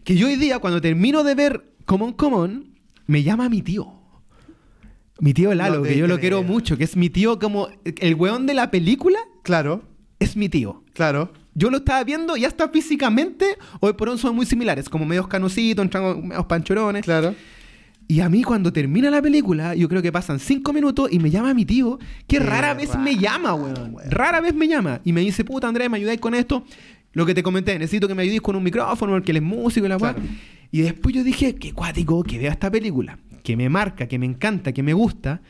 que 0.02 0.16
yo 0.16 0.26
hoy 0.26 0.34
día, 0.34 0.58
cuando 0.58 0.80
termino 0.80 1.22
de 1.22 1.36
ver 1.36 1.64
Come 1.84 2.06
On, 2.06 2.12
Come 2.14 2.36
On, 2.36 2.64
me 3.06 3.22
llama 3.22 3.48
mi 3.48 3.62
tío. 3.62 3.86
Mi 5.20 5.32
tío 5.32 5.54
Lalo, 5.54 5.76
No 5.76 5.82
que 5.84 5.96
yo 5.96 6.08
lo 6.08 6.18
quiero 6.18 6.42
mucho, 6.42 6.76
que 6.76 6.82
es 6.82 6.96
mi 6.96 7.08
tío 7.10 7.38
como... 7.38 7.68
El 7.84 8.16
weón 8.16 8.46
de 8.46 8.54
la 8.54 8.72
película 8.72 9.20
Claro. 9.44 9.82
es 10.18 10.36
mi 10.36 10.48
tío. 10.48 10.82
Claro. 10.94 11.32
Yo 11.54 11.70
lo 11.70 11.76
estaba 11.76 12.02
viendo 12.02 12.36
y 12.36 12.44
hasta 12.44 12.68
físicamente, 12.70 13.56
hoy 13.78 13.92
por 13.92 14.08
hoy 14.08 14.18
son 14.18 14.34
muy 14.34 14.46
similares, 14.46 14.88
como 14.88 15.04
medios 15.06 15.28
canositos, 15.28 15.86
medios 16.20 16.46
panchorones. 16.46 17.04
Claro. 17.04 17.36
Y 18.06 18.20
a 18.20 18.28
mí 18.28 18.42
cuando 18.42 18.72
termina 18.72 19.10
la 19.10 19.22
película, 19.22 19.74
yo 19.74 19.88
creo 19.88 20.02
que 20.02 20.12
pasan 20.12 20.38
cinco 20.38 20.72
minutos 20.72 21.10
y 21.10 21.18
me 21.18 21.30
llama 21.30 21.54
mi 21.54 21.64
tío, 21.64 21.98
que 22.26 22.38
Qué 22.38 22.40
rara 22.40 22.74
vez 22.74 22.96
me 22.98 23.16
llama, 23.16 23.54
weón. 23.54 23.96
Rara 24.10 24.40
vez 24.40 24.54
me 24.54 24.68
llama. 24.68 25.00
Y 25.04 25.12
me 25.12 25.22
dice, 25.22 25.44
puta 25.44 25.68
Andrés, 25.68 25.88
¿me 25.88 25.96
ayudáis 25.96 26.20
con 26.20 26.34
esto? 26.34 26.64
Lo 27.12 27.24
que 27.24 27.34
te 27.34 27.42
comenté, 27.42 27.78
necesito 27.78 28.08
que 28.08 28.14
me 28.14 28.22
ayudéis 28.22 28.42
con 28.42 28.56
un 28.56 28.62
micrófono, 28.62 29.12
porque 29.12 29.30
él 29.30 29.38
es 29.38 29.42
músico 29.42 29.86
y 29.86 29.88
la. 29.88 29.96
Claro. 29.96 30.18
Y 30.70 30.82
después 30.82 31.14
yo 31.14 31.22
dije, 31.22 31.54
qué 31.54 31.72
cuático 31.72 32.22
que 32.24 32.38
vea 32.38 32.50
esta 32.50 32.70
película, 32.70 33.18
que 33.42 33.56
me 33.56 33.68
marca, 33.68 34.08
que 34.08 34.18
me 34.18 34.26
encanta, 34.26 34.72
que 34.72 34.82
me 34.82 34.92
gusta, 34.92 35.40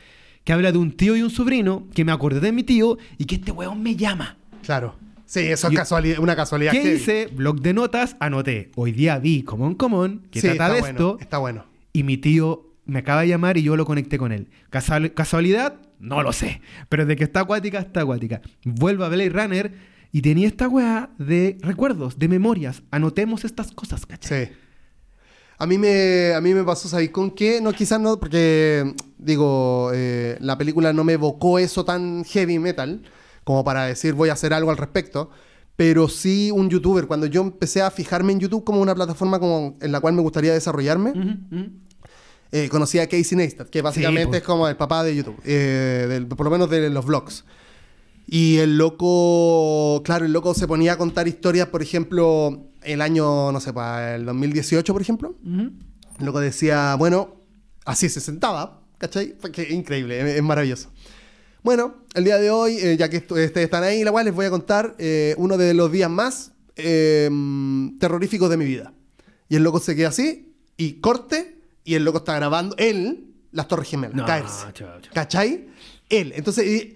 que 0.43 0.53
habla 0.53 0.71
de 0.71 0.77
un 0.77 0.91
tío 0.91 1.15
y 1.15 1.23
un 1.23 1.31
sobrino, 1.31 1.87
que 1.93 2.05
me 2.05 2.11
acordé 2.11 2.39
de 2.39 2.51
mi 2.51 2.63
tío 2.63 2.97
y 3.17 3.25
que 3.25 3.35
este 3.35 3.51
weón 3.51 3.81
me 3.81 3.95
llama. 3.95 4.37
Claro. 4.63 4.95
Sí, 5.25 5.39
eso 5.39 5.67
es 5.69 5.75
casualidad, 5.75 6.19
una 6.19 6.35
casualidad. 6.35 6.71
¿Qué 6.71 6.83
heavy. 6.83 6.95
hice? 6.95 7.27
Blog 7.33 7.59
de 7.61 7.73
notas, 7.73 8.15
anoté. 8.19 8.69
Hoy 8.75 8.91
día 8.91 9.17
vi 9.17 9.41
Común 9.41 9.73
Común, 9.73 10.21
que 10.29 10.39
Sí, 10.39 10.47
trata 10.49 10.73
de 10.75 10.79
bueno, 10.81 10.87
esto. 10.87 11.17
Está 11.19 11.39
bueno. 11.39 11.65
Y 11.95 12.03
mi 12.03 12.17
tío 12.17 12.73
me 12.85 12.99
acaba 12.99 13.21
de 13.21 13.29
llamar 13.29 13.57
y 13.57 13.63
yo 13.63 13.77
lo 13.77 13.85
conecté 13.85 14.17
con 14.17 14.31
él. 14.33 14.49
Casual- 14.69 15.13
¿Casualidad? 15.13 15.75
No 15.99 16.21
lo 16.23 16.33
sé. 16.33 16.59
Pero 16.89 17.05
de 17.05 17.15
que 17.15 17.23
está 17.23 17.39
acuática, 17.39 17.79
está 17.79 18.01
acuática. 18.01 18.41
Vuelvo 18.65 19.05
a 19.05 19.09
Blade 19.09 19.29
Runner 19.29 19.71
y 20.11 20.21
tenía 20.21 20.45
esta 20.45 20.67
weá 20.67 21.09
de 21.17 21.57
recuerdos, 21.61 22.19
de 22.19 22.27
memorias. 22.27 22.83
Anotemos 22.91 23.45
estas 23.45 23.71
cosas, 23.71 24.05
¿cachai? 24.05 24.47
Sí. 24.47 24.51
A 25.57 25.65
mí 25.67 25.77
me, 25.77 26.33
a 26.35 26.41
mí 26.41 26.53
me 26.53 26.65
pasó, 26.65 26.89
¿sabéis 26.89 27.11
con 27.11 27.31
qué? 27.31 27.61
No, 27.61 27.71
quizás 27.71 28.01
no, 28.01 28.19
porque, 28.19 28.93
digo, 29.17 29.91
eh, 29.93 30.37
la 30.41 30.57
película 30.57 30.91
no 30.91 31.05
me 31.05 31.13
evocó 31.13 31.59
eso 31.59 31.85
tan 31.85 32.25
heavy 32.25 32.59
metal 32.59 33.03
como 33.45 33.63
para 33.63 33.85
decir 33.85 34.13
voy 34.15 34.27
a 34.27 34.33
hacer 34.33 34.53
algo 34.53 34.69
al 34.69 34.75
respecto. 34.77 35.29
Pero 35.75 36.07
sí 36.07 36.51
un 36.51 36.69
youtuber, 36.69 37.05
cuando 37.07 37.25
yo 37.25 37.41
empecé 37.41 37.81
a 37.81 37.91
fijarme 37.91 38.31
en 38.31 38.39
YouTube 38.39 38.63
como 38.63 38.81
una 38.81 38.95
plataforma 38.95 39.39
como 39.39 39.77
en 39.81 39.91
la 39.91 39.99
cual 39.99 40.13
me 40.13 40.21
gustaría 40.21 40.53
desarrollarme, 40.53 41.11
Ujú, 41.11 41.19
ujú. 41.51 41.69
eh, 42.51 42.69
conocí 42.69 42.99
a 42.99 43.07
Casey 43.09 43.37
Neistat, 43.37 43.69
que 43.69 43.81
básicamente 43.81 44.27
pues. 44.27 44.41
es 44.41 44.45
como 44.45 44.67
el 44.69 44.77
papá 44.77 45.03
de 45.03 45.15
YouTube, 45.15 45.35
eh, 45.43 46.05
del- 46.07 46.27
por 46.27 46.45
lo 46.45 46.49
menos 46.51 46.69
de 46.69 46.89
los 46.89 47.05
vlogs. 47.05 47.43
Y 48.27 48.57
el 48.57 48.77
loco, 48.77 50.01
claro, 50.03 50.25
el 50.25 50.31
loco 50.33 50.53
se 50.53 50.65
ponía 50.67 50.93
a 50.93 50.97
contar 50.97 51.27
historias, 51.27 51.67
por 51.67 51.81
ejemplo, 51.83 52.69
el 52.81 53.01
año, 53.01 53.51
no 53.51 53.59
sé, 53.59 53.71
para 53.73 54.15
el 54.15 54.25
2018, 54.25 54.93
por 54.93 55.01
ejemplo. 55.01 55.35
Ujú. 55.43 55.71
El 56.19 56.25
loco 56.25 56.39
decía, 56.39 56.95
bueno, 56.95 57.35
así 57.83 58.07
se 58.09 58.21
sentaba, 58.21 58.81
¿cachai? 58.97 59.35
Que- 59.51 59.73
increíble, 59.73 60.21
es, 60.21 60.37
es 60.37 60.43
maravilloso. 60.43 60.89
Bueno, 61.65 61.95
el 62.13 62.23
día 62.25 62.37
de 62.37 62.51
hoy, 62.51 62.77
eh, 62.77 62.95
ya 62.95 63.09
que 63.09 63.17
ustedes 63.17 63.57
están 63.57 63.83
ahí, 63.83 64.03
la 64.03 64.11
cual 64.11 64.25
les 64.25 64.35
voy 64.35 64.45
a 64.45 64.51
contar 64.51 64.93
eh, 64.99 65.33
uno 65.39 65.57
de 65.57 65.73
los 65.73 65.91
días 65.91 66.11
más 66.11 66.51
eh, 66.75 67.27
terroríficos 67.99 68.51
de 68.51 68.57
mi 68.57 68.65
vida. 68.65 68.93
Y 69.49 69.55
el 69.55 69.63
loco 69.63 69.79
se 69.79 69.95
queda 69.95 70.09
así, 70.09 70.53
y 70.77 70.99
corte, 70.99 71.59
y 71.83 71.95
el 71.95 72.05
loco 72.05 72.19
está 72.19 72.35
grabando, 72.35 72.75
él, 72.77 73.33
las 73.51 73.67
Torres 73.67 73.89
Gemelas, 73.89 74.15
No, 74.15 74.27
caerse. 74.27 74.67
¿Cachai? 75.11 75.69
Él. 76.07 76.33
Entonces, 76.35 76.67
y, 76.67 76.95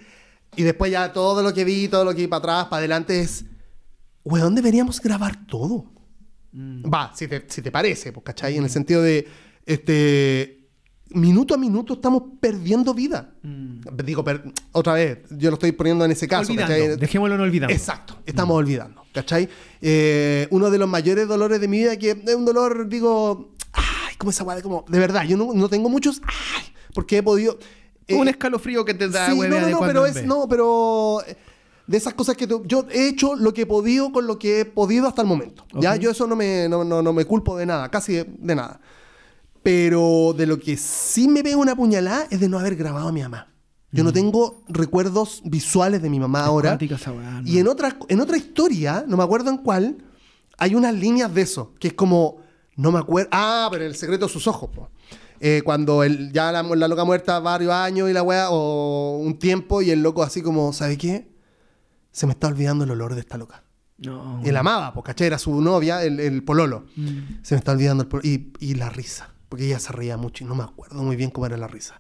y 0.56 0.62
después 0.62 0.92
ya 0.92 1.14
todo 1.14 1.42
lo 1.42 1.52
que 1.52 1.66
vi, 1.66 1.88
todo 1.88 2.06
lo 2.06 2.12
que 2.14 2.22
vi 2.22 2.28
para 2.28 2.38
atrás, 2.38 2.66
para 2.66 2.78
adelante 2.78 3.22
es, 3.22 3.46
weón, 4.24 4.54
deberíamos 4.54 5.02
grabar 5.02 5.48
todo. 5.48 5.92
Mm. 6.52 6.84
Va, 6.94 7.12
si 7.16 7.28
te, 7.28 7.44
si 7.48 7.64
te 7.64 7.72
parece, 7.72 8.12
pues, 8.12 8.24
¿cachai? 8.24 8.58
En 8.58 8.66
el 8.66 8.70
sentido 8.70 9.02
de, 9.02 9.28
este, 9.66 10.59
minuto 11.12 11.54
a 11.56 11.58
minuto 11.58 11.94
estamos 11.94 12.24
perdiendo 12.40 12.94
vida. 12.94 13.32
Mm. 13.42 13.80
Digo, 14.06 14.24
per- 14.24 14.44
otra 14.72 14.94
vez, 14.94 15.20
yo 15.32 15.50
lo 15.50 15.56
estoy 15.56 15.72
poniendo 15.72 16.06
en 16.06 16.12
ese 16.12 16.28
caso. 16.28 16.52
Dejémoslo 16.98 17.36
en 17.36 17.42
olvidando. 17.42 17.74
Exacto, 17.74 18.18
estamos 18.26 18.56
olvidando, 18.58 19.04
¿cachai? 19.14 19.50
Eh, 19.82 20.48
uno 20.52 20.70
de 20.70 20.78
los 20.78 20.88
mayores 20.88 21.28
dolores 21.28 21.60
de 21.62 21.68
mi 21.68 21.80
vida, 21.80 21.98
que 21.98 22.12
es 22.12 22.36
un 22.36 22.46
dolor, 22.46 22.88
digo, 22.90 23.50
ay, 23.74 24.16
como 24.18 24.32
esa 24.32 24.44
de 24.56 24.62
como, 24.62 24.86
de 24.88 25.00
verdad, 25.00 25.24
yo 25.26 25.38
no, 25.38 25.54
no 25.54 25.70
tengo 25.70 25.90
muchos, 25.90 26.22
ay, 26.28 26.66
porque 26.94 27.18
he 27.18 27.24
podido, 27.24 27.58
Eh, 28.08 28.16
un 28.16 28.28
escalofrío 28.28 28.84
que 28.86 28.94
te 28.94 29.08
da 29.10 29.30
sí, 29.32 29.38
no, 29.40 29.48
no, 29.48 29.70
no, 29.70 29.80
pero 29.82 30.06
es, 30.06 30.16
vez. 30.16 30.26
no, 30.26 30.48
pero 30.50 31.22
eh, 31.28 31.36
de 31.88 31.98
esas 31.98 32.14
cosas 32.14 32.36
que 32.36 32.46
tú- 32.48 32.64
yo 32.66 32.86
he 32.92 33.08
hecho 33.08 33.36
lo 33.36 33.54
que 33.54 33.62
he 33.62 33.66
podido 33.66 34.12
con 34.12 34.28
lo 34.28 34.38
que 34.38 34.60
he 34.62 34.66
podido 34.66 35.08
hasta 35.08 35.22
el 35.24 35.28
momento. 35.28 35.66
Ya, 35.74 35.96
yo 35.96 36.12
eso 36.12 36.28
no 36.28 36.36
me, 36.36 36.68
no, 36.70 36.84
no- 36.84 37.02
no 37.02 37.14
me 37.14 37.26
culpo 37.26 37.58
de 37.58 37.66
nada, 37.66 37.90
casi 37.90 38.14
de, 38.14 38.26
de 38.28 38.56
nada. 38.56 38.80
Pero 39.64 40.34
de 40.38 40.46
lo 40.46 40.60
que 40.60 40.78
sí 40.78 41.28
me 41.28 41.44
pega 41.44 41.58
una 41.58 41.76
puñalada 41.76 42.28
es 42.30 42.40
de 42.40 42.48
no 42.50 42.60
haber 42.60 42.76
grabado 42.76 43.10
a 43.10 43.12
mi 43.12 43.22
mamá. 43.22 43.48
Yo 43.92 44.04
Mm. 44.04 44.08
no 44.08 44.14
tengo 44.14 44.64
recuerdos 44.68 45.42
visuales 45.46 46.02
de 46.02 46.10
mi 46.10 46.20
mamá 46.20 46.46
ahora. 46.46 46.78
Y 47.46 47.58
en 47.60 47.68
otra, 47.68 47.98
en 48.08 48.22
otra 48.22 48.38
historia, 48.38 49.04
no 49.08 49.18
me 49.18 49.24
acuerdo 49.24 49.50
en 49.50 49.58
cuál, 49.58 49.98
hay 50.58 50.76
unas 50.76 50.94
líneas 50.94 51.34
de 51.34 51.42
eso, 51.42 51.74
que 51.80 51.90
es 51.90 51.94
como, 51.94 52.38
no 52.76 52.92
me 52.92 53.00
acuerdo, 53.00 53.30
ah, 53.34 53.68
pero 53.72 53.86
el 53.86 53.96
secreto 53.96 54.28
de 54.28 54.32
sus 54.32 54.48
ojos, 54.48 54.70
po. 54.70 54.90
Eh, 55.42 55.62
cuando 55.64 56.04
el, 56.04 56.32
ya 56.34 56.52
la, 56.52 56.64
la 56.64 56.88
loca 56.88 57.04
muerta 57.06 57.40
varios 57.40 57.72
años 57.72 58.10
y 58.10 58.14
la 58.14 58.22
weá, 58.22 58.50
o 58.52 59.18
un 59.18 59.40
tiempo, 59.40 59.82
y 59.82 59.90
el 59.90 60.04
loco 60.04 60.22
así 60.22 60.42
como, 60.42 60.72
¿sabe 60.74 60.98
qué? 60.98 61.32
Se 62.12 62.26
me 62.28 62.34
está 62.34 62.48
olvidando 62.48 62.84
el 62.84 62.92
olor 62.92 63.16
de 63.16 63.22
esta 63.22 63.38
loca. 63.38 63.64
No. 63.98 64.42
Él 64.44 64.56
amaba, 64.58 64.94
pues, 64.94 65.06
¿cachai? 65.06 65.28
Era 65.28 65.38
su 65.40 65.60
novia, 65.62 66.04
el, 66.04 66.20
el 66.20 66.44
pololo. 66.44 66.86
Mm. 66.96 67.18
Se 67.42 67.56
me 67.56 67.60
está 67.60 67.72
olvidando 67.72 68.04
el 68.04 68.10
pololo. 68.10 68.28
Y, 68.28 68.52
y 68.60 68.76
la 68.76 68.90
risa, 68.90 69.34
porque 69.50 69.66
ella 69.66 69.80
se 69.80 69.92
reía 69.92 70.16
mucho 70.18 70.44
y 70.44 70.48
no 70.48 70.56
me 70.56 70.64
acuerdo 70.64 71.04
muy 71.04 71.16
bien 71.16 71.30
cómo 71.32 71.46
era 71.48 71.58
la 71.58 71.68
risa. 71.68 72.00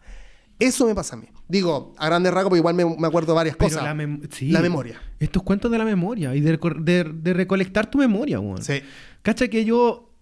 Eso 0.59 0.85
me 0.85 0.93
pasa 0.93 1.15
a 1.15 1.19
mí. 1.19 1.27
Digo, 1.47 1.95
a 1.97 2.05
grandes 2.07 2.33
rasgos, 2.33 2.49
porque 2.49 2.59
igual 2.59 2.75
me, 2.75 2.83
me 2.85 3.07
acuerdo 3.07 3.33
varias 3.33 3.55
Pero 3.55 3.69
cosas. 3.69 3.83
la, 3.83 3.93
mem- 3.95 4.29
sí. 4.31 4.49
La 4.51 4.59
memoria. 4.61 5.01
Estos 5.19 5.41
cuentos 5.41 5.71
de 5.71 5.77
la 5.77 5.85
memoria 5.85 6.35
y 6.35 6.41
de, 6.41 6.57
de- 6.81 7.03
de 7.13 7.33
recolectar 7.33 7.89
tu 7.89 7.97
memoria, 7.97 8.39
weón. 8.39 8.61
Sí. 8.61 8.81
Cacha 9.21 9.47
que 9.47 9.63
yo. 9.65 10.13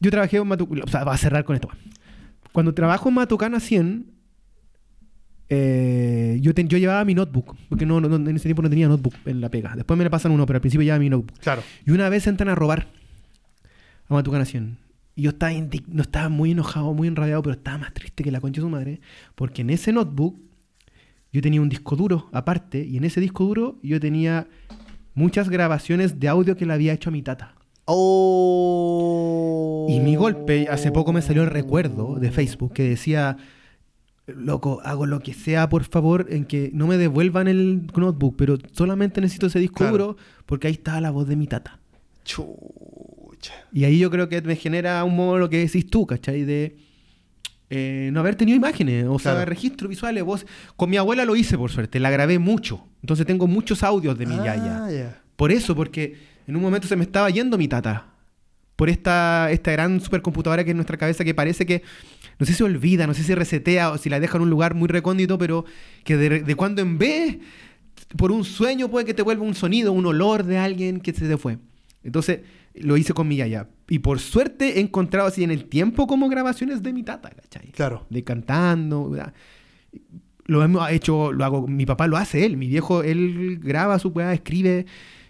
Yo 0.00 0.10
trabajé 0.10 0.36
en 0.36 0.46
Matucana. 0.46 0.82
O 0.84 0.88
sea, 0.88 1.04
va 1.04 1.14
a 1.14 1.18
cerrar 1.18 1.44
con 1.44 1.56
esto. 1.56 1.68
Cuando 2.52 2.74
trabajo 2.74 3.08
en 3.08 3.14
Matucana 3.16 3.60
100, 3.60 4.12
eh, 5.48 6.38
yo, 6.42 6.52
ten- 6.54 6.68
yo 6.68 6.76
llevaba 6.78 7.04
mi 7.04 7.14
notebook. 7.14 7.56
Porque 7.68 7.86
no, 7.86 8.00
no- 8.00 8.14
en 8.16 8.36
ese 8.36 8.44
tiempo 8.44 8.62
no 8.62 8.68
tenía 8.70 8.88
notebook 8.88 9.14
en 9.24 9.40
la 9.40 9.48
pega. 9.48 9.72
Después 9.74 9.96
me 9.96 10.04
le 10.04 10.10
pasan 10.10 10.32
uno, 10.32 10.44
pero 10.46 10.58
al 10.58 10.60
principio 10.60 10.84
llevaba 10.84 11.00
mi 11.00 11.08
notebook. 11.10 11.38
Claro. 11.40 11.62
Y 11.86 11.90
una 11.90 12.08
vez 12.08 12.26
entran 12.26 12.50
a 12.50 12.54
robar 12.54 12.88
a 14.08 14.14
Matucana 14.14 14.44
100. 14.44 14.76
Y 15.18 15.22
yo 15.22 15.30
estaba, 15.30 15.52
no 15.88 16.02
estaba 16.02 16.28
muy 16.28 16.52
enojado, 16.52 16.94
muy 16.94 17.08
enrabiado, 17.08 17.42
pero 17.42 17.56
estaba 17.56 17.78
más 17.78 17.92
triste 17.92 18.22
que 18.22 18.30
la 18.30 18.40
concha 18.40 18.60
de 18.60 18.66
su 18.66 18.70
madre. 18.70 19.00
Porque 19.34 19.62
en 19.62 19.70
ese 19.70 19.92
notebook 19.92 20.36
yo 21.32 21.42
tenía 21.42 21.60
un 21.60 21.68
disco 21.68 21.96
duro 21.96 22.28
aparte. 22.30 22.86
Y 22.86 22.98
en 22.98 23.02
ese 23.02 23.20
disco 23.20 23.44
duro 23.44 23.80
yo 23.82 23.98
tenía 23.98 24.46
muchas 25.14 25.48
grabaciones 25.48 26.20
de 26.20 26.28
audio 26.28 26.56
que 26.56 26.66
le 26.66 26.72
había 26.72 26.92
hecho 26.92 27.10
a 27.10 27.12
mi 27.12 27.22
tata. 27.22 27.56
Oh. 27.86 29.86
Y 29.88 29.98
mi 29.98 30.14
golpe, 30.14 30.68
hace 30.70 30.92
poco 30.92 31.12
me 31.12 31.20
salió 31.20 31.42
el 31.42 31.50
recuerdo 31.50 32.14
de 32.20 32.30
Facebook 32.30 32.72
que 32.72 32.88
decía, 32.88 33.38
loco, 34.28 34.80
hago 34.84 35.04
lo 35.04 35.18
que 35.18 35.34
sea, 35.34 35.68
por 35.68 35.82
favor, 35.82 36.26
en 36.30 36.44
que 36.44 36.70
no 36.72 36.86
me 36.86 36.96
devuelvan 36.96 37.48
el 37.48 37.88
notebook, 37.92 38.36
pero 38.36 38.56
solamente 38.70 39.20
necesito 39.20 39.46
ese 39.46 39.58
disco 39.58 39.78
Claro. 39.78 39.98
duro 39.98 40.16
porque 40.46 40.68
ahí 40.68 40.74
está 40.74 41.00
la 41.00 41.10
voz 41.10 41.26
de 41.26 41.34
mi 41.34 41.48
tata. 41.48 41.80
Y 43.72 43.84
ahí 43.84 43.98
yo 43.98 44.10
creo 44.10 44.28
que 44.28 44.40
me 44.42 44.56
genera 44.56 45.02
un 45.04 45.16
modo 45.16 45.38
lo 45.38 45.48
que 45.48 45.58
decís 45.58 45.88
tú, 45.88 46.06
¿cachai? 46.06 46.44
De 46.44 46.76
eh, 47.70 48.10
no 48.12 48.20
haber 48.20 48.34
tenido 48.34 48.56
imágenes, 48.56 49.06
o 49.08 49.18
sea, 49.18 49.44
registros 49.44 49.88
visuales. 49.90 50.24
Vos, 50.24 50.46
con 50.76 50.88
mi 50.88 50.96
abuela 50.96 51.24
lo 51.24 51.36
hice, 51.36 51.58
por 51.58 51.70
suerte, 51.70 52.00
la 52.00 52.10
grabé 52.10 52.38
mucho. 52.38 52.86
Entonces 53.02 53.26
tengo 53.26 53.46
muchos 53.46 53.82
audios 53.82 54.18
de 54.18 54.26
mi 54.26 54.34
Ah, 54.34 54.44
yaya. 54.44 54.90
ya. 54.90 55.22
Por 55.36 55.52
eso, 55.52 55.74
porque 55.76 56.16
en 56.46 56.56
un 56.56 56.62
momento 56.62 56.88
se 56.88 56.96
me 56.96 57.04
estaba 57.04 57.28
yendo 57.30 57.58
mi 57.58 57.68
tata. 57.68 58.06
Por 58.74 58.88
esta, 58.88 59.50
esta 59.50 59.72
gran 59.72 60.00
supercomputadora 60.00 60.62
que 60.64 60.70
es 60.70 60.76
nuestra 60.76 60.96
cabeza 60.96 61.24
que 61.24 61.34
parece 61.34 61.66
que, 61.66 61.82
no 62.38 62.46
sé 62.46 62.54
si 62.54 62.62
olvida, 62.62 63.06
no 63.06 63.14
sé 63.14 63.22
si 63.24 63.34
resetea 63.34 63.90
o 63.90 63.98
si 63.98 64.08
la 64.08 64.20
deja 64.20 64.36
en 64.38 64.44
un 64.44 64.50
lugar 64.50 64.74
muy 64.74 64.88
recóndito, 64.88 65.36
pero 65.36 65.64
que 66.04 66.16
de, 66.16 66.42
de 66.42 66.54
cuando 66.54 66.80
en 66.80 66.96
vez, 66.96 67.38
por 68.16 68.30
un 68.30 68.44
sueño 68.44 68.88
puede 68.88 69.04
que 69.04 69.14
te 69.14 69.22
vuelva 69.22 69.42
un 69.44 69.54
sonido, 69.56 69.92
un 69.92 70.06
olor 70.06 70.44
de 70.44 70.58
alguien 70.58 71.00
que 71.00 71.12
se 71.12 71.28
te 71.28 71.36
fue. 71.36 71.58
Entonces 72.04 72.40
lo 72.82 72.96
hice 72.96 73.12
con 73.14 73.28
mi 73.28 73.36
yaya. 73.36 73.68
Y 73.88 74.00
por 74.00 74.18
suerte 74.20 74.78
he 74.78 74.80
encontrado 74.80 75.28
así 75.28 75.44
en 75.44 75.50
el 75.50 75.64
tiempo 75.64 76.06
como 76.06 76.28
grabaciones 76.28 76.82
de 76.82 76.92
mi 76.92 77.02
tata, 77.02 77.30
¿cachai? 77.30 77.72
Claro. 77.72 78.06
de 78.10 78.24
cantando. 78.24 79.10
¿verdad? 79.10 79.32
Lo 80.46 80.62
hemos 80.62 80.90
hecho, 80.90 81.32
lo 81.32 81.44
hago, 81.44 81.66
mi 81.66 81.86
papá 81.86 82.06
lo 82.06 82.16
hace 82.16 82.46
él, 82.46 82.56
mi 82.56 82.68
viejo, 82.68 83.02
él 83.02 83.60
graba 83.62 83.98
su 83.98 84.08
weá, 84.08 84.32
escribe. 84.32 84.86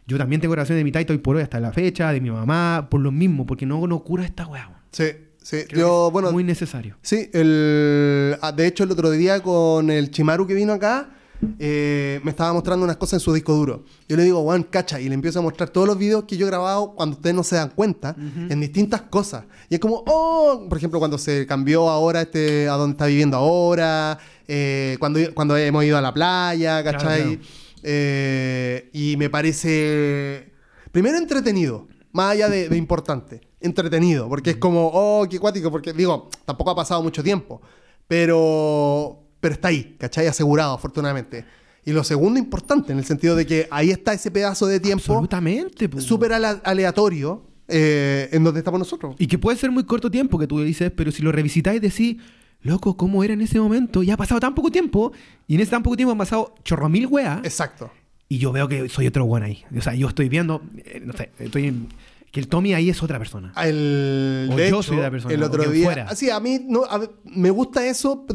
Yo 0.07 0.17
también 0.17 0.41
tengo 0.41 0.53
grabaciones 0.53 0.81
de 0.81 0.85
mi 0.85 0.93
taito 0.93 1.13
y 1.13 1.19
por 1.19 1.37
hoy 1.37 1.43
hasta 1.43 1.61
la 1.61 1.73
fecha, 1.73 2.13
de 2.13 2.21
mi 2.21 2.31
mamá, 2.31 2.89
por 2.91 3.01
lo 3.01 3.13
mismo, 3.13 3.45
porque 3.45 3.67
no, 3.67 3.87
no 3.87 4.03
cura 4.05 4.25
esta 4.25 4.47
weá. 4.47 4.83
Sí, 4.91 5.07
sí. 5.43 5.59
Yo, 5.71 6.11
bueno, 6.11 6.33
muy 6.33 6.45
necesario. 6.45 6.97
sí, 7.03 7.29
el, 7.33 8.37
ah, 8.41 8.53
de 8.53 8.67
hecho 8.67 8.85
el 8.85 8.91
otro 8.91 9.11
día 9.11 9.43
con 9.43 9.91
el 9.91 10.11
Chimaru 10.11 10.47
que 10.47 10.55
vino 10.55 10.73
acá, 10.73 11.11
eh, 11.59 12.21
me 12.25 12.31
estaba 12.31 12.53
mostrando 12.53 12.85
unas 12.85 12.97
cosas 12.97 13.15
en 13.15 13.21
su 13.21 13.33
disco 13.33 13.55
duro. 13.55 13.85
Yo 14.09 14.17
le 14.17 14.25
digo, 14.25 14.43
Juan, 14.43 14.65
cacha, 14.65 15.01
y 15.01 15.09
le 15.09 15.15
empiezo 15.15 15.39
a 15.39 15.43
mostrar 15.43 15.71
todos 15.71 15.87
los 15.87 15.97
videos 15.97 16.25
que 16.25 16.37
yo 16.37 16.47
he 16.47 16.51
grabado 16.51 16.95
cuando 16.95 17.17
ustedes 17.17 17.37
no 17.37 17.45
se 17.45 17.57
dan 17.57 17.71
cuenta, 17.71 18.17
en 18.17 18.61
distintas 18.61 19.03
cosas. 19.03 19.45
Y 19.69 19.75
es 19.75 19.81
como, 19.81 20.03
oh, 20.07 20.67
por 20.69 20.79
ejemplo, 20.79 20.99
cuando 20.99 21.19
se 21.19 21.47
cambió 21.47 21.89
ahora 21.89 22.23
este, 22.23 22.69
a 22.69 22.75
donde 22.75 22.93
está 22.93 23.07
viviendo 23.07 23.37
ahora, 23.37 24.19
eh, 24.47 24.97
cuando, 24.99 25.21
cuando 25.35 25.57
hemos 25.57 25.85
ido 25.85 25.97
a 25.97 26.01
la 26.01 26.13
playa, 26.13 26.83
¿cachai? 26.83 27.23
claro. 27.23 27.41
Eh, 27.83 28.91
y 28.93 29.17
me 29.17 29.31
parece, 29.31 30.53
primero 30.91 31.17
entretenido, 31.17 31.87
más 32.13 32.33
allá 32.33 32.49
de, 32.49 32.69
de 32.69 32.77
importante, 32.77 33.41
entretenido, 33.61 34.29
porque 34.29 34.51
es 34.51 34.57
como, 34.57 34.91
oh, 34.93 35.27
qué 35.31 35.39
cuático, 35.39 35.71
porque 35.71 35.93
digo, 35.93 36.29
tampoco 36.45 36.71
ha 36.71 36.75
pasado 36.75 37.03
mucho 37.03 37.23
tiempo, 37.23 37.61
pero, 38.09 39.28
pero 39.41 39.55
está 39.55 39.69
ahí, 39.69 39.97
¿cachai? 39.99 40.27
Asegurado, 40.27 40.75
afortunadamente. 40.75 41.45
Y 41.85 41.93
lo 41.93 42.05
segundo 42.05 42.39
importante, 42.39 42.93
en 42.93 42.99
el 42.99 43.05
sentido 43.05 43.35
de 43.37 43.47
que 43.47 43.67
ahí 43.71 43.91
está 43.91 44.13
ese 44.13 44.31
pedazo 44.31 44.67
de 44.67 44.79
tiempo 44.81 45.05
Absolutamente. 45.13 45.89
súper 46.01 46.33
ale- 46.35 46.61
aleatorio 46.65 47.45
eh, 47.67 48.29
en 48.33 48.45
donde 48.45 48.61
estamos 48.61 48.79
nosotros. 48.79 49.15
Y 49.19 49.27
que 49.27 49.39
puede 49.39 49.57
ser 49.59 49.71
muy 49.71 49.85
corto 49.85 50.11
tiempo 50.11 50.39
que 50.39 50.47
tú 50.47 50.61
dices, 50.63 50.91
pero 50.95 51.11
si 51.13 51.23
lo 51.23 51.33
revisitáis 51.33 51.81
decís, 51.81 52.17
loco, 52.63 52.97
¿cómo 52.97 53.23
era 53.25 53.33
en 53.35 53.41
ese 53.41 53.59
momento? 53.61 54.03
Ya 54.03 54.15
ha 54.15 54.17
pasado 54.17 54.41
tan 54.41 54.55
poco 54.55 54.71
tiempo, 54.71 55.13
y 55.47 55.55
en 55.55 55.61
ese 55.61 55.71
tan 55.71 55.83
poco 55.83 55.97
tiempo 55.97 56.13
han 56.13 56.19
pasado 56.19 56.55
chorro 56.65 56.89
mil 56.89 57.07
weas. 57.07 57.41
Exacto. 57.45 57.91
Y 58.29 58.39
yo 58.39 58.53
veo 58.53 58.69
que 58.69 58.89
soy 58.91 59.07
otro 59.07 59.25
buen 59.25 59.43
ahí. 59.43 59.65
O 59.77 59.81
sea, 59.81 59.95
yo 59.95 60.09
estoy 60.09 60.29
viendo, 60.29 60.61
eh, 60.85 61.01
no 61.05 61.13
sé, 61.15 61.31
estoy 61.39 61.67
en- 61.69 61.89
que 62.31 62.41
el 62.41 62.49
Tommy 62.49 62.75
ahí 62.75 62.91
es 62.91 63.03
otra 63.03 63.19
persona. 63.19 63.53
El, 63.63 64.49
O 64.53 64.57
de 64.57 64.69
yo 64.69 64.81
hecho, 64.81 64.83
soy 64.83 64.97
la 64.99 65.11
persona, 65.11 65.33
el 65.35 65.43
otro 65.43 65.63
día. 65.71 65.85
fuera. 65.87 66.15
Sí, 66.15 66.29
a 66.29 66.39
mí 66.41 66.61
no, 66.69 66.85
a 66.85 67.01
me 67.25 67.51
gusta 67.51 67.87
eso, 67.87 68.27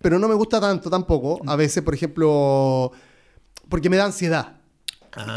pero 0.00 0.18
no 0.18 0.28
me 0.28 0.34
gusta 0.34 0.60
tanto 0.60 0.88
tampoco. 0.90 1.40
A 1.46 1.56
veces, 1.56 1.82
por 1.82 1.94
ejemplo, 1.94 2.92
porque 3.68 3.90
me 3.90 3.96
da 3.96 4.04
ansiedad. 4.06 4.54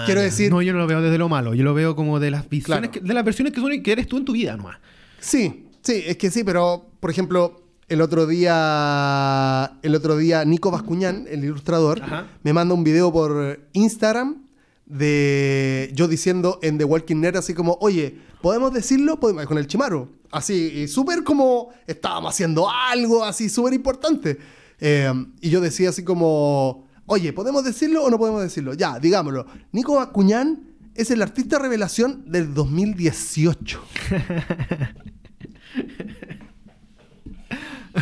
Quiero 0.06 0.22
decir, 0.22 0.52
No, 0.52 0.62
yo 0.62 0.74
no 0.74 0.80
lo 0.80 0.88
veo 0.88 1.02
desde 1.02 1.18
lo 1.18 1.28
malo. 1.30 1.54
Yo 1.56 1.64
lo 1.64 1.74
veo 1.74 1.96
como 1.96 2.20
de 2.20 2.30
las 2.30 2.48
visiones, 2.50 2.90
Claro. 2.90 2.92
que- 2.92 3.00
de 3.08 3.14
las 3.14 3.24
versiones 3.26 3.54
que 3.54 3.62
son 3.62 3.82
que 3.82 3.92
eres 3.92 4.08
tú 4.08 4.18
en 4.18 4.26
tu 4.26 4.34
vida 4.34 4.56
nomás. 4.56 4.78
sí, 5.20 5.68
sí, 5.82 6.04
es 6.06 6.18
que 6.18 6.30
sí, 6.30 6.44
pero 6.44 6.86
por 7.00 7.10
ejemplo, 7.10 7.64
el 7.88 8.02
otro 8.02 8.28
día, 8.28 9.74
el 9.82 9.96
otro 9.96 10.18
día 10.18 10.46
Nico 10.46 10.72
Bascuñán, 10.72 11.26
el 11.30 11.44
ilustrador, 11.44 12.02
Ajá. 12.04 12.28
me 12.44 12.54
manda 12.54 12.74
un 12.74 12.84
video 12.84 13.12
por 13.12 13.60
Instagram 13.74 14.44
de 14.92 15.92
yo 15.96 16.08
diciendo 16.08 16.60
en 16.62 16.78
The 16.78 16.84
Walking 16.84 17.22
Dead 17.22 17.36
así 17.38 17.54
como, 17.54 17.78
oye, 17.82 18.18
¿podemos 18.42 18.74
decirlo? 18.74 19.20
Podemos- 19.20 19.46
con 19.46 19.58
el 19.58 19.68
Chimaru. 19.68 20.10
Así, 20.32 20.88
súper 20.88 21.24
como 21.24 21.70
estábamos 21.88 22.34
haciendo 22.34 22.70
algo 22.70 23.24
así 23.24 23.50
súper 23.50 23.74
importante. 23.74 24.38
Eh, 24.80 25.12
y 25.42 25.50
yo 25.50 25.62
decía 25.62 25.90
así 25.90 26.04
como, 26.04 26.88
oye, 27.06 27.34
¿podemos 27.34 27.64
decirlo 27.64 28.04
o 28.04 28.10
no 28.10 28.18
podemos 28.18 28.42
decirlo? 28.42 28.74
Ya, 28.74 28.98
digámoslo. 29.00 29.46
Nico 29.72 30.00
Acuñán 30.00 30.64
es 30.96 31.12
el 31.12 31.22
artista 31.22 31.60
revelación 31.60 32.24
del 32.32 32.54
2018. 32.54 33.82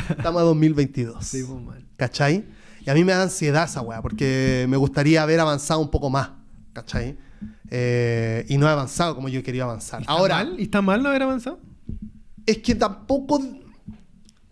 Estamos 0.10 0.42
a 0.42 0.46
2022. 0.46 1.36
¿Cachai? 1.98 2.46
Y 2.86 2.90
a 2.90 2.94
mí 2.94 3.04
me 3.04 3.12
da 3.12 3.24
ansiedad 3.24 3.66
esa 3.66 3.82
weá, 3.82 4.02
porque 4.02 4.66
me 4.70 4.78
gustaría 4.78 5.22
haber 5.24 5.40
avanzado 5.40 5.80
un 5.82 5.90
poco 5.92 6.10
más. 6.10 6.30
¿Cachai? 6.74 7.18
Eh, 7.70 8.46
y 8.50 8.58
no 8.58 8.68
he 8.68 8.70
avanzado 8.72 9.16
como 9.16 9.30
yo 9.30 9.42
quería 9.44 9.64
avanzar. 9.64 10.02
¿Está 10.02 10.12
Ahora, 10.14 10.36
mal? 10.36 10.56
¿Y 10.60 10.64
está 10.64 10.82
mal 10.82 11.02
no 11.04 11.10
haber 11.10 11.24
avanzado? 11.24 11.60
es 12.46 12.58
que 12.60 12.74
tampoco 12.74 13.40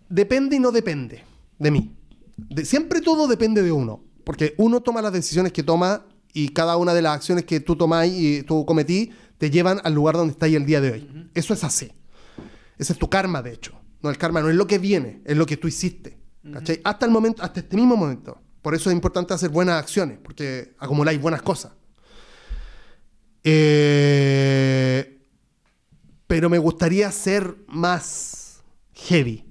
depende 0.08 0.56
y 0.56 0.58
no 0.60 0.70
depende 0.70 1.24
de 1.58 1.70
mí. 1.70 1.94
De- 2.36 2.64
siempre 2.64 3.00
todo 3.00 3.26
depende 3.26 3.62
de 3.62 3.72
uno. 3.72 4.04
Porque 4.24 4.54
uno 4.58 4.80
toma 4.82 5.02
las 5.02 5.12
decisiones 5.12 5.52
que 5.52 5.62
toma 5.62 6.04
y 6.32 6.50
cada 6.50 6.76
una 6.76 6.94
de 6.94 7.02
las 7.02 7.14
acciones 7.16 7.44
que 7.44 7.60
tú 7.60 7.76
tomás 7.76 8.06
y 8.08 8.42
tú 8.42 8.64
cometí 8.66 9.10
te 9.38 9.50
llevan 9.50 9.80
al 9.84 9.94
lugar 9.94 10.16
donde 10.16 10.32
estás 10.32 10.50
el 10.52 10.66
día 10.66 10.80
de 10.80 10.92
hoy. 10.92 11.30
Eso 11.34 11.54
es 11.54 11.64
así. 11.64 11.90
Ese 12.76 12.92
es 12.92 12.98
tu 12.98 13.08
karma, 13.08 13.42
de 13.42 13.52
hecho. 13.54 13.72
No, 14.02 14.10
el 14.10 14.18
karma 14.18 14.40
no 14.42 14.48
es 14.50 14.54
lo 14.56 14.66
que 14.66 14.78
viene, 14.78 15.22
es 15.24 15.36
lo 15.36 15.46
que 15.46 15.56
tú 15.56 15.66
hiciste. 15.66 16.18
¿Cachai? 16.52 16.80
Hasta 16.84 17.04
el 17.06 17.10
momento, 17.12 17.42
hasta 17.42 17.60
este 17.60 17.76
mismo 17.76 17.96
momento. 17.96 18.40
Por 18.62 18.74
eso 18.74 18.90
es 18.90 18.94
importante 18.94 19.34
hacer 19.34 19.50
buenas 19.50 19.76
acciones, 19.76 20.18
porque 20.22 20.74
acumuláis 20.78 21.20
buenas 21.20 21.42
cosas. 21.42 21.72
Eh, 23.44 25.20
pero 26.26 26.50
me 26.50 26.58
gustaría 26.58 27.10
ser 27.12 27.56
más 27.68 28.62
heavy. 28.94 29.44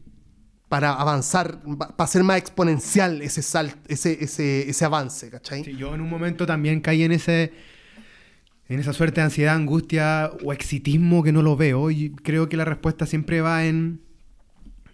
para 0.69 0.93
avanzar, 0.93 1.61
para 1.77 1.93
hacer 1.97 2.23
más 2.23 2.38
exponencial 2.38 3.21
ese, 3.21 3.41
sal, 3.41 3.73
ese, 3.88 4.21
ese, 4.21 4.69
ese 4.69 4.85
avance, 4.85 5.29
¿cachai? 5.29 5.63
Sí, 5.63 5.77
yo 5.77 5.95
en 5.95 6.01
un 6.01 6.09
momento 6.09 6.45
también 6.45 6.81
caí 6.81 7.03
en 7.03 7.13
ese 7.13 7.53
en 8.69 8.79
esa 8.79 8.93
suerte 8.93 9.21
de 9.21 9.25
ansiedad, 9.25 9.55
angustia 9.55 10.31
o 10.43 10.51
exitismo 10.51 11.23
que 11.23 11.31
no 11.31 11.41
lo 11.41 11.55
veo. 11.55 11.89
Y 11.89 12.11
creo 12.11 12.49
que 12.49 12.57
la 12.57 12.65
respuesta 12.65 13.05
siempre 13.05 13.41
va 13.41 13.65
en. 13.65 14.01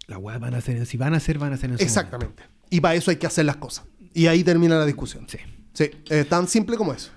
La 0.08 0.18
weá 0.18 0.38
van 0.38 0.54
a 0.54 0.58
hacer. 0.58 0.86
Si 0.86 0.98
van 0.98 1.14
a 1.14 1.18
hacer, 1.18 1.40
van 1.40 1.54
a 1.54 1.56
hacer 1.56 1.72
en 1.72 1.78
su 1.78 1.84
Exactamente. 1.84 2.44
Y 2.70 2.82
para 2.82 2.96
eso 2.96 3.10
hay 3.10 3.18
que 3.18 3.28
hacer 3.28 3.46
las 3.46 3.58
cosas. 3.58 3.86
Y 4.14 4.28
ahí 4.28 4.44
termina 4.44 4.78
la 4.78 4.86
discusión. 4.86 5.26
Sí. 5.28 5.40
Sí, 5.74 5.90
eh, 6.10 6.24
tan 6.24 6.48
simple 6.48 6.78
como 6.78 6.94
eso. 6.94 7.12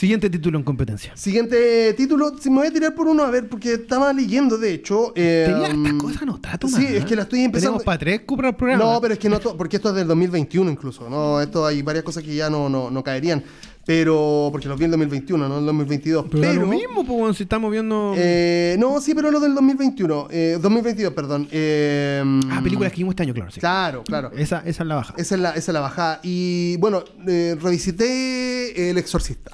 Siguiente 0.00 0.30
título 0.30 0.56
en 0.56 0.64
competencia. 0.64 1.14
Siguiente 1.14 1.92
título, 1.92 2.34
si 2.40 2.48
me 2.48 2.56
voy 2.60 2.68
a 2.68 2.72
tirar 2.72 2.94
por 2.94 3.06
uno, 3.06 3.22
a 3.22 3.30
ver, 3.30 3.50
porque 3.50 3.74
estaba 3.74 4.14
leyendo, 4.14 4.56
de 4.56 4.72
hecho. 4.72 5.12
eh, 5.14 5.44
Tenía 5.46 5.68
estas 5.68 5.92
cosas 6.02 6.22
anotadas, 6.22 6.58
Sí, 6.72 6.86
¿eh? 6.86 6.96
es 6.96 7.04
que 7.04 7.14
la 7.14 7.24
estoy 7.24 7.40
empezando. 7.40 7.72
Tenemos 7.72 7.84
para 7.84 7.98
tres 7.98 8.20
el 8.26 8.54
programa. 8.54 8.82
No, 8.82 8.98
pero 9.02 9.12
es 9.12 9.20
que 9.20 9.28
no, 9.28 9.38
porque 9.38 9.76
esto 9.76 9.90
es 9.90 9.96
del 9.96 10.08
2021 10.08 10.70
incluso. 10.70 11.10
No, 11.10 11.38
esto 11.38 11.66
hay 11.66 11.82
varias 11.82 12.02
cosas 12.02 12.22
que 12.22 12.34
ya 12.34 12.48
no, 12.48 12.70
no, 12.70 12.90
no 12.90 13.04
caerían. 13.04 13.44
Pero, 13.86 14.50
porque 14.52 14.68
los 14.68 14.78
vi 14.78 14.84
en 14.84 14.90
2021, 14.92 15.48
no 15.48 15.58
en 15.58 15.66
2022. 15.66 16.26
Pero, 16.30 16.40
Pero, 16.42 16.60
lo 16.60 16.66
mismo, 16.66 17.04
pues, 17.04 17.18
bueno, 17.18 17.34
si 17.34 17.42
estamos 17.44 17.72
viendo. 17.72 18.14
eh, 18.16 18.76
no, 18.78 19.00
sí, 19.00 19.14
pero 19.14 19.30
lo 19.30 19.40
del 19.40 19.54
2021. 19.54 20.28
Eh, 20.30 20.58
2022, 20.60 21.12
perdón. 21.14 21.48
Eh, 21.50 22.22
ah, 22.50 22.60
películas 22.62 22.92
que 22.92 22.98
vimos 22.98 23.12
este 23.12 23.22
año, 23.24 23.34
claro. 23.34 23.50
Sí. 23.50 23.58
Claro, 23.60 24.04
claro. 24.04 24.30
Esa, 24.36 24.58
esa 24.66 24.82
es 24.82 24.86
la 24.88 24.94
baja. 24.96 25.14
Esa 25.16 25.34
es 25.34 25.40
la, 25.40 25.50
esa 25.50 25.70
es 25.70 25.74
la 25.74 25.80
bajada. 25.80 26.20
Y 26.22 26.76
bueno, 26.76 27.02
eh, 27.26 27.56
revisité 27.60 28.90
El 28.90 28.98
Exorcista. 28.98 29.50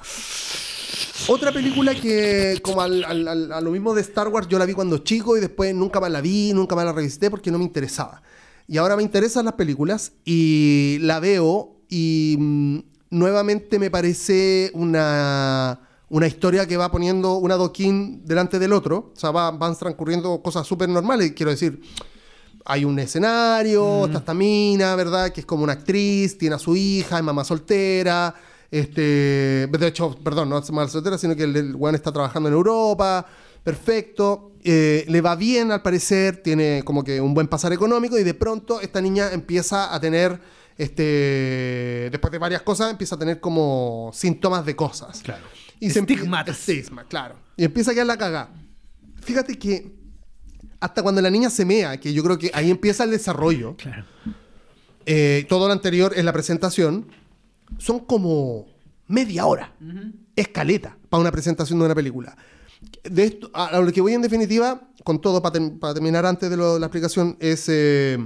Otra 1.29 1.51
película 1.51 1.93
que, 1.95 2.59
como 2.61 2.81
al- 2.81 3.03
al- 3.03 3.27
al- 3.27 3.51
a 3.51 3.61
lo 3.61 3.71
mismo 3.71 3.93
de 3.93 4.01
Star 4.01 4.27
Wars, 4.29 4.47
yo 4.47 4.59
la 4.59 4.65
vi 4.65 4.73
cuando 4.73 4.99
chico 4.99 5.35
y 5.35 5.41
después 5.41 5.73
nunca 5.75 5.99
más 5.99 6.11
la 6.11 6.21
vi, 6.21 6.53
nunca 6.53 6.75
más 6.75 6.85
la 6.85 6.93
revisité 6.93 7.29
porque 7.29 7.51
no 7.51 7.57
me 7.57 7.63
interesaba. 7.65 8.21
Y 8.67 8.77
ahora 8.77 8.95
me 8.95 9.03
interesan 9.03 9.45
las 9.45 9.55
películas 9.55 10.13
y 10.25 10.97
la 11.01 11.19
veo 11.19 11.77
y 11.89 12.35
mm, 12.39 12.77
nuevamente 13.09 13.79
me 13.79 13.89
parece 13.89 14.71
una, 14.73 15.79
una 16.09 16.27
historia 16.27 16.65
que 16.67 16.77
va 16.77 16.91
poniendo 16.91 17.35
un 17.37 17.51
adoquín 17.51 18.21
delante 18.25 18.59
del 18.59 18.73
otro. 18.73 19.11
O 19.15 19.19
sea, 19.19 19.31
va- 19.31 19.51
van 19.51 19.77
transcurriendo 19.77 20.41
cosas 20.41 20.65
súper 20.67 20.89
normales, 20.89 21.33
quiero 21.33 21.51
decir 21.51 21.81
hay 22.69 22.83
un 22.83 22.99
escenario, 22.99 24.07
está 24.07 24.17
esta 24.17 24.33
mina, 24.33 24.93
¿verdad? 24.95 25.31
Que 25.31 25.39
es 25.39 25.45
como 25.45 25.63
una 25.63 25.71
actriz, 25.71 26.37
tiene 26.37 26.55
a 26.55 26.59
su 26.59 26.75
hija, 26.75 27.17
es 27.17 27.23
mamá 27.23 27.45
soltera. 27.45 28.35
Este, 28.69 29.67
de 29.71 29.87
hecho, 29.87 30.13
perdón, 30.21 30.49
no 30.49 30.57
es 30.57 30.69
mamá 30.69 30.85
soltera, 30.89 31.17
sino 31.17 31.33
que 31.33 31.43
el, 31.43 31.55
el 31.55 31.75
weón 31.75 31.95
está 31.95 32.11
trabajando 32.11 32.49
en 32.49 32.55
Europa. 32.55 33.25
Perfecto. 33.63 34.51
Eh, 34.65 35.05
le 35.07 35.21
va 35.21 35.37
bien 35.37 35.71
al 35.71 35.81
parecer, 35.81 36.43
tiene 36.43 36.81
como 36.83 37.05
que 37.05 37.21
un 37.21 37.33
buen 37.33 37.47
pasar 37.47 37.71
económico 37.71 38.19
y 38.19 38.23
de 38.25 38.33
pronto 38.33 38.81
esta 38.81 38.99
niña 38.99 39.31
empieza 39.31 39.93
a 39.95 39.99
tener, 40.01 40.37
este, 40.77 42.09
después 42.11 42.31
de 42.31 42.37
varias 42.37 42.61
cosas, 42.61 42.91
empieza 42.91 43.15
a 43.15 43.19
tener 43.19 43.39
como 43.39 44.11
síntomas 44.13 44.65
de 44.65 44.75
cosas. 44.75 45.21
Claro. 45.21 45.43
Y 45.79 45.89
se 45.89 45.99
Estigmatas. 45.99 46.57
Estigma, 46.67 47.03
claro. 47.05 47.35
Y 47.55 47.63
empieza 47.65 47.91
a 47.91 47.93
quedar 47.93 48.07
la 48.07 48.17
cagada. 48.17 48.49
Fíjate 49.21 49.57
que 49.57 49.91
hasta 50.79 51.01
cuando 51.01 51.21
la 51.21 51.29
niña 51.29 51.49
se 51.49 51.65
mea, 51.65 51.99
que 51.99 52.13
yo 52.13 52.23
creo 52.23 52.37
que 52.37 52.51
ahí 52.53 52.69
empieza 52.69 53.03
el 53.03 53.11
desarrollo, 53.11 53.75
Claro. 53.77 54.05
eh, 55.05 55.45
todo 55.49 55.67
lo 55.67 55.73
anterior 55.73 56.13
en 56.15 56.25
la 56.25 56.33
presentación, 56.33 57.07
son 57.77 57.99
como 57.99 58.67
media 59.07 59.45
hora. 59.45 59.73
Escaleta 60.35 60.97
para 61.09 61.21
una 61.21 61.31
presentación 61.31 61.79
de 61.79 61.85
una 61.85 61.95
película. 61.95 62.37
De 63.03 63.23
esto, 63.23 63.49
a, 63.53 63.79
lo 63.79 63.91
que 63.91 64.01
voy 64.01 64.13
en 64.13 64.21
definitiva, 64.21 64.81
con 65.03 65.19
todo 65.19 65.41
para, 65.41 65.59
para 65.79 65.93
terminar 65.95 66.25
antes 66.25 66.49
de, 66.49 66.57
lo- 66.57 66.75
de 66.75 66.79
la 66.79 66.85
explicación, 66.87 67.35
es 67.39 67.65
eh, 67.69 68.17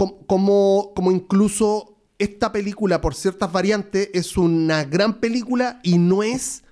com- 0.00 0.24
como, 0.26 0.92
como 0.96 1.12
incluso 1.12 1.98
esta 2.18 2.50
película, 2.52 3.02
por 3.02 3.14
ciertas 3.14 3.52
variantes, 3.52 4.08
es 4.14 4.38
una 4.38 4.84
gran 4.84 5.20
película 5.20 5.78
y 5.82 5.98
no 5.98 6.22
es 6.22 6.62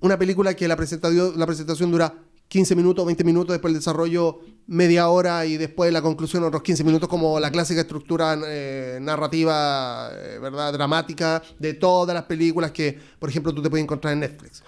una 0.00 0.16
película 0.16 0.54
que 0.54 0.68
la 0.68 0.76
presentación, 0.76 1.32
la 1.36 1.44
presentación 1.46 1.90
dura 1.90 2.14
15 2.46 2.76
minutos, 2.76 3.04
20 3.04 3.24
minutos, 3.24 3.52
después 3.54 3.72
el 3.72 3.78
desarrollo 3.80 4.38
media 4.68 5.08
hora 5.08 5.44
y 5.44 5.56
después 5.56 5.92
la 5.92 6.02
conclusión 6.02 6.44
otros 6.44 6.62
15 6.62 6.84
minutos, 6.84 7.08
como 7.08 7.40
la 7.40 7.50
clásica 7.50 7.80
estructura 7.80 8.38
eh, 8.46 8.98
narrativa, 9.02 10.10
eh, 10.12 10.38
¿verdad? 10.40 10.72
Dramática 10.72 11.42
de 11.58 11.74
todas 11.74 12.14
las 12.14 12.24
películas 12.24 12.70
que, 12.70 12.96
por 13.18 13.28
ejemplo, 13.28 13.52
tú 13.52 13.60
te 13.60 13.70
puedes 13.70 13.82
encontrar 13.82 14.12
en 14.12 14.20
Netflix. 14.20 14.62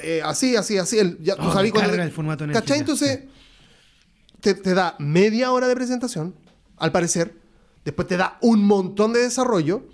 Eh, 0.00 0.20
así, 0.24 0.54
así, 0.54 0.78
así. 0.78 0.98
el- 1.00 1.18
ya, 1.22 1.34
tú 1.34 1.42
Oh, 1.48 1.52
sabes 1.52 1.72
me 1.72 1.80
cuando- 1.80 2.00
el 2.02 2.12
formato 2.12 2.46
Netflix, 2.46 2.62
¿Cachai? 2.62 2.78
Entonces, 2.80 3.20
te, 4.40 4.54
te 4.54 4.74
da 4.74 4.94
media 4.98 5.50
hora 5.52 5.66
de 5.68 5.74
presentación, 5.74 6.34
al 6.76 6.92
parecer. 6.92 7.38
Después 7.84 8.08
te 8.08 8.16
da 8.16 8.38
un 8.42 8.64
montón 8.64 9.12
de 9.12 9.20
desarrollo. 9.20 9.88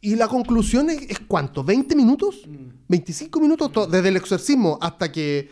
Y 0.00 0.16
la 0.16 0.28
conclusión 0.28 0.90
es, 0.90 1.02
es 1.08 1.18
¿cuánto? 1.20 1.64
¿20 1.64 1.96
minutos? 1.96 2.46
¿25 2.88 3.40
minutos? 3.40 3.72
To- 3.72 3.86
Desde 3.86 4.08
el 4.08 4.16
exorcismo 4.16 4.78
hasta 4.80 5.10
que 5.10 5.48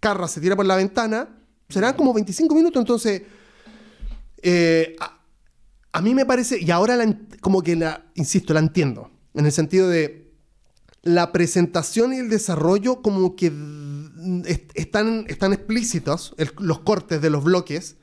Carra 0.00 0.26
se 0.28 0.40
tira 0.40 0.56
por 0.56 0.64
la 0.66 0.76
ventana. 0.76 1.28
Serán 1.68 1.94
como 1.94 2.12
25 2.14 2.54
minutos. 2.54 2.80
Entonces, 2.80 3.22
eh, 4.42 4.96
a, 5.00 5.20
a 5.92 6.00
mí 6.00 6.14
me 6.14 6.24
parece, 6.24 6.58
y 6.60 6.70
ahora 6.70 6.96
la 6.96 7.16
como 7.40 7.62
que 7.62 7.76
la, 7.76 8.06
insisto, 8.14 8.54
la 8.54 8.60
entiendo. 8.60 9.10
En 9.34 9.46
el 9.46 9.52
sentido 9.52 9.88
de 9.88 10.32
la 11.02 11.32
presentación 11.32 12.12
y 12.12 12.16
el 12.18 12.28
desarrollo 12.28 13.00
como 13.02 13.36
que 13.36 13.50
mm, 13.50 14.42
est- 14.46 14.70
están, 14.74 15.24
están 15.28 15.52
explícitos, 15.52 16.34
el- 16.38 16.52
los 16.58 16.80
cortes 16.80 17.20
de 17.22 17.30
los 17.30 17.44
bloques, 17.44 17.96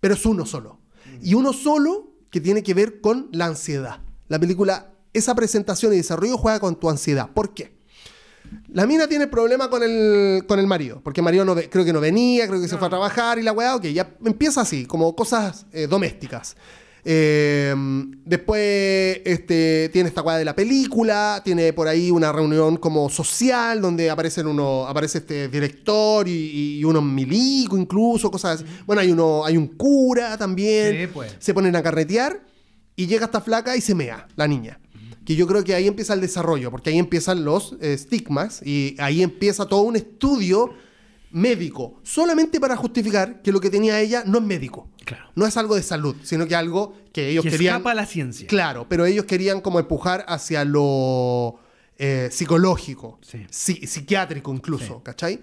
pero 0.00 0.14
es 0.14 0.24
uno 0.26 0.46
solo. 0.46 0.78
Y 1.20 1.34
uno 1.34 1.52
solo 1.52 2.12
que 2.30 2.40
tiene 2.40 2.62
que 2.62 2.74
ver 2.74 3.00
con 3.00 3.28
la 3.32 3.46
ansiedad. 3.46 4.00
La 4.28 4.38
película, 4.38 4.94
esa 5.12 5.34
presentación 5.34 5.92
y 5.92 5.96
desarrollo 5.96 6.38
juega 6.38 6.60
con 6.60 6.78
tu 6.78 6.88
ansiedad. 6.88 7.30
¿Por 7.32 7.52
qué? 7.52 7.76
La 8.68 8.86
mina 8.86 9.06
tiene 9.06 9.26
problema 9.26 9.70
con 9.70 9.82
el, 9.82 10.44
con 10.46 10.58
el 10.58 10.66
marido, 10.66 11.00
porque 11.02 11.20
el 11.20 11.24
marido 11.24 11.44
no 11.44 11.54
creo 11.54 11.84
que 11.84 11.92
no 11.92 12.00
venía, 12.00 12.46
creo 12.46 12.60
que 12.60 12.68
se 12.68 12.76
fue 12.76 12.86
a 12.86 12.90
trabajar 12.90 13.38
y 13.38 13.42
la 13.42 13.52
weá, 13.52 13.76
ok, 13.76 13.84
ya 13.86 14.14
empieza 14.24 14.60
así, 14.60 14.84
como 14.84 15.14
cosas 15.14 15.66
eh, 15.72 15.86
domésticas. 15.86 16.56
Eh, 17.04 17.74
después 18.24 19.20
este, 19.24 19.90
tiene 19.92 20.08
esta 20.08 20.22
weá 20.22 20.36
de 20.36 20.44
la 20.44 20.54
película, 20.54 21.42
tiene 21.44 21.72
por 21.72 21.88
ahí 21.88 22.10
una 22.10 22.30
reunión 22.30 22.76
como 22.76 23.10
social 23.10 23.80
donde 23.80 24.08
aparecen 24.08 24.46
uno, 24.46 24.86
aparece 24.86 25.18
este 25.18 25.48
director 25.48 26.28
y, 26.28 26.78
y 26.78 26.84
unos 26.84 27.02
milicos 27.02 27.78
incluso, 27.78 28.30
cosas 28.30 28.60
así. 28.60 28.70
Bueno, 28.86 29.02
hay, 29.02 29.10
uno, 29.10 29.44
hay 29.44 29.56
un 29.56 29.66
cura 29.66 30.38
también. 30.38 30.96
Sí, 30.96 31.06
pues. 31.12 31.36
Se 31.38 31.52
ponen 31.52 31.74
a 31.74 31.82
carretear 31.82 32.40
y 32.94 33.06
llega 33.06 33.24
esta 33.24 33.40
flaca 33.40 33.76
y 33.76 33.80
se 33.80 33.94
mea, 33.94 34.28
la 34.36 34.46
niña. 34.46 34.78
Que 35.24 35.36
yo 35.36 35.46
creo 35.46 35.62
que 35.62 35.74
ahí 35.74 35.86
empieza 35.86 36.14
el 36.14 36.20
desarrollo, 36.20 36.70
porque 36.70 36.90
ahí 36.90 36.98
empiezan 36.98 37.44
los 37.44 37.74
eh, 37.80 37.92
estigmas 37.92 38.60
y 38.64 38.96
ahí 38.98 39.22
empieza 39.22 39.66
todo 39.66 39.82
un 39.82 39.96
estudio 39.96 40.72
médico, 41.32 42.00
solamente 42.02 42.60
para 42.60 42.76
justificar 42.76 43.42
que 43.42 43.52
lo 43.52 43.60
que 43.60 43.70
tenía 43.70 44.00
ella 44.00 44.22
no 44.26 44.38
es 44.38 44.44
médico. 44.44 44.88
Claro. 45.04 45.24
No 45.34 45.46
es 45.46 45.56
algo 45.56 45.74
de 45.74 45.82
salud, 45.82 46.14
sino 46.22 46.46
que 46.46 46.54
algo 46.54 46.94
que 47.12 47.30
ellos 47.30 47.42
Que 47.44 47.50
querían. 47.50 47.74
escapa 47.76 47.90
a 47.90 47.94
la 47.94 48.06
ciencia. 48.06 48.46
Claro, 48.46 48.86
pero 48.88 49.04
ellos 49.04 49.24
querían 49.24 49.60
como 49.60 49.78
empujar 49.80 50.24
hacia 50.28 50.64
lo 50.64 51.56
eh, 51.98 52.28
psicológico, 52.32 53.18
Sí. 53.22 53.46
psiquiátrico 53.86 54.52
incluso, 54.52 54.84
Sí. 54.96 55.00
¿cachai? 55.04 55.40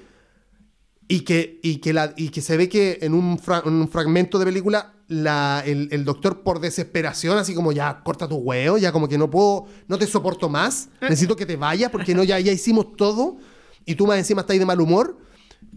Y 1.07 1.22
que, 1.22 1.60
y, 1.64 1.78
que 1.78 1.91
la, 1.94 2.14
y 2.18 2.30
que 2.30 2.41
se 2.41 2.56
ve 2.56 2.70
que 2.70 2.99
en 3.02 3.14
un, 3.14 3.40
fra- 3.40 3.64
en 3.66 3.74
un 3.74 3.90
fragmento 3.90 4.38
de 4.38 4.45
película 4.45 4.94
la, 5.07 5.64
el, 5.66 5.88
el 5.91 6.06
doctor 6.06 6.44
por 6.44 6.60
desesperación, 6.60 7.38
así 7.38 7.56
como 7.56 7.72
ya 7.72 8.02
corta 8.03 8.28
tu 8.28 8.36
huevo, 8.36 8.78
ya 8.78 8.91
como 8.91 9.07
que 9.10 9.18
no 9.18 9.28
puedo, 9.30 9.66
no 9.88 9.98
te 9.98 10.06
soporto 10.06 10.49
más, 10.49 10.90
necesito 11.02 11.36
que 11.36 11.48
te 11.48 11.56
vayas 11.56 11.90
porque 11.91 12.14
no, 12.14 12.24
ya, 12.24 12.40
ya 12.40 12.52
hicimos 12.52 12.95
todo 12.95 13.38
y 13.86 13.95
tú 13.95 14.06
más 14.06 14.20
encima 14.20 14.41
estás 14.41 14.53
ahí 14.53 14.60
de 14.60 14.66
mal 14.68 14.80
humor, 14.82 15.18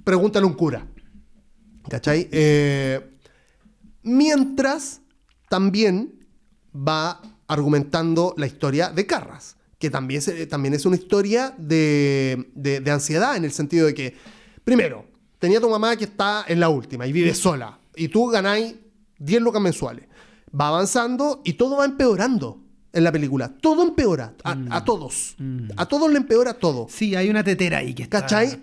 pregúntale 0.05 0.45
a 0.45 0.49
un 0.49 0.55
cura. 0.55 0.87
¿Cachai? 1.89 2.29
Eh, 2.31 3.01
mientras 4.03 5.01
también 5.49 6.15
va 6.75 7.21
argumentando 7.49 8.35
la 8.37 8.47
historia 8.47 8.91
de 8.91 9.07
Carras, 9.07 9.57
que 9.79 9.91
también, 9.91 10.23
se- 10.23 10.47
también 10.47 10.75
es 10.75 10.87
una 10.87 10.97
historia 10.97 11.55
de, 11.59 12.51
de- 12.55 12.81
de 12.81 12.91
ansiedad, 12.91 13.37
en 13.37 13.45
el 13.45 13.53
sentido 13.53 13.87
de 13.87 13.95
que, 13.95 14.17
primero, 14.65 15.05
tenía 15.39 15.61
tu 15.61 15.69
mamá 15.69 15.97
que 15.97 16.05
está 16.05 16.45
en 16.47 16.61
la 16.61 16.69
última 16.69 17.07
y 17.07 17.13
vive 17.13 17.35
sola, 17.35 17.79
y 17.97 18.09
tú 18.09 18.29
ganáis 18.29 18.75
10 19.19 19.43
lucas 19.43 19.61
mensuales. 19.61 20.07
Va 20.59 20.69
avanzando 20.69 21.41
y 21.45 21.55
todo 21.55 21.79
va 21.79 21.85
empeorando 21.85 22.61
en 22.93 23.05
la 23.05 23.13
película. 23.13 23.49
Todo 23.61 23.83
empeora, 23.83 24.35
a, 24.45 24.55
a 24.71 24.85
todos. 24.85 25.35
A 25.77 25.87
todos 25.87 26.11
le 26.11 26.19
empeora 26.19 26.55
todo. 26.55 26.87
Sí, 26.91 27.15
hay 27.15 27.31
una 27.31 27.43
tetera 27.43 27.79
ahí 27.79 27.95
que 27.95 28.03
está. 28.05 28.21
¿Cachai? 28.21 28.61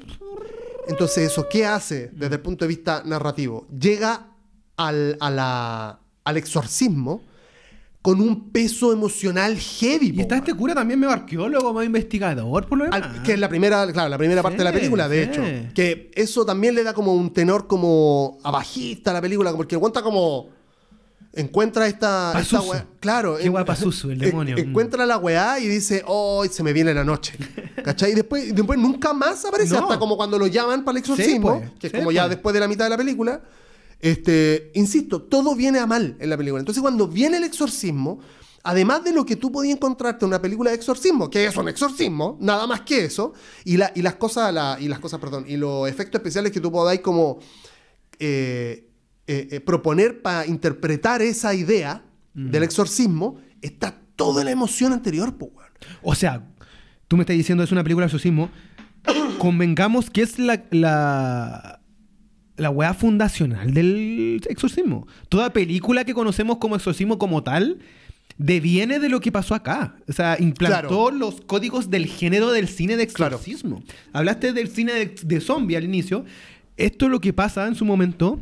Entonces, 0.90 1.32
¿eso 1.32 1.48
qué 1.50 1.66
hace 1.66 2.10
desde 2.14 2.36
el 2.36 2.42
punto 2.42 2.66
de 2.66 2.70
vista 2.70 3.04
narrativo? 3.06 3.68
Llega 3.80 4.28
al, 4.76 5.16
a 5.20 5.30
la- 5.30 6.00
al 6.26 6.38
exorcismo 6.38 7.22
con 8.02 8.22
un 8.22 8.50
peso 8.52 8.92
emocional 8.94 9.58
heavy. 9.58 10.14
Y 10.16 10.22
está 10.22 10.38
este 10.38 10.54
cura 10.54 10.74
también 10.74 11.00
medio 11.00 11.12
arqueólogo, 11.14 11.74
medio 11.74 11.86
investigador, 11.88 12.66
por 12.68 12.78
lo 12.78 12.86
demás. 12.86 13.02
Al- 13.04 13.24
que 13.24 13.34
es 13.34 13.40
la 13.40 13.50
primera, 13.50 13.92
claro, 13.92 14.10
la 14.10 14.18
primera 14.18 14.42
parte 14.42 14.58
de 14.60 14.64
la 14.64 14.72
película, 14.72 15.08
de 15.10 15.26
sí. 15.26 15.30
hecho. 15.30 15.44
Que 15.74 16.12
eso 16.16 16.46
también 16.46 16.76
le 16.76 16.84
da 16.84 16.94
como 16.94 17.14
un 17.14 17.32
tenor 17.34 17.68
como 17.68 18.38
abajista 18.44 19.12
a 19.12 19.14
la 19.16 19.22
película, 19.22 19.54
porque 19.56 19.76
aguanta 19.76 20.02
como. 20.02 20.48
Encuentra 21.34 21.88
esta, 21.88 22.34
esta 22.40 22.62
weá. 22.62 22.86
Claro. 23.00 23.38
Qué 23.38 23.44
en- 23.46 23.54
weá 23.54 23.66
Pazuzu, 23.66 24.12
el 24.12 24.20
demonio. 24.20 24.56
Mm. 24.56 24.60
Encuentra 24.60 25.06
la 25.06 25.18
weá 25.18 25.60
y 25.60 25.68
dice, 25.68 26.04
oh, 26.08 26.44
se 26.50 26.64
me 26.64 26.74
viene 26.74 26.94
la 26.94 27.04
noche. 27.04 27.34
¿Cachai? 27.84 28.12
Y 28.12 28.16
después, 28.16 28.54
después 28.56 28.78
nunca 28.80 29.14
más 29.14 29.46
aparece, 29.46 29.74
No. 29.76 29.84
hasta 29.84 30.00
como 30.00 30.18
cuando 30.18 30.38
lo 30.40 30.48
llaman 30.48 30.84
para 30.84 30.98
el 30.98 31.02
exorcismo, 31.04 31.60
pues, 31.60 31.72
que 31.80 31.88
es 31.88 31.92
sí, 31.94 31.98
como 32.00 32.12
ya 32.12 32.24
pues. 32.24 32.32
después 32.32 32.54
de 32.54 32.60
la 32.60 32.68
mitad 32.68 32.86
de 32.86 32.90
la 32.90 32.98
película. 32.98 33.42
Este, 34.02 34.72
insisto, 34.76 35.22
todo 35.22 35.56
viene 35.56 35.80
a 35.80 35.86
mal 35.86 36.16
en 36.20 36.30
la 36.30 36.38
película. 36.38 36.60
Entonces, 36.62 36.82
cuando 36.82 37.08
viene 37.08 37.38
el 37.38 37.44
exorcismo, 37.44 38.20
además 38.64 39.04
de 39.04 39.12
lo 39.12 39.26
que 39.26 39.36
tú 39.36 39.52
podías 39.52 39.76
encontrarte 39.76 40.24
en 40.26 40.30
una 40.30 40.42
película 40.42 40.70
de 40.72 40.78
exorcismo, 40.78 41.30
que 41.30 41.46
es 41.46 41.56
un 41.58 41.68
exorcismo, 41.68 42.38
nada 42.40 42.66
más 42.66 42.82
que 42.82 43.06
eso, 43.06 43.34
y, 43.66 43.76
la, 43.78 43.92
y 43.96 44.02
las 44.02 44.16
cosas, 44.16 44.54
la- 44.54 44.78
y 44.80 44.88
las 44.88 45.00
cosas, 45.00 45.20
perdón, 45.20 45.46
y 45.48 45.58
los 45.58 45.88
efectos 45.90 46.20
especiales 46.20 46.52
que 46.54 46.62
tú 46.62 46.72
podáis 46.72 47.02
como 47.02 47.40
eh, 48.20 48.89
eh, 49.32 49.48
eh, 49.52 49.60
proponer 49.60 50.22
para 50.24 50.48
interpretar 50.48 51.22
esa 51.22 51.54
idea 51.54 52.04
del 52.34 52.64
exorcismo, 52.64 53.38
está 53.62 53.96
toda 54.16 54.44
la 54.44 54.52
emoción 54.52 54.92
anterior, 54.92 55.36
pues. 55.38 55.52
O 56.02 56.16
sea, 56.16 56.48
tú 57.08 57.16
me 57.16 57.24
estás 57.24 57.36
diciendo 57.38 57.64
es 57.64 57.72
una 57.72 57.84
película 57.84 58.06
de 58.06 58.08
exorcismo. 58.08 58.50
Convengamos 59.38 60.10
que 60.10 60.22
es 60.24 60.40
la, 60.40 60.64
la, 60.72 61.80
la 62.58 62.70
weá 62.70 62.94
fundacional 62.94 63.74
del 63.74 64.42
exorcismo. 64.50 65.06
Toda 65.30 65.52
película 65.54 66.06
que 66.06 66.14
conocemos 66.14 66.58
como 66.58 66.76
exorcismo 66.76 67.18
como 67.20 67.44
tal 67.44 67.80
deviene 68.38 69.00
de 69.00 69.10
lo 69.10 69.20
que 69.20 69.32
pasó 69.32 69.54
acá. 69.54 69.96
O 70.08 70.14
sea, 70.14 70.38
implantó 70.40 70.88
Claro. 70.88 71.12
los 71.12 71.42
códigos 71.42 71.90
del 71.90 72.06
género 72.08 72.52
del 72.52 72.68
cine 72.68 72.96
de 72.98 73.06
Claro. 73.08 73.36
exorcismo. 73.36 73.84
Hablaste 74.14 74.54
del 74.54 74.70
cine 74.70 74.94
de, 74.94 75.16
de 75.24 75.42
zombie 75.42 75.76
al 75.78 75.84
inicio. 75.84 76.26
Esto 76.78 77.06
es 77.06 77.12
lo 77.12 77.20
que 77.20 77.34
pasa 77.34 77.68
en 77.68 77.76
su 77.76 77.84
momento. 77.86 78.40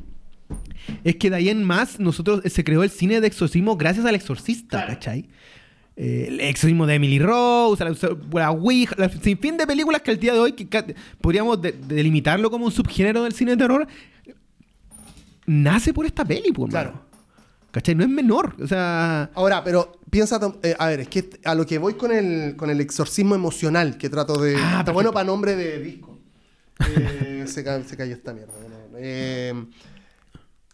Es 1.04 1.16
que 1.18 1.30
de 1.30 1.36
ahí 1.36 1.50
en 1.50 1.64
más, 1.64 2.00
nosotros 2.00 2.42
eh, 2.46 2.50
se 2.50 2.64
creó 2.64 2.84
el 2.84 2.90
cine 2.90 3.20
de 3.22 3.28
exorcismo 3.28 3.76
gracias 3.78 4.06
al 4.06 4.16
exorcista, 4.16 4.86
¿cachai? 4.88 5.28
Eh, 5.98 6.26
el 6.30 6.40
exorcismo 6.42 6.86
de 6.86 6.96
Emily 6.96 7.20
Rose, 7.20 7.84
la, 7.84 7.96
la 8.34 8.52
Ouija, 8.52 8.96
la 8.98 9.10
sinfín 9.10 9.58
de 9.58 9.66
películas 9.68 10.02
que 10.02 10.12
al 10.12 10.20
día 10.20 10.34
de 10.34 10.40
hoy 10.40 10.52
que 10.54 10.96
podríamos 11.20 11.62
de- 11.62 11.72
delimitarlo 11.72 12.50
como 12.52 12.66
un 12.66 12.72
subgénero 12.72 13.24
del 13.24 13.34
cine 13.34 13.52
de 13.52 13.58
terror, 13.58 13.88
nace 15.46 15.94
por 15.94 16.06
esta 16.06 16.24
peli, 16.26 16.52
pues, 16.52 16.70
Claro. 16.70 17.06
¿Cachai? 17.72 17.94
No 17.96 18.04
es 18.04 18.10
menor. 18.10 18.56
O 18.62 18.66
sea, 18.68 19.30
Ahora, 19.36 19.64
pero 19.64 20.00
piensa, 20.10 20.40
eh, 20.64 20.74
a 20.80 20.88
ver, 20.88 21.02
es 21.02 21.10
que 21.10 21.30
a 21.44 21.54
lo 21.54 21.66
que 21.66 21.78
voy 21.78 21.94
con 21.96 22.12
el, 22.12 22.56
con 22.56 22.70
el 22.70 22.80
exorcismo 22.82 23.36
emocional 23.36 23.98
que 23.98 24.10
trato 24.10 24.42
de... 24.42 24.56
Ah, 24.58 24.78
está 24.80 24.92
bueno 24.94 25.12
para 25.12 25.26
nombre 25.26 25.56
de 25.56 25.80
disco. 25.80 26.18
Eh, 26.96 27.44
se, 27.48 27.64
ca- 27.64 27.84
se 27.84 27.96
cayó 27.98 28.14
esta 28.16 28.34
mierda. 28.34 28.54
bueno, 28.62 28.76
eh, 28.98 29.54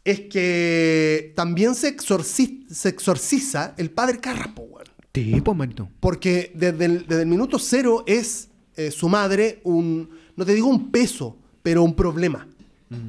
es 0.05 0.21
que 0.21 1.31
también 1.35 1.75
se, 1.75 1.95
exorci- 1.95 2.67
se 2.69 2.89
exorciza 2.89 3.73
el 3.77 3.89
padre 3.91 4.19
Carrapo, 4.19 4.63
weón. 4.63 4.87
tipo, 5.11 5.53
manito. 5.53 5.89
Porque 5.99 6.51
desde 6.55 6.85
el, 6.85 7.07
desde 7.07 7.21
el 7.23 7.27
minuto 7.27 7.57
cero 7.59 8.03
es 8.07 8.49
eh, 8.75 8.91
su 8.91 9.07
madre 9.09 9.61
un, 9.63 10.09
no 10.35 10.45
te 10.45 10.53
digo 10.53 10.67
un 10.67 10.91
peso, 10.91 11.37
pero 11.61 11.83
un 11.83 11.95
problema. 11.95 12.47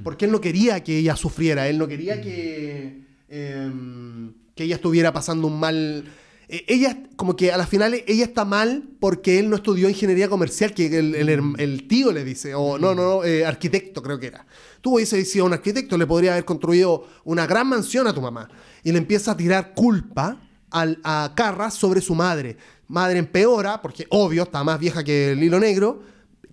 Porque 0.02 0.24
él 0.24 0.32
no 0.32 0.40
quería 0.40 0.82
que 0.82 0.96
ella 0.96 1.14
sufriera, 1.14 1.68
él 1.68 1.76
no 1.76 1.86
quería 1.86 2.18
que, 2.22 3.02
em, 3.28 4.32
que 4.54 4.64
ella 4.64 4.76
estuviera 4.76 5.12
pasando 5.12 5.46
un 5.46 5.60
mal... 5.60 6.04
eh, 6.48 6.64
ella, 6.68 6.98
como 7.16 7.36
que 7.36 7.52
a 7.52 7.56
las 7.56 7.68
finales, 7.68 8.04
ella 8.06 8.24
está 8.24 8.44
mal 8.44 8.84
porque 9.00 9.38
él 9.38 9.48
no 9.48 9.56
estudió 9.56 9.88
ingeniería 9.88 10.28
comercial, 10.28 10.74
que 10.74 10.86
el, 10.86 11.88
tío 11.88 12.12
le 12.12 12.24
dice, 12.24 12.54
o 12.54 12.78
no, 12.78 12.94
no, 12.94 13.24
eh, 13.24 13.46
arquitecto 13.46 14.02
creo 14.02 14.18
que 14.18 14.26
era. 14.26 14.46
Tú 14.80 14.96
hubiese 14.96 15.24
sido 15.24 15.46
un 15.46 15.52
arquitecto, 15.52 15.96
le 15.96 16.06
podría 16.06 16.32
haber 16.32 16.44
construido 16.44 17.06
una 17.24 17.46
gran 17.46 17.68
mansión 17.68 18.06
a 18.06 18.14
tu 18.14 18.20
mamá. 18.20 18.48
Y 18.82 18.92
le 18.92 18.98
empieza 18.98 19.32
a 19.32 19.36
tirar 19.36 19.72
culpa 19.74 20.40
a 20.70 21.32
Carra 21.34 21.70
sobre 21.70 22.00
su 22.00 22.14
madre. 22.14 22.56
Madre 22.88 23.18
empeora, 23.18 23.80
porque 23.80 24.06
obvio, 24.10 24.42
está 24.42 24.62
más 24.62 24.78
vieja 24.78 25.02
que 25.02 25.32
el 25.32 25.42
hilo 25.42 25.58
negro, 25.58 26.02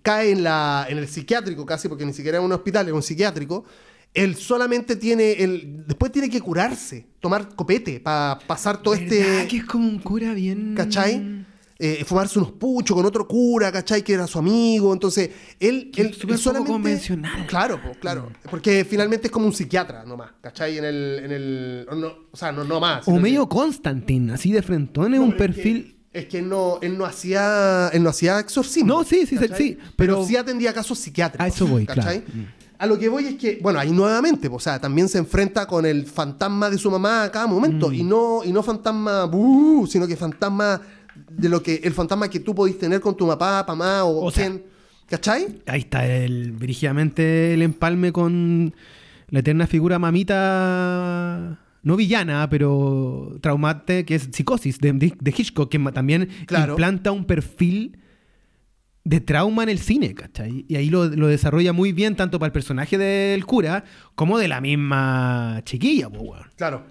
cae 0.01 0.31
en, 0.31 0.43
la, 0.43 0.85
en 0.87 0.97
el 0.97 1.07
psiquiátrico 1.07 1.65
casi, 1.65 1.89
porque 1.89 2.05
ni 2.05 2.13
siquiera 2.13 2.37
es 2.37 2.43
un 2.43 2.51
hospital, 2.51 2.87
es 2.87 2.93
un 2.93 3.03
psiquiátrico. 3.03 3.65
Él 4.13 4.35
solamente 4.35 4.95
tiene, 4.97 5.31
el, 5.43 5.85
después 5.87 6.11
tiene 6.11 6.29
que 6.29 6.41
curarse, 6.41 7.07
tomar 7.19 7.55
copete 7.55 7.99
para 7.99 8.39
pasar 8.45 8.81
todo 8.81 8.93
¿Verdad 8.93 9.13
este... 9.13 9.47
que 9.47 9.57
es 9.57 9.65
como 9.65 9.87
un 9.87 9.99
cura 9.99 10.33
bien... 10.33 10.73
¿Cachai? 10.75 11.41
Eh, 11.83 12.03
fumarse 12.05 12.37
unos 12.37 12.51
puchos 12.51 12.95
con 12.95 13.03
otro 13.07 13.27
cura, 13.27 13.71
¿cachai? 13.71 14.03
Que 14.03 14.13
era 14.13 14.27
su 14.27 14.37
amigo. 14.37 14.93
Entonces, 14.93 15.31
él, 15.59 15.91
él, 15.97 16.15
él 16.27 16.39
poco 16.43 16.63
convencional. 16.65 17.47
Claro, 17.47 17.79
pues, 17.83 17.97
claro. 17.97 18.31
Porque 18.51 18.85
finalmente 18.87 19.27
es 19.27 19.31
como 19.31 19.47
un 19.47 19.53
psiquiatra 19.53 20.03
nomás, 20.05 20.29
¿cachai? 20.41 20.77
En 20.77 20.85
el. 20.85 21.21
En 21.23 21.31
el 21.31 21.87
o, 21.89 21.95
no, 21.95 22.07
o 22.31 22.37
sea, 22.37 22.51
no, 22.51 22.63
no 22.63 22.79
más. 22.79 23.07
O 23.07 23.13
medio 23.19 23.49
que- 23.49 23.55
Constantine, 23.55 24.31
así 24.33 24.51
de 24.51 24.61
frentón, 24.61 25.15
es 25.15 25.19
No, 25.19 25.25
un 25.25 25.31
es 25.31 25.37
perfil... 25.37 25.97
que- 26.11 26.19
Es 26.19 26.25
que 26.27 26.37
él 26.37 26.49
no, 26.49 26.77
él 26.83 26.95
no 26.99 27.05
hacía. 27.05 27.89
Él 27.91 28.03
no 28.03 28.09
hacía 28.11 28.39
exorcismo. 28.39 28.87
No, 28.99 29.03
sí, 29.03 29.25
sí, 29.25 29.37
¿cachai? 29.37 29.57
sí, 29.57 29.77
Pero, 29.79 30.17
pero- 30.17 30.25
sí 30.27 30.35
atendía 30.35 30.73
casos 30.73 30.99
psiquiátricos. 30.99 31.43
A 31.43 31.47
eso 31.47 31.65
voy, 31.65 31.87
¿cachai? 31.87 32.21
claro. 32.21 32.47
Mm. 32.81 32.83
A 32.83 32.87
lo 32.87 32.97
que 32.97 33.09
voy 33.09 33.25
es 33.25 33.35
que, 33.35 33.59
bueno, 33.61 33.79
ahí 33.79 33.91
nuevamente, 33.91 34.49
o 34.51 34.59
sea, 34.59 34.79
también 34.79 35.07
se 35.07 35.17
enfrenta 35.17 35.65
con 35.67 35.85
el 35.85 36.05
fantasma 36.05 36.69
de 36.69 36.77
su 36.77 36.89
mamá 36.89 37.23
a 37.23 37.31
cada 37.31 37.47
momento. 37.47 37.89
Mm. 37.89 37.93
Y 37.93 38.03
no, 38.03 38.43
y 38.43 38.51
no 38.51 38.63
fantasma, 38.63 39.29
sino 39.87 40.07
que 40.07 40.15
fantasma 40.15 40.81
de 41.29 41.49
lo 41.49 41.61
que. 41.61 41.81
El 41.83 41.93
fantasma 41.93 42.29
que 42.29 42.39
tú 42.39 42.55
podís 42.55 42.77
tener 42.77 42.99
con 42.99 43.15
tu 43.15 43.27
papá, 43.27 43.63
mamá 43.67 44.03
o, 44.03 44.25
O 44.25 44.31
sea, 44.31 44.47
quien. 44.47 44.63
¿Cachai? 45.07 45.61
Ahí 45.67 45.81
está 45.81 46.05
el 46.05 46.53
brígidamente 46.53 47.53
el 47.53 47.61
empalme 47.63 48.13
con 48.13 48.73
la 49.27 49.39
eterna 49.39 49.67
figura 49.67 49.99
mamita 49.99 51.59
no 51.83 51.95
villana, 51.95 52.47
pero 52.49 53.37
traumante, 53.41 54.05
que 54.05 54.15
es 54.15 54.29
psicosis 54.31 54.79
de, 54.79 55.13
Hitchcock, 55.25 55.69
que 55.69 55.79
también 55.91 56.29
Claro. 56.45 56.73
implanta 56.73 57.11
un 57.11 57.25
perfil 57.25 57.97
de 59.03 59.19
trauma 59.19 59.63
en 59.63 59.69
el 59.69 59.79
cine, 59.79 60.13
¿cachai? 60.13 60.65
Y 60.67 60.75
ahí 60.75 60.89
lo, 60.89 61.05
lo 61.05 61.27
desarrolla 61.27 61.73
muy 61.73 61.91
bien, 61.91 62.15
tanto 62.15 62.37
para 62.39 62.47
el 62.47 62.51
personaje 62.53 62.97
del 62.97 63.45
cura 63.45 63.83
como 64.15 64.37
de 64.37 64.47
la 64.47 64.61
misma 64.61 65.61
chiquilla, 65.65 66.07
weón. 66.07 66.43
Claro. 66.55 66.83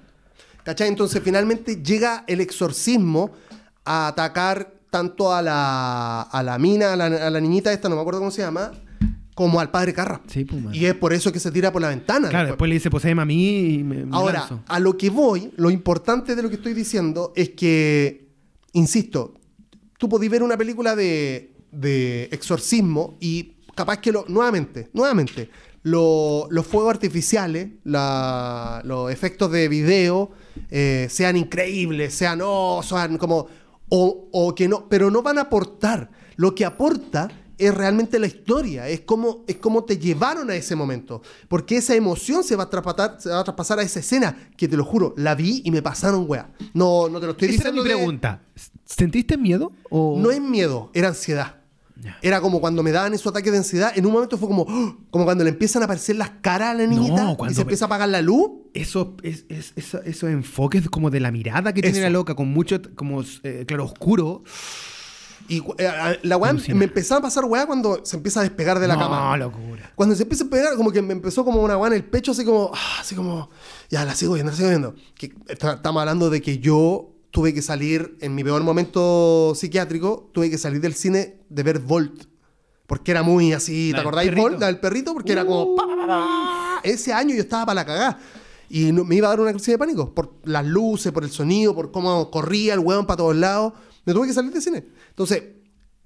¿Cachai? 0.65 0.89
Entonces 0.89 1.23
finalmente 1.24 1.82
llega 1.82 2.24
el 2.27 2.41
exorcismo 2.41 3.31
a 3.85 4.09
atacar 4.09 4.74
tanto 4.91 5.32
a 5.32 5.41
la, 5.41 6.23
a 6.23 6.43
la 6.43 6.59
mina, 6.59 6.93
a 6.93 6.97
la, 6.97 7.07
a 7.07 7.31
la 7.31 7.41
niñita 7.41 7.73
esta, 7.73 7.89
no 7.89 7.95
me 7.95 8.01
acuerdo 8.01 8.20
cómo 8.20 8.32
se 8.32 8.43
llama, 8.43 8.73
como 9.35 9.61
al 9.61 9.70
padre 9.70 9.95
Carra. 9.95 10.20
Sí, 10.27 10.45
pues. 10.45 10.77
Y 10.77 10.87
es 10.87 10.95
por 10.95 11.12
eso 11.12 11.32
que 11.32 11.39
se 11.39 11.51
tira 11.53 11.73
por 11.73 11.81
la 11.81 11.89
ventana. 11.89 12.28
Claro, 12.28 12.49
después 12.49 12.69
le 12.69 12.74
dice, 12.74 12.91
poseeme 12.91 13.23
a 13.23 13.24
mí 13.24 13.74
y 13.74 13.85
me, 13.85 14.05
me 14.05 14.16
Ahora, 14.16 14.41
lanzo. 14.41 14.61
a 14.66 14.81
lo 14.81 14.99
que 14.99 15.09
voy, 15.11 15.51
lo 15.57 15.70
importante 15.70 16.35
de 16.35 16.43
lo 16.43 16.49
que 16.51 16.57
estoy 16.57 16.74
diciendo 16.74 17.32
es 17.37 17.51
que, 17.51 18.28
insisto, 18.73 19.35
tú 19.97 20.09
podés 20.09 20.28
ver 20.28 20.43
una 20.43 20.57
película 20.59 20.97
de, 20.97 21.49
de 21.72 22.24
exorcismo 22.32 23.16
y 23.20 23.56
capaz 23.74 23.98
que 23.98 24.12
lo, 24.12 24.24
nuevamente, 24.28 24.88
nuevamente, 24.92 25.51
lo- 25.82 26.47
los 26.51 26.66
fuegos 26.66 26.90
artificiales, 26.94 27.68
la- 27.84 28.82
los 28.84 29.10
efectos 29.10 29.51
de 29.52 29.68
video 29.68 30.30
eh, 30.70 31.06
sean 31.10 31.36
increíbles, 31.36 32.14
sean, 32.14 32.40
oh, 32.42 32.82
sean 32.82 33.16
como, 33.18 33.47
o, 33.88 34.28
o 34.32 34.55
que 34.55 34.68
no, 34.68 34.88
pero 34.88 35.10
no 35.10 35.22
van 35.22 35.38
a 35.38 35.42
aportar. 35.42 36.10
Lo 36.36 36.55
que 36.55 36.64
aporta 36.64 37.28
es 37.59 37.74
realmente 37.74 38.18
la 38.18 38.26
historia, 38.26 38.88
es 38.88 39.01
como, 39.02 39.44
es 39.47 39.56
como 39.56 39.84
te 39.84 39.98
llevaron 39.98 40.48
a 40.51 40.55
ese 40.55 40.74
momento, 40.74 41.20
porque 41.47 41.76
esa 41.76 41.94
emoción 41.94 42.42
se 42.42 42.56
va, 42.56 42.62
a 42.64 42.70
traspasar, 42.70 43.16
se 43.20 43.28
va 43.28 43.40
a 43.40 43.44
traspasar 43.44 43.78
a 43.78 43.82
esa 43.82 44.01
escena, 44.01 44.48
que 44.56 44.66
te 44.66 44.76
lo 44.78 44.84
juro, 44.84 45.12
la 45.18 45.34
vi 45.34 45.60
y 45.64 45.70
me 45.70 45.82
pasaron 45.82 46.24
weá. 46.26 46.51
No, 46.72 47.09
no 47.10 47.20
te 47.20 47.26
lo 47.26 47.32
estoy 47.32 47.48
Esa 47.51 47.62
era 47.64 47.72
mi 47.72 47.78
diciendo. 47.80 47.82
de- 47.84 47.97
pregunta. 47.97 48.42
¿Sentiste 48.86 49.36
miedo? 49.36 49.72
O... 49.90 50.16
no 50.18 50.30
es 50.30 50.40
miedo, 50.40 50.90
era 50.94 51.09
ansiedad. 51.09 51.60
Era 52.22 52.40
como 52.40 52.60
cuando 52.60 52.82
me 52.82 52.93
daban 52.93 53.12
esos 53.14 53.27
ataques 53.28 53.52
de 53.52 53.59
ansiedad, 53.59 53.93
en 53.94 54.06
un 54.06 54.12
momento 54.12 54.36
fue 54.39 54.48
como, 54.48 54.62
¡oh! 54.62 54.97
como 55.10 55.24
cuando 55.24 55.44
le 55.44 55.51
empiezan 55.51 55.82
a 55.82 55.85
aparecer 55.86 56.16
las 56.16 56.31
caras 56.40 56.70
a 56.70 56.74
la 56.74 56.86
niñita 56.86 57.22
No, 57.24 57.36
y 57.48 57.55
se 57.55 57.62
empieza 57.62 57.85
a 57.85 57.86
apagar 57.86 58.09
la 58.09 58.22
luz. 58.22 58.51
Eso, 58.74 59.16
es, 59.22 59.44
es- 59.48 59.72
eso- 59.77 60.02
esos 60.02 60.31
enfoques 60.31 60.89
como 60.89 61.10
de 61.10 61.20
la 61.20 61.31
mirada 61.32 61.72
que 61.72 61.82
tiene 61.82 62.01
la 62.01 62.10
loca, 62.10 62.35
con 62.35 62.48
mucho, 62.48 62.81
como, 62.94 63.22
eh, 63.43 63.64
claro, 63.66 63.85
oscuro. 63.85 64.43
Y 65.48 65.59
eh, 65.78 66.18
la 66.22 66.36
weá 66.36 66.52
me 66.52 66.85
empezaba 66.85 67.18
a 67.18 67.22
pasar 67.22 67.44
weá 67.44 67.66
cuando 67.66 68.05
se 68.05 68.16
empieza 68.16 68.39
a 68.40 68.43
despegar 68.44 68.78
de 68.78 68.86
la 68.86 68.94
no, 68.94 69.01
cama. 69.01 69.36
locura. 69.36 69.90
Cuando 69.97 70.14
se 70.14 70.22
empieza 70.22 70.44
a 70.44 70.48
pegar, 70.48 70.77
como 70.77 70.93
que 70.93 71.02
me 71.02 71.12
empezó 71.12 71.44
como 71.44 71.60
una 71.62 71.77
weá 71.77 71.89
en 71.89 71.94
el 71.97 72.05
pecho, 72.05 72.31
así 72.31 72.44
como, 72.44 72.70
ah, 72.72 72.98
así 73.01 73.16
como, 73.16 73.51
ya 73.90 74.05
la 74.05 74.14
sigo 74.14 74.35
viendo, 74.35 74.52
la 74.52 74.56
sigo 74.56 74.68
viendo. 74.68 74.94
Que, 75.16 75.32
está- 75.48 75.74
estamos 75.74 76.01
hablando 76.01 76.31
de 76.31 76.40
que 76.40 76.59
yo 76.59 77.10
tuve 77.31 77.55
que 77.55 77.62
salir, 77.62 78.16
en 78.20 78.35
mi 78.35 78.43
peor 78.44 78.62
momento 78.62 79.52
psiquiátrico, 79.55 80.31
tuve 80.32 80.51
que 80.51 80.59
salir 80.59 80.81
del 80.81 80.94
cine 80.94 81.40
de 81.48 81.62
ver 81.62 81.78
Volt. 81.78 82.24
Porque 82.86 83.12
era 83.12 83.23
muy 83.23 83.52
así, 83.52 83.90
La 83.93 83.98
¿te 83.98 84.01
del 84.01 84.01
acordáis 84.01 84.28
perrito. 84.31 84.43
Volt, 84.48 84.61
la 84.61 84.66
del 84.66 84.81
perrito? 84.81 85.15
Porque 85.15 85.32
era 85.32 85.47
como, 85.47 85.77
pa, 85.77 85.86
pa, 85.86 85.97
pa, 85.97 86.07
pa. 86.07 86.81
ese 86.82 87.12
año 87.12 87.35
yo 87.35 87.40
estaba 87.43 87.66
para 87.66 87.74
la 87.77 87.86
cagada. 87.86 88.19
Y 88.69 88.90
no- 88.93 89.05
me 89.05 89.15
iba 89.16 89.28
a 89.28 89.31
dar 89.31 89.40
una 89.40 89.52
crisis 89.52 89.69
de 89.69 89.78
pánico 89.78 90.12
por 90.15 90.35
las 90.44 90.66
luces, 90.66 91.12
por 91.12 91.23
el 91.24 91.31
sonido, 91.31 91.74
por 91.74 91.93
cómo 91.93 92.31
corría 92.31 92.74
el 92.74 92.81
weón 92.81 93.07
para 93.07 93.19
todos 93.19 93.36
lados. 93.36 93.74
Me 94.05 94.12
tuve 94.12 94.27
que 94.27 94.32
salir 94.32 94.52
del 94.52 94.62
cine. 94.62 94.85
Entonces, 95.11 95.43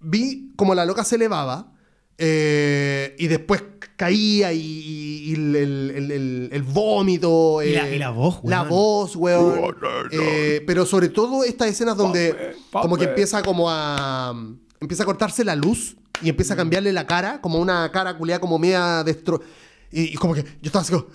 vi 0.00 0.52
como 0.56 0.74
la 0.74 0.84
loca 0.84 1.04
se 1.04 1.16
elevaba 1.16 1.72
Eh, 2.18 3.14
y 3.18 3.26
después 3.26 3.62
caía 3.96 4.52
y, 4.52 4.58
y- 4.60 5.30
y 5.30 5.34
el, 5.34 5.56
el- 5.56 5.90
el- 5.96 6.10
el- 6.12 6.48
el 6.52 6.62
vómito. 6.62 7.62
Y 7.62 7.72
la- 7.72 7.88
eh, 7.88 7.96
y 7.96 7.98
la 7.98 8.10
voz, 8.10 8.40
La 8.44 8.60
weón. 8.62 8.68
voz, 8.70 9.16
weón. 9.16 9.76
Eh, 10.12 10.62
pero 10.66 10.86
sobre 10.86 11.08
todo 11.08 11.44
estas 11.44 11.68
escenas 11.68 11.96
donde 11.96 12.54
como 12.70 12.96
que 12.96 13.04
empieza 13.04 13.42
como 13.42 13.66
a... 13.70 14.34
Empieza 14.80 15.02
a 15.04 15.06
cortarse 15.06 15.44
la 15.44 15.56
luz 15.56 15.96
y 16.22 16.28
empieza 16.28 16.54
a 16.54 16.56
cambiarle 16.56 16.92
la 16.92 17.06
cara, 17.06 17.40
como 17.40 17.58
una 17.58 17.90
cara 17.90 18.16
culiada 18.18 18.40
como 18.40 18.58
media 18.58 19.02
destro... 19.04 19.40
Y, 19.90 20.02
y 20.12 20.14
como 20.14 20.34
que 20.34 20.42
yo 20.42 20.48
estaba 20.62 20.82
así 20.82 20.92
como... 20.92 21.06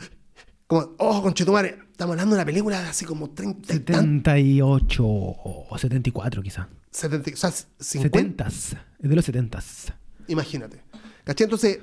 Como, 0.67 0.91
oh, 0.99 1.21
conchetumare, 1.23 1.80
estamos 1.91 2.13
hablando 2.13 2.35
de 2.35 2.41
una 2.41 2.45
película 2.45 2.80
de 2.81 2.89
así 2.89 3.03
como 3.03 3.31
30 3.31 3.73
y 3.73 3.80
tan- 3.80 4.17
78 4.19 5.03
o 5.03 5.67
74 5.77 6.43
quizá. 6.43 6.69
70, 6.91 7.31
o 7.34 7.35
sea, 7.38 7.51
50. 7.80 8.45
70s. 8.45 8.77
Es 9.01 9.09
de 9.09 9.15
los 9.15 9.27
70s. 9.27 9.93
Imagínate. 10.27 10.81
¿Cachai? 11.30 11.45
Entonces, 11.45 11.80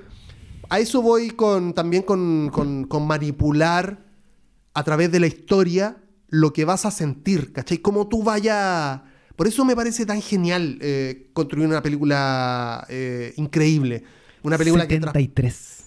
a 0.69 0.81
eso 0.81 1.01
voy 1.03 1.31
con, 1.31 1.73
también 1.73 2.03
con, 2.03 2.51
con- 2.53 2.83
con 2.85 3.07
manipular 3.07 4.05
a 4.75 4.83
través 4.83 5.13
de 5.13 5.21
la 5.21 5.29
historia 5.29 5.99
lo 6.29 6.53
que 6.53 6.65
vas 6.65 6.85
a 6.85 6.91
sentir, 6.91 7.53
¿cachai? 7.53 7.79
Como 7.79 8.09
tú 8.09 8.25
vayas... 8.25 9.03
Por 9.37 9.47
eso 9.47 9.65
me 9.65 9.77
parece 9.77 10.05
tan 10.05 10.21
genial 10.21 10.79
eh, 10.81 11.31
construir 11.33 11.69
una 11.69 11.81
película 11.81 12.85
eh, 12.89 13.35
increíble. 13.37 14.03
Una 14.43 14.59
película 14.59 14.89
que 14.89 14.97
tra- 15.01 15.13
73. 15.13 15.85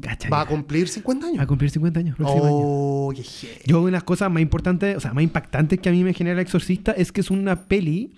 Cacha, 0.00 0.30
va 0.30 0.40
a 0.42 0.46
cumplir 0.46 0.88
50 0.88 1.26
Va 1.26 1.28
a 1.28 1.32
años. 1.34 1.46
cumplir 1.46 1.70
50 1.70 2.00
años. 2.00 2.16
año. 2.18 2.28
Oh, 2.30 3.12
heavy. 3.14 3.60
Yo, 3.66 3.80
una 3.80 3.86
de 3.88 3.92
las 3.92 4.04
cosas 4.04 4.30
más 4.30 4.40
importantes, 4.40 4.96
o 4.96 5.00
sea, 5.00 5.12
más 5.12 5.22
impactantes 5.24 5.78
que 5.80 5.90
a 5.90 5.92
mí 5.92 6.02
me 6.02 6.14
genera 6.14 6.34
El 6.40 6.46
Exorcista 6.46 6.92
es 6.92 7.12
que 7.12 7.20
es 7.20 7.30
una 7.30 7.66
peli 7.68 8.14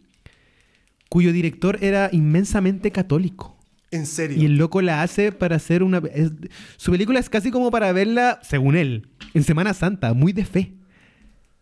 cuyo 1.08 1.32
director 1.32 1.78
era 1.82 2.08
inmensamente 2.12 2.92
católico. 2.92 3.56
En 3.92 4.06
serio. 4.06 4.40
Y 4.40 4.44
el 4.46 4.56
loco 4.56 4.80
la 4.82 5.02
hace 5.02 5.32
para 5.32 5.56
hacer 5.56 5.82
una... 5.82 6.00
es- 6.14 6.32
su 6.76 6.92
película 6.92 7.18
es 7.18 7.28
casi 7.28 7.50
como 7.50 7.70
para 7.70 7.92
verla, 7.92 8.38
según 8.42 8.76
él, 8.76 9.08
en 9.34 9.42
Semana 9.44 9.74
Santa, 9.74 10.14
muy 10.14 10.32
de 10.32 10.44
fe. 10.44 10.72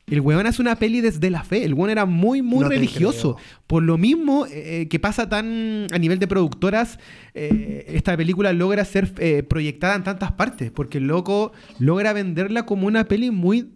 El 0.07 0.21
weón 0.23 0.47
hace 0.47 0.63
una 0.63 0.77
peli 0.77 1.03
desde 1.03 1.29
la 1.29 1.45
fe. 1.45 1.65
El 1.65 1.75
weón 1.75 1.91
era 1.91 2.07
muy, 2.07 2.41
muy 2.41 2.61
No 2.61 2.69
religioso. 2.71 3.37
Por 3.67 3.83
lo 3.83 3.99
mismo 3.99 4.47
eh, 4.51 4.89
que 4.89 4.99
pasa 4.99 5.29
tan 5.29 5.87
a 5.93 5.99
nivel 5.99 6.19
de 6.19 6.27
productoras, 6.27 6.99
eh, 7.35 7.85
esta 7.89 8.17
película 8.17 8.55
logra 8.55 8.87
ser 8.87 9.13
eh, 9.19 9.43
proyectada 9.43 9.97
en 9.97 10.05
tantas 10.05 10.33
partes. 10.33 10.71
Porque 10.71 10.97
el 10.97 11.09
loco 11.09 11.53
logra 11.79 12.15
venderla 12.15 12.65
como 12.65 12.87
una 12.87 13.05
peli 13.05 13.31
muy 13.31 13.69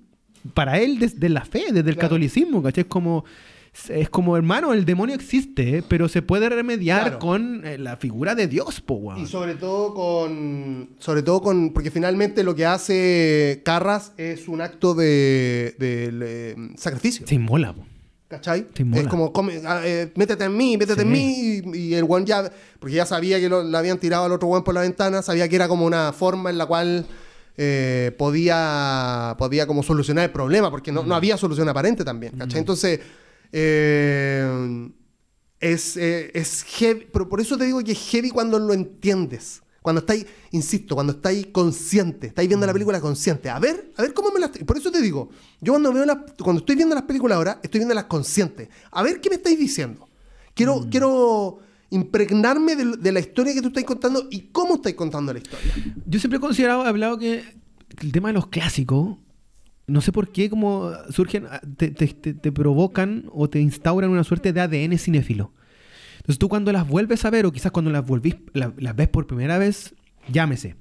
para 0.54 0.78
él 0.78 0.98
desde 0.98 1.28
la 1.28 1.44
fe, 1.44 1.64
desde 1.66 1.80
el 1.80 1.96
Claro. 1.96 2.00
catolicismo. 2.00 2.62
¿cachai? 2.62 2.82
Es 2.84 2.88
como. 2.88 3.26
Es 3.88 4.10
como, 4.10 4.36
hermano, 4.36 4.74
el 4.74 4.84
demonio 4.84 5.14
existe, 5.14 5.78
eh, 5.78 5.82
pero 5.88 6.06
se 6.08 6.20
puede 6.20 6.48
remediar 6.50 7.02
Claro. 7.04 7.18
con 7.18 7.66
eh, 7.66 7.78
la 7.78 7.96
figura 7.96 8.34
de 8.34 8.46
Dios, 8.46 8.82
po, 8.82 8.94
weón. 8.94 9.20
Y 9.20 9.26
sobre 9.26 9.54
todo 9.54 9.94
con. 9.94 10.90
Sobre 10.98 11.22
todo 11.22 11.40
con. 11.40 11.72
Porque 11.72 11.90
finalmente 11.90 12.42
lo 12.44 12.54
que 12.54 12.66
hace 12.66 13.62
Carras 13.64 14.12
es 14.18 14.46
un 14.46 14.60
acto 14.60 14.94
de. 14.94 15.74
de, 15.78 16.10
eh, 16.22 16.56
sacrificio. 16.76 17.26
Se 17.26 17.34
inmola, 17.34 17.72
po. 17.72 17.86
¿Cachai? 18.28 18.66
Sí, 18.74 18.84
mola. 18.84 19.02
es 19.02 19.08
como, 19.08 19.32
come- 19.32 19.60
ah, 19.66 19.80
eh, 19.84 20.12
métete 20.16 20.44
en 20.44 20.56
mí, 20.56 20.76
métete 20.76 21.00
Sí. 21.02 21.06
en 21.06 21.12
mí. 21.12 21.62
Y, 21.74 21.78
y 21.78 21.94
el 21.94 22.04
one 22.06 22.26
ya. 22.26 22.52
Porque 22.78 22.94
ya 22.96 23.06
sabía 23.06 23.40
que 23.40 23.48
lo, 23.48 23.60
habían 23.76 23.98
tirado 23.98 24.26
al 24.26 24.32
otro 24.32 24.48
one 24.48 24.62
por 24.62 24.74
la 24.74 24.82
ventana. 24.82 25.22
Sabía 25.22 25.48
que 25.48 25.56
era 25.56 25.66
como 25.66 25.86
una 25.86 26.12
forma 26.12 26.50
en 26.50 26.58
la 26.58 26.66
cual. 26.66 27.06
podía, 28.18 29.34
podía 29.38 29.66
como 29.66 29.82
solucionar 29.82 30.24
el 30.24 30.30
problema, 30.30 30.70
porque 30.70 30.92
no, 30.92 31.04
no 31.04 31.14
había 31.14 31.36
solución 31.36 31.68
aparente 31.68 32.04
también, 32.04 32.32
¿cachai? 32.36 32.58
Entonces, 32.60 33.00
eh, 33.52 34.90
es, 35.60 35.96
eh, 35.96 36.30
es 36.34 36.64
heavy, 36.64 37.06
pero 37.12 37.28
por 37.28 37.40
eso 37.40 37.56
te 37.56 37.64
digo 37.64 37.82
que 37.84 37.92
es 37.92 37.98
heavy 38.10 38.30
cuando 38.30 38.58
lo 38.58 38.72
entiendes. 38.72 39.62
Cuando 39.82 40.00
estáis, 40.00 40.26
insisto, 40.52 40.94
cuando 40.94 41.12
estáis 41.12 41.48
consciente, 41.48 42.28
estáis 42.28 42.48
viendo 42.48 42.66
la 42.66 42.72
película 42.72 43.00
consciente. 43.00 43.50
A 43.50 43.58
ver, 43.58 43.92
a 43.96 44.02
ver 44.02 44.14
cómo 44.14 44.30
me 44.30 44.38
las. 44.38 44.50
Por 44.50 44.76
eso 44.76 44.92
te 44.92 45.00
digo, 45.00 45.30
yo 45.60 45.72
cuando 45.72 45.92
veo 45.92 46.06
las, 46.06 46.18
cuando 46.40 46.60
estoy 46.60 46.76
viendo 46.76 46.94
las 46.94 47.04
películas 47.04 47.36
ahora, 47.36 47.60
estoy 47.62 47.80
viendo 47.80 47.94
las 47.94 48.04
conscientes. 48.04 48.68
A 48.92 49.02
ver 49.02 49.20
qué 49.20 49.28
me 49.28 49.36
estáis 49.36 49.58
diciendo. 49.58 50.08
Quiero, 50.54 50.86
quiero 50.88 51.58
impregnarme 51.90 52.76
de, 52.76 52.96
de 52.96 53.12
la 53.12 53.18
historia 53.18 53.54
que 53.54 53.60
tú 53.60 53.68
estás 53.68 53.84
contando 53.84 54.28
y 54.30 54.50
cómo 54.52 54.76
estáis 54.76 54.94
contando 54.94 55.32
la 55.32 55.40
historia. 55.40 55.74
Yo 56.06 56.20
siempre 56.20 56.36
he 56.36 56.40
considerado, 56.40 56.84
he 56.84 56.88
hablado 56.88 57.18
que 57.18 57.42
el 58.00 58.12
tema 58.12 58.28
de 58.28 58.34
los 58.34 58.46
clásicos, 58.46 59.18
no 59.86 60.00
sé 60.00 60.12
por 60.12 60.30
qué, 60.32 60.48
como 60.48 60.90
surgen, 61.10 61.46
ah, 61.50 61.60
te, 61.76 61.90
te- 61.90 62.06
te- 62.34 62.52
provocan 62.52 63.24
o 63.32 63.48
te 63.50 63.60
instauran 63.60 64.10
una 64.10 64.24
suerte 64.24 64.52
de 64.52 64.60
ADN 64.60 64.98
cinéfilo. 64.98 65.52
Entonces 66.18 66.38
tú 66.38 66.48
cuando 66.48 66.72
las 66.72 66.86
vuelves 66.86 67.24
a 67.24 67.30
ver, 67.30 67.46
o 67.46 67.52
quizás 67.52 67.72
cuando 67.72 67.90
las, 67.90 68.06
volvís, 68.06 68.36
la- 68.52 68.72
las 68.78 68.94
ves 68.94 69.08
por 69.08 69.26
primera 69.26 69.58
vez, 69.58 69.94
llámese 70.28 70.76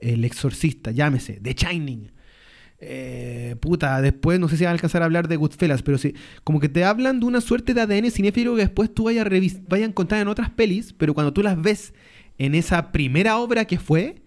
El 0.00 0.24
Exorcista, 0.24 0.90
llámese 0.90 1.40
The 1.42 1.54
Shining. 1.54 2.12
eh, 2.82 3.56
puta, 3.60 4.00
después 4.00 4.40
no 4.40 4.48
sé 4.48 4.56
si 4.56 4.64
va 4.64 4.70
a 4.70 4.72
alcanzar 4.72 5.02
a 5.02 5.04
hablar 5.04 5.28
de 5.28 5.36
Goodfellas, 5.36 5.82
pero 5.82 5.98
sí, 5.98 6.14
como 6.44 6.60
que 6.60 6.68
te 6.70 6.84
hablan 6.84 7.20
de 7.20 7.26
una 7.26 7.40
suerte 7.42 7.74
de 7.74 7.80
ADN 7.82 8.10
cinéfilo 8.10 8.54
que 8.54 8.62
después 8.62 8.92
tú 8.94 9.04
vayas 9.04 9.26
a, 9.26 9.28
vayas 9.30 9.86
a 9.86 9.90
encontrar 9.90 10.20
en 10.22 10.28
otras 10.28 10.48
pelis, 10.50 10.94
pero 10.96 11.12
cuando 11.14 11.32
tú 11.32 11.42
las 11.42 11.60
ves 11.60 11.92
en 12.38 12.54
esa 12.54 12.90
primera 12.92 13.36
obra 13.36 13.66
que 13.66 13.78
fue, 13.78 14.19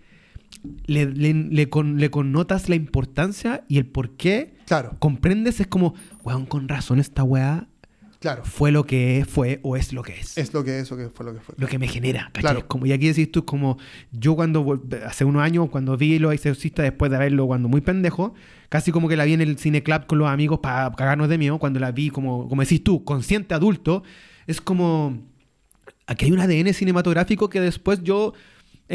le, 0.85 1.05
le- 1.05 1.33
le 1.33 1.69
con- 1.69 1.97
le 1.97 2.09
connotas 2.09 2.69
la 2.69 2.75
importancia 2.75 3.63
y 3.67 3.77
el 3.77 3.85
por 3.85 4.11
qué 4.17 4.55
Claro, 4.65 4.95
comprendes, 4.99 5.59
es 5.59 5.67
como, 5.67 5.93
weón, 6.23 6.45
con 6.45 6.67
razón 6.69 6.99
esta 6.99 7.23
weá 7.23 7.67
claro. 8.19 8.43
fue 8.45 8.71
lo 8.71 8.85
que 8.85 9.25
fue 9.27 9.59
o 9.63 9.75
es 9.75 9.91
lo 9.93 10.01
que 10.03 10.17
es. 10.19 10.37
Es 10.37 10.53
lo 10.53 10.63
que 10.63 10.79
eso 10.79 10.95
que 10.95 11.09
fue 11.09 11.25
lo 11.25 11.33
que 11.33 11.41
fue. 11.41 11.53
Lo 11.57 11.67
que 11.67 11.77
me 11.77 11.87
genera, 11.87 12.25
¿cachai? 12.27 12.41
Claro. 12.41 12.59
Es 12.59 12.65
Como, 12.65 12.85
y 12.85 12.91
aquí 12.93 13.07
decís 13.07 13.29
tú, 13.31 13.43
como 13.45 13.77
yo 14.11 14.35
cuando, 14.35 14.81
hace 15.05 15.25
unos 15.25 15.41
años, 15.43 15.69
cuando 15.69 15.97
vi 15.97 16.17
Los 16.19 16.33
Exorcistas, 16.33 16.83
después 16.83 17.11
de 17.11 17.17
verlo 17.17 17.45
cuando 17.45 17.67
muy 17.67 17.81
pendejo, 17.81 18.33
casi 18.69 18.91
como 18.91 19.09
que 19.09 19.17
la 19.17 19.25
vi 19.25 19.33
en 19.33 19.41
el 19.41 19.57
cine 19.57 19.83
club 19.83 20.05
con 20.07 20.17
los 20.19 20.29
amigos 20.29 20.59
para 20.59 20.89
cagarnos 20.91 21.27
de 21.29 21.37
miedo, 21.37 21.59
cuando 21.59 21.79
la 21.81 21.91
vi 21.91 22.09
como, 22.09 22.47
como 22.47 22.61
decís 22.61 22.83
tú, 22.83 23.03
consciente 23.03 23.53
adulto, 23.53 24.03
es 24.47 24.61
como, 24.61 25.21
aquí 26.07 26.25
hay 26.25 26.31
un 26.31 26.39
ADN 26.39 26.73
cinematográfico 26.73 27.49
que 27.49 27.59
después 27.61 28.01
yo 28.03 28.33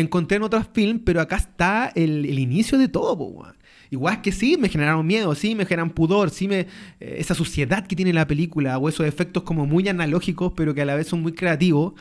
encontré 0.00 0.36
en 0.36 0.44
otros 0.44 0.66
films, 0.72 1.02
pero 1.04 1.20
acá 1.20 1.36
está 1.36 1.92
el, 1.94 2.24
el 2.24 2.38
inicio 2.38 2.78
de 2.78 2.88
todo, 2.88 3.14
weón. 3.14 3.56
Igual 3.90 4.14
es 4.14 4.20
que 4.20 4.32
sí, 4.32 4.56
me 4.58 4.68
generaron 4.68 5.06
miedo, 5.06 5.34
sí, 5.34 5.54
me 5.54 5.64
generan 5.64 5.90
pudor, 5.90 6.30
sí, 6.30 6.46
me, 6.46 6.60
eh, 6.60 6.66
esa 7.00 7.34
suciedad 7.34 7.86
que 7.86 7.96
tiene 7.96 8.12
la 8.12 8.26
película, 8.26 8.76
o 8.78 8.88
esos 8.88 9.06
efectos 9.06 9.44
como 9.44 9.66
muy 9.66 9.88
analógicos, 9.88 10.52
pero 10.54 10.74
que 10.74 10.82
a 10.82 10.84
la 10.84 10.94
vez 10.94 11.06
son 11.08 11.22
muy 11.22 11.32
creativos. 11.32 11.94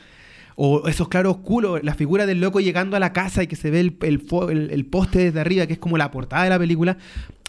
O 0.60 0.88
esos 0.88 1.08
claros 1.08 1.36
oscuros, 1.36 1.80
la 1.84 1.94
figura 1.94 2.26
del 2.26 2.42
loco 2.42 2.60
llegando 2.60 2.98
a 2.98 3.00
la 3.00 3.14
casa 3.14 3.44
y 3.44 3.48
que 3.48 3.56
se 3.56 3.70
ve 3.70 3.80
el, 3.80 3.98
el 4.02 4.24
el- 4.50 4.72
el 4.72 4.86
poste 4.88 5.20
desde 5.20 5.40
arriba, 5.40 5.68
que 5.68 5.74
es 5.74 5.80
como 5.80 5.98
la 6.00 6.10
portada 6.10 6.44
de 6.46 6.50
la 6.50 6.58
película. 6.58 6.98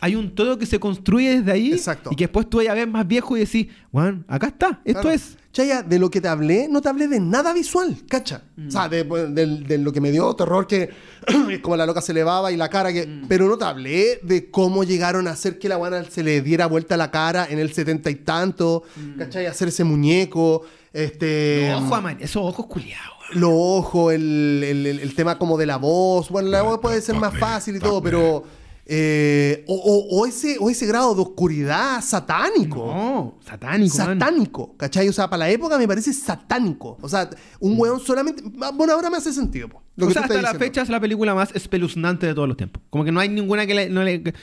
Hay 0.03 0.15
un 0.15 0.35
todo 0.35 0.59
que 0.59 0.67
se 0.67 0.79
construye 0.79 1.39
desde 1.39 1.51
ahí 1.51 1.73
Exacto. 1.73 2.11
y 2.13 2.17
que 2.17 2.25
después 2.25 2.49
tú 2.51 2.61
ya 2.63 2.75
ves 2.75 2.87
más 2.87 3.09
viejo 3.09 3.35
y 3.37 3.41
decís, 3.41 3.69
bueno, 3.91 4.23
acá 4.29 4.49
está, 4.49 4.81
esto 4.85 5.01
Claro. 5.01 5.17
es. 5.17 5.37
Chaya, 5.51 5.83
de 5.83 5.99
lo 5.99 6.09
que 6.11 6.21
te 6.21 6.29
hablé, 6.29 6.69
no 6.71 6.83
te 6.83 6.89
hablé 6.91 7.09
de 7.09 7.19
nada 7.19 7.53
visual, 7.55 7.97
¿cacha? 8.09 8.43
O 8.69 8.71
sea, 8.71 8.89
de, 8.89 9.03
de- 9.03 9.47
de 9.67 9.79
lo 9.79 9.91
que 9.93 10.01
me 10.03 10.13
dio 10.13 10.37
terror, 10.37 10.67
que 10.69 10.91
es 11.51 11.59
como 11.61 11.77
la 11.77 11.87
loca 11.87 12.01
se 12.03 12.13
elevaba 12.13 12.53
y 12.53 12.57
la 12.57 12.69
cara 12.69 12.93
que... 12.93 13.09
Pero 13.27 13.49
no 13.49 13.57
te 13.57 13.65
hablé 13.65 14.21
de 14.23 14.51
cómo 14.51 14.85
llegaron 14.85 15.27
a 15.27 15.31
hacer 15.31 15.59
que 15.59 15.69
la 15.71 15.77
guana 15.77 16.05
se 16.05 16.23
le 16.23 16.43
diera 16.43 16.67
vuelta 16.67 16.97
la 16.99 17.11
cara 17.11 17.47
en 17.51 17.59
el 17.59 17.73
setenta 17.73 18.11
y 18.11 18.17
tanto, 18.17 18.85
¿cachai? 19.17 19.47
Hacer 19.47 19.69
ese 19.69 19.83
muñeco, 19.83 20.63
este... 20.93 21.69
Los 21.71 21.83
ojos 21.85 21.99
amar- 21.99 22.17
esos 22.21 22.43
ojos 22.43 22.67
culiados. 22.67 23.15
los 23.33 23.51
ojos, 23.53 24.13
el, 24.15 24.63
el- 24.65 24.87
el- 24.87 25.01
el 25.01 25.15
tema 25.15 25.39
como 25.39 25.57
de 25.59 25.67
la 25.67 25.77
voz. 25.77 26.31
Bueno, 26.31 26.49
la 26.49 26.63
voz 26.63 26.81
puede 26.81 27.01
ser 27.01 27.15
más 27.17 27.37
fácil 27.39 27.77
y 27.77 27.81
todo, 27.81 28.03
pero. 28.03 28.43
eh, 28.91 29.65
o, 29.69 29.75
o- 29.75 30.19
o 30.21 30.27
ese, 30.27 30.57
o 30.59 30.71
ese 30.71 30.87
grado 30.87 31.15
de 31.15 31.21
oscuridad 31.21 32.01
satánico. 32.03 32.87
No, 32.87 33.39
satánico, 33.45 33.99
man. 33.99 34.19
Satánico, 34.19 34.77
¿cachai? 34.79 35.07
O 35.09 35.13
sea, 35.13 35.29
para 35.29 35.41
la 35.41 35.51
época 35.51 35.77
me 35.77 35.87
parece 35.87 36.11
satánico. 36.15 36.97
O 37.03 37.09
sea, 37.09 37.29
un 37.61 37.79
weón 37.79 38.01
solamente. 38.01 38.43
Bueno, 38.75 38.95
ahora 38.95 39.11
me 39.11 39.19
hace 39.19 39.31
sentido. 39.35 39.69
po, 39.69 39.83
lo 39.97 40.07
o 40.07 40.09
que 40.09 40.15
sea, 40.15 40.23
hasta 40.23 40.35
estás 40.35 40.43
la 40.43 40.49
diciendo. 40.53 40.65
fecha 40.65 40.83
es 40.83 40.89
la 40.89 41.01
película 41.01 41.35
más 41.35 41.55
espeluznante 41.55 42.27
de 42.27 42.35
todos 42.35 42.49
los 42.49 42.57
tiempos. 42.57 42.83
Como 42.89 43.05
que 43.05 43.13
no 43.13 43.21
hay 43.21 43.29
ninguna 43.29 43.67
que 43.67 43.75
le, 43.75 43.91
no 43.91 44.03
le 44.05 44.23
que- 44.23 44.35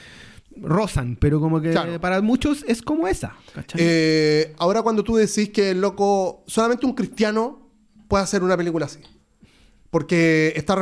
rozan, 0.61 1.17
pero 1.19 1.39
como 1.39 1.61
que 1.61 1.71
Claro. 1.71 1.99
para 1.99 2.21
muchos 2.21 2.63
es 2.67 2.81
como 2.81 3.07
esa. 3.07 3.35
Eh, 3.75 4.53
ahora, 4.57 4.81
cuando 4.81 5.03
tú 5.03 5.15
decís 5.15 5.49
que 5.49 5.71
el 5.71 5.81
loco. 5.81 6.43
Solamente 6.47 6.85
un 6.85 6.93
cristiano 6.93 7.69
puede 8.07 8.23
hacer 8.23 8.43
una 8.43 8.55
película 8.57 8.85
así. 8.85 8.99
Porque 9.91 10.51
está 10.57 10.75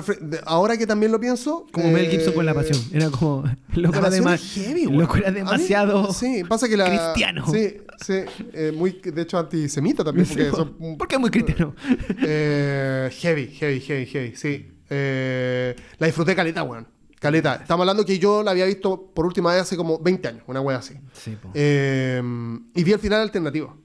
ahora 0.45 0.75
que 0.75 0.87
también 0.87 1.11
lo 1.11 1.19
pienso. 1.19 1.67
como 1.71 1.91
Mel 1.91 2.07
Gibson 2.09 2.33
con 2.33 2.45
La 2.47 2.51
eh, 2.53 2.55
Pasión. 2.55 2.79
Era 2.91 3.09
como. 3.11 3.43
Loco, 3.75 3.99
La 4.01 4.07
era, 4.07 4.09
dema- 4.09 4.37
heavy, 4.39 4.85
loco 4.85 5.17
era 5.17 5.29
mí- 5.29 5.35
demasiado. 5.37 6.11
sí, 6.13 6.43
pasa 6.47 6.67
que 6.67 6.75
la. 6.77 6.87
cristiano. 6.87 7.45
Sí, 7.51 7.77
sí. 8.03 8.13
eh, 8.53 8.71
muy, 8.75 8.99
de 9.03 9.21
hecho, 9.21 9.37
antisemita 9.37 10.03
también. 10.03 10.27
Porque 10.27 10.45
Sí, 10.45 10.49
son- 10.55 10.75
¿Por 10.97 11.07
qué 11.07 11.15
es 11.15 11.21
muy 11.21 11.29
cristiano? 11.29 11.75
heavy, 12.17 13.47
heavy, 13.47 13.79
heavy, 13.81 14.05
heavy, 14.07 14.35
sí. 14.35 14.67
La 15.99 16.07
disfruté 16.07 16.35
caleta, 16.35 16.63
weón. 16.63 16.87
Caleta. 17.23 17.55
Estamos 17.55 17.81
hablando 17.83 18.05
que 18.05 18.19
yo 18.19 18.43
la 18.43 18.51
había 18.51 18.65
visto 18.65 19.11
por 19.13 19.25
última 19.25 19.51
vez 19.53 19.61
hace 19.63 19.75
como 19.75 19.97
20 19.99 20.27
años, 20.27 20.43
una 20.47 20.61
wea 20.61 20.77
así. 20.77 20.93
Sí, 21.13 21.35
po. 21.41 21.49
Eh, 21.55 22.21
y 22.75 22.83
vi 22.83 22.91
el 22.91 22.99
final 22.99 23.21
alternativo. 23.21 23.75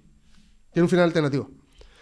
Tiene 0.73 0.85
un 0.85 0.91
final 0.91 1.05
alternativo. 1.07 1.51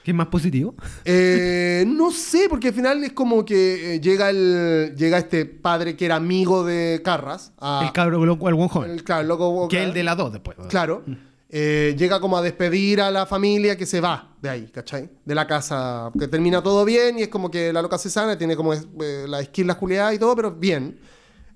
¿Qué 0.02 0.12
es 0.12 0.16
más 0.16 0.28
positivo? 0.28 0.74
Eh, 1.04 1.84
no 1.86 2.10
sé, 2.12 2.46
porque 2.48 2.68
al 2.68 2.74
final 2.74 3.02
es 3.04 3.12
como 3.12 3.44
que 3.44 3.96
eh, 3.96 4.00
llega 4.00 4.30
el 4.30 4.94
llega 4.96 5.18
este 5.18 5.46
padre 5.46 5.96
que 5.96 6.04
era 6.06 6.16
amigo 6.16 6.64
de 6.64 7.00
Carras. 7.04 7.52
a- 7.58 7.82
el 7.86 7.92
cabro 7.92 8.24
loco, 8.24 8.48
el 8.48 8.54
buen 8.54 8.68
joven. 8.68 8.90
el- 8.92 9.02
claro, 9.04 9.26
loco 9.26 9.66
que 9.68 9.80
es 9.82 9.88
el 9.88 9.94
de 9.94 10.04
las 10.04 10.16
dos 10.16 10.32
después. 10.32 10.56
Claro. 10.68 11.02
Eh, 11.48 11.94
llega 11.96 12.20
como 12.20 12.36
a 12.36 12.42
despedir 12.42 13.00
a 13.00 13.10
la 13.10 13.24
familia 13.24 13.76
que 13.76 13.86
se 13.86 14.00
va 14.00 14.34
de 14.42 14.48
ahí, 14.50 14.68
¿cachai? 14.72 15.10
De 15.24 15.34
la 15.34 15.46
casa. 15.46 16.10
Que 16.18 16.26
termina 16.28 16.62
todo 16.62 16.84
bien 16.84 17.18
y 17.18 17.22
es 17.22 17.28
como 17.28 17.50
que 17.50 17.72
la 17.72 17.82
loca 17.82 17.98
se 17.98 18.10
sana, 18.10 18.36
tiene 18.38 18.56
como 18.56 18.74
eh, 18.74 19.26
la 19.28 19.40
esquina 19.40 19.74
juliada 19.74 20.12
y 20.14 20.18
todo, 20.18 20.34
pero 20.36 20.50
bien. 20.52 20.98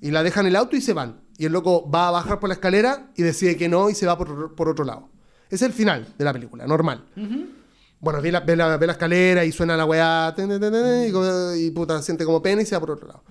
Y 0.01 0.10
la 0.10 0.22
dejan 0.22 0.47
en 0.47 0.51
el 0.52 0.56
auto 0.56 0.77
y 0.77 0.81
se 0.81 0.93
van. 0.93 1.20
Y 1.36 1.47
el 1.47 1.52
loco 1.52 1.90
va 1.90 2.09
a 2.09 2.10
bajar 2.10 2.39
por 2.40 2.48
la 2.48 2.55
escalera 2.55 3.10
y 3.16 3.22
decide 3.22 3.56
que 3.56 3.68
no 3.68 3.90
y 3.90 3.94
se 3.94 4.06
va 4.06 4.16
por, 4.18 4.55
por 4.55 4.68
otro 4.68 4.85
lado. 4.85 5.09
Es 5.51 5.62
el 5.62 5.72
final 5.72 6.06
de 6.18 6.24
la 6.24 6.32
película, 6.32 6.66
normal. 6.66 7.05
Bueno, 7.98 8.22
ve 8.22 8.32
la, 8.32 8.40
ve, 8.40 8.56
la, 8.56 8.77
ve 8.78 8.86
la 8.86 8.93
escalera 8.93 9.44
y 9.44 9.52
suena 9.52 9.77
la 9.77 9.85
weá, 9.85 10.32
ten, 10.35 10.48
ten, 10.48 10.60
ten, 10.60 10.72
ten, 10.72 11.12
y, 11.59 11.66
y 11.66 11.70
puta, 11.70 12.01
siente 12.02 12.24
como 12.24 12.40
pena 12.43 12.62
y 12.62 12.66
se 12.66 12.74
va 12.74 12.81
por 12.81 12.93
otro 12.93 13.09
lado. 13.09 13.24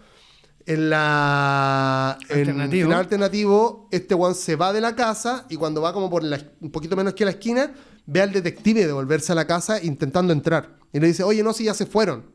En 0.65 0.89
la. 0.91 2.17
En 2.29 2.33
el 2.35 2.39
Alternativo. 2.49 2.87
final 2.87 2.99
alternativo, 2.99 3.87
este 3.91 4.13
weón 4.13 4.35
se 4.35 4.55
va 4.55 4.71
de 4.73 4.81
la 4.81 4.95
casa 4.95 5.45
y 5.49 5.55
cuando 5.55 5.81
va 5.81 5.93
como 5.93 6.09
por 6.09 6.23
la- 6.23 6.39
un 6.61 6.69
poquito 6.71 6.95
menos 6.95 7.13
que 7.15 7.25
la 7.25 7.31
esquina, 7.31 7.71
ve 8.05 8.21
al 8.21 8.31
detective 8.31 8.85
devolverse 8.85 9.31
a 9.31 9.35
la 9.35 9.47
casa 9.47 9.83
intentando 9.83 10.33
entrar. 10.33 10.77
Y 10.93 10.99
le 10.99 11.07
dice, 11.07 11.23
oye, 11.23 11.41
no, 11.41 11.53
si 11.53 11.63
ya 11.63 11.73
se 11.73 11.85
fueron. 11.87 12.25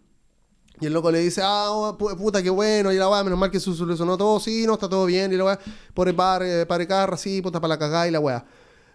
Y 0.84 0.86
el 0.86 0.92
loco 0.92 1.10
le 1.10 1.18
dice, 1.20 1.40
ah, 1.42 1.70
oh, 1.70 1.96
pu- 1.98 2.16
puta, 2.16 2.42
qué 2.42 2.50
bueno, 2.50 2.92
y 2.92 2.96
la 2.96 3.08
weá, 3.08 3.24
menos 3.24 3.38
mal 3.38 3.50
que 3.50 3.58
se 3.58 3.72
solucionó 3.74 4.16
todo, 4.18 4.38
sí, 4.38 4.64
no, 4.66 4.74
está 4.74 4.88
todo 4.88 5.06
bien, 5.06 5.32
y 5.32 5.36
la 5.36 5.44
weá, 5.44 5.58
pobre 5.94 6.12
padre, 6.12 6.66
padre 6.66 6.86
Carra, 6.86 7.16
sí, 7.16 7.40
puta, 7.42 7.60
para 7.60 7.70
la 7.74 7.78
cagada 7.78 8.06
y 8.06 8.10
la 8.10 8.20
weá. 8.20 8.44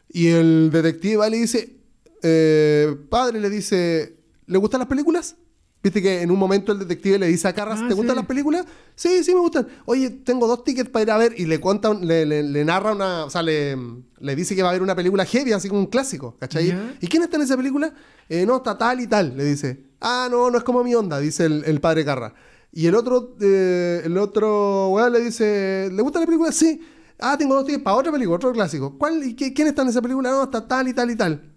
Y 0.08 0.28
el 0.28 0.70
detective 0.72 1.30
le 1.30 1.38
dice, 1.38 1.76
eh, 2.22 2.96
padre, 3.10 3.40
le 3.40 3.50
dice, 3.50 4.18
¿le 4.46 4.58
gustan 4.58 4.80
las 4.80 4.88
películas? 4.88 5.36
Viste 5.82 6.02
que 6.02 6.22
en 6.22 6.30
un 6.30 6.38
momento 6.38 6.74
el 6.74 6.80
detective 6.80 7.18
le 7.18 7.28
dice 7.28 7.48
a 7.48 7.54
Carras, 7.54 7.80
Ah, 7.82 7.88
¿te 7.88 7.94
gustan 7.94 8.16
las 8.18 8.26
películas? 8.26 8.66
Sí, 8.96 9.24
sí 9.24 9.34
me 9.34 9.40
gustan. 9.40 9.66
Oye, 9.86 10.10
tengo 10.10 10.46
dos 10.46 10.66
tickets 10.66 10.90
para 10.90 11.04
ir 11.04 11.12
a 11.12 11.18
ver 11.18 11.34
y 11.40 11.46
le 11.46 11.60
cuenta, 11.62 11.94
le, 11.94 12.26
le- 12.26 12.44
le 12.44 12.66
narra 12.66 12.92
una, 12.92 13.24
o 13.24 13.30
sea, 13.30 13.42
le, 13.42 13.78
le 14.20 14.36
dice 14.36 14.56
que 14.58 14.62
va 14.62 14.68
a 14.68 14.72
haber 14.72 14.82
una 14.82 14.94
película 14.96 15.24
heavy, 15.26 15.54
así 15.54 15.70
como 15.70 15.80
un 15.80 15.88
clásico, 15.88 16.36
¿cachai? 16.38 16.68
¿Y 17.00 17.08
quién 17.08 17.24
está 17.24 17.38
en 17.38 17.44
esa 17.44 17.56
película? 17.56 17.94
"Eh, 18.28 18.46
no, 18.46 18.58
está 18.58 18.78
tal 18.78 19.00
y 19.00 19.08
tal, 19.08 19.38
le 19.38 19.46
dice. 19.46 19.89
Ah, 20.02 20.28
no, 20.32 20.50
no 20.50 20.58
es 20.58 20.64
como 20.64 20.84
mi 20.84 20.96
onda, 20.96 21.20
dice 21.20 21.46
el, 21.46 21.64
el 21.66 21.80
padre 21.82 22.06
Carra. 22.06 22.34
Y 22.72 22.86
el 22.88 22.96
otro, 22.96 23.36
eh, 23.42 24.02
el 24.06 24.18
otro 24.18 24.90
weón 24.90 25.12
le 25.14 25.20
dice, 25.22 25.90
¿le 25.92 26.02
gusta 26.02 26.20
la 26.20 26.26
película? 26.26 26.52
Sí. 26.52 26.80
Ah, 27.20 27.36
tengo 27.38 27.56
dos 27.56 27.66
tickets 27.66 27.84
para 27.84 27.98
otra 27.98 28.12
película, 28.12 28.36
otro 28.38 28.52
clásico. 28.54 28.98
¿Cuál, 28.98 29.24
y 29.24 29.36
qué- 29.36 29.54
¿Quién 29.54 29.68
está 29.68 29.82
en 29.82 29.90
esa 29.90 30.02
película? 30.02 30.30
No, 30.32 30.44
está 30.44 30.66
tal 30.68 30.88
y 30.88 30.94
tal 30.94 31.10
y 31.12 31.16
tal. 31.16 31.52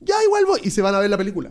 Ya, 0.00 0.14
igual 0.24 0.44
voy. 0.44 0.60
Y 0.64 0.70
se 0.70 0.82
van 0.82 0.94
a 0.94 0.98
ver 0.98 1.08
la 1.08 1.16
película. 1.16 1.50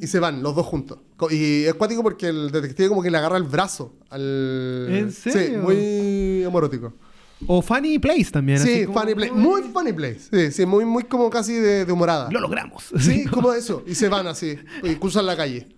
Y 0.00 0.06
se 0.06 0.18
van, 0.20 0.42
los 0.42 0.54
dos 0.54 0.66
juntos. 0.66 0.98
Y 1.30 1.64
es 1.64 1.74
cuático 1.74 2.02
porque 2.02 2.28
el 2.28 2.50
detective 2.50 2.88
como 2.88 3.02
que 3.02 3.10
le 3.10 3.16
agarra 3.18 3.36
el 3.38 3.44
brazo 3.44 3.94
al... 4.10 4.86
¿En 4.90 5.10
Sí, 5.12 5.30
serio? 5.30 5.62
muy 5.62 6.44
amorótico. 6.44 6.92
O 7.46 7.60
Funny 7.60 7.98
Place 7.98 8.30
también. 8.30 8.58
Sí, 8.58 8.72
así 8.72 8.84
como- 8.86 9.00
funny 9.00 9.14
place. 9.14 9.32
Muy 9.32 9.62
funny 9.64 9.92
place. 9.92 10.20
Sí, 10.32 10.52
sí, 10.52 10.66
muy, 10.66 10.84
muy 10.84 11.04
como 11.04 11.28
casi 11.28 11.52
de, 11.54 11.84
de 11.84 11.92
humorada. 11.92 12.30
Lo 12.30 12.40
logramos. 12.40 12.84
Sí, 12.98 13.24
como 13.30 13.52
eso. 13.52 13.82
Y 13.86 13.94
se 13.94 14.08
van 14.08 14.26
así. 14.26 14.58
Y 14.82 14.94
cruzan 14.96 15.26
la 15.26 15.36
calle. 15.36 15.68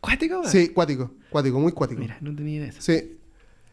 ¿Cuático? 0.00 0.42
Sí, 0.46 0.68
cuático. 0.68 1.10
Cuático, 1.30 1.58
muy 1.58 1.72
cuático. 1.72 2.00
Mira, 2.00 2.18
no 2.20 2.34
tenía 2.34 2.54
idea 2.56 2.64
de 2.66 2.70
eso. 2.70 2.80
Sí. 2.82 3.18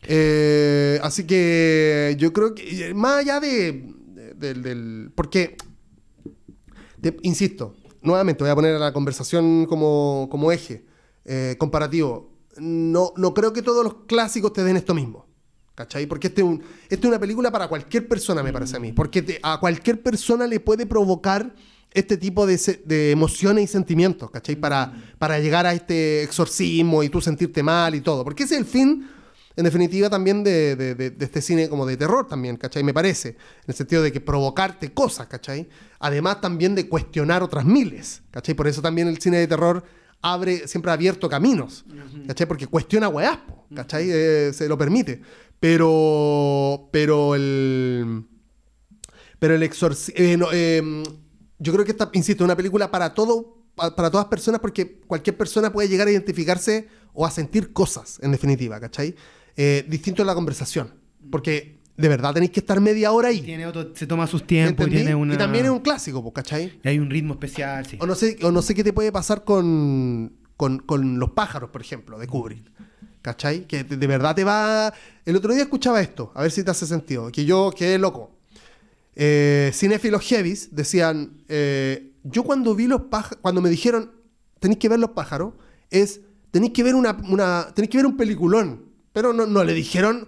Eh, 0.08 1.00
así 1.04 1.26
que 1.26 2.16
yo 2.20 2.34
creo 2.34 2.56
que, 2.56 2.94
más 2.94 3.18
allá 3.20 3.40
de, 3.40 3.94
de- 4.14 4.34
del, 4.34 4.62
del- 4.64 5.12
Porque, 5.16 5.56
te- 7.02 7.18
insisto, 7.22 7.76
nuevamente 8.02 8.44
voy 8.44 8.52
a 8.52 8.56
poner 8.56 8.76
a 8.76 8.80
la 8.80 8.94
conversación 8.94 9.66
como, 9.68 10.28
como 10.32 10.52
eje 10.52 10.86
eh, 11.26 11.56
comparativo. 11.60 12.32
No, 12.58 13.14
no 13.18 13.34
creo 13.34 13.52
que 13.54 13.62
todos 13.62 13.84
los 13.84 13.96
clásicos 14.08 14.54
te 14.54 14.64
den 14.64 14.78
esto 14.78 14.94
mismo. 14.94 15.25
¿Cachai? 15.76 16.06
Porque 16.06 16.28
este 16.28 16.42
es, 16.42 16.48
un- 16.48 16.62
esta 16.90 16.96
es 16.96 17.06
una 17.06 17.20
película 17.20 17.52
para 17.52 17.68
cualquier 17.68 18.08
persona, 18.08 18.42
me 18.42 18.54
parece 18.54 18.78
a 18.78 18.80
mí. 18.80 18.94
Porque 18.94 19.22
te- 19.22 19.40
a 19.44 19.60
cualquier 19.60 20.02
persona 20.02 20.48
le 20.48 20.60
puede 20.62 20.86
provocar 20.86 21.54
este 21.92 22.16
tipo 22.18 22.46
de, 22.48 22.58
se- 22.58 22.82
de 22.86 23.12
emociones 23.12 23.66
y 23.66 23.68
sentimientos, 23.68 24.32
¿cachai? 24.32 24.56
Para, 24.56 24.94
para 25.20 25.38
llegar 25.40 25.66
a 25.66 25.74
este 25.74 26.24
exorcismo 26.24 27.04
y 27.04 27.10
tú 27.10 27.20
sentirte 27.22 27.62
mal 27.62 27.94
y 27.94 28.02
todo. 28.02 28.24
Porque 28.24 28.44
ese 28.44 28.56
es 28.56 28.62
el 28.62 28.66
fin, 28.66 29.08
en 29.58 29.64
definitiva, 29.66 30.10
también 30.10 30.44
de, 30.46 30.76
de- 30.78 30.96
de- 30.96 31.10
de 31.12 31.26
este 31.26 31.42
cine 31.42 31.68
como 31.68 31.86
de 31.86 31.98
terror 31.98 32.26
también, 32.28 32.56
¿cachai? 32.56 32.82
Me 32.84 32.94
parece. 32.94 33.30
En 33.30 33.36
el 33.68 33.76
sentido 33.76 34.02
de 34.02 34.14
que 34.14 34.22
provocarte 34.22 34.94
cosas, 34.94 35.28
¿cachai? 35.28 35.68
Además 36.00 36.40
también 36.40 36.74
de 36.76 36.88
cuestionar 36.88 37.44
otras 37.44 37.66
miles, 37.66 38.22
¿cachai? 38.32 38.56
Por 38.56 38.68
eso 38.68 38.82
también 38.82 39.10
el 39.10 39.20
cine 39.20 39.38
de 39.40 39.48
terror 39.48 39.84
abre, 40.22 40.68
siempre 40.68 40.90
ha 40.90 40.96
abierto 40.96 41.30
caminos, 41.30 41.86
¿cachai? 42.28 42.48
Porque 42.48 42.66
cuestiona 42.68 43.08
weás, 43.10 43.38
po, 43.38 43.66
¿cachai? 43.76 44.08
Eh, 44.10 44.52
se 44.54 44.68
lo 44.68 44.78
permite. 44.78 45.22
Pero, 45.60 46.90
pero 46.92 47.36
el, 47.36 48.24
pero 49.40 49.56
el 49.56 49.64
exorcismo... 49.64 50.48
yo 51.60 51.74
creo 51.74 51.86
que 51.86 51.92
esta, 51.92 52.10
insisto, 52.14 52.44
es 52.44 52.46
una 52.46 52.56
película 52.58 52.92
para 52.92 53.14
todo, 53.14 53.64
pa- 53.76 53.96
para 53.96 54.12
todas 54.12 54.26
personas, 54.28 54.60
porque 54.62 55.00
cualquier 55.08 55.38
persona 55.38 55.72
puede 55.72 55.88
llegar 55.90 56.08
a 56.08 56.12
identificarse 56.12 56.88
o 57.14 57.26
a 57.26 57.32
sentir 57.32 57.74
cosas, 57.74 58.20
en 58.22 58.32
definitiva, 58.32 58.80
¿cachai? 58.80 59.16
Eh, 59.56 59.86
distinto 59.88 60.22
a 60.22 60.26
la 60.26 60.36
conversación. 60.36 60.94
Porque 61.32 61.80
de 61.98 62.10
verdad 62.10 62.34
tenéis 62.34 62.52
que 62.52 62.60
estar 62.60 62.80
media 62.82 63.12
hora 63.14 63.30
ahí. 63.30 63.42
Tiene 63.42 63.66
otro, 63.66 63.96
se 63.96 64.06
toma 64.06 64.28
sus 64.28 64.46
tiempos 64.46 64.86
y 64.86 64.90
¿entendí? 64.90 64.98
tiene 64.98 65.16
una... 65.16 65.34
Y 65.34 65.38
también 65.38 65.66
es 65.66 65.72
un 65.72 65.80
clásico, 65.80 66.22
pues, 66.22 66.34
¿cachai? 66.34 66.80
y 66.84 66.88
hay 66.88 67.00
un 67.00 67.10
ritmo 67.10 67.34
especial, 67.34 67.86
sí. 67.86 67.98
O 68.02 68.06
no 68.06 68.16
sé, 68.16 68.38
o 68.44 68.52
no 68.52 68.62
sé 68.62 68.76
qué 68.76 68.84
te 68.84 68.92
puede 68.94 69.12
pasar 69.14 69.44
con, 69.46 70.34
con, 70.58 70.80
con 70.80 71.18
los 71.20 71.32
pájaros, 71.32 71.70
por 71.70 71.82
ejemplo, 71.82 72.20
de 72.20 72.28
Kubrick. 72.28 72.70
¿Cachai? 73.26 73.66
Que 73.66 73.84
de, 73.84 74.06
verdad 74.06 74.36
te 74.36 74.44
va. 74.44 74.94
El 75.26 75.36
otro 75.36 75.52
día 75.52 75.64
escuchaba 75.64 76.00
esto, 76.00 76.32
a 76.36 76.44
ver 76.44 76.52
si 76.52 76.64
te 76.64 76.70
hace 76.70 76.86
sentido. 76.86 77.32
Que 77.32 77.44
yo 77.44 77.74
quedé 77.76 77.98
loco. 77.98 78.30
Eh, 79.16 79.72
cinéfilos 79.74 80.22
heavies 80.22 80.76
decían: 80.76 81.32
eh, 81.50 82.12
Yo 82.24 82.44
cuando 82.44 82.76
vi 82.76 82.86
los 82.86 83.02
pájaros, 83.10 83.40
cuando 83.42 83.62
me 83.62 83.70
dijeron, 83.72 84.12
tenéis 84.60 84.78
que 84.78 84.90
ver 84.90 85.00
los 85.00 85.10
pájaros, 85.12 85.54
es, 85.90 86.22
tenéis 86.52 86.74
que 86.74 86.84
ver 86.84 86.94
una, 86.94 87.18
una 87.28 87.68
tenéis 87.74 87.90
que 87.90 87.98
ver 87.98 88.06
un 88.06 88.16
peliculón. 88.16 88.86
Pero 89.12 89.34
no, 89.34 89.48
no 89.48 89.64
le 89.64 89.74
dijeron 89.74 90.28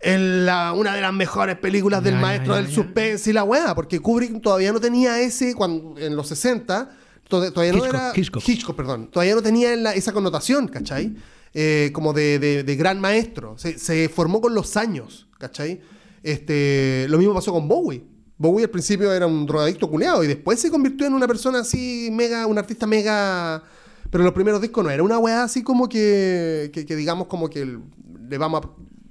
en 0.00 0.44
la- 0.44 0.72
una 0.72 0.92
de 0.96 1.02
las 1.02 1.12
mejores 1.14 1.56
películas 1.58 2.02
del 2.02 2.14
Ya, 2.14 2.18
ya, 2.20 2.26
maestro 2.26 2.54
ya, 2.56 2.62
del 2.62 2.72
suspense 2.72 3.30
y 3.30 3.32
la 3.32 3.44
weá, 3.44 3.76
porque 3.76 4.00
Kubrick 4.00 4.42
todavía 4.42 4.72
no 4.72 4.80
tenía 4.80 5.20
ese, 5.20 5.54
cuando, 5.54 5.94
en 5.98 6.16
los 6.16 6.26
60, 6.28 6.90
to- 7.28 7.52
todavía 7.52 7.72
no 7.74 7.78
Hitchcock, 7.84 7.94
era... 7.94 8.42
Hitchcock. 8.52 8.74
perdón. 8.76 9.06
Todavía 9.12 9.36
no 9.36 9.42
tenía 9.42 9.76
la- 9.76 9.94
esa 9.94 10.12
connotación, 10.12 10.66
¿cachai? 10.66 11.14
Eh, 11.54 11.90
como 11.92 12.12
de, 12.12 12.38
de- 12.40 12.64
de 12.64 12.76
gran 12.76 13.00
maestro. 13.00 13.56
Se, 13.58 13.78
se 13.78 14.08
formó 14.08 14.40
con 14.40 14.54
los 14.54 14.76
años, 14.76 15.28
¿cachai? 15.38 15.80
Este, 16.22 17.06
lo 17.08 17.18
mismo 17.18 17.32
pasó 17.34 17.52
con 17.52 17.68
Bowie. 17.68 18.02
Bowie 18.38 18.64
al 18.64 18.70
principio 18.70 19.12
era 19.12 19.26
un 19.28 19.46
drogadicto 19.46 19.88
culeado 19.88 20.24
y 20.24 20.26
después 20.26 20.58
se 20.58 20.70
convirtió 20.70 21.06
en 21.06 21.14
una 21.14 21.28
persona 21.28 21.60
así, 21.60 22.08
mega, 22.12 22.46
un 22.46 22.58
artista 22.58 22.86
mega... 22.86 23.62
Pero 24.10 24.22
en 24.22 24.26
los 24.26 24.34
primeros 24.34 24.60
discos 24.60 24.82
no, 24.84 24.90
era 24.90 25.02
una 25.02 25.18
weá 25.18 25.44
así 25.44 25.62
como 25.62 25.88
que, 25.88 26.70
que, 26.72 26.84
que 26.86 26.96
digamos 26.96 27.26
como 27.28 27.48
que 27.50 27.62
el- 27.62 27.80
le 28.28 28.38
vamos 28.38 28.62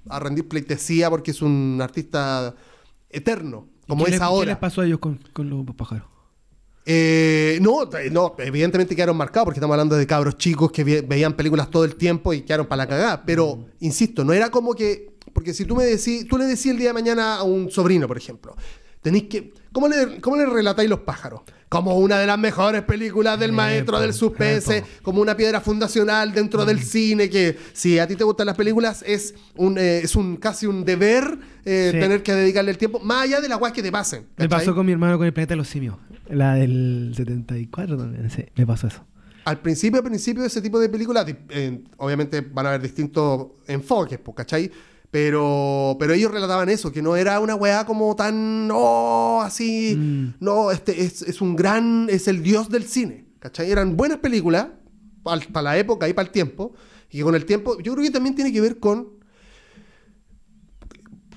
a, 0.09 0.15
a 0.15 0.19
rendir 0.19 0.47
pleitesía 0.47 1.09
porque 1.09 1.31
es 1.31 1.41
un 1.41 1.79
artista 1.81 2.55
eterno, 3.09 3.67
como 3.87 4.03
¿Qué 4.05 4.09
es 4.11 4.11
les- 4.15 4.19
¿Qué 4.19 4.23
ahora. 4.25 4.45
les 4.51 4.57
pasó 4.57 4.81
a 4.81 4.85
ellos 4.85 4.99
con, 4.99 5.19
con 5.33 5.49
los 5.49 5.63
pájaros? 5.75 6.07
Eh, 6.85 7.59
no, 7.61 7.83
eh, 7.97 8.09
no, 8.11 8.35
evidentemente 8.39 8.95
quedaron 8.95 9.15
marcados 9.15 9.45
porque 9.45 9.59
estamos 9.59 9.73
hablando 9.73 9.95
de 9.95 10.05
cabros 10.05 10.37
chicos 10.37 10.71
que 10.71 10.83
ve- 10.83 11.01
veían 11.01 11.33
películas 11.33 11.69
todo 11.71 11.85
el 11.85 11.95
tiempo 11.95 12.33
y 12.33 12.41
quedaron 12.41 12.65
para 12.67 12.83
la 12.83 12.87
cagada. 12.87 13.23
Pero, 13.25 13.65
insisto, 13.79 14.23
no 14.25 14.33
era 14.33 14.49
como 14.49 14.73
que. 14.73 15.13
Porque 15.31 15.53
si 15.53 15.65
tú 15.65 15.75
me 15.75 15.85
decís, 15.85 16.27
tú 16.27 16.37
le 16.37 16.45
decís 16.45 16.67
el 16.67 16.77
día 16.77 16.89
de 16.89 16.93
mañana 16.93 17.35
a 17.37 17.43
un 17.43 17.71
sobrino, 17.71 18.07
por 18.07 18.17
ejemplo, 18.17 18.55
tenéis 19.01 19.23
que. 19.23 19.53
¿Cómo 19.71 19.87
le, 19.87 20.19
cómo 20.21 20.35
le 20.35 20.45
relatáis 20.45 20.87
los 20.89 20.99
pájaros? 20.99 21.41
Como 21.69 21.97
una 21.97 22.19
de 22.19 22.27
las 22.27 22.37
mejores 22.37 22.83
películas 22.83 23.39
del 23.39 23.51
maestro 23.51 23.99
del 23.99 24.13
suspense, 24.13 24.83
como 25.01 25.19
una 25.21 25.35
piedra 25.35 25.59
fundacional 25.61 26.31
dentro 26.31 26.63
del 26.65 26.79
cine, 26.83 27.27
que 27.31 27.57
si 27.73 27.97
a 27.97 28.05
ti 28.05 28.15
te 28.15 28.23
gustan 28.23 28.45
las 28.45 28.55
películas, 28.55 29.03
es 29.07 29.33
un, 29.55 29.79
eh, 29.79 30.01
es 30.03 30.15
un 30.15 30.35
casi 30.37 30.67
un 30.67 30.85
deber 30.85 31.39
eh, 31.65 31.89
Sí. 31.91 31.99
tener 31.99 32.21
que 32.21 32.33
dedicarle 32.33 32.69
el 32.69 32.77
tiempo, 32.77 32.99
más 32.99 33.23
allá 33.23 33.41
de 33.41 33.49
las 33.49 33.57
guas 33.57 33.73
que 33.73 33.81
te 33.81 33.91
pasen. 33.91 34.27
Me 34.37 34.47
pasó 34.47 34.75
con 34.75 34.85
mi 34.85 34.91
hermano 34.91 35.17
con 35.17 35.25
el 35.25 35.33
planeta 35.33 35.53
de 35.53 35.57
los 35.57 35.67
simios. 35.69 35.95
La 36.29 36.55
del 36.55 37.13
74 37.15 37.97
también, 37.97 38.29
sí, 38.29 38.43
me 38.55 38.65
pasó 38.65 38.87
eso. 38.87 39.05
Al 39.45 39.59
principio, 39.59 39.99
al 39.99 40.05
principio 40.05 40.43
ese 40.45 40.61
tipo 40.61 40.79
de 40.79 40.87
películas, 40.89 41.25
eh, 41.49 41.83
obviamente 41.97 42.41
van 42.41 42.65
a 42.65 42.69
haber 42.69 42.81
distintos 42.81 43.47
enfoques, 43.67 44.17
pues, 44.19 44.35
¿cachai? 44.37 44.71
Pero, 45.11 45.95
pero 45.99 46.13
ellos 46.13 46.31
relataban 46.31 46.69
eso, 46.69 46.91
que 46.91 47.01
no 47.01 47.15
era 47.15 47.39
una 47.39 47.53
weá 47.55 47.85
como 47.85 48.15
tan, 48.15 48.69
oh, 48.73 49.41
así, 49.43 49.95
Mm. 49.95 50.33
no, 50.39 50.71
este 50.71 51.03
es, 51.03 51.21
es 51.21 51.39
un 51.41 51.55
gran, 51.55 52.07
es 52.09 52.27
el 52.27 52.41
dios 52.41 52.69
del 52.69 52.83
cine, 52.85 53.25
¿cachai? 53.39 53.69
Eran 53.69 53.95
buenas 53.95 54.17
películas 54.19 54.67
para 55.23 55.61
la 55.61 55.77
época 55.77 56.09
y 56.09 56.13
para 56.13 56.25
el 56.27 56.31
tiempo, 56.31 56.73
y 57.11 57.17
que 57.17 57.23
con 57.23 57.35
el 57.35 57.45
tiempo, 57.45 57.77
yo 57.79 57.93
creo 57.93 58.03
que 58.05 58.11
también 58.11 58.33
tiene 58.33 58.51
que 58.51 58.59
ver 58.61 58.79
con 58.79 59.22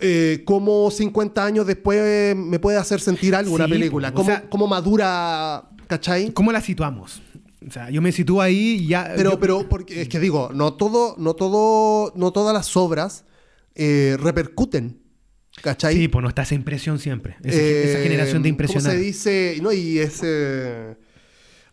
eh, 0.01 0.43
cómo 0.45 0.91
50 0.91 1.45
años 1.45 1.67
después 1.67 2.35
me 2.37 2.59
puede 2.59 2.77
hacer 2.79 3.01
sentir 3.01 3.35
algo 3.35 3.55
una 3.55 3.67
película, 3.69 4.09
o 4.11 4.15
cómo, 4.15 4.27
sea- 4.29 4.49
cómo 4.49 4.67
madura, 4.67 5.69
¿cachai? 5.87 6.33
¿Cómo 6.33 6.53
la 6.53 6.61
situamos? 6.61 7.23
O 7.67 7.71
sea, 7.71 7.91
yo 7.91 8.01
me 8.03 8.13
sitúo 8.13 8.41
ahí 8.43 8.79
y 8.83 8.87
ya. 8.89 9.13
Pero, 9.17 9.33
yo- 9.33 9.41
pero, 9.41 9.69
porque 9.69 10.03
es 10.03 10.09
que 10.09 10.21
digo, 10.21 10.51
no 10.55 10.75
todo, 10.75 11.17
no 11.19 11.35
todo, 11.35 12.13
no 12.15 12.31
todas 12.33 12.55
las 12.55 12.77
obras 12.77 13.25
eh, 13.75 14.17
repercuten. 14.21 15.01
¿Cachai? 15.63 15.95
Sí, 15.95 16.09
pues 16.09 16.23
no 16.23 16.29
está 16.29 16.43
esa 16.43 16.55
impresión 16.55 16.99
siempre. 16.99 17.37
Esa, 17.43 17.59
Eh, 17.59 17.91
esa 17.91 18.03
generación 18.03 18.43
de 18.43 18.49
¿Cómo 18.51 18.55
impresionar. 18.55 18.93
se 18.93 18.99
dice? 18.99 19.59
No, 19.63 19.73
y 19.73 19.99
es. 19.99 20.21
eh, 20.23 20.95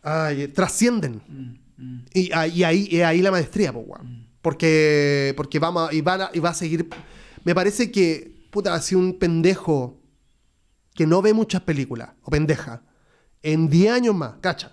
ay, 0.02 0.48
trascienden. 0.48 1.22
Mm, 1.28 2.00
Y, 2.14 2.32
ahí- 2.32 2.52
y 2.60 2.64
ahí, 2.64 2.88
y 2.90 3.02
ahí 3.02 3.22
la 3.22 3.32
maestría, 3.32 3.74
pues. 3.74 3.86
Porque, 4.42 5.34
porque 5.36 5.60
vamos 5.60 5.92
y, 5.94 6.02
van 6.02 6.22
a- 6.22 6.30
y 6.34 6.40
va 6.40 6.50
a 6.52 6.54
seguir. 6.54 6.88
Me 7.44 7.54
parece 7.56 7.92
que, 7.92 8.48
puta, 8.52 8.80
si 8.82 8.96
un 8.96 9.18
pendejo 9.20 10.00
que 10.94 11.06
no 11.08 11.22
ve 11.22 11.34
muchas 11.34 11.62
películas, 11.62 12.10
o 12.22 12.32
pendeja, 12.32 12.84
en 13.42 13.68
10 13.70 13.92
años 13.92 14.16
más, 14.16 14.36
cacha, 14.42 14.72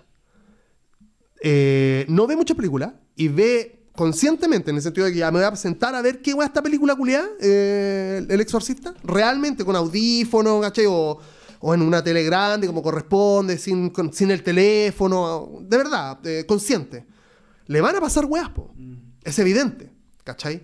eh, 1.43 2.05
no 2.07 2.27
ve 2.27 2.35
muchas 2.35 2.55
películas 2.55 2.93
y 3.15 3.27
ve 3.27 3.87
conscientemente, 3.95 4.69
en 4.69 4.77
el 4.77 4.81
sentido 4.81 5.05
de 5.07 5.13
que 5.13 5.19
ya 5.19 5.31
me 5.31 5.39
voy 5.39 5.47
a 5.47 5.55
sentar 5.55 5.93
a 5.95 6.01
ver 6.01 6.21
qué 6.21 6.33
va 6.33 6.45
esta 6.45 6.61
película 6.61 6.95
culiada, 6.95 7.27
eh, 7.41 8.25
El 8.29 8.39
Exorcista, 8.39 8.93
realmente 9.03 9.65
con 9.65 9.75
audífono, 9.75 10.61
¿cachai? 10.61 10.85
O, 10.87 11.17
o 11.59 11.73
en 11.73 11.81
una 11.81 12.03
tele 12.03 12.23
grande, 12.23 12.67
como 12.67 12.81
corresponde, 12.81 13.57
sin, 13.57 13.89
con- 13.89 14.13
sin 14.13 14.31
el 14.31 14.43
teléfono, 14.43 15.59
de 15.61 15.77
verdad, 15.77 16.25
eh, 16.25 16.45
consciente. 16.47 17.05
Le 17.67 17.81
van 17.81 17.95
a 17.95 18.01
pasar 18.01 18.25
weas, 18.25 18.49
po. 18.49 18.73
Es 19.23 19.37
evidente, 19.39 19.91
¿cachai? 20.23 20.63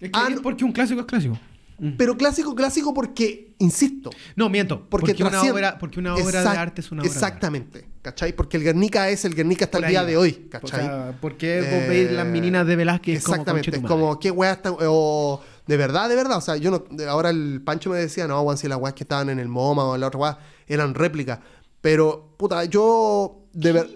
Es 0.00 0.10
que 0.10 0.32
es 0.34 0.40
porque 0.40 0.64
un 0.64 0.72
clásico 0.72 1.00
es 1.00 1.06
clásico. 1.06 1.38
Mm. 1.78 1.92
Pero 1.98 2.16
clásico, 2.16 2.54
clásico 2.54 2.94
porque, 2.94 3.54
insisto, 3.58 4.10
No, 4.36 4.48
miento. 4.48 4.88
porque, 4.88 5.08
Porque, 5.14 5.24
una 5.24 5.42
obra, 5.42 5.78
porque 5.78 5.98
una 5.98 6.14
obra 6.14 6.42
de 6.42 6.48
arte 6.48 6.80
es 6.82 6.92
una 6.92 7.02
obra 7.02 7.10
de 7.10 7.16
arte. 7.16 7.26
Exactamente, 7.26 7.88
¿cachai? 8.00 8.32
Porque 8.32 8.58
el 8.58 8.62
Guernica 8.62 9.08
es 9.08 9.24
el 9.24 9.34
Guernica 9.34 9.64
hasta 9.64 9.78
Por 9.78 9.84
el 9.86 9.90
día 9.90 10.00
ahí 10.02 10.06
de 10.06 10.16
hoy, 10.16 10.44
O 10.46 10.50
¿cachai? 10.50 10.80
sea, 10.82 11.18
¿por 11.20 11.36
qué 11.36 11.58
vos 11.62 11.68
Eh, 11.82 11.86
veis 11.88 12.12
las 12.12 12.26
meninas 12.26 12.64
de 12.64 12.76
Velázquez 12.76 13.16
Exactamente, 13.16 13.70
es 13.76 13.82
como? 13.82 14.20
¿qué 14.20 14.30
weá 14.30 14.52
está? 14.52 14.70
O, 14.72 15.40
de 15.66 15.76
verdad, 15.76 16.08
de 16.08 16.14
verdad. 16.14 16.36
O 16.38 16.40
sea, 16.42 16.56
yo 16.56 16.70
no. 16.70 16.84
de- 16.90 17.08
Ahora 17.08 17.30
el 17.30 17.60
Pancho 17.64 17.90
me 17.90 17.96
decía, 17.96 18.28
no, 18.28 18.40
weón, 18.42 18.56
si 18.56 18.68
las 18.68 18.78
weas 18.78 18.94
que 18.94 19.02
estaban 19.02 19.28
en 19.30 19.40
el 19.40 19.48
MoMA 19.48 19.84
o 19.84 19.94
en 19.96 20.00
la 20.00 20.06
otra 20.06 20.20
weá 20.20 20.38
eran 20.68 20.94
réplicas. 20.94 21.40
Pero, 21.80 22.34
puta, 22.36 22.64
yo. 22.66 23.46
De 23.52 23.72
ver, 23.72 23.88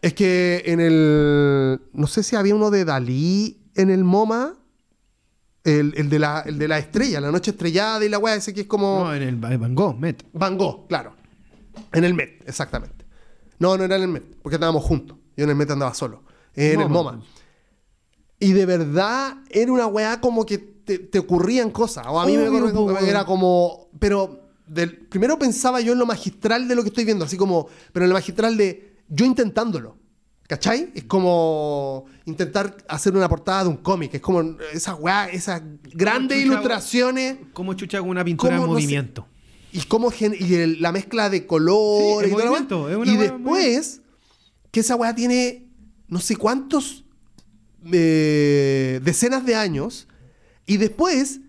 es 0.00 0.14
que 0.14 0.62
en 0.64 0.80
el. 0.80 1.78
No 1.92 2.06
sé 2.06 2.22
si 2.22 2.36
había 2.36 2.54
uno 2.54 2.70
de 2.70 2.86
Dalí 2.86 3.60
en 3.74 3.90
el 3.90 4.02
MoMA. 4.02 4.54
El, 5.64 5.94
el 5.96 6.10
de 6.10 6.18
la, 6.18 6.40
el 6.40 6.58
de 6.58 6.66
la 6.66 6.78
estrella, 6.78 7.20
la 7.20 7.30
noche 7.30 7.52
estrellada 7.52 8.04
y 8.04 8.08
la 8.08 8.18
weá, 8.18 8.34
ese 8.34 8.52
que 8.52 8.62
es 8.62 8.66
como. 8.66 9.04
No, 9.04 9.14
en 9.14 9.22
el 9.22 9.36
Van 9.36 9.74
Gogh, 9.74 9.96
Met. 9.96 10.24
Van 10.32 10.58
Gogh, 10.58 10.88
claro. 10.88 11.14
En 11.92 12.04
el 12.04 12.14
Met, 12.14 12.42
exactamente. 12.48 13.04
No, 13.58 13.76
no 13.76 13.84
era 13.84 13.96
en 13.96 14.02
el 14.02 14.08
Met, 14.08 14.24
porque 14.42 14.56
estábamos 14.56 14.82
juntos. 14.82 15.16
Yo 15.36 15.44
en 15.44 15.50
el 15.50 15.56
Met 15.56 15.70
andaba 15.70 15.94
solo. 15.94 16.24
En 16.54 16.80
el 16.80 16.88
MoMA. 16.88 17.22
Y 18.38 18.52
de 18.52 18.66
verdad 18.66 19.36
era 19.50 19.70
una 19.72 19.86
weá 19.86 20.20
como 20.20 20.44
que 20.44 20.58
te, 20.58 20.98
te 20.98 21.18
ocurrían 21.18 21.70
cosas. 21.70 22.06
O 22.08 22.20
a 22.20 22.26
mí 22.26 22.36
me 22.36 22.48
Obvio, 22.48 22.98
era 22.98 23.24
como. 23.24 23.88
Pero 23.98 24.50
del, 24.66 25.06
primero 25.06 25.38
pensaba 25.38 25.80
yo 25.80 25.92
en 25.92 26.00
lo 26.00 26.06
magistral 26.06 26.66
de 26.66 26.74
lo 26.74 26.82
que 26.82 26.88
estoy 26.88 27.04
viendo, 27.04 27.24
así 27.24 27.36
como. 27.36 27.68
Pero 27.92 28.04
en 28.04 28.10
lo 28.10 28.14
magistral 28.14 28.56
de 28.56 28.96
yo 29.08 29.24
intentándolo. 29.24 29.96
¿Cachai? 30.48 30.90
Es 30.94 31.04
como 31.04 32.04
intentar 32.26 32.76
hacer 32.88 33.14
una 33.16 33.28
portada 33.28 33.62
de 33.64 33.70
un 33.70 33.76
cómic. 33.78 34.14
Es 34.14 34.20
como 34.20 34.56
esas 34.72 34.96
weá, 34.98 35.28
esas 35.30 35.62
grandes 35.94 36.38
chucha, 36.42 36.52
ilustraciones. 36.52 37.36
Como 37.52 37.72
chucha 37.74 38.00
con 38.00 38.10
una 38.10 38.24
pintura 38.24 38.54
en 38.56 38.60
¿Cómo? 38.60 38.72
No 38.74 38.78
sé. 38.78 38.82
movimiento. 38.84 39.26
Y 39.72 39.80
cómo 39.84 40.12
y 40.20 40.54
el- 40.54 40.82
la 40.82 40.92
mezcla 40.92 41.30
de 41.30 41.46
colores 41.46 42.28
Sí, 42.28 42.34
y 42.34 42.36
movimiento, 42.36 42.90
es 42.90 42.96
una 42.96 43.10
Y 43.12 43.16
después, 43.16 44.00
que 44.70 44.80
esa 44.80 44.96
weá 44.96 45.14
tiene 45.14 45.66
no 46.08 46.20
sé 46.20 46.36
cuántos 46.36 47.04
eh, 47.90 49.00
decenas 49.02 49.44
de 49.46 49.54
años. 49.54 50.06
Y 50.66 50.76
después, 50.76 51.40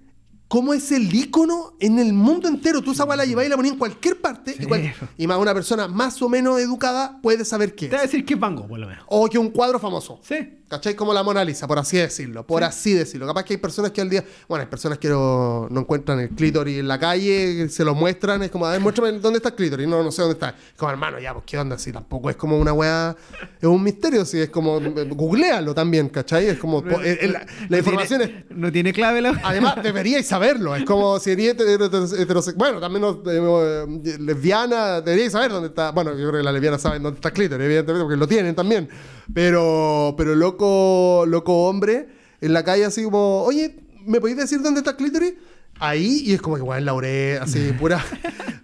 cómo 0.53 0.71
es 0.75 0.91
el 0.91 1.11
icono 1.11 1.73
en 1.79 1.97
el 1.97 2.13
mundo 2.13 2.47
entero. 2.47 2.79
Tú 2.83 2.91
esa 2.91 3.07
la 3.15 3.25
llevas 3.25 3.47
y 3.47 3.49
la 3.49 3.55
ponías 3.55 3.73
en 3.73 3.79
cualquier 3.79 4.21
parte. 4.21 4.53
Sí. 4.53 4.61
Y, 4.61 4.65
cual- 4.67 4.93
y 5.17 5.25
más 5.25 5.39
una 5.39 5.51
persona 5.51 5.87
más 5.87 6.21
o 6.21 6.29
menos 6.29 6.59
educada 6.59 7.19
puede 7.23 7.43
saber 7.43 7.73
qué 7.73 7.87
Te 7.87 7.95
voy 7.95 7.99
a 8.01 8.01
decir 8.03 8.23
que 8.23 8.35
es 8.35 8.39
Van 8.39 8.55
Gogh, 8.55 8.67
por 8.67 8.77
lo 8.77 8.85
menos. 8.85 9.03
O 9.07 9.27
que 9.27 9.39
un 9.39 9.49
cuadro 9.49 9.79
famoso. 9.79 10.19
Sí. 10.21 10.35
¿Cachai? 10.73 10.95
Como 10.95 11.13
la 11.13 11.21
Mona 11.21 11.45
Lisa, 11.45 11.67
por 11.67 11.77
así 11.77 11.97
decirlo. 11.97 12.47
Por 12.47 12.63
así 12.63 12.95
decirlo. 12.95 13.27
Capaz 13.27 13.43
que 13.43 13.53
hay 13.53 13.57
personas 13.57 13.91
que 13.91 14.01
al 14.01 14.09
día. 14.09 14.23
Bueno, 14.47 14.63
hay 14.63 14.67
personas 14.67 14.97
que 14.97 15.07
no, 15.07 15.67
no 15.69 15.81
encuentran 15.81 16.19
el 16.19 16.29
clítoris 16.29 16.79
en 16.79 16.87
la 16.87 16.99
calle, 16.99 17.69
se 17.69 17.85
lo 17.85 17.93
muestran. 17.93 18.41
Es 18.41 18.49
como, 18.49 18.65
a 18.65 18.71
ver, 18.71 18.81
muéstrame 18.81 19.11
dónde 19.19 19.37
está 19.37 19.49
el 19.49 19.55
clítoris. 19.55 19.87
No, 19.87 20.01
no 20.01 20.11
sé 20.11 20.23
dónde 20.23 20.33
está. 20.33 20.49
Es 20.49 20.75
como, 20.75 20.89
hermano, 20.89 21.19
ya, 21.19 21.31
pues 21.31 21.45
qué 21.45 21.59
onda. 21.59 21.77
Si 21.77 21.91
tampoco 21.91 22.31
es 22.31 22.35
como 22.35 22.57
una 22.57 22.73
weá. 22.73 23.15
Es 23.61 23.67
un 23.67 23.83
misterio. 23.83 24.25
Si 24.25 24.39
es 24.39 24.49
como. 24.49 24.79
eh, 24.79 25.07
Googlealo 25.11 25.75
también, 25.75 26.09
¿cachai? 26.09 26.47
Es 26.47 26.57
como. 26.57 26.79
eh, 27.03 27.19
eh, 27.21 27.33
la, 27.69 27.77
información 27.77 28.21
es. 28.23 28.31
No 28.49 28.71
tiene 28.71 28.93
clave 28.93 29.21
la 29.21 29.39
Además, 29.43 29.75
deberíais 29.83 30.25
saberlo. 30.25 30.75
Es 30.75 30.85
como 30.85 31.19
si 31.19 31.31
eres 31.31 31.53
heterosexual. 31.53 32.55
Bueno, 32.57 32.79
también 32.79 33.01
no, 33.01 33.21
eh, 33.27 34.17
lesbiana, 34.19 35.01
deberíais 35.01 35.33
saber 35.33 35.51
dónde 35.51 35.67
está. 35.67 35.91
Bueno, 35.91 36.11
yo 36.11 36.29
creo 36.29 36.39
que 36.39 36.43
las 36.43 36.53
lesbianas 36.53 36.81
saben 36.81 37.03
dónde 37.03 37.17
está 37.17 37.29
el 37.29 37.33
clítoris, 37.35 37.63
evidentemente, 37.63 38.03
porque 38.03 38.17
lo 38.17 38.27
tienen 38.27 38.55
también. 38.55 38.89
Pero, 39.33 40.15
pero 40.17 40.35
loco, 40.35 41.25
loco 41.27 41.67
hombre, 41.67 42.07
en 42.41 42.53
la 42.53 42.63
calle 42.63 42.85
así 42.85 43.03
como, 43.03 43.43
oye, 43.43 43.75
¿me 44.05 44.19
podéis 44.19 44.37
decir 44.37 44.61
dónde 44.61 44.79
está 44.79 44.91
el 44.91 44.97
clítoris? 44.97 45.33
Ahí, 45.79 46.21
y 46.25 46.33
es 46.33 46.41
como 46.41 46.55
que, 46.55 46.61
weón, 46.61 46.85
la 46.85 46.93
oré, 46.93 47.37
así, 47.37 47.71
pura. 47.79 48.03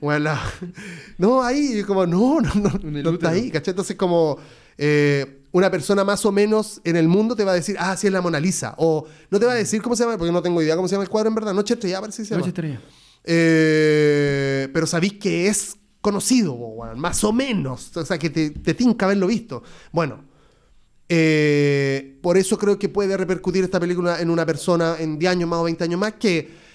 weón, 0.01 0.23
la- 0.23 0.41
No, 1.17 1.41
ahí, 1.43 1.71
y 1.75 1.79
es 1.79 1.85
como, 1.85 2.05
no, 2.05 2.41
no, 2.41 2.53
no, 2.55 2.71
no 3.03 3.09
está 3.11 3.29
ahí, 3.29 3.51
¿cachai? 3.51 3.71
Entonces, 3.73 3.95
como. 3.95 4.37
eh, 4.77 5.35
una 5.51 5.71
persona 5.71 6.03
más 6.03 6.23
o 6.27 6.31
menos 6.31 6.79
en 6.83 6.95
el 6.95 7.07
mundo 7.07 7.35
te 7.35 7.43
va 7.43 7.53
a 7.53 7.55
decir, 7.55 7.75
ah, 7.79 7.97
sí 7.97 8.05
es 8.05 8.13
la 8.13 8.21
Mona 8.21 8.39
Lisa. 8.39 8.75
O 8.77 9.07
no 9.31 9.39
te 9.39 9.47
va 9.47 9.53
a 9.53 9.55
decir 9.55 9.81
cómo 9.81 9.95
se 9.95 10.03
llama, 10.03 10.15
porque 10.15 10.31
no 10.31 10.43
tengo 10.43 10.61
idea 10.61 10.75
cómo 10.75 10.87
se 10.87 10.93
llama 10.93 11.05
el 11.05 11.09
cuadro 11.09 11.29
en 11.29 11.33
verdad. 11.35 11.55
Noche 11.55 11.73
Estrellada 11.73 12.01
parece 12.01 12.21
que 12.21 12.25
se 12.27 12.35
llama. 12.35 12.41
Noche 12.41 12.49
estrella. 12.49 12.79
Eh, 13.23 14.67
pero 14.73 14.85
sabéis 14.85 15.13
que 15.13 15.47
es 15.47 15.75
conocido, 16.01 16.55
más 16.95 17.23
o 17.23 17.33
menos. 17.33 17.97
O 17.97 18.05
sea, 18.05 18.19
que 18.19 18.29
te, 18.29 18.51
te 18.51 18.73
tinca 18.75 19.05
haberlo 19.07 19.25
visto. 19.25 19.63
Bueno, 19.91 20.23
eh, 21.11 22.19
por 22.21 22.37
eso 22.37 22.57
creo 22.59 22.77
que 22.77 22.87
puede 22.87 23.17
repercutir 23.17 23.63
esta 23.63 23.79
película 23.79 24.21
en 24.21 24.29
una 24.29 24.45
persona 24.45 24.95
en 24.99 25.17
10 25.17 25.31
años 25.31 25.49
más 25.49 25.59
o 25.59 25.63
20 25.63 25.83
años 25.83 25.99
más 25.99 26.13
que... 26.13 26.69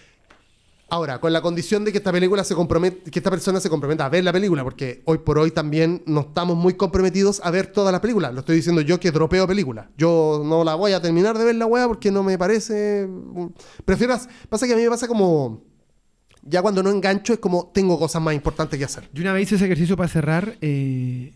Ahora, 0.91 1.19
con 1.19 1.33
la 1.33 1.41
condición 1.41 1.85
de 1.85 1.91
que 1.91 1.99
esta 1.99 2.13
película 2.13 2.45
se 2.45 2.55
compromete, 2.55 3.11
que 3.11 3.19
esta 3.19 3.31
persona 3.31 3.59
se 3.59 3.71
comprometa 3.71 4.05
a 4.05 4.09
ver 4.09 4.23
la 4.23 4.33
película, 4.33 4.63
porque 4.63 5.03
hoy 5.07 5.19
por 5.19 5.39
hoy 5.39 5.51
también 5.51 6.03
no 6.07 6.21
estamos 6.21 6.57
muy 6.57 6.75
comprometidos 6.75 7.41
a 7.43 7.51
ver 7.51 7.69
todas 7.69 7.91
las 7.91 8.01
películas. 8.01 8.35
Lo 8.35 8.41
estoy 8.41 8.57
diciendo 8.57 8.81
yo 8.83 9.01
que 9.01 9.11
dropeo 9.11 9.47
películas. 9.47 9.87
Yo 9.97 10.43
no 10.45 10.63
la 10.63 10.75
voy 10.75 10.93
a 10.93 11.01
terminar 11.01 11.39
de 11.39 11.45
ver 11.47 11.55
la 11.57 11.67
weá 11.67 11.89
porque 11.89 12.13
no 12.13 12.23
me 12.23 12.39
parece. 12.39 13.09
Prefiero. 13.85 14.17
Pasa 14.49 14.67
que 14.67 14.75
a 14.75 14.77
mí 14.77 14.83
me 14.83 14.91
pasa 14.91 15.09
como. 15.09 15.65
Ya 16.43 16.61
cuando 16.61 16.83
no 16.83 16.91
engancho 16.91 17.33
es 17.33 17.39
como 17.41 17.73
tengo 17.75 17.99
cosas 17.99 18.23
más 18.23 18.35
importantes 18.35 18.79
que 18.79 18.85
hacer. 18.85 19.09
Yo 19.13 19.23
una 19.23 19.33
vez 19.33 19.45
hice 19.45 19.57
ese 19.57 19.65
ejercicio 19.65 19.97
para 19.97 20.09
cerrar 20.09 20.59
eh, 20.61 21.33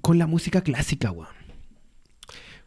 con 0.00 0.18
la 0.18 0.26
música 0.26 0.62
clásica, 0.62 1.12
weón. 1.12 1.41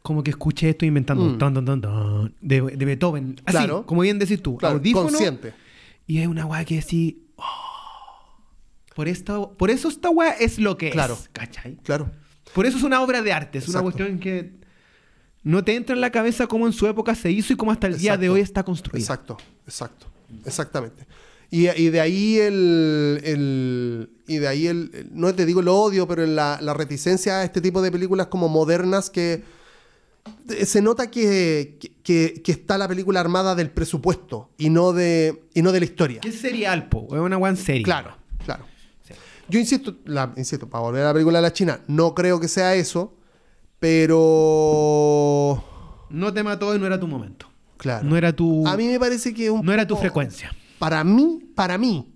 Como 0.05 0.21
que 0.21 0.29
escuché 0.29 0.69
esto 0.69 0.85
inventando 0.85 1.25
Mm. 1.25 1.37
tan, 1.39 1.53
tan, 1.65 1.81
tan, 1.81 2.35
de, 2.39 2.61
de 2.61 2.85
Beethoven. 2.85 3.41
Así, 3.43 3.57
Claro. 3.57 3.85
como 3.87 4.01
bien 4.01 4.19
decís 4.19 4.39
tú. 4.39 4.55
Claro, 4.57 4.75
audífono. 4.75 5.07
consciente. 5.07 5.51
Y 6.05 6.19
es 6.19 6.27
una 6.27 6.45
weá 6.45 6.63
que 6.63 6.75
decís. 6.75 7.15
"Oh, 7.37 7.43
por, 8.95 9.07
esta, 9.07 9.41
por 9.49 9.71
eso 9.71 9.87
esta 9.89 10.11
weá 10.11 10.31
es 10.33 10.59
lo 10.59 10.77
que 10.77 10.91
Claro. 10.91 11.15
es. 11.15 11.27
¿Cachai? 11.33 11.77
Claro. 11.83 12.11
Por 12.53 12.67
eso 12.67 12.77
es 12.77 12.83
una 12.83 13.01
obra 13.01 13.23
de 13.23 13.33
arte. 13.33 13.57
Es 13.57 13.67
una 13.67 13.81
cuestión 13.81 14.19
que 14.19 14.53
no 15.41 15.63
te 15.63 15.75
entra 15.75 15.95
en 15.95 16.01
la 16.01 16.11
cabeza 16.11 16.45
cómo 16.45 16.67
en 16.67 16.73
su 16.73 16.85
época 16.87 17.15
se 17.15 17.31
hizo 17.31 17.53
y 17.53 17.55
cómo 17.55 17.71
hasta 17.71 17.87
el 17.87 17.97
día 17.97 18.15
de 18.15 18.29
hoy 18.29 18.41
está 18.41 18.61
construida. 18.63 18.99
Exacto, 18.99 19.37
exacto. 19.65 20.05
Exactamente. 20.45 21.07
Y, 21.49 21.67
y 21.69 21.89
de 21.89 21.99
ahí 21.99 22.37
el, 22.37 23.21
el- 23.23 24.09
Y 24.27 24.37
de 24.37 24.47
ahí 24.47 24.67
el. 24.67 24.91
el- 24.93 25.09
No 25.13 25.33
te 25.33 25.45
digo 25.47 25.61
el 25.61 25.67
odio, 25.67 26.07
pero 26.07 26.25
la, 26.27 26.59
la 26.61 26.73
reticencia 26.75 27.39
a 27.39 27.43
este 27.43 27.59
tipo 27.61 27.81
de 27.81 27.91
películas 27.91 28.27
como 28.27 28.47
modernas 28.49 29.09
que. 29.09 29.43
Se 30.65 30.81
nota 30.81 31.09
que, 31.09 31.77
que- 32.03 32.41
que 32.43 32.51
está 32.51 32.77
la 32.77 32.87
película 32.87 33.19
armada 33.19 33.55
del 33.55 33.71
presupuesto 33.71 34.51
y 34.57 34.69
no 34.69 34.93
de, 34.93 35.43
y 35.53 35.61
no 35.61 35.71
de 35.71 35.79
la 35.79 35.85
historia. 35.85 36.21
¿Qué 36.21 36.29
es 36.29 36.39
serial, 36.39 36.87
po? 36.89 37.07
Es 37.15 37.19
una 37.19 37.37
en 37.49 37.57
serie. 37.57 37.83
Claro, 37.83 38.15
claro. 38.45 38.65
Yo 39.47 39.59
insisto, 39.59 39.95
la, 40.05 40.33
insisto, 40.37 40.67
para 40.69 40.83
volver 40.83 41.03
a 41.03 41.07
la 41.07 41.13
película 41.13 41.37
de 41.37 41.43
la 41.43 41.53
China, 41.53 41.79
no 41.87 42.13
creo 42.15 42.39
que 42.39 42.47
sea 42.47 42.73
eso, 42.75 43.15
pero. 43.79 45.63
No 46.09 46.33
te 46.33 46.43
mató 46.43 46.75
y 46.75 46.79
no 46.79 46.85
era 46.85 46.99
tu 46.99 47.07
momento. 47.07 47.47
Claro. 47.77 48.05
No 48.07 48.15
era 48.17 48.33
tu. 48.33 48.65
A 48.67 48.77
mí 48.77 48.87
me 48.87 48.99
parece 48.99 49.33
que 49.33 49.49
un 49.49 49.65
no 49.65 49.71
era 49.73 49.85
tu 49.87 49.95
frecuencia. 49.97 50.51
Para 50.79 51.03
mí, 51.03 51.39
para 51.55 51.77
mí, 51.77 52.13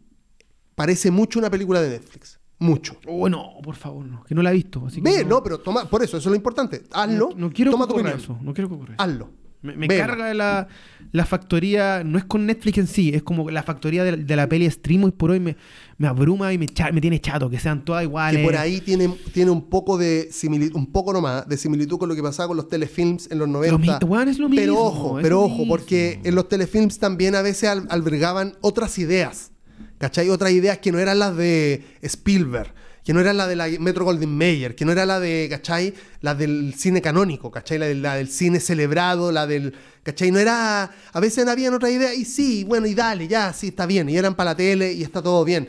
parece 0.76 1.12
mucho 1.12 1.40
una 1.40 1.50
película 1.50 1.82
de 1.82 1.90
Netflix. 1.90 2.40
Mucho. 2.60 2.98
Oh, 3.08 3.30
no, 3.30 3.54
por 3.64 3.76
favor, 3.76 4.06
no. 4.06 4.24
Que 4.26 4.36
no 4.36 4.42
la 4.42 4.52
he 4.52 4.54
visto. 4.54 4.84
Así 4.86 5.00
Ve, 5.00 5.24
no, 5.24 5.42
pero 5.42 5.60
toma, 5.60 5.86
por 5.90 6.04
eso, 6.04 6.18
eso 6.18 6.28
es 6.30 6.32
lo 6.32 6.36
importante. 6.36 6.84
Hazlo. 6.92 7.30
No, 7.32 7.48
no 7.48 7.50
quiero 7.52 7.72
toma 7.72 7.86
que 7.86 7.90
tu 7.90 7.96
ocurra 8.00 8.10
opinión. 8.16 8.36
eso. 8.36 8.38
No 8.46 8.54
quiero 8.54 8.68
que 8.70 8.76
ocurra 8.76 8.94
eso. 8.96 9.02
Hazlo. 9.04 9.30
Me, 9.62 9.76
me 9.76 9.88
carga 9.90 10.34
la, 10.34 10.70
la 11.12 11.26
factoría, 11.26 12.02
no 12.06 12.18
es 12.18 12.24
con 12.24 12.46
Netflix 12.46 12.78
en 12.78 12.88
sí, 12.88 13.12
es 13.14 13.24
como 13.24 13.50
la 13.52 13.62
factoría 13.62 14.06
de, 14.06 14.16
de 14.16 14.36
la 14.38 14.48
peli 14.48 14.70
stream 14.70 15.04
y 15.10 15.12
por 15.12 15.32
hoy 15.32 15.42
me, 15.42 15.58
me 15.98 16.08
abruma 16.08 16.54
y 16.54 16.58
me, 16.58 16.66
cha- 16.66 16.94
me 16.94 17.02
tiene 17.02 17.20
chato, 17.20 17.50
que 17.50 17.60
sean 17.60 17.84
todas 17.84 18.04
iguales. 18.04 18.40
Que 18.40 18.46
por 18.46 18.56
ahí 18.56 18.80
tiene, 18.80 19.10
tiene 19.34 19.52
un 19.52 19.64
poco 19.70 19.98
de 19.98 20.30
similitud, 20.32 20.78
un 20.78 20.86
poco 20.94 21.12
nomás, 21.12 21.46
de 21.46 21.58
similitud 21.58 21.98
con 21.98 22.08
lo 22.08 22.16
que 22.16 22.24
pasaba 22.24 22.48
con 22.48 22.56
los 22.56 22.70
telefilms 22.70 23.30
en 23.32 23.38
los 23.40 23.50
90. 23.50 23.72
Lo 23.72 24.20
es 24.22 24.40
mismo. 24.40 24.50
pero 24.56 24.80
ojo, 24.82 25.20
pero 25.22 25.42
ojo, 25.42 25.50
mismo. 25.58 25.68
porque 25.76 26.22
en 26.24 26.36
los 26.36 26.48
telefilms 26.48 26.98
también 26.98 27.36
a 27.36 27.42
veces 27.42 27.70
al- 27.70 27.86
albergaban 27.90 28.54
otras 28.62 28.98
ideas. 28.98 29.52
¿Cachai? 30.00 30.30
Otras 30.30 30.52
ideas 30.52 30.80
que 30.80 30.92
no 30.92 30.98
eran 31.00 31.20
las 31.20 31.36
de 31.38 31.84
Spielberg, 32.02 32.74
que 33.04 33.14
no 33.14 33.20
eran 33.20 33.38
las 33.38 33.48
de 33.50 33.56
la 33.56 33.68
Metro 33.80 34.06
Golden 34.06 34.36
Mayer, 34.36 34.74
que 34.76 34.86
no 34.86 34.92
era 34.92 35.06
la 35.06 35.20
de, 35.20 35.48
¿cachai? 35.50 35.94
La 36.22 36.34
del 36.36 36.74
cine 36.78 37.02
canónico, 37.02 37.52
¿cachai? 37.52 37.78
La, 37.78 37.86
del- 37.86 38.02
la 38.02 38.16
del 38.16 38.30
cine 38.30 38.60
celebrado, 38.60 39.32
la 39.32 39.46
del. 39.46 39.74
¿cachai? 40.04 40.32
No 40.32 40.40
era. 40.40 40.90
A 41.14 41.20
veces 41.20 41.46
habían 41.48 41.74
otra 41.74 41.90
idea 41.90 42.14
y 42.14 42.24
sí, 42.26 42.64
bueno, 42.64 42.88
y 42.88 42.96
dale, 42.96 43.28
ya, 43.28 43.52
sí, 43.54 43.68
está 43.68 43.86
bien. 43.86 44.10
Y 44.10 44.18
eran 44.18 44.36
para 44.36 44.52
la 44.52 44.56
tele 44.58 44.94
y 44.94 45.04
está 45.04 45.22
todo 45.22 45.44
bien. 45.44 45.68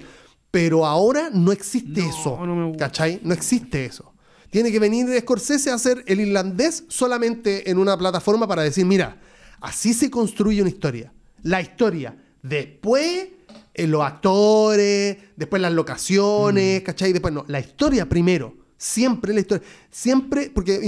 Pero 0.50 0.86
ahora 0.86 1.30
no 1.32 1.52
existe 1.52 2.00
No, 2.00 2.08
eso. 2.10 2.46
no 2.46 2.56
me 2.56 2.66
gusta. 2.68 2.86
¿Cachai? 2.86 3.20
No 3.22 3.34
existe 3.34 3.84
eso. 3.84 4.12
Tiene 4.50 4.72
que 4.72 4.78
venir 4.80 5.06
Scorsese 5.20 5.70
a 5.70 5.74
hacer 5.74 6.02
el 6.06 6.20
irlandés 6.20 6.84
solamente 6.88 7.70
en 7.70 7.78
una 7.78 7.96
plataforma 7.96 8.48
para 8.48 8.62
decir, 8.62 8.84
mira, 8.84 9.16
así 9.60 9.94
se 9.94 10.10
construye 10.10 10.60
una 10.60 10.70
historia. 10.70 11.12
La 11.44 11.60
historia. 11.60 12.16
Después, 12.42 13.28
eh, 13.74 13.86
los 13.86 14.02
actores, 14.02 15.16
después 15.36 15.60
las 15.62 15.72
Mm. 15.72 15.76
locaciones, 15.76 16.82
¿cachai? 16.82 17.12
Después 17.12 17.32
no. 17.32 17.44
La 17.48 17.60
historia 17.60 18.08
primero. 18.08 18.54
Siempre 18.76 19.34
la 19.34 19.40
historia. 19.40 19.66
Siempre, 19.90 20.50
porque 20.54 20.80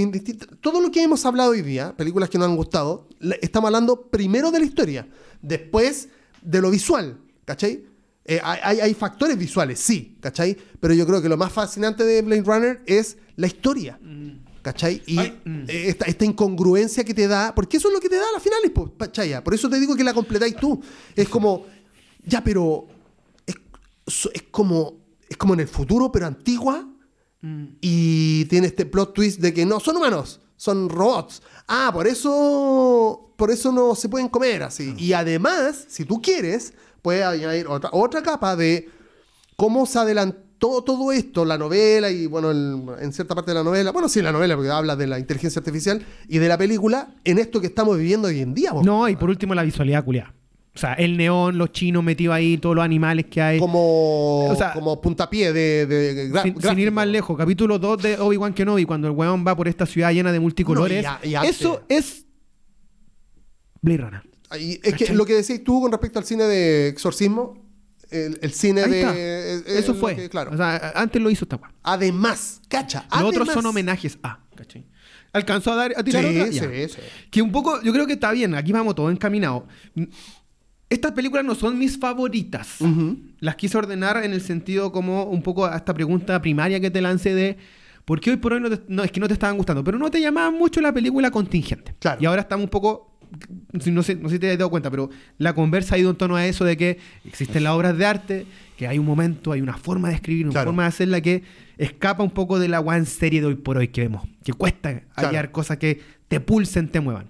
todo 0.61 0.81
lo 0.81 0.89
que 0.89 1.03
hemos 1.03 1.23
hablado 1.25 1.51
hoy 1.51 1.61
día, 1.61 1.95
películas 1.95 2.27
que 2.29 2.39
nos 2.39 2.47
han 2.47 2.55
gustado, 2.55 3.07
estamos 3.41 3.67
hablando 3.67 4.09
primero 4.09 4.49
de 4.49 4.59
la 4.59 4.65
historia, 4.65 5.07
después 5.43 6.09
de 6.41 6.59
lo 6.61 6.71
visual, 6.71 7.19
¿cachai? 7.45 7.85
Eh, 8.25 8.39
hay, 8.43 8.79
hay- 8.79 8.93
factores 8.95 9.37
visuales, 9.37 9.79
sí, 9.79 10.17
¿cachai? 10.21 10.57
Pero 10.79 10.93
yo 10.95 11.05
creo 11.05 11.21
que 11.21 11.29
lo 11.29 11.37
más 11.37 11.51
fascinante 11.51 12.03
de 12.03 12.21
Blade 12.23 12.41
Runner 12.43 12.81
es 12.87 13.17
la 13.35 13.47
historia, 13.47 13.99
¿cachai? 14.61 15.03
Y 15.05 15.19
Ay, 15.19 15.39
mm. 15.45 15.63
eh, 15.67 15.83
esta, 15.89 16.05
esta 16.05 16.25
incongruencia 16.25 17.03
que 17.03 17.13
te 17.13 17.27
da, 17.27 17.53
porque 17.53 17.77
eso 17.77 17.89
es 17.89 17.93
lo 17.93 17.99
que 17.99 18.09
te 18.09 18.15
da 18.15 18.23
a 18.27 18.31
las 18.33 18.41
finales. 18.41 18.71
Por 19.43 19.53
eso 19.53 19.69
te 19.69 19.79
digo 19.79 19.95
que 19.95 20.03
la 20.03 20.13
completáis 20.13 20.55
tú. 20.55 20.81
Es 21.15 21.27
como, 21.29 21.65
ya, 22.25 22.43
pero 22.43 22.87
es, 23.45 23.55
como, 24.51 24.93
es 25.29 25.37
como 25.37 25.53
en 25.53 25.61
el 25.61 25.67
futuro, 25.67 26.11
pero 26.11 26.25
antigua, 26.27 26.87
y 27.81 28.45
tiene 28.45 28.67
este 28.67 28.85
plot 28.85 29.13
twist 29.13 29.39
de 29.41 29.53
que 29.53 29.65
no 29.65 29.79
son 29.81 29.97
humanos, 29.97 30.39
son 30.55 30.87
robots. 30.89 31.41
Ah, 31.67 31.89
por 31.93 32.07
eso, 32.07 33.33
por 33.35 33.51
eso 33.51 33.71
no 33.73 33.95
se 33.95 34.07
pueden 34.07 34.29
comer 34.29 34.63
así. 34.63 34.93
Y 34.97 35.11
además, 35.13 35.85
si 35.89 36.05
tú 36.05 36.21
quieres, 36.21 36.73
puedes 37.01 37.23
añadir 37.25 37.67
otra, 37.67 37.89
otra 37.91 38.21
capa 38.23 38.55
de 38.55 38.89
cómo 39.57 39.85
se 39.85 39.99
adelantó 39.99 40.81
todo 40.85 41.11
esto, 41.11 41.43
la 41.43 41.57
novela 41.57 42.09
y, 42.09 42.27
bueno, 42.27 42.51
el- 42.51 42.83
en 43.01 43.11
cierta 43.11 43.35
parte 43.35 43.51
de 43.51 43.55
la 43.55 43.63
novela, 43.65 43.91
bueno, 43.91 44.07
sí, 44.07 44.21
la 44.21 44.31
novela, 44.31 44.55
porque 44.55 44.69
habla 44.71 44.95
de 44.95 45.07
la 45.07 45.19
inteligencia 45.19 45.59
artificial 45.59 46.05
y 46.29 46.37
de 46.37 46.47
la 46.47 46.57
película, 46.57 47.13
en 47.25 47.39
esto 47.39 47.59
que 47.59 47.67
estamos 47.67 47.97
viviendo 47.97 48.29
hoy 48.29 48.39
en 48.39 48.53
día. 48.53 48.71
po. 48.71 48.81
No, 48.83 49.09
y 49.09 49.17
por 49.17 49.29
último 49.29 49.53
la 49.53 49.63
visualidad 49.63 50.05
culiada. 50.05 50.33
O 50.75 50.79
sea, 50.79 50.93
el 50.93 51.17
neón, 51.17 51.57
los 51.59 51.71
chinos 51.71 52.03
metidos 52.03 52.33
ahí, 52.33 52.57
todos 52.57 52.75
los 52.75 52.83
animales 52.83 53.27
que 53.27 53.39
hay. 53.41 53.59
Como, 53.59 54.47
O 54.47 54.55
sea, 54.55 54.73
como 54.73 54.99
puntapié 54.99 55.53
de, 55.53 55.85
de 55.85 56.55
sin, 56.61 56.79
ir 56.79 56.91
más 56.91 57.07
lejos, 57.07 57.37
capítulo 57.37 57.77
2 57.77 58.01
de 58.01 58.17
Obi-Wan 58.17 58.53
Kenobi, 58.55 58.83
cuando 58.85 59.07
el 59.07 59.13
weón 59.13 59.45
va 59.45 59.55
por 59.55 59.67
esta 59.67 59.85
ciudad 59.85 60.11
llena 60.11 60.31
de 60.31 60.39
multicolores. 60.39 61.03
No, 61.03 61.11
y 61.23 61.27
a- 61.27 61.29
y 61.29 61.35
antes. 61.35 61.57
eso 61.61 61.83
es 61.89 62.25
Blade 63.81 63.97
Runner. 63.99 64.21
Es 64.83 64.93
que 64.95 65.13
lo 65.13 65.25
que 65.25 65.33
decís 65.33 65.63
tú 65.63 65.81
con 65.81 65.91
respecto 65.91 66.17
al 66.19 66.25
cine 66.25 66.43
de 66.45 66.87
exorcismo, 66.87 67.63
el, 68.09 68.39
el 68.41 68.51
cine 68.51 68.81
Ahí 68.83 68.91
de. 68.91 69.55
está. 69.57 69.71
eso 69.73 69.93
fue. 69.95 70.15
que- 70.15 70.29
claro. 70.29 70.51
O 70.53 70.57
sea, 70.57 70.91
antes 70.95 71.21
lo 71.21 71.29
hizo 71.29 71.45
esta 71.45 71.59
además, 71.83 72.61
cacha. 72.67 73.07
Los 73.11 73.23
otros 73.29 73.49
son 73.49 73.65
homenajes 73.65 74.17
a. 74.23 74.39
¿cachai? 74.55 74.87
¿Alcanzó 75.33 75.71
a, 75.71 75.75
dar, 75.75 75.93
a 75.97 76.03
tirar 76.03 76.23
Sí, 76.23 76.39
otra? 76.39 76.51
sí, 76.51 76.89
sí. 76.89 76.99
Que 77.31 77.41
un 77.41 77.51
poco, 77.51 77.81
yo 77.81 77.91
creo 77.91 78.05
que 78.05 78.13
está 78.13 78.31
bien, 78.31 78.53
aquí 78.53 78.71
vamos 78.71 78.93
todo 78.93 79.09
encaminado. 79.09 79.67
Estas 80.89 81.13
películas 81.13 81.43
no 81.45 81.55
son 81.55 81.77
mis 81.79 81.97
favoritas. 81.97 82.77
Las 83.39 83.55
quise 83.55 83.77
ordenar 83.77 84.23
en 84.23 84.31
el 84.33 84.41
sentido 84.41 84.91
como 84.91 85.23
un 85.23 85.41
poco 85.41 85.65
a 85.65 85.75
esta 85.75 85.93
pregunta 85.93 86.39
primaria 86.41 86.79
que 86.79 86.91
te 86.91 87.01
lancé 87.01 87.33
de 87.33 87.57
¿por 88.05 88.19
qué 88.19 88.31
hoy 88.31 88.37
por 88.37 88.53
hoy 88.53 88.59
no, 88.61 88.69
te- 88.69 88.81
no, 88.87 89.03
es 89.03 89.11
que 89.11 89.19
no 89.19 89.27
te 89.27 89.33
estaban 89.33 89.57
gustando? 89.57 89.83
Pero 89.83 89.97
no 89.97 90.11
te 90.11 90.21
llamaba 90.21 90.51
mucho 90.51 90.81
la 90.81 90.93
película 90.93 91.31
contingente. 91.31 91.95
Claro. 91.99 92.21
Y 92.21 92.25
ahora 92.25 92.41
estamos 92.41 92.65
un 92.65 92.69
poco, 92.69 93.17
no 93.71 94.03
sé, 94.03 94.15
no 94.15 94.29
sé 94.29 94.35
si 94.35 94.39
te 94.39 94.51
has 94.51 94.57
dado 94.57 94.69
cuenta, 94.69 94.91
pero 94.91 95.09
la 95.39 95.53
conversa 95.55 95.95
ha 95.95 95.97
ido 95.97 96.11
en 96.11 96.15
torno 96.15 96.35
a 96.35 96.45
eso 96.45 96.63
de 96.63 96.77
que 96.77 96.99
existen 97.25 97.63
las 97.63 97.73
obras 97.73 97.97
de 97.97 98.05
arte, 98.05 98.45
que 98.77 98.87
hay 98.87 98.99
un 98.99 99.05
momento, 99.05 99.51
hay 99.51 99.61
una 99.61 99.77
forma 99.77 100.09
de 100.09 100.15
escribir, 100.15 100.45
una 100.45 100.51
Claro. 100.53 100.67
forma 100.67 100.83
de 100.83 100.89
hacerla 100.89 101.21
que 101.21 101.43
escapa 101.77 102.21
un 102.23 102.31
poco 102.31 102.59
de 102.59 102.67
la 102.67 102.81
one 102.81 103.05
serie 103.05 103.41
de 103.41 103.47
hoy 103.47 103.55
por 103.55 103.77
hoy 103.77 103.87
que 103.87 104.01
vemos, 104.01 104.27
que 104.43 104.53
cuesta 104.53 104.99
Claro. 104.99 105.29
hallar 105.29 105.51
cosas 105.51 105.77
que 105.77 106.01
te 106.27 106.39
pulsen, 106.39 106.89
te 106.89 106.99
muevan. 106.99 107.29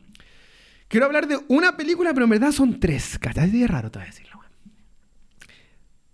Quiero 0.93 1.07
hablar 1.07 1.27
de 1.27 1.39
una 1.47 1.75
película, 1.75 2.13
pero 2.13 2.25
en 2.25 2.29
verdad 2.29 2.51
son 2.51 2.79
tres. 2.79 3.17
¿Cachai? 3.17 3.63
Es 3.63 3.67
raro 3.67 3.89
te 3.89 3.97
voy 3.97 4.03
a 4.03 4.11
decirlo. 4.11 4.39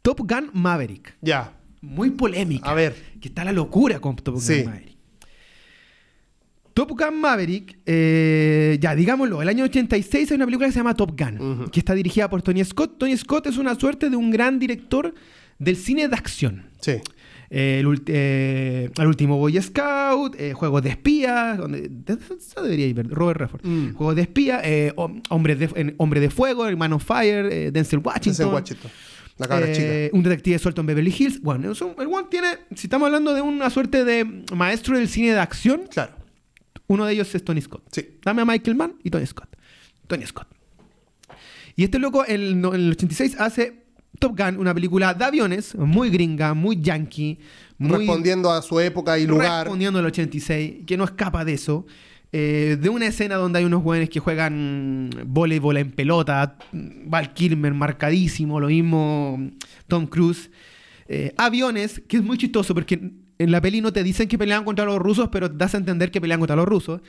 Top 0.02 0.20
Gun 0.22 0.52
Maverick. 0.54 1.18
Ya. 1.20 1.52
Muy 1.82 2.12
polémica. 2.12 2.70
A 2.72 2.74
ver. 2.76 2.96
Que 3.20 3.28
está 3.28 3.44
la 3.44 3.52
locura 3.52 4.00
con 4.00 4.16
Top 4.16 4.36
Gun 4.36 4.42
Sí. 4.42 4.64
Maverick. 4.64 4.96
Top 6.74 6.92
Gun 6.98 7.20
Maverick, 7.20 7.78
eh, 7.86 8.78
ya 8.80 8.96
digámoslo, 8.96 9.42
el 9.42 9.50
año 9.50 9.66
86 9.66 10.32
hay 10.32 10.36
una 10.36 10.46
película 10.46 10.70
que 10.70 10.72
se 10.72 10.80
llama 10.80 10.94
Top 10.94 11.12
Gun, 11.20 11.70
que 11.72 11.82
está 11.82 11.94
dirigida 11.94 12.30
por 12.30 12.42
Tony 12.42 12.64
Scott. 12.64 12.98
Tony 12.98 13.18
Scott 13.18 13.48
es 13.48 13.58
una 13.58 13.76
suerte 13.76 14.10
de 14.10 14.16
un 14.16 14.32
gran 14.32 14.60
director 14.60 15.14
del 15.58 15.76
cine 15.76 16.08
de 16.08 16.16
acción. 16.16 16.70
Sí. 16.80 17.02
Eh, 17.52 17.80
el, 17.80 18.02
eh, 18.08 18.90
el 18.96 19.08
último 19.08 19.38
Boy 19.38 19.60
Scout, 19.62 20.36
eh, 20.40 20.54
Juegos 20.54 20.84
de 20.84 20.90
Espías, 20.90 21.58
donde, 21.58 21.90
debería 21.90 22.86
ir, 22.88 23.08
Robert 23.10 23.40
Redford. 23.40 23.62
Mm. 23.66 23.94
Juegos 23.96 24.16
de 24.16 24.22
Espías, 24.22 24.62
eh, 24.64 24.94
Hom- 24.96 25.22
Hombres 25.30 25.58
de, 25.60 25.96
Hombre 25.98 26.20
de 26.20 26.30
Fuego, 26.30 26.68
El 26.68 26.78
Man 26.78 26.94
of 26.94 27.04
Fire, 27.04 27.48
eh, 27.52 27.72
Denzel 27.72 28.00
Washington. 28.00 28.32
Denzel 28.32 28.48
Washington. 28.48 28.92
La 29.38 29.48
cabra 29.48 29.68
eh, 29.68 29.74
chica. 30.10 30.18
Un 30.18 30.24
detective 30.24 30.60
suelto 30.60 30.82
en 30.82 30.88
Beverly 30.88 31.16
Hills. 31.18 31.42
Bueno, 31.42 31.72
el 31.72 32.08
one 32.08 32.28
tiene, 32.30 32.48
si 32.76 32.88
estamos 32.88 33.08
hablando 33.08 33.34
de 33.34 33.42
una 33.42 33.70
suerte 33.70 34.04
de 34.04 34.44
maestro 34.56 34.98
del 34.98 35.08
cine 35.08 35.32
de 35.34 35.40
acción, 35.40 35.84
Claro. 35.90 36.12
uno 36.88 37.06
de 37.06 37.14
ellos 37.14 37.34
es 37.34 37.44
Tony 37.44 37.62
Scott. 37.62 37.84
Sí. 37.92 38.18
Dame 38.24 38.42
a 38.42 38.46
Michael 38.46 38.76
Mann 38.76 38.96
y 39.04 39.10
Tony 39.10 39.26
Scott. 39.26 39.50
Tony 40.08 40.26
Scott. 40.26 40.48
Y 41.76 41.84
este 41.86 41.98
loco 42.00 42.26
en 42.28 42.42
el, 42.42 42.66
el 42.76 42.92
86 42.92 43.38
hace 43.40 43.86
Top 44.18 44.38
Gun, 44.38 44.58
una 44.58 44.74
película 44.74 45.14
de 45.14 45.24
aviones, 45.24 45.76
muy 45.76 46.10
gringa, 46.10 46.54
muy 46.54 46.82
yankee, 46.82 47.40
muy 47.78 48.00
Respondiendo 48.00 48.52
a 48.52 48.62
su 48.62 48.80
época 48.80 49.18
y 49.20 49.28
lugar. 49.28 49.64
respondiendo 49.66 50.00
al 50.00 50.06
86, 50.06 50.86
que 50.86 50.98
no 50.98 51.04
escapa 51.04 51.46
de 51.46 51.54
eso. 51.54 51.86
Eh, 52.32 52.78
de 52.80 52.90
una 52.90 53.08
escena 53.08 53.36
donde 53.36 53.60
hay 53.60 53.66
unos 53.66 53.82
jóvenes 53.82 54.10
que 54.10 54.20
juegan 54.20 55.10
voleibol 55.26 55.78
en 55.78 55.92
pelota, 55.92 56.58
Val 56.72 57.34
Kilmer 57.34 57.74
marcadísimo, 57.74 58.60
lo 58.60 58.68
mismo 58.68 59.50
Tom 59.88 60.06
Cruise. 60.06 60.52
Eh, 61.08 61.34
aviones, 61.38 62.02
que 62.08 62.18
es 62.18 62.24
muy 62.24 62.38
chistoso 62.38 62.76
porque 62.76 63.00
en 63.40 63.52
la 63.52 63.62
peli 63.62 63.82
no 63.82 63.92
te 63.92 64.04
dicen 64.04 64.28
que 64.28 64.38
pelean 64.38 64.64
contra 64.64 64.86
los 64.86 65.00
rusos, 65.00 65.30
pero 65.32 65.50
das 65.50 65.74
a 65.74 65.78
entender 65.78 66.12
que 66.12 66.22
pelean 66.22 66.40
contra 66.40 66.56
los 66.56 66.68
rusos. 66.68 67.02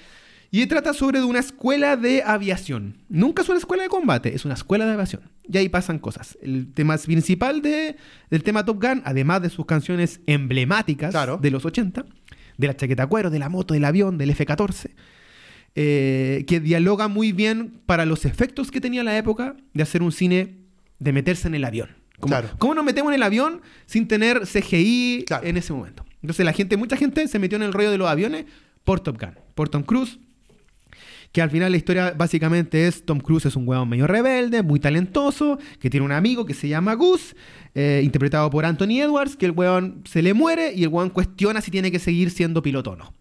Y 0.52 0.66
trata 0.66 0.92
sobre 0.94 1.20
de 1.20 1.24
una 1.24 1.38
escuela 1.38 1.96
de 1.96 2.22
aviación. 2.24 2.96
Nunca 3.08 3.42
es 3.42 3.48
una 3.48 3.58
escuela 3.58 3.84
de 3.84 3.88
combate, 3.88 4.34
es 4.34 4.44
una 4.44 4.54
escuela 4.54 4.84
de 4.84 4.92
aviación. 4.94 5.22
Y 5.48 5.56
ahí 5.58 5.68
pasan 5.68 5.98
cosas. 6.00 6.36
El 6.42 6.72
tema 6.72 6.96
principal 6.98 7.62
de, 7.62 7.96
del 8.30 8.42
tema 8.42 8.64
Top 8.64 8.82
Gun, 8.82 9.02
además 9.04 9.42
de 9.42 9.50
sus 9.50 9.64
canciones 9.66 10.20
emblemáticas 10.26 11.10
Claro. 11.12 11.36
de 11.38 11.50
los 11.52 11.64
80, 11.64 12.04
de 12.58 12.66
la 12.66 12.76
chaqueta 12.76 13.06
cuero, 13.06 13.30
de 13.30 13.38
la 13.38 13.48
moto, 13.48 13.74
del 13.74 13.84
avión, 13.84 14.18
del 14.18 14.30
F-14, 14.30 14.90
eh, 15.76 16.44
que 16.48 16.58
dialoga 16.60 17.06
muy 17.08 17.30
bien 17.32 17.80
para 17.86 18.04
los 18.04 18.24
efectos 18.24 18.70
que 18.72 18.80
tenía 18.80 19.04
la 19.04 19.16
época 19.16 19.54
de 19.72 19.82
hacer 19.82 20.02
un 20.02 20.10
cine 20.12 20.56
de 20.98 21.12
meterse 21.12 21.46
en 21.48 21.54
el 21.54 21.64
avión. 21.64 21.90
Como, 22.18 22.32
Claro. 22.32 22.48
¿Cómo 22.58 22.74
nos 22.74 22.84
metemos 22.84 23.10
en 23.12 23.14
el 23.14 23.22
avión 23.22 23.62
sin 23.86 24.08
tener 24.08 24.46
CGI 24.46 25.24
Claro. 25.26 25.46
en 25.46 25.56
ese 25.56 25.72
momento? 25.72 26.04
Entonces 26.22 26.44
la 26.44 26.52
gente, 26.52 26.76
mucha 26.76 26.96
gente 26.96 27.26
se 27.28 27.38
metió 27.38 27.56
en 27.56 27.62
el 27.62 27.72
rollo 27.72 27.90
de 27.90 27.98
los 27.98 28.08
aviones 28.08 28.46
por 28.84 29.00
Top 29.00 29.18
Gun, 29.18 29.34
por 29.54 29.68
Tom 29.68 29.84
Cruise, 29.84 30.18
que 31.32 31.42
al 31.42 31.50
final 31.50 31.70
la 31.70 31.76
historia 31.76 32.12
básicamente 32.16 32.88
es 32.88 33.04
Tom 33.04 33.20
Cruise 33.20 33.46
es 33.46 33.56
un 33.56 33.68
huevón 33.68 33.88
medio 33.88 34.06
rebelde, 34.06 34.62
muy 34.62 34.80
talentoso, 34.80 35.58
que 35.78 35.88
tiene 35.88 36.04
un 36.04 36.12
amigo 36.12 36.44
que 36.44 36.54
se 36.54 36.68
llama 36.68 36.94
Gus, 36.94 37.36
eh, 37.74 38.00
interpretado 38.04 38.50
por 38.50 38.64
Anthony 38.64 39.00
Edwards, 39.00 39.36
que 39.36 39.46
el 39.46 39.52
huevón 39.52 40.02
se 40.04 40.22
le 40.22 40.34
muere 40.34 40.72
y 40.74 40.82
el 40.82 40.88
huevón 40.88 41.10
cuestiona 41.10 41.60
si 41.60 41.70
tiene 41.70 41.92
que 41.92 41.98
seguir 41.98 42.30
siendo 42.30 42.62
piloto 42.62 42.92
o 42.92 42.96
no. 42.96 43.14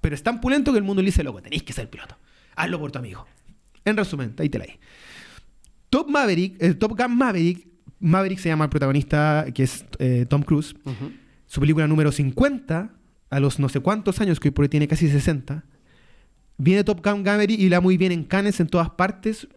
Pero 0.00 0.14
es 0.14 0.22
tan 0.22 0.40
pulento 0.40 0.72
que 0.72 0.78
el 0.78 0.84
mundo 0.84 1.02
le 1.02 1.06
dice, 1.06 1.22
loco, 1.22 1.42
tenéis 1.42 1.62
que 1.62 1.72
ser 1.72 1.90
piloto. 1.90 2.16
Hazlo 2.54 2.78
por 2.78 2.90
tu 2.90 2.98
amigo. 2.98 3.26
En 3.84 3.96
resumen, 3.96 4.34
ahí 4.38 4.48
te 4.48 4.58
la 4.58 4.64
di. 4.64 4.72
Top 5.90 6.08
Maverick, 6.08 6.62
eh, 6.62 6.74
Top 6.74 6.98
Gun 6.98 7.16
Maverick, 7.16 7.66
Maverick 8.00 8.38
se 8.38 8.48
llama 8.48 8.64
el 8.64 8.70
protagonista, 8.70 9.46
que 9.54 9.62
es 9.62 9.84
eh, 9.98 10.26
Tom 10.28 10.42
Cruise. 10.42 10.74
Su 11.46 11.60
película 11.60 11.86
número 11.86 12.12
50, 12.12 12.90
a 13.30 13.40
los 13.40 13.58
no 13.58 13.68
sé 13.68 13.80
cuántos 13.80 14.20
años, 14.20 14.40
que 14.40 14.48
hoy 14.48 14.52
por 14.52 14.64
hoy 14.64 14.68
tiene 14.68 14.88
casi 14.88 15.08
60, 15.08 15.64
viene 16.58 16.84
Top 16.84 17.04
Gun 17.04 17.22
Maverick 17.22 17.58
y 17.58 17.68
la 17.68 17.80
muy 17.80 17.96
bien 17.96 18.12
en 18.12 18.24
Cannes 18.24 18.60
en 18.60 18.68
todas 18.68 18.90
partes 18.90 19.48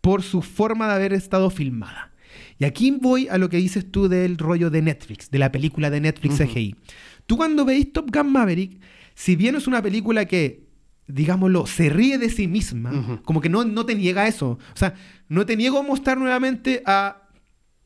por 0.00 0.22
su 0.22 0.42
forma 0.42 0.86
de 0.86 0.94
haber 0.94 1.12
estado 1.12 1.50
filmada. 1.50 2.12
Y 2.58 2.64
aquí 2.64 2.90
voy 2.90 3.28
a 3.28 3.38
lo 3.38 3.48
que 3.48 3.56
dices 3.56 3.90
tú 3.90 4.08
del 4.08 4.38
rollo 4.38 4.70
de 4.70 4.82
Netflix, 4.82 5.30
de 5.30 5.38
la 5.38 5.52
película 5.52 5.90
de 5.90 6.00
Netflix 6.00 6.38
CGI. 6.38 6.76
Tú 7.26 7.36
cuando 7.36 7.64
veis 7.64 7.92
Top 7.92 8.10
Gun 8.14 8.32
Maverick, 8.32 8.80
si 9.14 9.36
bien 9.36 9.56
es 9.56 9.66
una 9.66 9.82
película 9.82 10.26
que, 10.26 10.66
digámoslo, 11.06 11.66
se 11.66 11.88
ríe 11.88 12.18
de 12.18 12.30
sí 12.30 12.46
misma, 12.46 13.20
como 13.24 13.40
que 13.40 13.48
no, 13.48 13.64
no 13.64 13.84
te 13.84 13.94
niega 13.94 14.28
eso. 14.28 14.50
O 14.50 14.76
sea, 14.76 14.94
no 15.28 15.44
te 15.44 15.56
niego 15.56 15.78
a 15.78 15.82
mostrar 15.82 16.18
nuevamente 16.18 16.82
a 16.86 17.28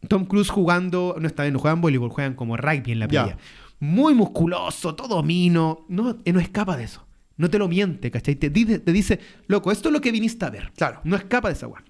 Tom 0.08 0.24
Cruise 0.24 0.50
jugando, 0.50 1.16
no 1.18 1.26
está 1.26 1.44
bien, 1.44 1.54
no 1.54 1.58
juegan 1.58 1.80
voleibol, 1.80 2.10
juegan 2.10 2.34
como 2.34 2.56
rugby 2.56 2.92
en 2.92 2.98
la 2.98 3.08
playa. 3.08 3.38
Muy 3.78 4.14
musculoso, 4.14 4.94
todo 4.94 5.22
mino. 5.22 5.86
No, 5.88 6.18
eh, 6.24 6.32
no 6.32 6.40
escapa 6.40 6.76
de 6.76 6.84
eso. 6.84 7.06
No 7.40 7.50
te 7.50 7.58
lo 7.58 7.68
miente, 7.68 8.10
¿cachai? 8.10 8.36
Te, 8.36 8.50
dice, 8.50 8.78
te 8.78 8.92
dice, 8.92 9.18
loco, 9.46 9.72
esto 9.72 9.88
es 9.88 9.92
lo 9.92 10.00
que 10.00 10.12
viniste 10.12 10.44
a 10.44 10.50
ver. 10.50 10.72
Claro. 10.76 11.00
No 11.04 11.16
escapa 11.16 11.48
de 11.48 11.54
esa 11.54 11.66
weá. 11.66 11.82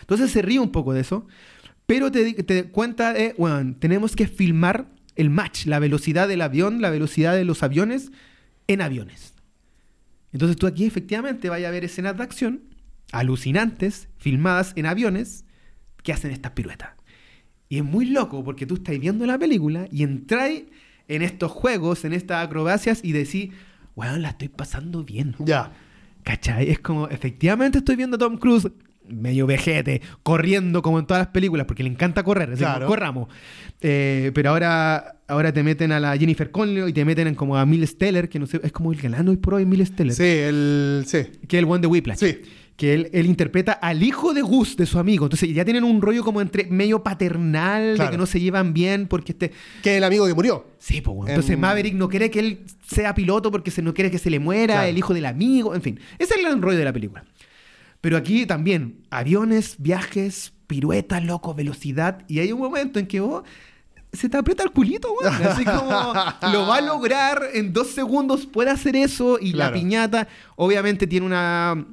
Entonces 0.00 0.30
se 0.30 0.42
ríe 0.42 0.60
un 0.60 0.70
poco 0.70 0.92
de 0.92 1.00
eso, 1.00 1.26
pero 1.86 2.10
te, 2.10 2.32
te 2.44 2.64
cuenta 2.70 3.12
de, 3.12 3.34
bueno, 3.36 3.76
tenemos 3.78 4.16
que 4.16 4.26
filmar 4.26 4.88
el 5.16 5.28
match, 5.28 5.66
la 5.66 5.78
velocidad 5.78 6.28
del 6.28 6.40
avión, 6.40 6.80
la 6.80 6.90
velocidad 6.90 7.34
de 7.34 7.44
los 7.44 7.62
aviones 7.62 8.12
en 8.68 8.80
aviones. 8.80 9.34
Entonces 10.32 10.56
tú 10.56 10.66
aquí 10.66 10.86
efectivamente 10.86 11.48
vaya 11.48 11.68
a 11.68 11.72
ver 11.72 11.84
escenas 11.84 12.16
de 12.16 12.22
acción 12.22 12.70
alucinantes, 13.12 14.08
filmadas 14.18 14.72
en 14.76 14.86
aviones, 14.86 15.44
que 16.02 16.12
hacen 16.12 16.30
estas 16.30 16.52
piruetas. 16.52 16.90
Y 17.68 17.78
es 17.78 17.84
muy 17.84 18.06
loco 18.06 18.42
porque 18.44 18.66
tú 18.66 18.74
estás 18.74 18.98
viendo 18.98 19.26
la 19.26 19.38
película 19.38 19.86
y 19.90 20.02
entráis 20.02 20.64
en 21.08 21.22
estos 21.22 21.50
juegos, 21.50 22.04
en 22.04 22.12
estas 22.12 22.44
acrobacias 22.46 23.00
y 23.02 23.12
decís, 23.12 23.50
weón, 23.96 24.22
la 24.22 24.30
estoy 24.30 24.48
pasando 24.48 25.04
bien. 25.04 25.34
Ya. 25.40 25.72
¿Cachai? 26.22 26.70
Es 26.70 26.78
como, 26.80 27.08
efectivamente 27.08 27.78
estoy 27.78 27.96
viendo 27.96 28.16
a 28.16 28.18
Tom 28.18 28.36
Cruise 28.38 28.68
medio 29.08 29.44
vejete, 29.46 30.02
corriendo 30.22 30.82
como 30.82 31.00
en 31.00 31.06
todas 31.06 31.22
las 31.22 31.28
películas, 31.28 31.66
porque 31.66 31.82
le 31.82 31.88
encanta 31.88 32.22
correr, 32.22 32.52
es 32.52 32.58
Claro. 32.60 32.86
corramos. 32.86 33.28
Eh, 33.80 34.30
pero 34.34 34.50
ahora, 34.50 35.16
ahora 35.26 35.52
te 35.52 35.62
meten 35.64 35.90
a 35.90 35.98
la 35.98 36.16
Jennifer 36.16 36.50
Connelly 36.52 36.90
y 36.90 36.92
te 36.92 37.04
meten 37.04 37.26
en 37.26 37.34
como 37.34 37.56
a 37.56 37.66
Miles 37.66 37.98
Teller, 37.98 38.28
que 38.28 38.38
no 38.38 38.46
sé, 38.46 38.60
es 38.62 38.70
como 38.70 38.92
el 38.92 39.00
galán 39.00 39.26
hoy 39.28 39.36
por 39.38 39.54
hoy, 39.54 39.64
Miles 39.66 39.96
Teller, 39.96 40.14
Sí, 40.14 40.22
el. 40.24 41.02
Sí. 41.06 41.24
que 41.48 41.56
es 41.56 41.62
el 41.62 41.68
one 41.68 41.80
de 41.80 41.86
Whiplash. 41.88 42.18
Sí. 42.18 42.38
Que 42.80 42.94
él, 42.94 43.10
él 43.12 43.26
interpreta 43.26 43.72
al 43.72 44.02
hijo 44.02 44.32
de 44.32 44.40
Gus, 44.40 44.74
de 44.74 44.86
su 44.86 44.98
amigo. 44.98 45.26
Entonces 45.26 45.52
ya 45.52 45.66
tienen 45.66 45.84
un 45.84 46.00
rollo 46.00 46.24
como 46.24 46.40
entre 46.40 46.64
medio 46.64 47.02
paternal, 47.02 47.98
de 47.98 48.08
que 48.08 48.16
no 48.16 48.24
se 48.24 48.40
llevan 48.40 48.72
bien, 48.72 49.06
porque 49.06 49.32
este... 49.32 49.50
Que 49.82 49.90
es 49.92 49.96
el 49.98 50.04
amigo 50.04 50.26
que 50.26 50.32
murió. 50.32 50.66
Sí, 50.78 51.02
pues, 51.02 51.14
bueno. 51.14 51.28
Entonces 51.30 51.52
Em, 51.56 51.60
Maverick 51.60 51.92
no 51.94 52.08
quiere 52.08 52.30
que 52.30 52.38
él 52.40 52.64
sea 52.86 53.14
piloto 53.14 53.50
porque 53.50 53.70
se, 53.70 53.82
no 53.82 53.92
quiere 53.92 54.10
que 54.10 54.16
se 54.18 54.30
le 54.30 54.38
muera, 54.38 54.76
Claro. 54.76 54.88
el 54.88 54.96
hijo 54.96 55.12
del 55.12 55.26
amigo, 55.26 55.74
en 55.74 55.82
fin. 55.82 56.00
Ese 56.18 56.32
es 56.32 56.38
el 56.40 56.46
gran 56.46 56.62
rollo 56.62 56.78
de 56.78 56.84
la 56.86 56.92
película. 56.94 57.22
Pero 58.00 58.16
aquí 58.16 58.46
también, 58.46 59.04
aviones, 59.10 59.74
viajes, 59.78 60.54
piruetas, 60.66 61.22
loco, 61.22 61.52
velocidad. 61.54 62.24
Y 62.28 62.38
hay 62.38 62.50
un 62.50 62.60
momento 62.60 62.98
en 62.98 63.06
que 63.06 63.20
vos 63.20 63.42
se 64.10 64.30
te 64.30 64.38
aprieta 64.38 64.62
el 64.62 64.70
culito, 64.70 65.08
güey. 65.12 65.30
Así 65.44 65.64
como 65.66 66.14
lo 66.50 66.66
va 66.66 66.76
a 66.76 66.80
lograr 66.80 67.42
en 67.52 67.74
dos 67.74 67.88
segundos, 67.88 68.46
puede 68.46 68.70
hacer 68.70 68.96
eso. 68.96 69.38
Y 69.38 69.52
Claro. 69.52 69.74
la 69.74 69.78
piñata, 69.78 70.28
obviamente, 70.56 71.06
tiene 71.06 71.26
una. 71.26 71.84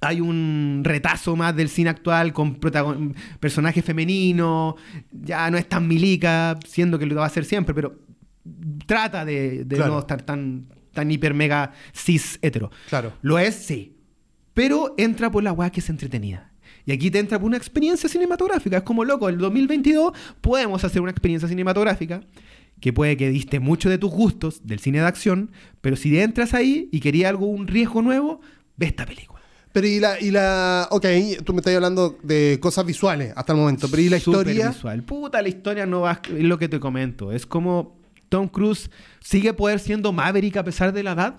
Hay 0.00 0.20
un 0.20 0.82
retazo 0.84 1.34
más 1.36 1.56
del 1.56 1.68
cine 1.68 1.90
actual 1.90 2.32
con 2.32 2.60
protagon- 2.60 3.14
personaje 3.40 3.82
femenino. 3.82 4.76
Ya 5.12 5.50
no 5.50 5.58
es 5.58 5.68
tan 5.68 5.88
milica, 5.88 6.58
siendo 6.66 6.98
que 6.98 7.06
lo 7.06 7.16
va 7.16 7.24
a 7.24 7.26
hacer 7.26 7.44
siempre, 7.44 7.74
pero 7.74 7.98
trata 8.86 9.24
de, 9.24 9.64
de 9.64 9.76
Claro. 9.76 9.94
no 9.94 9.98
estar 10.00 10.22
tan, 10.22 10.66
tan 10.92 11.10
hiper 11.10 11.34
mega 11.34 11.72
cis 11.92 12.38
hetero. 12.42 12.70
Claro. 12.88 13.12
Lo 13.22 13.38
es, 13.38 13.54
sí. 13.54 13.96
Pero 14.54 14.94
entra 14.98 15.30
por 15.30 15.42
la 15.42 15.52
weá 15.52 15.70
que 15.70 15.80
es 15.80 15.90
entretenida. 15.90 16.52
Y 16.86 16.92
aquí 16.92 17.10
te 17.10 17.18
entra 17.18 17.38
por 17.38 17.46
una 17.46 17.56
experiencia 17.58 18.08
cinematográfica. 18.08 18.78
Es 18.78 18.82
como 18.82 19.04
loco, 19.04 19.28
el 19.28 19.36
2022 19.38 20.12
podemos 20.40 20.84
hacer 20.84 21.02
una 21.02 21.10
experiencia 21.10 21.48
cinematográfica 21.48 22.20
que 22.80 22.92
puede 22.92 23.16
que 23.16 23.28
diste 23.28 23.58
mucho 23.60 23.90
de 23.90 23.98
tus 23.98 24.10
gustos 24.10 24.64
del 24.66 24.78
cine 24.78 25.00
de 25.00 25.06
acción, 25.06 25.50
pero 25.80 25.96
si 25.96 26.16
entras 26.18 26.54
ahí 26.54 26.88
y 26.92 27.00
querías 27.00 27.28
algo, 27.30 27.46
un 27.46 27.66
riesgo 27.66 28.00
nuevo, 28.02 28.40
ve 28.76 28.86
esta 28.86 29.04
película. 29.04 29.27
Pero 29.72 29.86
y 29.86 30.00
la, 30.00 30.20
y 30.20 30.30
la. 30.30 30.88
Ok, 30.90 31.04
tú 31.44 31.52
me 31.52 31.58
estás 31.60 31.74
hablando 31.74 32.18
de 32.22 32.58
cosas 32.60 32.84
visuales 32.86 33.32
hasta 33.36 33.52
el 33.52 33.58
momento. 33.58 33.88
Pero 33.90 34.02
y 34.02 34.08
la 34.08 34.16
historia. 34.16 34.68
visual. 34.70 35.02
Puta, 35.04 35.42
la 35.42 35.48
historia 35.48 35.86
no 35.86 36.00
va. 36.02 36.20
Es 36.36 36.42
lo 36.44 36.58
que 36.58 36.68
te 36.68 36.80
comento. 36.80 37.32
Es 37.32 37.44
como 37.46 37.98
Tom 38.28 38.48
Cruise 38.48 38.90
sigue 39.20 39.52
poder 39.52 39.78
siendo 39.78 40.12
Maverick 40.12 40.56
a 40.56 40.64
pesar 40.64 40.92
de 40.92 41.02
la 41.02 41.12
edad. 41.12 41.36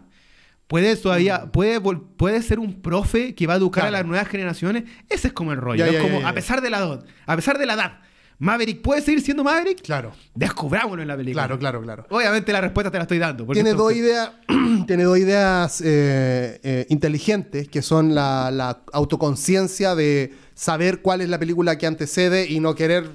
Puede 0.67 0.95
todavía, 0.97 1.51
puede, 1.51 1.81
vol- 1.81 2.05
puede 2.15 2.43
ser 2.43 2.59
un 2.59 2.79
profe 2.81 3.33
que 3.33 3.47
va 3.47 3.55
a 3.55 3.57
educar 3.57 3.85
Mm. 3.85 3.87
Claro. 3.87 3.95
a 3.95 3.99
las 4.01 4.07
nuevas 4.07 4.27
generaciones. 4.27 4.83
Ese 5.09 5.29
es 5.29 5.33
como 5.33 5.51
el 5.51 5.57
rollo. 5.57 5.79
Ya, 5.83 5.87
es 5.87 5.93
ya, 5.93 6.01
como, 6.01 6.15
ya, 6.17 6.21
ya. 6.21 6.29
a 6.29 6.33
pesar 6.33 6.61
de 6.61 6.69
la 6.69 6.77
edad, 6.77 7.03
a 7.25 7.35
pesar 7.35 7.57
de 7.57 7.65
la 7.65 7.73
edad, 7.73 7.99
Maverick 8.39 8.81
puede 8.81 9.01
seguir 9.01 9.21
siendo 9.21 9.43
Maverick. 9.43 9.81
Claro. 9.81 10.13
Descubrámoslo 10.33 11.01
en 11.01 11.09
la 11.09 11.17
película. 11.17 11.43
Claro, 11.43 11.59
claro, 11.59 11.81
claro. 11.81 12.05
Obviamente 12.09 12.53
la 12.53 12.61
respuesta 12.61 12.89
te 12.89 12.97
la 12.97 13.03
estoy 13.03 13.17
dando. 13.19 13.45
Tiene 13.47 13.73
dos 13.73 13.93
ideas, 13.93 14.31
tiene 14.87 15.03
dos 15.03 15.17
ideas 15.17 15.81
eh, 15.81 16.59
eh, 16.63 16.85
inteligentes 16.89 17.67
que 17.67 17.81
son 17.81 18.15
la, 18.15 18.49
la 18.49 18.81
autoconciencia 18.93 19.93
de 19.93 20.33
saber 20.53 21.01
cuál 21.01 21.19
es 21.21 21.27
la 21.29 21.37
película 21.37 21.77
que 21.77 21.85
antecede 21.85 22.49
y 22.49 22.61
no 22.61 22.75
querer, 22.75 23.09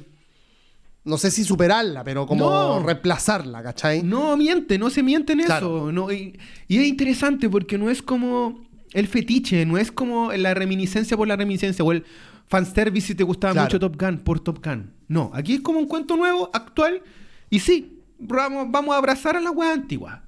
no 1.05 1.17
sé 1.17 1.31
si 1.31 1.43
superarla, 1.45 2.05
pero 2.05 2.27
como 2.27 2.45
No. 2.47 2.83
reemplazarla, 2.83 3.63
¿cachai? 3.63 4.03
No 4.03 4.37
miente, 4.37 4.79
no 4.79 4.91
se 4.91 5.03
miente 5.03 5.33
en 5.33 5.41
Claro. 5.41 5.77
eso. 5.89 5.93
No, 5.93 6.13
y, 6.13 6.39
y 6.69 6.79
es 6.79 6.85
interesante 6.87 7.49
porque 7.49 7.79
no 7.79 7.89
es 7.89 8.03
como 8.03 8.63
el 8.93 9.09
fetiche, 9.09 9.65
no 9.67 9.79
es 9.79 9.91
como 9.91 10.33
la 10.33 10.53
reminiscencia 10.55 11.17
por 11.17 11.27
la 11.29 11.37
reminiscencia 11.37 11.83
o 11.85 11.93
el 11.93 12.05
fanservice 12.47 13.09
si 13.09 13.15
te 13.15 13.25
gustaba 13.25 13.53
Claro. 13.53 13.67
mucho 13.67 13.81
Top 13.81 13.97
Gun 14.01 14.19
por 14.19 14.41
Top 14.41 14.65
Gun. 14.65 14.93
No, 15.09 15.31
aquí 15.35 15.55
es 15.55 15.61
como 15.61 15.79
un 15.79 15.87
cuento 15.87 16.17
nuevo, 16.17 16.51
actual, 16.53 17.03
y 17.51 17.61
sí, 17.61 18.01
vamos, 18.19 18.67
vamos 18.71 18.95
a 18.95 18.99
abrazar 18.99 19.37
a 19.37 19.41
la 19.41 19.51
wea 19.51 19.73
antigua. 19.73 20.23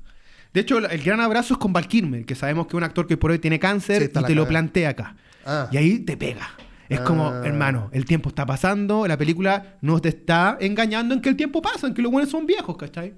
De 0.53 0.61
hecho, 0.61 0.79
el 0.79 1.03
gran 1.03 1.21
abrazo 1.21 1.55
es 1.55 1.59
con 1.59 1.73
Val 1.73 1.87
Kilmer, 1.87 2.25
que 2.25 2.35
sabemos 2.35 2.67
que 2.67 2.71
es 2.71 2.75
un 2.75 2.85
actor 2.85 3.07
que 3.07 3.17
por 3.17 3.31
hoy 3.31 3.39
tiene 3.39 3.59
cáncer 3.59 4.03
y 4.03 4.09
te 4.23 4.35
lo 4.35 4.47
plantea 4.49 4.91
acá. 4.91 5.17
Ah. 5.45 5.69
Y 5.71 5.77
ahí 5.77 5.99
te 5.99 6.17
pega. 6.17 6.49
Es 6.89 7.01
como, 7.01 7.29
Ah. 7.29 7.43
hermano, 7.45 7.91
el 7.93 8.05
tiempo 8.05 8.29
está 8.31 8.47
pasando, 8.47 9.07
la 9.07 9.19
película 9.19 9.77
nos 9.83 10.01
te 10.03 10.09
está 10.11 10.57
engañando 10.61 11.15
en 11.15 11.21
que 11.21 11.29
el 11.29 11.37
tiempo 11.37 11.61
pasa, 11.61 11.87
en 11.89 11.95
que 11.95 12.01
los 12.01 12.11
buenos 12.13 12.31
son 12.31 12.47
viejos, 12.47 12.77
¿cachai? 12.77 13.13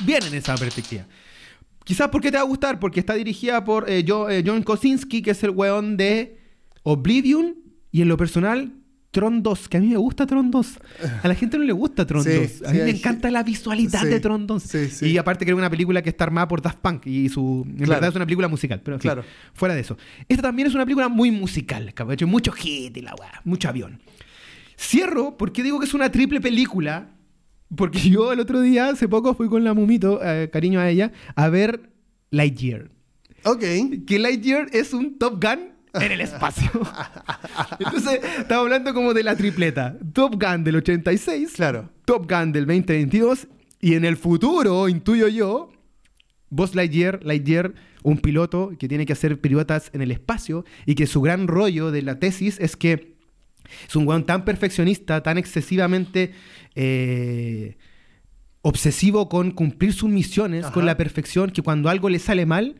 Bien 0.00 0.22
en 0.24 0.34
esa 0.34 0.54
perspectiva. 0.56 1.04
Quizás 1.84 2.08
porque 2.08 2.30
te 2.30 2.36
va 2.38 2.42
a 2.42 2.46
gustar, 2.46 2.78
porque 2.80 3.00
está 3.00 3.14
dirigida 3.14 3.62
por 3.64 3.88
eh, 3.90 4.04
eh, 4.06 4.42
John 4.46 4.62
Kosinski, 4.62 5.20
que 5.22 5.32
es 5.32 5.42
el 5.44 5.50
weón 5.50 5.96
de 5.96 6.38
Oblivion, 6.82 7.56
y 7.92 8.02
en 8.02 8.08
lo 8.08 8.16
personal, 8.16 8.72
Tron 9.12 9.42
2, 9.42 9.68
que 9.68 9.76
a 9.76 9.80
mí 9.80 9.88
me 9.88 9.96
gusta 9.98 10.26
Tron 10.26 10.50
2. 10.50 10.78
A 11.22 11.28
la 11.28 11.34
gente 11.34 11.58
no 11.58 11.64
le 11.64 11.72
gusta 11.74 12.06
Tron 12.06 12.24
Sí, 12.24 12.30
2. 12.32 12.62
A 12.66 12.70
sí, 12.70 12.76
mí 12.78 12.82
me 12.82 12.90
encanta 12.90 13.30
la 13.30 13.42
visualidad 13.42 14.00
sí, 14.00 14.06
de 14.08 14.20
Tron 14.20 14.46
2. 14.46 14.62
sí, 14.62 14.88
sí. 14.88 15.06
Y 15.10 15.18
aparte 15.18 15.44
que 15.44 15.50
es 15.50 15.56
una 15.56 15.68
película 15.68 16.00
que 16.02 16.08
está 16.08 16.24
armada 16.24 16.48
por 16.48 16.62
Daft 16.62 16.78
Punk, 16.78 17.06
y 17.06 17.28
su, 17.28 17.64
en 17.68 17.76
Claro. 17.76 17.90
verdad 17.92 18.08
es 18.08 18.16
una 18.16 18.24
película 18.24 18.48
musical, 18.48 18.80
pero 18.82 18.96
en 18.96 19.00
fin, 19.02 19.10
Claro. 19.10 19.24
fuera 19.52 19.74
de 19.74 19.82
eso. 19.82 19.98
Esta 20.28 20.42
también 20.44 20.66
es 20.68 20.74
una 20.74 20.84
película 20.84 21.08
muy 21.08 21.30
musical, 21.30 21.92
que 21.92 22.02
ha 22.02 22.12
hecho 22.14 22.26
mucho 22.26 22.52
hit 22.52 22.96
y 22.96 23.02
la 23.02 23.14
weá, 23.14 23.40
mucho 23.44 23.68
avión. 23.68 24.00
Cierro 24.78 25.36
porque 25.36 25.62
digo 25.62 25.78
que 25.78 25.84
es 25.86 25.94
una 25.94 26.10
triple 26.10 26.40
película. 26.40 27.10
Porque 27.76 28.00
yo 28.10 28.32
el 28.32 28.40
otro 28.40 28.60
día, 28.60 28.88
hace 28.88 29.08
poco, 29.08 29.34
fui 29.34 29.48
con 29.48 29.64
la 29.64 29.74
Mumito, 29.74 30.20
eh, 30.22 30.50
cariño 30.52 30.80
a 30.80 30.88
ella, 30.90 31.12
a 31.36 31.48
ver 31.48 31.90
Lightyear. 32.30 32.90
Ok. 33.44 33.60
Que 34.06 34.18
Lightyear 34.18 34.68
es 34.72 34.92
un 34.92 35.18
Top 35.18 35.42
Gun 35.42 35.71
en 35.94 36.12
el 36.12 36.20
espacio. 36.20 36.70
Entonces, 37.78 38.20
estamos 38.38 38.64
hablando 38.64 38.94
como 38.94 39.14
de 39.14 39.22
la 39.22 39.36
tripleta. 39.36 39.96
Top 40.12 40.42
Gun 40.42 40.64
del 40.64 40.76
86, 40.76 41.52
Claro. 41.54 41.90
Top 42.04 42.30
Gun 42.30 42.52
del 42.52 42.66
2022 42.66 43.46
y 43.80 43.94
en 43.94 44.04
el 44.04 44.16
futuro, 44.16 44.88
intuyo 44.88 45.28
yo, 45.28 45.70
Buzz 46.50 46.74
Lightyear, 46.74 47.20
Lightyear, 47.24 47.74
un 48.02 48.18
piloto 48.18 48.72
que 48.78 48.88
tiene 48.88 49.06
que 49.06 49.12
hacer 49.12 49.40
piruetas 49.40 49.90
en 49.92 50.02
el 50.02 50.10
espacio 50.10 50.64
y 50.86 50.94
que 50.94 51.06
su 51.06 51.20
gran 51.20 51.46
rollo 51.46 51.90
de 51.90 52.02
la 52.02 52.18
tesis 52.18 52.58
es 52.60 52.76
que 52.76 53.14
es 53.88 53.96
un 53.96 54.06
weón 54.06 54.24
tan 54.24 54.44
perfeccionista, 54.44 55.22
tan 55.22 55.38
excesivamente 55.38 56.32
eh, 56.74 57.76
obsesivo 58.60 59.28
con 59.28 59.50
cumplir 59.52 59.92
sus 59.92 60.10
misiones, 60.10 60.64
Ajá. 60.64 60.74
con 60.74 60.84
la 60.86 60.96
perfección, 60.96 61.50
que 61.50 61.62
cuando 61.62 61.88
algo 61.88 62.08
le 62.08 62.18
sale 62.18 62.44
mal, 62.46 62.76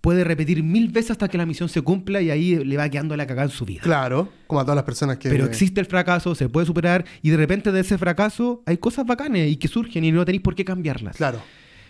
puede 0.00 0.24
repetir 0.24 0.62
mil 0.62 0.88
veces 0.88 1.12
hasta 1.12 1.28
que 1.28 1.38
la 1.38 1.46
misión 1.46 1.68
se 1.68 1.82
cumpla 1.82 2.20
y 2.20 2.30
ahí 2.30 2.56
le 2.56 2.76
va 2.76 2.88
quedando 2.88 3.16
la 3.16 3.26
cagada 3.26 3.46
en 3.46 3.52
su 3.52 3.64
vida. 3.64 3.82
Claro. 3.82 4.32
Como 4.46 4.60
a 4.60 4.64
todas 4.64 4.76
las 4.76 4.84
personas 4.84 5.18
que. 5.18 5.28
Pero 5.28 5.44
existe 5.44 5.80
el 5.80 5.86
fracaso, 5.86 6.34
se 6.34 6.48
puede 6.48 6.66
superar 6.66 7.04
y 7.22 7.30
de 7.30 7.36
repente 7.36 7.72
de 7.72 7.80
ese 7.80 7.98
fracaso 7.98 8.62
hay 8.66 8.78
cosas 8.78 9.06
bacanes 9.06 9.50
y 9.50 9.56
que 9.56 9.68
surgen 9.68 10.04
y 10.04 10.12
no 10.12 10.24
tenéis 10.24 10.42
por 10.42 10.54
qué 10.54 10.64
cambiarlas. 10.64 11.16
Claro. 11.16 11.40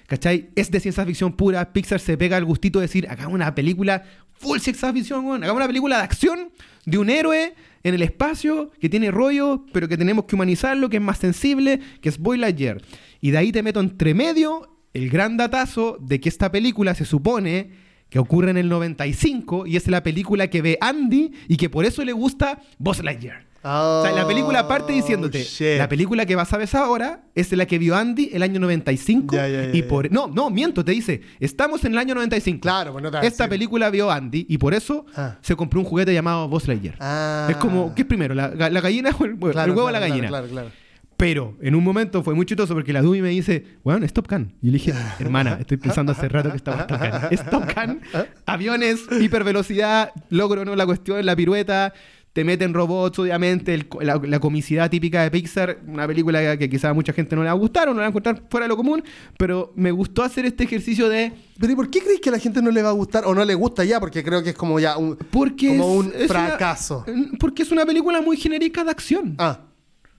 ¿Cachai? 0.06 0.50
Es 0.54 0.70
de 0.70 0.78
ciencia 0.78 1.04
ficción 1.04 1.32
pura. 1.32 1.72
Pixar 1.72 1.98
se 1.98 2.16
pega 2.16 2.36
el 2.36 2.44
gustito 2.44 2.78
de 2.78 2.84
decir, 2.84 3.08
hagamos 3.08 3.34
una 3.34 3.54
película 3.54 4.04
full 4.32 4.58
ciencia 4.58 4.92
ficción, 4.92 5.24
weón. 5.24 5.42
Hagamos 5.42 5.58
una 5.58 5.66
película 5.66 5.98
de 5.98 6.02
acción 6.04 6.50
de 6.84 6.98
un 6.98 7.10
héroe 7.10 7.54
en 7.82 7.94
el 7.94 8.02
espacio 8.02 8.70
que 8.80 8.88
tiene 8.88 9.10
rollo, 9.10 9.64
pero 9.72 9.88
que 9.88 9.96
tenemos 9.96 10.26
que 10.26 10.36
humanizarlo, 10.36 10.88
que 10.88 10.98
es 10.98 11.02
más 11.02 11.18
sensible, 11.18 11.80
que 12.00 12.08
es 12.08 12.18
Boy 12.18 12.38
Lightyear. 12.38 12.80
Y 13.20 13.32
de 13.32 13.38
ahí 13.38 13.52
te 13.52 13.62
meto 13.62 13.80
entre 13.80 14.14
medio 14.14 14.78
el 14.92 15.10
gran 15.10 15.36
datazo 15.36 15.98
de 16.00 16.20
que 16.20 16.28
esta 16.28 16.50
película 16.50 16.94
se 16.94 17.04
supone 17.04 17.85
que 18.16 18.20
ocurre 18.20 18.50
en 18.50 18.56
el 18.56 18.70
95 18.70 19.66
y 19.66 19.76
es 19.76 19.88
la 19.88 20.02
película 20.02 20.48
que 20.48 20.62
ve 20.62 20.78
Andy 20.80 21.32
y 21.48 21.58
que 21.58 21.68
por 21.68 21.84
eso 21.84 22.02
le 22.02 22.12
gusta 22.12 22.60
Buzz 22.78 23.02
Lightyear. 23.02 23.44
O 23.62 24.02
sea, 24.04 24.12
la 24.12 24.26
película 24.26 24.66
parte 24.66 24.94
diciéndote, 24.94 25.40
Oh, 25.40 25.44
shit. 25.44 25.76
la 25.76 25.86
película 25.86 26.24
que 26.24 26.34
vas 26.34 26.50
a 26.52 26.56
ver 26.56 26.68
ahora 26.72 27.24
es 27.34 27.52
la 27.52 27.66
que 27.66 27.76
vio 27.78 27.94
Andy 27.94 28.30
el 28.32 28.42
año 28.42 28.58
95 28.60 29.34
Ya, 29.34 29.46
ya, 29.48 29.66
ya, 29.66 29.76
y 29.76 29.82
por 29.82 30.10
no, 30.10 30.28
no, 30.28 30.48
miento, 30.48 30.82
te 30.82 30.92
dice, 30.92 31.20
estamos 31.40 31.84
en 31.84 31.92
el 31.92 31.98
año 31.98 32.14
95. 32.14 32.60
Claro, 32.62 32.92
pues 32.92 33.02
no 33.02 33.20
Esta 33.20 33.48
película 33.48 33.90
vio 33.90 34.10
Andy 34.10 34.46
y 34.48 34.56
por 34.56 34.72
eso 34.72 35.04
Ah. 35.14 35.36
se 35.42 35.54
compró 35.54 35.80
un 35.80 35.84
juguete 35.86 36.14
llamado 36.14 36.48
Buzz 36.48 36.66
Lightyear. 36.68 36.96
Ah. 37.00 37.48
Es 37.50 37.56
como, 37.58 37.94
¿qué 37.94 38.00
es 38.02 38.08
primero? 38.08 38.34
¿La, 38.34 38.50
ga- 38.54 38.70
la 38.70 38.80
gallina 38.80 39.10
o 39.18 39.24
el 39.26 39.32
huevo? 39.34 39.50
Claro, 39.52 39.84
o 39.84 39.90
la 39.90 39.98
gallina? 39.98 40.28
Claro, 40.28 40.46
claro, 40.48 40.68
claro. 40.70 40.85
Pero 41.16 41.56
en 41.62 41.74
un 41.74 41.82
momento 41.82 42.22
fue 42.22 42.34
muy 42.34 42.44
chistoso 42.44 42.74
porque 42.74 42.92
la 42.92 43.00
Dumi 43.00 43.22
me 43.22 43.30
dice, 43.30 43.64
bueno, 43.82 44.04
es 44.04 44.12
Top 44.12 44.28
Gun. 44.30 44.52
Y 44.60 44.66
le 44.66 44.72
dije, 44.74 44.92
hermana, 45.18 45.56
estoy 45.60 45.78
pensando 45.78 46.12
hace 46.12 46.28
rato 46.28 46.50
que 46.50 46.56
estaba 46.56 46.86
Top 46.86 46.98
Gun. 46.98 47.10
Es 47.30 47.44
Top 47.48 47.64
Gun, 47.74 48.00
aviones, 48.44 49.00
hipervelocidad, 49.20 50.12
logro 50.30 50.64
no 50.64 50.76
la 50.76 50.84
cuestión, 50.86 51.24
la 51.24 51.34
pirueta, 51.36 51.92
te 52.32 52.44
meten 52.44 52.74
robots, 52.74 53.18
obviamente, 53.18 53.72
el 53.72 53.86
la, 54.02 54.20
la 54.22 54.40
comicidad 54.40 54.90
típica 54.90 55.22
de 55.22 55.30
Pixar, 55.30 55.78
una 55.86 56.06
película 56.06 56.38
que, 56.42 56.58
que 56.58 56.68
quizá 56.68 56.90
a 56.90 56.92
mucha 56.92 57.14
gente 57.14 57.34
no 57.34 57.42
le 57.42 57.46
va 57.46 57.52
a 57.52 57.54
gustar 57.58 57.88
o 57.88 57.92
no 57.92 57.96
la 57.96 58.00
va 58.02 58.06
a 58.06 58.10
encontrar 58.10 58.42
fuera 58.50 58.64
de 58.64 58.68
lo 58.68 58.76
común, 58.76 59.02
pero 59.38 59.72
me 59.74 59.90
gustó 59.90 60.22
hacer 60.22 60.44
este 60.44 60.64
ejercicio 60.64 61.08
de... 61.08 61.32
Pero 61.58 61.72
¿y 61.72 61.76
por 61.76 61.88
qué 61.88 62.00
crees 62.00 62.20
que 62.20 62.28
a 62.28 62.32
la 62.32 62.38
gente 62.38 62.60
no 62.60 62.70
le 62.70 62.82
va 62.82 62.90
a 62.90 62.92
gustar 62.92 63.24
o 63.24 63.34
no 63.34 63.42
le 63.42 63.54
gusta 63.54 63.84
ya? 63.84 63.98
Porque 64.00 64.22
creo 64.22 64.42
que 64.42 64.50
es 64.50 64.54
como 64.54 64.78
ya 64.78 64.98
un, 64.98 65.16
Porque 65.16 65.68
como 65.78 66.02
es- 66.02 66.06
un 66.08 66.12
es 66.14 66.30
una- 66.30 66.46
fracaso. 66.48 67.06
porque 67.40 67.62
es 67.62 67.72
una 67.72 67.86
película 67.86 68.20
muy 68.20 68.36
genérica 68.36 68.84
de 68.84 68.90
acción. 68.90 69.34
Ah, 69.38 69.60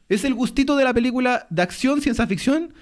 Es 0.09 0.23
el 0.23 0.33
gustito 0.33 0.75
de 0.75 0.83
la 0.83 0.93
película 0.93 1.47
de 1.49 1.61
acción, 1.61 2.01
ciencia 2.01 2.25
ficción, 2.27 2.73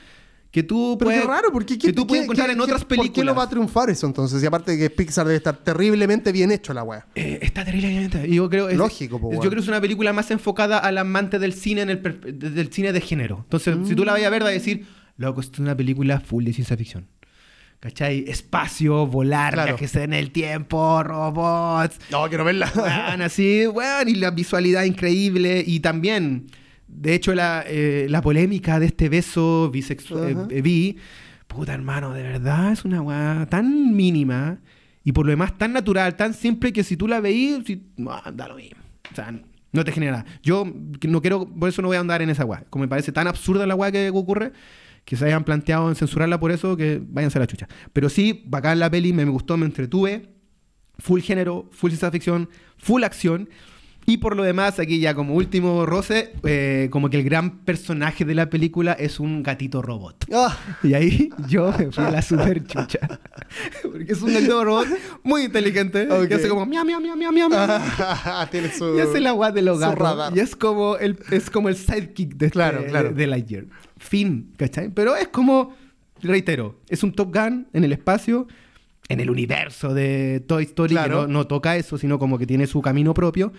que 0.52 0.64
tú 0.64 0.96
pero 0.98 1.10
puedes, 1.10 1.22
qué 1.22 1.28
raro, 1.28 1.52
porque 1.52 1.78
que 1.78 1.92
tú 1.92 2.08
puedes 2.08 2.24
encontrar 2.24 2.50
en 2.50 2.62
otras 2.62 2.86
películas. 2.86 3.10
¿Por 3.12 3.22
qué 3.22 3.26
no 3.26 3.36
va 3.36 3.44
a 3.44 3.50
triunfar 3.50 3.90
eso 3.90 4.08
entonces? 4.08 4.42
Y 4.42 4.46
aparte 4.46 4.78
que 4.78 4.90
Pixar 4.90 5.26
debe 5.26 5.36
estar 5.38 5.58
terriblemente 5.58 6.32
bien 6.32 6.52
hecho 6.52 6.74
la 6.74 6.84
wea. 6.84 7.06
Eh, 7.16 7.40
está 7.42 7.66
terriblemente. 7.66 8.30
Yo 8.30 8.50
creo, 8.50 8.70
es- 8.70 8.78
Lógico, 8.78 9.20
po. 9.20 9.32
Yo 9.34 9.40
creo 9.40 9.52
que 9.52 9.60
es 9.60 9.68
una 9.68 9.82
película 9.82 10.14
más 10.14 10.32
enfocada 10.32 10.78
al 10.78 10.98
amante 10.98 11.40
del 11.40 11.54
cine 11.54 11.82
en 11.82 11.90
el 11.90 12.02
del 12.40 12.72
cine 12.72 12.94
de 12.94 13.02
género. 13.02 13.40
Entonces, 13.44 13.76
si 13.88 13.96
tú 13.96 14.06
la 14.06 14.14
vayas 14.14 14.28
a 14.28 14.30
ver, 14.30 14.44
vas 14.44 14.50
a 14.52 14.54
decir, 14.54 14.86
loco, 15.18 15.42
esto 15.42 15.56
es 15.56 15.60
una 15.60 15.76
película 15.76 16.22
full 16.22 16.46
de 16.46 16.54
ciencia 16.54 16.78
ficción. 16.78 17.08
¿Cachai? 17.82 18.24
Espacio, 18.28 19.06
volar, 19.06 19.54
Claro. 19.54 19.74
viajes 19.74 19.96
en 19.96 20.14
el 20.14 20.32
tiempo, 20.32 21.04
robots. 21.04 21.98
No, 22.10 22.28
quiero 22.30 22.46
verla. 22.46 22.72
Weón, 22.76 23.22
así, 23.22 23.68
weón, 23.68 24.08
y 24.08 24.16
la 24.16 24.32
visualidad 24.32 24.86
increíble. 24.86 25.64
Y 25.68 25.82
también, 25.82 26.48
de 26.96 27.14
hecho, 27.14 27.34
la, 27.36 27.64
eh, 27.68 28.08
la 28.10 28.22
polémica 28.22 28.80
de 28.80 28.88
este 28.88 29.10
beso 29.10 29.70
bisexual, 29.72 30.32
Ajá. 30.32 30.48
eh, 30.50 30.62
bi, 30.62 30.98
puta 31.48 31.74
hermano, 31.74 32.14
de 32.14 32.24
verdad 32.24 32.72
es 32.72 32.86
una 32.86 33.02
weá 33.02 33.48
tan 33.50 33.96
mínima 33.96 34.60
y 35.04 35.12
por 35.12 35.26
lo 35.26 35.32
demás 35.32 35.58
tan 35.58 35.74
natural, 35.74 36.16
tan 36.16 36.34
simple 36.34 36.74
que 36.74 36.84
si 36.84 36.98
tú 36.98 37.08
la 37.08 37.20
veís, 37.20 37.66
si, 37.66 37.86
ah, 38.10 38.32
da 38.34 38.48
lo 38.48 38.56
mismo. 38.56 38.80
O 39.12 39.16
sea, 39.16 39.32
no 39.72 39.84
te 39.84 39.92
genera. 39.92 40.26
Yo 40.42 40.66
no 41.08 41.22
quiero, 41.22 41.48
por 41.48 41.70
eso 41.70 41.82
no 41.82 41.90
voy 41.90 41.98
a 41.98 42.00
andar 42.00 42.22
en 42.22 42.30
esa 42.30 42.46
weá. 42.46 42.64
Como 42.70 42.84
me 42.84 42.88
parece 42.88 43.12
tan 43.12 43.28
absurda 43.28 43.68
la 43.68 43.76
weá 43.76 43.92
que 43.92 44.10
ocurre, 44.10 44.52
que 45.04 45.16
se 45.16 45.26
hayan 45.26 45.44
planteado 45.44 45.88
en 45.90 45.96
censurarla 45.96 46.40
por 46.40 46.52
eso, 46.52 46.76
que 46.76 47.02
váyanse 47.06 47.38
a 47.38 47.42
la 47.42 47.48
chucha. 47.48 47.68
Pero 47.94 48.10
sí, 48.10 48.44
bacán 48.48 48.80
la 48.80 48.90
peli, 48.90 49.14
me, 49.14 49.26
me 49.26 49.32
gustó, 49.32 49.58
me 49.58 49.66
entretuve 49.66 50.30
full 50.98 51.22
género, 51.22 51.70
full 51.72 51.90
ciencia 51.90 52.12
ficción, 52.12 52.50
full 52.78 53.04
acción. 53.04 53.50
Y 54.08 54.18
por 54.18 54.36
lo 54.36 54.44
demás, 54.44 54.78
aquí 54.80 55.00
ya 55.00 55.16
como 55.16 55.34
último 55.34 55.84
roce, 55.88 56.34
eh, 56.44 56.90
como 56.92 57.10
que 57.10 57.18
el 57.18 57.24
gran 57.24 57.58
personaje 57.60 58.24
de 58.24 58.36
la 58.36 58.52
película 58.52 58.94
es 58.94 59.20
un 59.20 59.42
gatito 59.42 59.82
robot. 59.82 60.26
Ah, 60.32 60.56
Y 60.84 60.94
ahí 60.94 61.30
yo 61.48 61.74
me 61.78 61.92
fui 61.92 62.04
a 62.04 62.12
la 62.12 62.22
super 62.22 62.64
chucha. 62.68 63.00
Porque 63.82 64.12
es 64.14 64.22
un 64.22 64.32
gatito 64.32 64.64
robot 64.64 64.88
muy 65.24 65.46
inteligente, 65.46 66.08
Ok. 66.12 66.28
que 66.28 66.36
hace 66.36 66.48
como 66.50 66.68
miau, 66.68 66.86
miau, 66.86 67.02
miau, 67.02 67.18
miau, 67.18 67.32
miau. 67.32 67.50
tiene 68.52 68.70
su. 68.72 68.96
Y 68.96 69.00
hace 69.02 69.20
la 69.20 69.32
guay 69.32 69.54
de 69.54 69.64
los 69.64 69.80
gatos. 69.80 70.32
Y 70.36 70.40
es 70.40 70.56
como 70.56 70.98
el, 70.98 71.18
es 71.32 71.50
como 71.50 71.70
el 71.70 71.76
sidekick 71.76 72.36
de, 72.36 72.46
este- 72.48 72.54
Claro, 72.56 72.86
claro. 72.86 73.10
de, 73.10 73.16
de 73.16 73.28
Lightyear. 73.28 73.66
Fin, 73.98 74.54
¿cachai? 74.58 74.90
Pero 74.90 75.16
es 75.16 75.30
como, 75.30 75.76
reitero, 76.22 76.80
es 76.90 77.02
un 77.02 77.12
Top 77.12 77.34
Gun 77.36 77.68
en 77.74 77.84
el 77.84 77.92
espacio, 77.92 78.48
en 79.10 79.20
el 79.20 79.32
universo 79.32 79.94
de 79.96 80.44
Toy 80.46 80.64
Story, 80.66 80.92
Claro. 80.94 81.22
que 81.22 81.28
no, 81.28 81.34
no 81.40 81.48
toca 81.48 81.76
eso, 81.76 81.98
sino 81.98 82.20
como 82.20 82.38
que 82.38 82.46
tiene 82.46 82.68
su 82.68 82.82
camino 82.84 83.14
propio. 83.16 83.52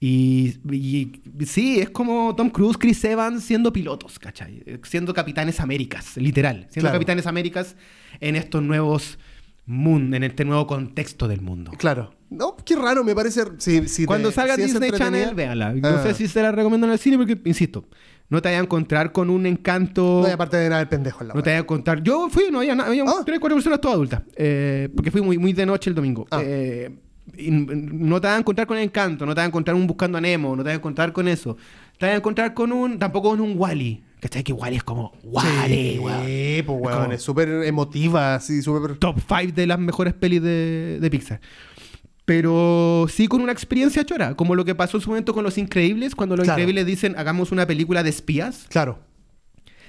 Y, 0.00 0.58
y 0.70 1.12
sí, 1.46 1.80
es 1.80 1.90
como 1.90 2.34
Tom 2.36 2.50
Cruise, 2.50 2.76
Chris 2.78 3.02
Evans 3.04 3.42
siendo 3.42 3.72
pilotos, 3.72 4.18
¿cachai? 4.18 4.62
Siendo 4.84 5.12
capitanes 5.12 5.58
Américas, 5.60 6.16
literal. 6.16 6.66
Siendo 6.70 6.82
Claro. 6.88 6.94
capitanes 6.94 7.26
Américas 7.26 7.74
en 8.20 8.36
estos 8.36 8.62
nuevos 8.62 9.18
mundos, 9.66 10.16
en 10.16 10.24
este 10.24 10.44
nuevo 10.44 10.66
contexto 10.66 11.26
del 11.28 11.40
mundo. 11.40 11.72
Claro. 11.76 12.14
No, 12.30 12.56
qué 12.64 12.76
raro, 12.76 13.02
me 13.04 13.14
parece. 13.14 13.42
Si, 13.58 13.88
si 13.88 14.04
Cuando 14.06 14.28
te- 14.28 14.36
salga 14.36 14.54
si 14.54 14.62
Disney 14.62 14.90
Channel, 14.92 15.34
véanla. 15.34 15.72
No 15.74 15.88
Ah. 15.88 16.02
sé 16.02 16.14
si 16.14 16.28
se 16.28 16.42
la 16.42 16.52
recomiendo 16.52 16.86
en 16.86 16.92
el 16.92 16.98
cine 16.98 17.16
porque, 17.18 17.38
insisto, 17.44 17.88
no 18.30 18.40
te 18.40 18.48
vayas 18.48 18.60
a 18.60 18.64
encontrar 18.64 19.10
con 19.12 19.30
un 19.30 19.46
encanto. 19.46 20.20
No, 20.22 20.28
y 20.28 20.30
aparte 20.30 20.58
de 20.58 20.68
nada, 20.68 20.80
el 20.82 20.88
pendejo 20.88 21.22
en 21.22 21.28
la 21.28 21.34
No 21.34 21.42
te 21.42 21.50
vayas 21.50 21.60
a 21.60 21.64
encontrar. 21.64 22.02
Yo 22.02 22.28
fui, 22.30 22.44
no 22.52 22.60
había, 22.60 22.74
na- 22.74 22.84
había 22.84 23.02
Ah. 23.06 23.22
tres, 23.26 23.40
cuatro 23.40 23.56
personas 23.56 23.80
todas 23.80 23.96
adultas. 23.96 24.22
eh, 24.36 24.88
porque 24.94 25.10
fui 25.10 25.22
muy, 25.22 25.38
muy 25.38 25.52
de 25.54 25.66
noche 25.66 25.90
el 25.90 25.96
domingo. 25.96 26.26
Ah. 26.30 26.40
Eh, 26.44 26.90
no 27.36 28.20
te 28.20 28.26
vas 28.26 28.36
a 28.36 28.40
encontrar 28.40 28.66
con 28.66 28.78
encanto, 28.78 29.26
no 29.26 29.32
te 29.34 29.38
vas 29.40 29.44
a 29.44 29.48
encontrar 29.48 29.74
un 29.76 29.86
buscando 29.86 30.18
a 30.18 30.20
Nemo, 30.20 30.56
no 30.56 30.62
te 30.62 30.68
vas 30.68 30.74
a 30.74 30.78
encontrar 30.78 31.12
con 31.12 31.28
eso. 31.28 31.56
Te 31.98 32.06
vas 32.06 32.14
a 32.14 32.18
encontrar 32.18 32.54
con 32.54 32.72
un. 32.72 32.98
Tampoco 32.98 33.30
con 33.30 33.40
un 33.40 33.54
Wally. 33.56 34.04
¿Cachai? 34.20 34.42
Que 34.42 34.52
Wally 34.52 34.76
es 34.76 34.82
como. 34.84 35.12
Wally, 35.22 35.92
Sí, 35.94 35.98
weón. 36.00 36.16
pues 36.18 36.58
Es 36.58 36.66
weón, 36.68 36.98
como- 37.02 37.12
es 37.12 37.22
súper 37.22 37.48
emotiva, 37.64 38.34
así, 38.34 38.62
súper. 38.62 38.96
top 38.96 39.16
5 39.28 39.52
de 39.54 39.66
las 39.66 39.78
mejores 39.78 40.14
pelis 40.14 40.42
de, 40.42 40.98
de 41.00 41.10
Pixar. 41.10 41.40
Pero 42.24 43.06
sí 43.08 43.26
con 43.26 43.40
una 43.40 43.52
experiencia 43.52 44.04
chora, 44.04 44.34
como 44.34 44.54
lo 44.54 44.64
que 44.64 44.74
pasó 44.74 44.98
en 44.98 45.02
su 45.02 45.08
momento 45.10 45.32
con 45.32 45.44
Los 45.44 45.56
Increíbles, 45.56 46.14
cuando 46.14 46.36
Los 46.36 46.44
Claro. 46.44 46.60
Increíbles 46.60 46.84
dicen 46.86 47.14
hagamos 47.16 47.52
una 47.52 47.66
película 47.66 48.02
de 48.02 48.10
espías. 48.10 48.66
Claro. 48.68 48.98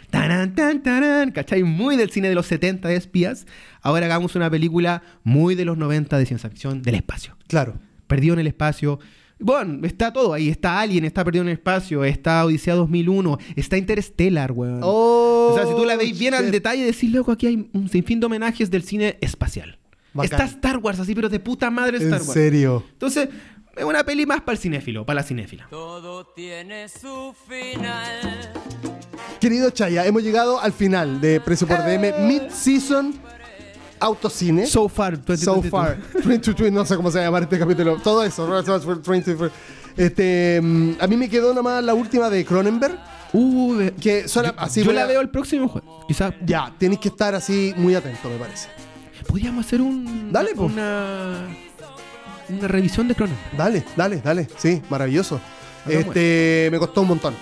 Taran, 0.09 0.55
tan, 0.55 0.81
taran, 0.81 1.31
¿cachai? 1.31 1.63
Muy 1.63 1.95
del 1.95 2.09
cine 2.09 2.29
de 2.29 2.35
los 2.35 2.47
70 2.47 2.87
de 2.87 2.95
espías. 2.95 3.45
Ahora 3.81 4.05
hagamos 4.07 4.35
una 4.35 4.49
película 4.49 5.03
muy 5.23 5.55
de 5.55 5.65
los 5.65 5.77
90 5.77 6.17
de 6.17 6.25
ciencia 6.25 6.49
ficción 6.49 6.81
del 6.81 6.95
espacio. 6.95 7.37
Claro. 7.47 7.75
Perdido 8.07 8.33
en 8.33 8.39
el 8.39 8.47
espacio. 8.47 8.99
Bueno, 9.39 9.85
está 9.85 10.11
todo 10.11 10.33
ahí. 10.33 10.49
Está 10.49 10.79
Alien, 10.81 11.05
está 11.05 11.23
Perdido 11.23 11.43
en 11.43 11.49
el 11.49 11.53
espacio, 11.53 12.03
está 12.03 12.43
Odisea 12.45 12.73
2001, 12.75 13.37
está 13.55 13.77
Interstellar, 13.77 14.51
weón. 14.51 14.81
Oh, 14.83 15.51
O 15.53 15.55
sea, 15.55 15.65
si 15.65 15.73
tú 15.75 15.85
la 15.85 15.95
veis 15.95 16.17
bien 16.19 16.33
al 16.33 16.45
shit. 16.45 16.51
detalle, 16.51 16.83
decís, 16.85 17.11
loco, 17.11 17.31
aquí 17.31 17.47
hay 17.47 17.69
un 17.71 17.87
sinfín 17.87 18.19
de 18.19 18.25
homenajes 18.25 18.69
del 18.69 18.83
cine 18.83 19.17
espacial. 19.21 19.77
Bacán. 20.13 20.41
Está 20.41 20.45
Star 20.45 20.77
Wars 20.79 20.99
así, 20.99 21.13
pero 21.15 21.29
de 21.29 21.39
puta 21.39 21.69
madre 21.69 21.97
En 21.97 22.03
Star 22.03 22.19
Wars. 22.21 22.33
serio. 22.33 22.83
Entonces, 22.93 23.29
es 23.79 23.85
una 23.85 24.03
peli 24.03 24.25
más 24.25 24.41
para 24.41 24.53
el 24.55 24.59
cinéfilo, 24.61 25.05
para 25.05 25.21
la 25.21 25.23
cinéfila. 25.23 25.67
Todo 25.69 26.25
tiene 26.25 26.87
su 26.89 27.33
final. 27.47 28.51
Querido 29.39 29.69
Chaya, 29.71 30.05
hemos 30.05 30.21
llegado 30.23 30.59
al 30.59 30.73
final 30.73 31.21
de 31.21 31.39
Precio 31.39 31.65
por 31.67 31.77
DM 31.83 32.27
Mid-Season 32.27 33.13
Autocine. 34.01 34.65
So 34.65 34.87
far, 34.89 35.13
¿Eh? 35.15 35.37
So 35.37 35.55
2022. 35.55 35.69
far. 35.71 35.97
2022, 36.13 36.71
no 36.71 36.85
sé 36.85 36.95
cómo 36.95 37.11
se 37.11 37.17
va 37.19 37.23
a 37.23 37.27
llamar 37.27 37.43
este 37.43 37.59
capítulo. 37.59 37.97
Todo 38.03 38.23
eso. 38.23 38.45
2022. 38.47 39.51
Este, 39.97 40.59
mm, 40.61 40.91
a 40.99 41.07
mí 41.07 41.17
me 41.17 41.29
quedó 41.29 41.53
nomás 41.53 41.83
la 41.83 41.93
última 41.93 42.29
de 42.29 42.45
Cronenberg. 42.45 42.97
Uh, 43.33 43.75
de- 43.75 43.91
Que 43.93 44.27
sola- 44.27 44.55
así 44.57 44.83
yo 44.83 44.91
la 44.91 45.03
a- 45.03 45.07
veo 45.07 45.21
el 45.21 45.29
próximo 45.29 45.67
jueves. 45.67 45.89
Quizás 46.07 46.33
Ya, 46.45 46.73
tenéis 46.77 46.99
que 46.99 47.09
estar 47.09 47.35
así 47.35 47.73
muy 47.77 47.93
atento, 47.95 48.29
me 48.29 48.37
parece. 48.37 48.69
podríamos 49.27 49.65
hacer 49.65 49.81
un, 49.81 50.31
Dale, 50.31 50.55
po. 50.55 50.63
una, 50.63 51.45
una 52.49 52.67
revisión 52.67 53.07
de 53.07 53.15
Cronenberg. 53.15 53.57
Dale, 53.57 53.83
dale, 53.95 54.21
dale. 54.23 54.47
Sí, 54.57 54.81
maravilloso. 54.89 55.39
Hagamos 55.85 56.07
Este, 56.07 56.69
me 56.71 56.79
costó 56.79 57.01
un 57.01 57.07
montón. 57.09 57.35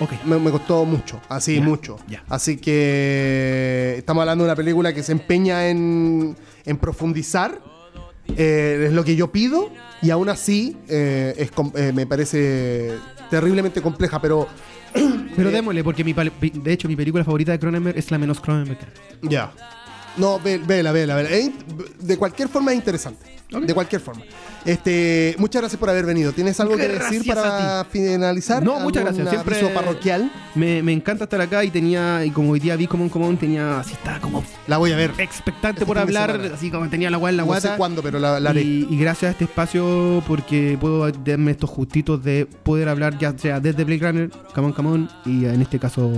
Ok. 0.00 0.10
Me, 0.24 0.38
me 0.38 0.50
costó 0.50 0.84
mucho, 0.84 1.20
así, 1.28 1.60
mucho. 1.60 1.98
Así 2.28 2.56
que 2.58 3.94
estamos 3.98 4.20
hablando 4.22 4.44
de 4.44 4.50
una 4.50 4.56
película 4.56 4.92
que 4.92 5.02
se 5.02 5.12
empeña 5.12 5.68
en, 5.68 6.36
en 6.64 6.76
profundizar. 6.76 7.60
eh, 8.36 8.84
es 8.88 8.92
lo 8.92 9.04
que 9.04 9.16
yo 9.16 9.30
pido. 9.32 9.70
Y 10.02 10.10
aún 10.10 10.28
así, 10.28 10.76
eh, 10.88 11.34
es 11.38 11.50
eh, 11.76 11.92
me 11.94 12.06
parece 12.06 12.92
terriblemente 13.30 13.80
compleja, 13.80 14.20
pero. 14.20 14.46
Pero 15.36 15.50
démosle, 15.50 15.84
porque 15.84 16.02
mi, 16.02 16.14
de 16.14 16.72
hecho 16.72 16.88
mi 16.88 16.96
película 16.96 17.22
favorita 17.22 17.52
de 17.52 17.58
Cronenberg 17.58 17.98
es 17.98 18.10
la 18.10 18.16
menos 18.16 18.40
Cronenberg. 18.40 18.78
Ya. 19.20 19.52
No, 20.16 20.40
ve- 20.40 20.56
vela, 20.56 20.90
vela, 20.92 21.14
vela. 21.16 21.28
De 22.00 22.16
cualquier 22.16 22.48
forma 22.48 22.70
es 22.72 22.78
interesante. 22.78 23.26
De 23.48 23.72
cualquier 23.74 24.00
forma. 24.00 24.22
Este, 24.64 25.36
muchas 25.38 25.62
gracias 25.62 25.78
por 25.78 25.88
haber 25.88 26.04
venido. 26.04 26.32
¿Tienes 26.32 26.58
algo 26.58 26.76
que 26.76 26.88
decir 26.88 27.24
para 27.26 27.84
finalizar? 27.84 28.62
No, 28.64 28.80
muchas 28.80 29.04
¿Algún 29.06 29.24
gracias. 29.24 29.44
Siempre 29.46 29.74
parroquial. 29.74 30.32
Me, 30.56 30.82
me 30.82 30.92
encanta 30.92 31.24
estar 31.24 31.40
acá 31.40 31.62
y 31.62 31.70
tenía, 31.70 32.24
y 32.24 32.30
como 32.30 32.50
hoy 32.50 32.58
día 32.60 32.74
vi 32.76 32.86
como 32.88 33.04
un 33.04 33.08
común, 33.10 33.36
tenía, 33.36 33.78
así 33.78 33.92
estaba 33.92 34.18
como 34.20 34.42
La 34.66 34.78
voy 34.78 34.90
a 34.92 34.96
ver. 34.96 35.12
expectante 35.18 35.86
por 35.86 35.96
Este 35.98 36.10
de 36.12 36.18
hablar, 36.18 36.52
así 36.52 36.70
como 36.70 36.88
tenía 36.88 37.10
la 37.10 37.18
guay 37.18 37.32
en 37.34 37.36
la 37.36 37.42
No 37.42 37.46
guata. 37.48 37.70
sé 37.72 37.76
cuándo, 37.76 38.02
pero 38.02 38.18
la, 38.18 38.40
la 38.40 38.50
haré. 38.50 38.62
y, 38.62 38.86
y 38.90 38.98
gracias 38.98 39.28
a 39.28 39.32
este 39.32 39.44
espacio 39.44 40.24
porque 40.26 40.76
puedo 40.80 41.10
darme 41.12 41.52
estos 41.52 41.70
justitos 41.70 42.24
de 42.24 42.46
poder 42.64 42.88
hablar 42.88 43.16
ya 43.18 43.36
sea 43.38 43.60
desde 43.60 43.84
Blade 43.84 44.00
Runner, 44.00 44.30
Come 44.54 44.72
on, 44.88 45.08
y 45.24 45.44
en 45.44 45.62
este 45.62 45.78
caso 45.78 46.10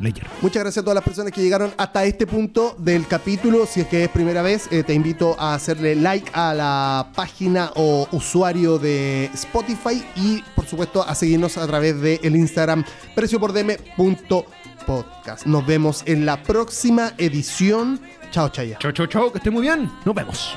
Ledger. 0.00 0.26
Muchas 0.42 0.62
gracias 0.62 0.82
a 0.82 0.84
todas 0.84 0.96
las 0.96 1.04
personas 1.04 1.32
que 1.32 1.40
llegaron 1.40 1.72
hasta 1.78 2.04
este 2.04 2.26
punto 2.26 2.74
del 2.78 3.06
capítulo. 3.06 3.64
Si 3.66 3.80
es 3.80 3.86
que 3.86 4.04
es 4.04 4.10
primera 4.10 4.42
vez, 4.42 4.66
eh, 4.70 4.82
te 4.82 4.92
invito 4.92 5.36
a 5.38 5.54
hacerle 5.54 5.94
like 5.96 6.28
a 6.34 6.52
la 6.52 6.73
página 7.14 7.70
o 7.76 8.08
usuario 8.12 8.78
de 8.78 9.26
Spotify 9.34 10.02
y, 10.16 10.42
por 10.54 10.64
supuesto, 10.66 11.06
a 11.06 11.14
seguirnos 11.14 11.58
a 11.58 11.66
través 11.66 12.00
del 12.00 12.20
el 12.22 12.36
Instagram 12.36 12.84
preciopordeme.podcast. 13.14 15.46
Nos 15.46 15.66
vemos 15.66 16.02
en 16.06 16.24
la 16.26 16.42
próxima 16.42 17.12
edición. 17.18 18.00
Chao, 18.30 18.48
Chaya. 18.48 18.78
Chau, 18.78 18.92
chau, 18.92 19.06
chau, 19.06 19.32
que 19.32 19.38
esté 19.38 19.50
muy 19.50 19.62
bien. 19.62 19.90
Nos 20.04 20.14
vemos. 20.14 20.54